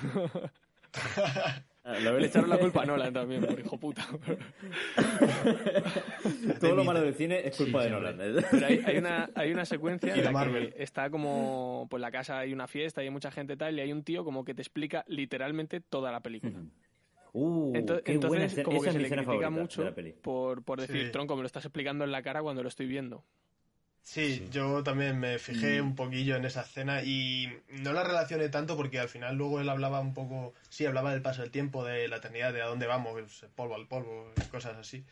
Ah, 1.91 1.99
lo 1.99 2.19
le 2.19 2.27
echaron 2.27 2.47
la 2.49 2.59
culpa 2.59 2.83
a 2.83 2.85
Nolan 2.85 3.11
también, 3.11 3.43
por 3.43 3.59
hijo 3.59 3.75
puta. 3.79 4.05
Todo 6.59 6.75
lo 6.75 6.83
malo 6.83 7.01
del 7.01 7.13
cine 7.15 7.41
es 7.47 7.55
culpa 7.57 7.79
Sí, 7.79 7.85
de 7.85 7.91
Nolan. 7.91 8.17
Pero 8.51 8.65
hay, 8.67 8.81
hay 8.85 8.97
una, 8.97 9.29
hay 9.33 9.51
una 9.51 9.65
secuencia 9.65 10.13
en 10.13 10.23
la 10.23 10.31
Marvel. 10.31 10.73
que 10.73 10.83
está 10.83 11.09
como, 11.09 11.87
pues 11.89 12.01
la 12.01 12.11
casa 12.11 12.39
hay 12.39 12.53
una 12.53 12.67
fiesta 12.67 13.01
y 13.01 13.05
hay 13.05 13.11
mucha 13.11 13.31
gente 13.31 13.57
tal, 13.57 13.77
y 13.77 13.81
hay 13.81 13.91
un 13.91 14.03
tío 14.03 14.23
como 14.23 14.45
que 14.45 14.53
te 14.53 14.61
explica 14.61 15.03
literalmente 15.07 15.79
toda 15.81 16.11
la 16.11 16.21
película. 16.21 16.59
Uh, 17.33 17.73
Ento- 17.73 18.01
qué 18.03 18.17
buena 18.17 18.43
entonces, 18.45 18.63
como 18.63 18.77
Esa 18.77 18.83
que 18.83 18.89
es 18.89 18.93
se 18.95 18.99
le 19.15 19.23
critica 19.23 19.49
mucho 19.49 19.81
de 19.83 19.89
la 19.89 19.95
peli. 19.95 20.13
por, 20.21 20.63
por 20.63 20.79
decir, 20.81 21.05
Sí. 21.07 21.11
tronco, 21.11 21.35
me 21.35 21.41
lo 21.41 21.45
estás 21.47 21.65
explicando 21.65 22.03
en 22.03 22.11
la 22.11 22.21
cara 22.21 22.41
cuando 22.41 22.61
lo 22.63 22.69
estoy 22.69 22.87
viendo. 22.87 23.23
Sí, 24.02 24.47
yo 24.52 24.82
también 24.84 25.20
me 25.20 25.38
fijé 25.38 25.82
un 25.82 25.95
poquillo 25.95 26.36
en 26.36 26.45
esa 26.45 26.62
escena 26.62 27.04
y 27.04 27.47
no 27.70 27.93
la 27.93 28.04
relacioné 28.04 28.50
tanto 28.50 28.76
porque 28.76 29.00
al 29.00 29.10
final 29.10 29.36
luego 29.36 29.62
él 29.62 29.70
hablaba 29.70 30.00
un 30.00 30.14
poco, 30.16 30.54
sí, 30.70 30.86
hablaba 30.86 31.12
del 31.12 31.22
paso 31.22 31.41
del 31.41 31.52
tiempo, 31.52 31.86
de 31.86 32.08
la 32.08 32.18
eternidad, 32.18 32.52
de 32.54 32.62
a 32.64 32.66
dónde 32.66 32.88
vamos, 32.88 33.20
el 33.43 33.50
polvo 33.50 33.76
al 33.76 33.88
polvo, 33.88 34.32
y 34.36 34.50
cosas 34.50 34.78
así. 34.78 35.06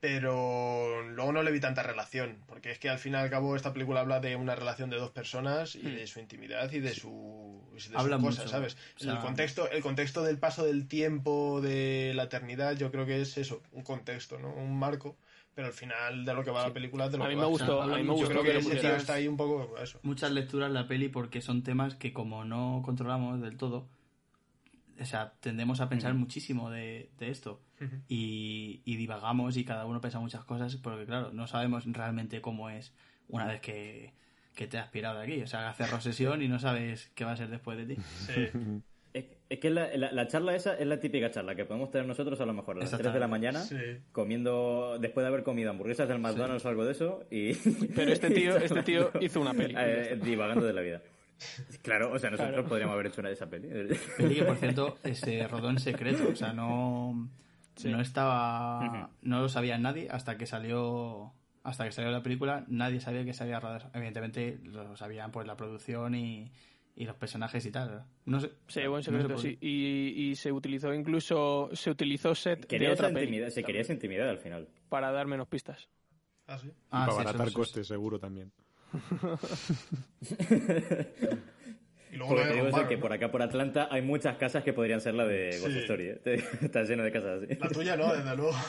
Pero 0.00 1.02
luego 1.10 1.30
no 1.32 1.44
le 1.44 1.52
vi 1.52 1.60
tanta 1.60 1.84
relación, 1.84 2.42
porque 2.48 2.72
es 2.72 2.80
que 2.80 2.90
al 2.90 2.98
fin 2.98 3.12
y 3.12 3.16
al 3.16 3.30
cabo 3.30 3.54
esta 3.54 3.72
película 3.72 4.00
habla 4.00 4.18
de 4.18 4.34
una 4.34 4.56
relación 4.56 4.90
de 4.90 4.96
dos 4.96 5.12
personas 5.12 5.76
y 5.76 5.82
de 5.82 6.08
su 6.08 6.18
intimidad 6.18 6.72
y 6.72 6.80
de 6.80 6.92
su 6.92 7.62
y 7.72 7.88
de 7.88 7.96
Habla 7.96 8.18
cosas, 8.18 8.38
mucho, 8.46 8.48
¿sabes? 8.48 8.76
o 8.96 8.98
sea- 8.98 9.12
el 9.12 9.20
contexto, 9.20 9.70
el 9.70 9.80
contexto 9.80 10.24
del 10.24 10.38
paso 10.38 10.64
del 10.66 10.88
tiempo, 10.88 11.60
de 11.60 12.12
la 12.16 12.24
eternidad, 12.24 12.76
yo 12.76 12.90
creo 12.90 13.06
que 13.06 13.20
es 13.22 13.38
eso, 13.38 13.62
un 13.70 13.84
contexto, 13.84 14.40
¿no? 14.40 14.52
Un 14.52 14.76
marco, 14.76 15.16
pero 15.54 15.68
al 15.68 15.72
final 15.72 16.24
de 16.24 16.34
lo 16.34 16.44
que 16.44 16.50
va 16.50 16.66
la 16.66 16.72
película 16.72 17.08
de 17.08 17.18
lo 17.18 17.24
A 17.24 17.28
que 17.28 17.34
mí 17.34 17.40
me 17.40 17.46
gustó, 17.46 17.82
a 17.82 17.86
mí 17.86 18.02
me 18.02 18.12
gustó 18.12 18.28
creo 18.28 18.42
que 18.42 18.52
que 18.52 18.58
ese 18.58 18.76
tío 18.76 18.96
está 18.96 19.14
ahí 19.14 19.28
un 19.28 19.36
poco 19.36 19.76
eso. 19.78 20.00
Muchas 20.02 20.30
lecturas 20.32 20.70
la 20.70 20.86
peli 20.86 21.08
porque 21.08 21.40
son 21.40 21.62
temas 21.62 21.94
que 21.94 22.12
como 22.12 22.44
no 22.44 22.82
controlamos 22.84 23.40
del 23.40 23.56
todo, 23.56 23.88
o 24.98 25.04
sea, 25.04 25.34
tendemos 25.40 25.80
a 25.80 25.88
pensar 25.88 26.14
muchísimo 26.14 26.70
de, 26.70 27.10
de 27.18 27.30
esto 27.30 27.60
y, 28.08 28.80
y 28.84 28.96
divagamos 28.96 29.56
y 29.56 29.64
cada 29.64 29.86
uno 29.86 30.00
piensa 30.00 30.20
muchas 30.20 30.44
cosas 30.44 30.76
porque 30.76 31.06
claro, 31.06 31.32
no 31.32 31.46
sabemos 31.46 31.84
realmente 31.86 32.40
cómo 32.40 32.70
es 32.70 32.94
una 33.28 33.46
vez 33.46 33.60
que, 33.60 34.12
que 34.54 34.66
te 34.66 34.78
has 34.78 34.88
pirado 34.88 35.18
de 35.18 35.24
aquí. 35.24 35.42
O 35.42 35.46
sea, 35.46 35.70
haces 35.70 35.90
sesión 36.02 36.42
y 36.42 36.48
no 36.48 36.58
sabes 36.58 37.10
qué 37.14 37.24
va 37.24 37.32
a 37.32 37.36
ser 37.36 37.48
después 37.48 37.78
de 37.78 37.94
ti. 37.94 38.02
Sí. 38.26 38.82
Es, 39.14 39.26
es 39.50 39.58
que 39.58 39.68
la, 39.70 39.94
la- 39.96 40.10
la 40.12 40.26
charla 40.26 40.54
esa 40.54 40.74
es 40.78 40.86
la 40.86 40.98
típica 40.98 41.30
charla 41.30 41.54
que 41.54 41.64
podemos 41.66 41.90
tener 41.90 42.06
nosotros 42.06 42.40
a 42.40 42.46
lo 42.46 42.54
mejor 42.54 42.76
a 42.76 42.80
las 42.80 42.90
3 42.90 43.12
de 43.12 43.20
la 43.20 43.28
mañana, 43.28 43.60
Sí. 43.60 43.76
comiendo, 44.12 44.96
después 44.98 45.22
de 45.24 45.28
haber 45.28 45.42
comido 45.42 45.70
hamburguesas 45.70 46.08
del 46.08 46.18
McDonald's 46.18 46.64
o 46.64 46.68
algo 46.70 46.84
de 46.86 46.92
eso, 46.92 47.24
y... 47.30 47.54
Pero 47.94 48.10
este 48.12 48.30
tío, 48.30 48.56
este 48.56 48.82
tío 48.82 49.10
hizo 49.20 49.40
una 49.40 49.52
peli. 49.52 49.74
Eh, 49.76 50.18
divagando 50.22 50.64
de 50.66 50.72
la 50.72 50.80
vida. 50.80 51.02
Claro, 51.82 52.12
o 52.12 52.18
sea, 52.18 52.30
nosotros 52.30 52.54
Claro. 52.54 52.68
podríamos 52.68 52.94
haber 52.94 53.06
hecho 53.08 53.20
una 53.20 53.28
de 53.28 53.34
esa 53.34 53.50
peli. 53.50 53.68
Peli 54.16 54.34
que, 54.36 54.44
por 54.44 54.56
cierto, 54.56 54.96
se 55.12 55.46
rodó 55.48 55.70
en 55.70 55.78
secreto. 55.80 56.28
O 56.30 56.36
sea, 56.36 56.52
no, 56.52 57.28
no 57.84 58.00
estaba... 58.00 59.10
No 59.22 59.40
lo 59.40 59.48
sabía 59.48 59.76
nadie 59.76 60.08
hasta 60.10 60.38
que 60.38 60.46
salió... 60.46 61.32
Hasta 61.64 61.84
que 61.84 61.92
salió 61.92 62.10
la 62.10 62.22
película, 62.24 62.64
nadie 62.68 63.00
sabía 63.00 63.24
que 63.24 63.32
se 63.34 63.44
había 63.44 63.60
rodado. 63.60 63.88
Evidentemente 63.94 64.58
lo 64.64 64.96
sabían 64.96 65.30
pues 65.30 65.46
la 65.46 65.56
producción 65.56 66.14
y, 66.16 66.50
y 66.94 67.04
los 67.04 67.16
personajes 67.16 67.64
y 67.66 67.70
tal. 67.70 68.04
No 68.26 68.40
sé. 68.40 68.50
Se 68.68 68.80
llevó 68.82 68.98
en 68.98 69.00
no 69.00 69.04
sé 69.04 69.10
secreto, 69.10 69.38
sí. 69.38 69.58
Y, 69.60 70.30
y 70.30 70.36
se 70.36 70.52
utilizó 70.52 70.92
incluso, 70.92 71.70
se 71.72 71.90
utilizó 71.90 72.34
set 72.34 72.66
Quería 72.66 72.88
de 72.88 72.94
otra 72.94 73.10
intimidad, 73.10 73.48
se 73.48 73.64
quería 73.64 73.80
esa 73.82 73.92
intimidad 73.92 74.28
al 74.28 74.38
final. 74.38 74.68
para 74.88 75.10
dar 75.10 75.26
menos 75.26 75.48
pistas. 75.48 75.88
Ah, 76.46 76.58
sí. 76.58 76.70
Ah, 76.90 77.06
para 77.06 77.12
sí, 77.12 77.18
abaratar 77.20 77.52
costes, 77.52 77.86
seguro 77.86 78.18
también. 78.18 78.52
Y 82.12 82.16
luego 82.16 82.34
Porque 82.34 82.48
te 82.50 82.54
digo 82.54 82.66
eso, 82.68 82.86
que 82.88 82.96
¿no? 82.96 83.00
por 83.02 83.12
acá 83.14 83.30
por 83.32 83.42
Atlanta 83.42 83.88
hay 83.90 84.02
muchas 84.02 84.36
casas 84.36 84.62
que 84.62 84.72
podrían 84.74 85.00
ser 85.00 85.14
la 85.14 85.26
de 85.26 85.46
Ghost 85.60 85.72
Sí. 85.72 85.78
Story. 85.78 86.08
¿eh? 86.08 86.20
Está 86.62 86.82
lleno 86.84 87.02
de 87.02 87.10
casas 87.10 87.42
así. 87.42 87.54
La 87.58 87.68
tuya 87.70 87.96
no, 87.96 88.12
desde 88.14 88.36
luego. 88.36 88.52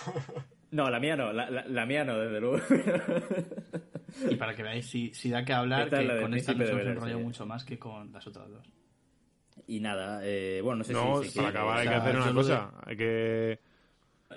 No, 0.71 0.89
la 0.89 0.99
mía 0.99 1.15
no, 1.15 1.31
la, 1.31 1.47
la- 1.51 1.65
la 1.67 1.85
mía 1.85 2.03
no, 2.03 2.17
desde 2.17 2.39
luego. 2.41 2.57
Y 4.29 4.35
para 4.35 4.55
que 4.55 4.63
veáis, 4.63 4.87
si, 4.89 5.13
si 5.13 5.29
da 5.29 5.43
que 5.43 5.53
hablar, 5.53 5.83
Esta 5.83 5.97
es 5.97 6.01
que 6.03 6.07
la 6.07 6.13
de 6.15 6.21
con 6.21 6.33
esta 6.35 6.53
nos 6.53 6.69
hemos 6.69 6.81
enrollado 6.85 7.19
sí. 7.19 7.23
mucho 7.25 7.45
más 7.45 7.63
que 7.65 7.77
con 7.79 8.11
las 8.11 8.25
otras 8.27 8.47
dos. 8.49 8.65
y 9.67 9.79
nada, 9.79 10.21
eh, 10.23 10.61
bueno, 10.63 10.79
no 10.79 10.83
sé 10.83 10.93
No, 10.93 11.21
si... 11.23 11.29
si 11.29 11.37
para 11.37 11.49
acabar 11.49 11.79
hay 11.79 11.87
que 11.87 11.93
hacer 11.95 12.15
una 12.15 12.27
de- 12.27 12.33
cosa. 12.33 12.71
Hay 12.85 12.95
que... 12.97 13.59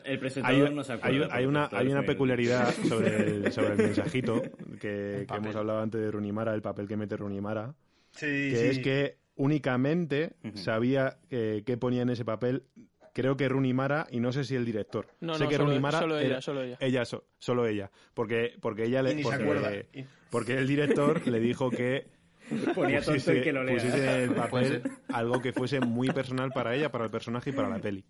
El 0.05 0.19
presentador 0.19 0.69
Hay, 0.69 0.75
no 0.75 0.85
se 0.85 0.93
acuerda. 0.95 1.27
hay- 1.27 1.31
hay 1.41 1.47
una, 1.47 1.69
hay 1.73 1.87
una 1.89 2.03
peculiaridad 2.03 2.71
sobre 2.87 3.17
el, 3.17 3.53
sobre 3.53 3.73
el 3.73 3.77
mensajito 3.79 4.43
que, 4.43 4.79
que 4.79 5.25
papel. 5.27 5.45
hemos 5.45 5.57
hablado 5.57 5.81
antes 5.81 6.01
de 6.01 6.11
Runimara, 6.11 6.55
el 6.55 6.63
papel 6.63 6.87
que 6.89 6.97
mete 6.97 7.17
Runimara, 7.17 7.75
Sí, 8.17 8.27
que 8.51 8.57
sí. 8.57 8.67
es 8.67 8.79
que 8.81 9.17
únicamente 9.37 10.33
sabía 10.55 11.19
eh, 11.31 11.63
qué 11.65 11.77
ponía 11.77 12.03
en 12.03 12.11
ese 12.11 12.25
papel, 12.25 12.65
creo 13.13 13.37
que 13.37 13.49
Runimara 13.49 14.07
y 14.11 14.21
no 14.21 14.33
sé 14.33 14.45
si 14.45 14.55
el 14.57 14.65
director. 14.65 15.07
No, 15.21 15.35
sé 15.35 15.45
no, 15.45 15.49
que 15.51 15.57
solo- 15.57 15.69
Runimara 15.69 15.99
solo 16.01 16.19
ella, 16.19 16.27
era- 16.29 16.41
solo 16.41 16.63
ella. 16.63 17.05
so- 17.05 17.25
solo 17.39 17.67
ella, 17.67 17.91
porque 18.15 18.57
porque 18.61 18.85
ella 18.85 19.03
le 19.03 19.13
Y 19.21 19.23
porque. 19.23 19.87
Y- 19.93 20.05
porque 20.31 20.55
el 20.59 20.67
director 20.67 21.27
le 21.27 21.39
dijo 21.41 21.71
que 21.71 22.07
Ponía 22.75 22.99
tonto 23.01 23.13
pusiese, 23.15 23.39
el 23.39 23.43
que 23.45 23.53
lo 23.53 23.65
lea. 23.65 23.75
pusiese 23.75 23.99
en 24.05 24.21
el 24.23 24.29
Puede 24.35 24.41
papel 24.49 24.67
ser. 24.83 24.91
algo 25.09 25.41
que 25.43 25.53
fuese 25.53 25.81
muy 25.81 26.09
personal 26.11 26.51
para 26.53 26.75
ella, 26.75 26.91
para 26.93 27.05
el 27.05 27.11
personaje 27.11 27.51
y 27.51 27.53
para 27.53 27.69
la 27.69 27.79
peli. 27.81 28.05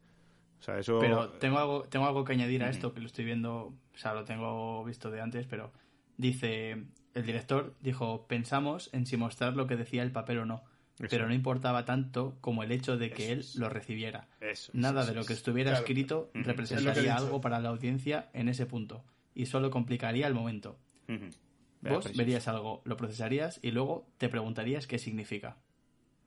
O 0.59 0.62
sea, 0.62 0.78
eso 0.78 0.98
Pero 1.00 1.28
tengo 1.38 1.59
algo, 1.59 1.82
tengo 1.84 2.07
algo 2.07 2.24
que 2.24 2.32
añadir 2.32 2.62
a 2.64 2.68
esto, 2.70 2.92
que 2.92 3.00
lo 3.00 3.07
estoy 3.07 3.24
viendo, 3.24 3.57
o 3.66 3.74
sea, 3.98 4.14
lo 4.14 4.24
tengo 4.24 4.84
visto 4.84 5.11
de 5.11 5.20
antes, 5.20 5.46
pero 5.46 5.72
dice, 6.16 6.84
el 7.16 7.26
director 7.26 7.74
dijo, 7.80 8.26
pensamos 8.28 8.90
en 8.92 9.06
si 9.06 9.16
mostrar 9.16 9.54
lo 9.56 9.66
que 9.66 9.76
decía 9.76 10.02
el 10.02 10.12
papel 10.12 10.38
o 10.38 10.44
no, 10.46 10.62
Eso. 10.98 11.06
pero 11.10 11.26
no 11.26 11.34
importaba 11.34 11.84
tanto 11.84 12.36
como 12.40 12.62
el 12.62 12.70
hecho 12.70 12.96
de 12.96 13.10
que 13.10 13.32
él 13.32 13.44
lo 13.56 13.68
recibiera. 13.68 14.28
Eso, 14.40 14.70
Nada 14.74 15.04
de 15.04 15.14
lo 15.14 15.24
que 15.24 15.32
estuviera 15.32 15.70
Claro. 15.72 15.84
escrito 15.84 16.30
representaría 16.34 17.16
algo 17.16 17.40
para 17.40 17.58
la 17.58 17.70
audiencia 17.70 18.28
en 18.32 18.48
ese 18.48 18.66
punto, 18.66 19.02
y 19.34 19.46
solo 19.46 19.70
complicaría 19.70 20.26
el 20.28 20.34
momento. 20.34 20.78
Vos 21.82 22.04
preciso. 22.04 22.18
verías 22.18 22.48
algo, 22.48 22.82
lo 22.84 22.96
procesarías 22.96 23.60
y 23.62 23.70
luego 23.70 24.08
te 24.18 24.28
preguntarías 24.28 24.86
qué 24.86 24.98
significa. 24.98 25.56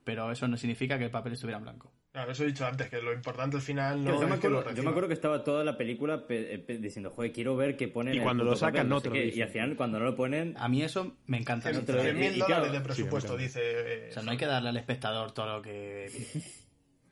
Pero 0.04 0.30
eso 0.32 0.48
no 0.48 0.56
significa 0.56 0.98
que 0.98 1.04
el 1.04 1.10
papel 1.10 1.34
estuviera 1.34 1.58
en 1.58 1.64
blanco. 1.64 1.92
Claro, 2.12 2.32
eso 2.32 2.42
he 2.42 2.46
dicho 2.48 2.66
antes, 2.66 2.88
que 2.88 3.00
lo 3.00 3.12
importante 3.12 3.56
al 3.56 3.62
final 3.62 4.02
Que 4.02 4.10
no 4.10 4.20
yo, 4.20 4.26
me 4.28 4.34
es 4.34 4.40
que 4.40 4.48
lo 4.48 4.58
acuerdo, 4.58 4.76
yo 4.76 4.82
me 4.82 4.88
acuerdo 4.90 5.08
que 5.08 5.14
estaba 5.14 5.44
toda 5.44 5.62
la 5.62 5.76
película 5.76 6.26
pe- 6.26 6.54
eh, 6.54 6.58
pe- 6.58 6.78
diciendo, 6.78 7.10
joder, 7.10 7.30
quiero 7.32 7.54
ver 7.56 7.76
qué 7.76 7.86
ponen 7.86 8.14
Y 8.14 8.16
el 8.18 8.22
cuando 8.24 8.42
lo 8.42 8.56
sacan, 8.56 8.72
papel, 8.72 8.88
no 8.88 9.00
te 9.00 9.08
lo 9.10 9.14
dicen. 9.14 9.38
Y 9.38 9.42
al 9.42 9.48
final, 9.50 9.76
cuando 9.76 9.98
no 10.00 10.06
lo 10.06 10.16
ponen... 10.16 10.54
A 10.58 10.68
mí 10.68 10.82
eso 10.82 11.16
me 11.26 11.36
encanta. 11.36 11.70
Cien- 11.70 11.84
te 11.84 11.92
lo- 11.92 12.02
100.000 12.02 12.32
y- 12.32 12.36
y 12.36 12.38
dólares 12.40 12.46
claro, 12.46 12.64
de 12.72 12.78
sí, 12.78 12.84
presupuesto, 12.84 13.36
dice. 13.36 13.60
eh, 13.62 14.08
O 14.10 14.12
sea, 14.12 14.22
no 14.24 14.32
hay 14.32 14.36
que 14.38 14.46
darle 14.46 14.70
al 14.70 14.76
espectador 14.76 15.32
todo 15.32 15.46
lo 15.58 15.62
que... 15.62 16.08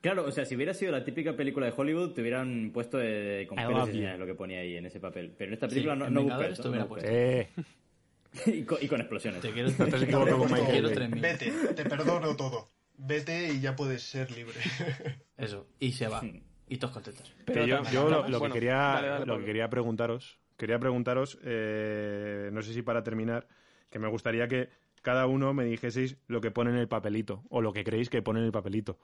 Claro, 0.01 0.23
o 0.25 0.31
sea, 0.31 0.45
si 0.45 0.55
hubiera 0.55 0.73
sido 0.73 0.93
la 0.93 1.03
típica 1.03 1.33
película 1.35 1.65
de 1.65 1.73
Hollywood, 1.75 2.13
te 2.13 2.21
hubieran 2.21 2.71
puesto 2.73 2.97
de, 2.97 3.45
con 3.49 3.57
lo 3.57 4.25
que 4.25 4.33
ponía 4.33 4.59
ahí 4.61 4.77
en 4.77 4.85
ese 4.85 4.99
papel. 5.01 5.33
Pero 5.37 5.49
en 5.49 5.53
esta 5.55 5.67
Sí, 5.67 5.75
película 5.75 5.95
no, 5.97 6.05
en 6.07 6.13
no 6.13 6.21
busca 6.23 6.37
no 6.37 6.47
busca 6.71 6.85
puesto. 6.87 7.09
Eh, 7.09 7.49
eso. 7.57 8.49
y, 8.49 8.63
con, 8.63 8.77
y 8.81 8.87
con 8.87 9.01
explosiones. 9.01 9.41
Te 9.41 9.51
quiero, 9.51 9.69
No 9.77 9.85
te 9.87 10.05
quiero 10.05 10.25
Bay. 10.47 10.61
3.000. 10.63 11.19
Vete, 11.19 11.51
te 11.75 11.83
perdono 11.83 12.33
todo. 12.37 12.69
Vete 13.01 13.53
y 13.53 13.61
ya 13.61 13.75
puedes 13.75 14.03
ser 14.03 14.29
libre. 14.31 14.55
Eso, 15.37 15.67
y 15.79 15.93
se 15.93 16.07
va. 16.07 16.21
Y 16.67 16.77
todos 16.77 16.93
contentos. 16.93 17.33
Pero 17.45 17.63
que 17.63 17.67
yo, 17.91 18.09
lo, 18.09 18.41
que 18.41 18.51
quería, 18.51 18.75
dale, 18.75 19.07
dale, 19.07 19.25
lo 19.25 19.39
que 19.39 19.45
quería 19.45 19.69
preguntaros, 19.69 20.37
quería 20.57 20.79
preguntaros, 20.79 21.39
eh, 21.43 22.49
no 22.51 22.61
sé 22.61 22.73
si 22.73 22.81
para 22.81 23.01
terminar, 23.01 23.47
que 23.89 23.99
me 23.99 24.09
gustaría 24.09 24.47
que 24.47 24.69
cada 25.01 25.25
uno 25.27 25.53
me 25.53 25.63
dijeseis 25.63 26.17
lo 26.27 26.41
que 26.41 26.51
pone 26.51 26.71
en 26.71 26.77
el 26.77 26.89
papelito, 26.89 27.43
o 27.49 27.61
lo 27.61 27.71
que 27.71 27.83
creéis 27.83 28.09
que 28.09 28.21
pone 28.21 28.39
en 28.39 28.45
el 28.45 28.51
papelito. 28.51 28.99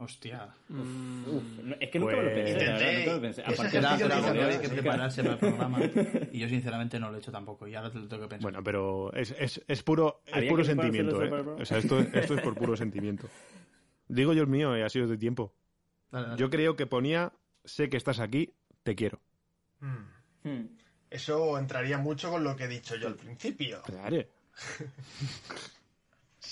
Hostia. 0.00 0.48
Mm, 0.68 1.24
Uf, 1.26 1.42
es 1.80 1.90
que 1.90 1.98
nunca 1.98 2.16
me 2.16 2.22
lo 2.22 2.30
Pues- 2.30 2.44
pensé. 2.44 2.64
Intenté. 2.64 2.98
nunca 2.98 3.12
lo 3.14 3.20
pensé. 3.20 3.42
Aparte, 3.42 3.76
Era, 3.78 4.50
que 4.50 4.60
que 4.60 4.68
prepararse 4.68 5.22
para 5.22 5.34
el 5.34 5.38
programa. 5.40 5.78
Y 6.32 6.38
yo, 6.38 6.48
sinceramente, 6.48 7.00
no 7.00 7.10
lo 7.10 7.16
he 7.16 7.18
hecho 7.18 7.32
tampoco. 7.32 7.66
Y 7.66 7.74
ahora 7.74 7.90
te 7.90 7.98
lo 7.98 8.06
tengo 8.06 8.22
que 8.22 8.28
pensar. 8.28 8.42
Bueno, 8.42 8.62
pero 8.62 9.12
es, 9.12 9.34
es, 9.36 9.60
es 9.66 9.82
puro, 9.82 10.22
es 10.26 10.48
puro 10.48 10.64
sentimiento, 10.64 11.22
¿eh? 11.22 11.30
O 11.30 11.64
sea, 11.64 11.78
esto, 11.78 11.98
esto 11.98 12.34
es 12.34 12.40
por 12.42 12.54
puro 12.54 12.76
sentimiento. 12.76 13.28
Digo 14.06 14.32
yo 14.32 14.42
el 14.42 14.48
mío, 14.48 14.76
y 14.78 14.82
ha 14.82 14.88
sido 14.88 15.08
de 15.08 15.18
tiempo. 15.18 15.52
Dale, 16.12 16.28
dale. 16.28 16.38
Yo 16.40 16.48
creo 16.48 16.76
que 16.76 16.86
ponía, 16.86 17.32
sé 17.64 17.88
que 17.88 17.96
estás 17.96 18.20
aquí, 18.20 18.54
te 18.84 18.94
quiero. 18.94 19.20
Mm. 19.80 20.48
hmm. 20.48 20.68
Eso 21.10 21.58
entraría 21.58 21.98
mucho 21.98 22.30
con 22.30 22.44
lo 22.44 22.54
que 22.54 22.64
he 22.64 22.68
dicho 22.68 22.94
yo 22.96 23.08
al 23.08 23.16
principio. 23.16 23.82
Claro. 23.82 24.24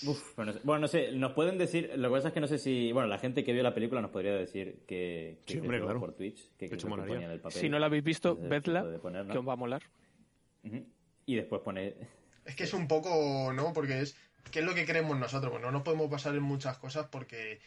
Uf, 0.05 0.37
bueno, 0.37 0.53
no 0.53 0.59
sé. 0.59 0.65
Bueno, 0.65 0.81
no 0.81 0.89
sé, 0.89 1.13
nos 1.13 1.33
pueden 1.33 1.59
decir, 1.59 1.93
lo 1.97 2.09
que 2.09 2.15
pasa 2.17 2.29
es 2.29 2.35
que 2.35 2.41
no 2.41 2.47
sé 2.47 2.59
si, 2.59 2.93
bueno, 2.93 3.09
la 3.09 3.19
gente 3.19 3.45
que 3.45 3.53
vio 3.53 3.63
la 3.63 3.75
película 3.75 4.01
nos 4.01 4.11
podría 4.11 4.35
decir 4.35 4.83
que, 4.87 5.39
que 5.47 5.55
Sí, 5.55 5.61
hombre, 5.61 5.81
claro. 5.81 6.01
por 6.01 6.13
Twitch, 6.15 6.51
que, 6.57 6.69
que 6.69 6.87
molaría. 6.87 7.15
ponía 7.15 7.27
en 7.27 7.33
el 7.33 7.41
papel. 7.41 7.61
Si 7.61 7.69
no 7.69 7.79
la 7.79 7.87
habéis 7.87 8.05
visto, 8.05 8.37
vedla, 8.37 8.85
ponerla. 9.01 9.33
que 9.33 9.39
os 9.39 9.47
va 9.49 9.53
a 9.55 9.57
molar. 9.57 9.83
Y 11.27 11.35
después 11.35 11.63
pone, 11.63 11.95
Es 12.45 12.55
que 12.57 12.65
es 12.65 12.75
un 12.75 12.87
poco, 12.89 13.53
¿no? 13.53 13.73
Porque 13.73 14.01
es, 14.01 14.17
¿qué 14.51 14.61
es 14.61 14.65
lo 14.65 14.75
que 14.75 14.85
creemos 14.85 15.19
nosotros? 15.19 15.51
Pues 15.51 15.63
no 15.63 15.71
nos 15.71 15.83
podemos 15.83 16.09
basar 16.11 16.35
en 16.35 16.43
muchas 16.43 16.79
cosas 16.79 17.07
porque, 17.11 17.61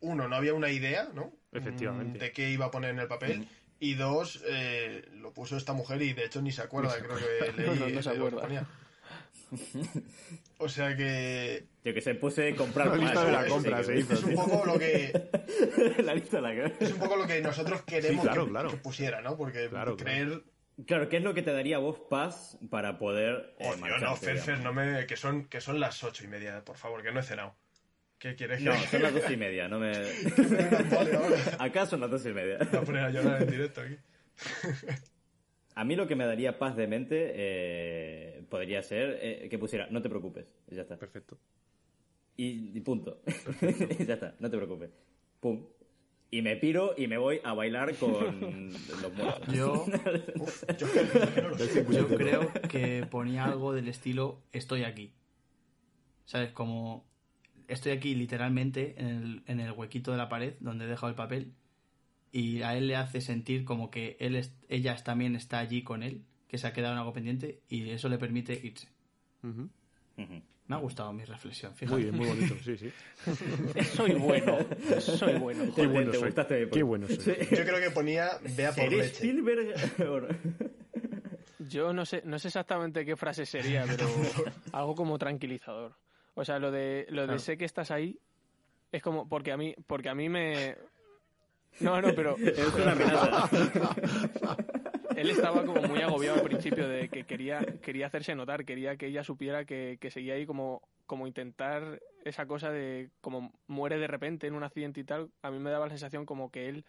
uno, 0.00 0.28
no 0.28 0.36
había 0.36 0.54
una 0.54 0.70
idea, 0.70 1.08
¿no? 1.14 1.32
Efectivamente. 1.52 2.18
Mm, 2.18 2.20
De 2.20 2.32
qué 2.32 2.50
iba 2.50 2.66
a 2.66 2.70
poner 2.70 2.90
en 2.90 2.98
el 3.00 3.08
papel. 3.08 3.46
Y 3.78 3.94
dos, 3.94 4.42
eh, 4.46 5.02
lo 5.14 5.32
puso 5.32 5.56
esta 5.56 5.72
mujer 5.72 6.00
y 6.02 6.12
de 6.12 6.24
hecho 6.26 6.40
ni 6.40 6.52
se 6.52 6.62
acuerda, 6.62 6.94
creo 6.98 7.16
que 7.16 7.52
leí 7.62 7.66
No, 7.68 7.74
no, 7.86 7.88
no 7.88 8.02
se 8.02 8.10
que 8.10 8.16
acuerda. 8.16 8.66
O 10.58 10.68
sea 10.68 10.96
que 10.96 11.66
yo 11.84 11.92
que 11.92 12.00
sé, 12.00 12.14
puse 12.14 12.54
comprar 12.54 12.88
La 12.88 12.96
lista 12.96 13.14
más, 13.14 13.26
de 13.26 13.32
la 13.32 13.46
compra 13.46 13.82
se 13.82 13.98
hizo. 13.98 14.14
es 14.14 14.22
un 14.22 14.34
poco 14.34 14.64
lo 14.64 14.78
que 14.78 15.12
la 16.04 16.14
lista 16.14 16.36
de 16.36 16.42
la 16.42 16.66
es 16.66 16.92
un 16.92 16.98
poco 16.98 17.16
lo 17.16 17.26
que 17.26 17.40
nosotros 17.40 17.82
queremos 17.82 18.22
Sí, 18.22 18.28
claro, 18.28 18.44
que, 18.44 18.50
claro. 18.50 18.70
que 18.70 18.76
pusiera, 18.76 19.20
¿no? 19.20 19.36
Porque 19.36 19.68
Claro, 19.68 19.96
creer 19.96 20.42
Claro, 20.86 21.08
¿qué 21.08 21.18
es 21.18 21.22
lo 21.22 21.34
que 21.34 21.42
te 21.42 21.52
daría 21.52 21.78
vos 21.78 21.98
paz 22.08 22.58
para 22.70 22.98
poder 22.98 23.54
eh, 23.58 23.68
Oh, 23.68 23.76
Dios, 23.76 24.00
no, 24.00 24.16
Fer, 24.16 24.58
no 24.60 24.72
me... 24.72 25.06
Que 25.06 25.16
son, 25.16 25.44
que 25.44 25.60
son 25.60 25.78
las 25.78 26.02
ocho 26.02 26.24
y 26.24 26.28
media, 26.28 26.64
por 26.64 26.76
favor, 26.76 27.02
que 27.02 27.12
no 27.12 27.20
he 27.20 27.22
cenado. 27.22 27.54
¿Qué 28.18 28.34
quieres 28.34 28.58
que 28.58 28.64
No, 28.64 28.74
son 28.74 29.02
las 29.02 29.12
dos 29.12 29.30
y 29.30 29.36
media, 29.36 29.68
no 29.68 29.78
me... 29.78 29.92
Acá 31.58 31.86
son 31.86 32.00
las 32.00 32.10
dos 32.10 32.24
y 32.24 32.32
media. 32.32 32.58
Voy 32.70 32.80
a 32.80 32.82
poner 32.82 33.04
a 33.04 33.10
llorar 33.10 33.42
en 33.42 33.50
directo 33.50 33.82
aquí. 33.82 33.98
A 35.74 35.84
mí 35.84 35.96
lo 35.96 36.06
que 36.06 36.16
me 36.16 36.26
daría 36.26 36.58
paz 36.58 36.76
de 36.76 36.86
mente 36.86 37.32
eh, 37.34 38.44
podría 38.48 38.82
ser 38.82 39.18
eh, 39.22 39.48
que 39.48 39.58
pusiera, 39.58 39.86
no 39.90 40.02
te 40.02 40.08
preocupes, 40.08 40.46
y 40.70 40.74
ya 40.74 40.82
está. 40.82 40.98
Perfecto. 40.98 41.38
Y, 42.36 42.76
y 42.76 42.80
punto. 42.80 43.22
Y 44.00 44.04
ya 44.04 44.14
está, 44.14 44.34
no 44.38 44.50
te 44.50 44.56
preocupes. 44.56 44.90
Pum. 45.40 45.64
Y 46.30 46.40
me 46.40 46.56
piro 46.56 46.94
y 46.96 47.08
me 47.08 47.18
voy 47.18 47.40
a 47.44 47.52
bailar 47.52 47.94
con 47.96 48.70
los 49.02 49.12
muertos. 49.14 49.54
Yo, 49.54 49.84
Yo, 50.78 50.86
es 50.86 50.94
que- 50.96 51.16
yo 51.18 51.34
que 51.34 51.42
no 51.42 51.48
lo 51.50 51.58
sé. 51.58 51.86
yo 51.92 52.08
creo 52.08 52.50
que 52.70 53.06
ponía 53.10 53.44
algo 53.44 53.74
del 53.74 53.88
estilo 53.88 54.40
estoy 54.52 54.84
aquí. 54.84 55.12
¿Sabes? 56.24 56.52
Como 56.52 57.04
estoy 57.68 57.92
aquí 57.92 58.14
literalmente 58.14 58.94
en 58.98 59.06
el, 59.08 59.42
en 59.46 59.60
el 59.60 59.72
huequito 59.72 60.10
de 60.12 60.16
la 60.18 60.28
pared 60.30 60.54
donde 60.60 60.84
he 60.84 60.88
dejado 60.88 61.08
el 61.10 61.16
papel 61.16 61.52
y 62.32 62.62
a 62.62 62.74
él 62.76 62.88
le 62.88 62.96
hace 62.96 63.20
sentir 63.20 63.64
como 63.64 63.90
que 63.90 64.16
él 64.18 64.36
es- 64.36 64.52
ella 64.68 64.96
también 65.04 65.36
está 65.36 65.58
allí 65.58 65.82
con 65.82 66.02
él, 66.02 66.22
que 66.48 66.58
se 66.58 66.66
ha 66.66 66.72
quedado 66.72 66.94
en 66.94 66.98
algo 67.00 67.12
pendiente 67.12 67.60
y 67.68 67.90
eso 67.90 68.08
le 68.08 68.18
permite 68.18 68.54
irse. 68.62 68.88
Me 70.68 70.76
ha 70.76 70.78
gustado 70.78 71.12
mi 71.12 71.24
reflexión, 71.24 71.74
fíjate. 71.74 71.92
Muy 71.92 72.02
bien, 72.04 72.16
muy 72.16 72.26
bonito, 72.26 72.54
sí, 72.64 72.76
sí. 72.78 72.90
Soy 73.94 74.14
bueno, 74.14 74.58
soy 75.00 75.34
bueno. 75.38 75.64
Qué 75.74 75.86
bueno 75.86 76.10
te 76.12 76.16
soy. 76.18 76.26
gustaste 76.28 76.68
Qué 76.70 76.82
bueno 76.82 77.06
soy. 77.08 77.34
Yo 77.50 77.64
creo 77.64 77.80
que 77.80 77.90
ponía 77.90 78.30
vea 78.56 78.72
por 78.72 78.84
¿Eres 78.84 78.98
leche. 78.98 79.14
Spielberg? 79.26 79.74
Yo 81.68 81.92
no 81.92 82.04
sé, 82.06 82.22
no 82.24 82.38
sé 82.38 82.48
exactamente 82.48 83.04
qué 83.04 83.16
frase 83.16 83.44
sería, 83.46 83.84
pero 83.86 84.06
algo 84.72 84.94
como 84.94 85.18
tranquilizador. 85.18 85.94
O 86.34 86.44
sea, 86.44 86.58
lo 86.58 86.70
de 86.70 87.06
lo 87.10 87.22
de 87.22 87.26
Claro. 87.28 87.38
sé 87.40 87.56
que 87.58 87.64
estás 87.64 87.90
ahí 87.90 88.18
es 88.90 89.02
como 89.02 89.28
porque 89.28 89.52
a 89.52 89.56
mí 89.56 89.74
porque 89.86 90.08
a 90.08 90.14
mí 90.14 90.28
me 90.28 90.76
No, 91.80 92.00
no, 92.00 92.14
pero 92.14 92.36
es 92.38 92.74
una 92.74 92.92
amenaza. 92.92 93.48
él 95.16 95.30
estaba 95.30 95.64
como 95.64 95.82
muy 95.82 96.00
agobiado 96.00 96.38
al 96.38 96.44
principio 96.44 96.88
de 96.88 97.08
que 97.08 97.24
quería 97.24 97.60
quería 97.82 98.06
hacerse 98.06 98.34
notar, 98.34 98.64
quería 98.64 98.96
que 98.96 99.06
ella 99.06 99.24
supiera 99.24 99.64
que, 99.64 99.98
que 100.00 100.10
seguía 100.10 100.34
ahí 100.34 100.46
como 100.46 100.82
como 101.06 101.26
intentar 101.26 102.00
esa 102.24 102.46
cosa 102.46 102.70
de 102.70 103.10
como 103.20 103.52
muere 103.66 103.98
de 103.98 104.06
repente 104.06 104.46
en 104.46 104.54
un 104.54 104.62
accidente 104.62 105.00
y 105.00 105.04
tal, 105.04 105.30
a 105.42 105.50
mí 105.50 105.58
me 105.58 105.70
daba 105.70 105.86
la 105.86 105.90
sensación 105.90 106.24
como 106.24 106.50
que 106.50 106.68
él 106.68 106.84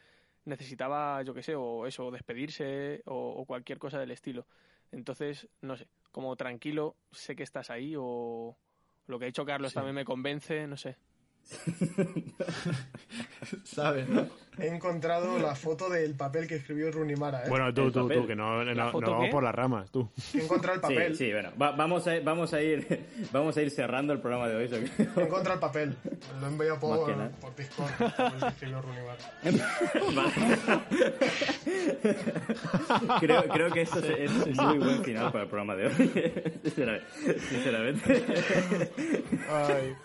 necesitaba, 0.45 1.21
yo 1.23 1.33
qué 1.33 1.41
sé, 1.41 1.55
o 1.55 1.87
eso, 1.87 2.11
despedirse 2.11 3.01
o, 3.05 3.29
o 3.29 3.45
cualquier 3.45 3.79
cosa 3.79 3.99
del 3.99 4.11
estilo. 4.11 4.45
Entonces, 4.91 5.47
no 5.61 5.77
sé, 5.77 5.87
como 6.11 6.35
tranquilo, 6.35 6.95
sé 7.11 7.35
que 7.35 7.43
estás 7.43 7.69
ahí 7.69 7.95
o 7.97 8.57
lo 9.07 9.19
que 9.19 9.25
ha 9.25 9.27
dicho 9.27 9.45
Carlos 9.45 9.73
también 9.73 9.95
me 9.95 10.05
convence, 10.05 10.67
no 10.67 10.77
sé. 10.77 10.97
¿Sabes? 13.63 14.07
no? 14.07 14.27
He 14.59 14.67
encontrado 14.67 15.37
la 15.39 15.55
foto 15.55 15.89
del 15.89 16.13
papel 16.15 16.47
que 16.47 16.55
escribió 16.55 16.91
Rooney 16.91 17.15
Mara, 17.15 17.45
¿eh? 17.45 17.49
Bueno, 17.49 17.73
tú, 17.73 17.91
tú, 17.91 18.07
tú, 18.07 18.27
que 18.27 18.35
no, 18.35 18.63
no, 18.63 18.73
¿La 18.73 18.91
no 18.91 18.99
vamos 19.01 19.29
por 19.29 19.43
las 19.43 19.53
ramas, 19.55 19.89
tú. 19.91 20.09
He 20.33 20.41
encontrado 20.43 20.75
el 20.75 20.81
Sí, 20.87 20.93
papel. 20.93 21.15
sí, 21.17 21.31
bueno, 21.31 21.51
va- 21.61 21.71
vamos, 21.71 22.07
a, 22.07 22.19
vamos, 22.23 22.53
a 22.53 22.61
ir, 22.61 23.05
vamos 23.31 23.57
a 23.57 23.61
ir 23.61 23.71
cerrando 23.71 24.13
el 24.13 24.19
programa 24.19 24.47
de 24.47 24.55
hoy. 24.55 24.67
yo 24.67 24.77
creo. 24.77 25.09
He 25.17 25.23
encontrado 25.27 25.53
el 25.55 25.59
papel. 25.59 25.95
Lo 26.39 26.47
he 26.47 26.49
enviado 26.49 26.79
por, 26.79 27.13
por 27.41 27.55
Discord. 27.55 27.91
el 27.99 28.11
papel 28.11 28.39
que 28.39 28.47
escribió 28.47 28.81
Rooney 28.81 29.03
Mara. 29.05 29.17
creo, 33.19 33.43
creo 33.49 33.71
que 33.71 33.81
esto 33.81 33.99
es, 33.99 34.31
es 34.47 34.57
muy 34.61 34.77
buen 34.77 35.03
final 35.03 35.31
para 35.31 35.43
el 35.43 35.49
programa 35.49 35.75
de 35.75 35.87
hoy. 35.87 35.93
Sinceramente. 36.63 37.05
sinceramente. 37.49 38.23
Ay. 39.49 39.95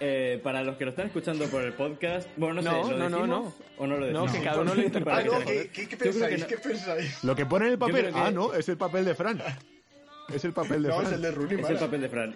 Eh, 0.00 0.40
para 0.42 0.62
los 0.62 0.76
que 0.76 0.84
lo 0.84 0.90
están 0.90 1.06
escuchando 1.06 1.44
por 1.46 1.62
el 1.62 1.72
podcast, 1.74 2.28
bueno, 2.36 2.62
no, 2.62 2.72
No, 2.72 2.88
sé, 2.88 2.94
¿lo 2.96 3.08
no, 3.20 3.26
no, 3.26 3.54
o 3.78 3.86
no 3.86 3.96
lo 3.98 4.06
No, 4.12 4.22
decimos? 4.22 4.32
que 4.32 4.42
cada 4.44 4.60
uno 4.62 4.74
lo 4.74 4.82
Ah, 5.12 5.22
no, 5.24 5.38
se- 5.40 5.44
¿qué, 5.46 5.68
qué, 5.70 5.88
qué 5.88 5.90
Yo 5.90 5.98
creo 5.98 6.12
que 6.12 6.18
pensáis? 6.18 6.40
no. 6.40 6.46
¿Qué 6.48 6.56
pensáis? 6.58 7.24
Lo 7.24 7.36
que 7.36 7.46
pone 7.46 7.66
en 7.66 7.72
el 7.72 7.78
papel, 7.78 8.12
que- 8.12 8.18
ah, 8.18 8.30
no, 8.30 8.52
es 8.54 8.68
el 8.68 8.76
papel 8.76 9.04
de 9.04 9.14
Fran. 9.14 9.42
Es 10.32 10.44
el 10.44 10.52
papel 10.52 10.82
de 10.82 10.88
No, 10.88 10.96
Fran. 10.96 11.06
es 11.06 11.12
el 11.12 11.22
de 11.22 11.30
Rooney 11.30 11.60
Es 11.60 11.70
el 11.70 11.78
papel 11.78 12.00
de 12.00 12.08
Fran. 12.08 12.34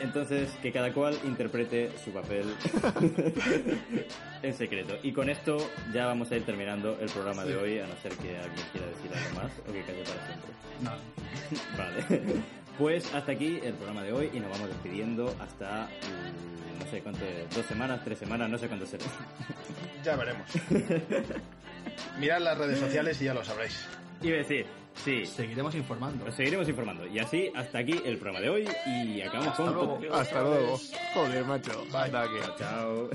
Entonces, 0.00 0.48
que 0.60 0.72
cada 0.72 0.92
cual 0.92 1.16
interprete 1.24 1.90
su 2.04 2.10
papel 2.10 2.52
en 4.42 4.54
secreto. 4.54 4.96
Y 5.02 5.12
con 5.12 5.30
esto 5.30 5.58
ya 5.92 6.06
vamos 6.06 6.30
a 6.32 6.36
ir 6.36 6.44
terminando 6.44 6.98
el 7.00 7.08
programa 7.08 7.44
de 7.44 7.56
hoy, 7.56 7.78
a 7.78 7.86
no 7.86 7.94
ser 8.02 8.12
que 8.16 8.36
alguien 8.36 8.66
quiera 8.72 8.86
decir 8.88 9.10
algo 9.12 9.42
más 9.42 9.52
o 9.60 9.72
que 9.72 9.82
calle 9.82 10.02
para 10.02 10.26
siempre. 10.26 10.50
No. 10.82 10.92
Vale. 11.78 12.61
Pues 12.82 13.14
hasta 13.14 13.30
aquí 13.30 13.60
el 13.62 13.74
programa 13.74 14.02
de 14.02 14.12
hoy 14.12 14.28
y 14.34 14.40
nos 14.40 14.50
vamos 14.50 14.66
despidiendo 14.66 15.32
hasta, 15.38 15.84
mm, 15.86 16.80
no 16.84 16.90
sé 16.90 16.98
cuánto, 17.00 17.24
es, 17.24 17.48
dos 17.54 17.64
semanas, 17.66 18.00
tres 18.04 18.18
semanas, 18.18 18.50
no 18.50 18.58
sé 18.58 18.66
cuánto 18.66 18.84
será. 18.86 19.04
Ya 20.04 20.16
veremos. 20.16 20.48
Mirad 22.18 22.40
las 22.40 22.58
redes 22.58 22.80
sociales 22.80 23.22
y 23.22 23.26
ya 23.26 23.34
lo 23.34 23.44
sabréis. 23.44 23.86
Iba 24.20 24.34
a 24.34 24.38
decir, 24.38 24.66
sí, 25.04 25.24
Seguiremos 25.26 25.76
informando. 25.76 26.24
os 26.26 26.34
seguiremos 26.34 26.68
informando. 26.68 27.06
Y 27.06 27.20
así, 27.20 27.52
hasta 27.54 27.78
aquí 27.78 28.02
el 28.04 28.18
programa 28.18 28.40
de 28.40 28.50
hoy 28.50 28.68
y 28.84 29.20
acabamos 29.22 29.54
con... 29.54 29.72
luego. 29.72 30.00
Hasta 30.12 30.42
luego. 30.42 30.80
Joder, 31.14 31.44
macho. 31.44 31.84
Anda 31.94 32.24
que- 32.24 32.58
Chao. 32.64 33.08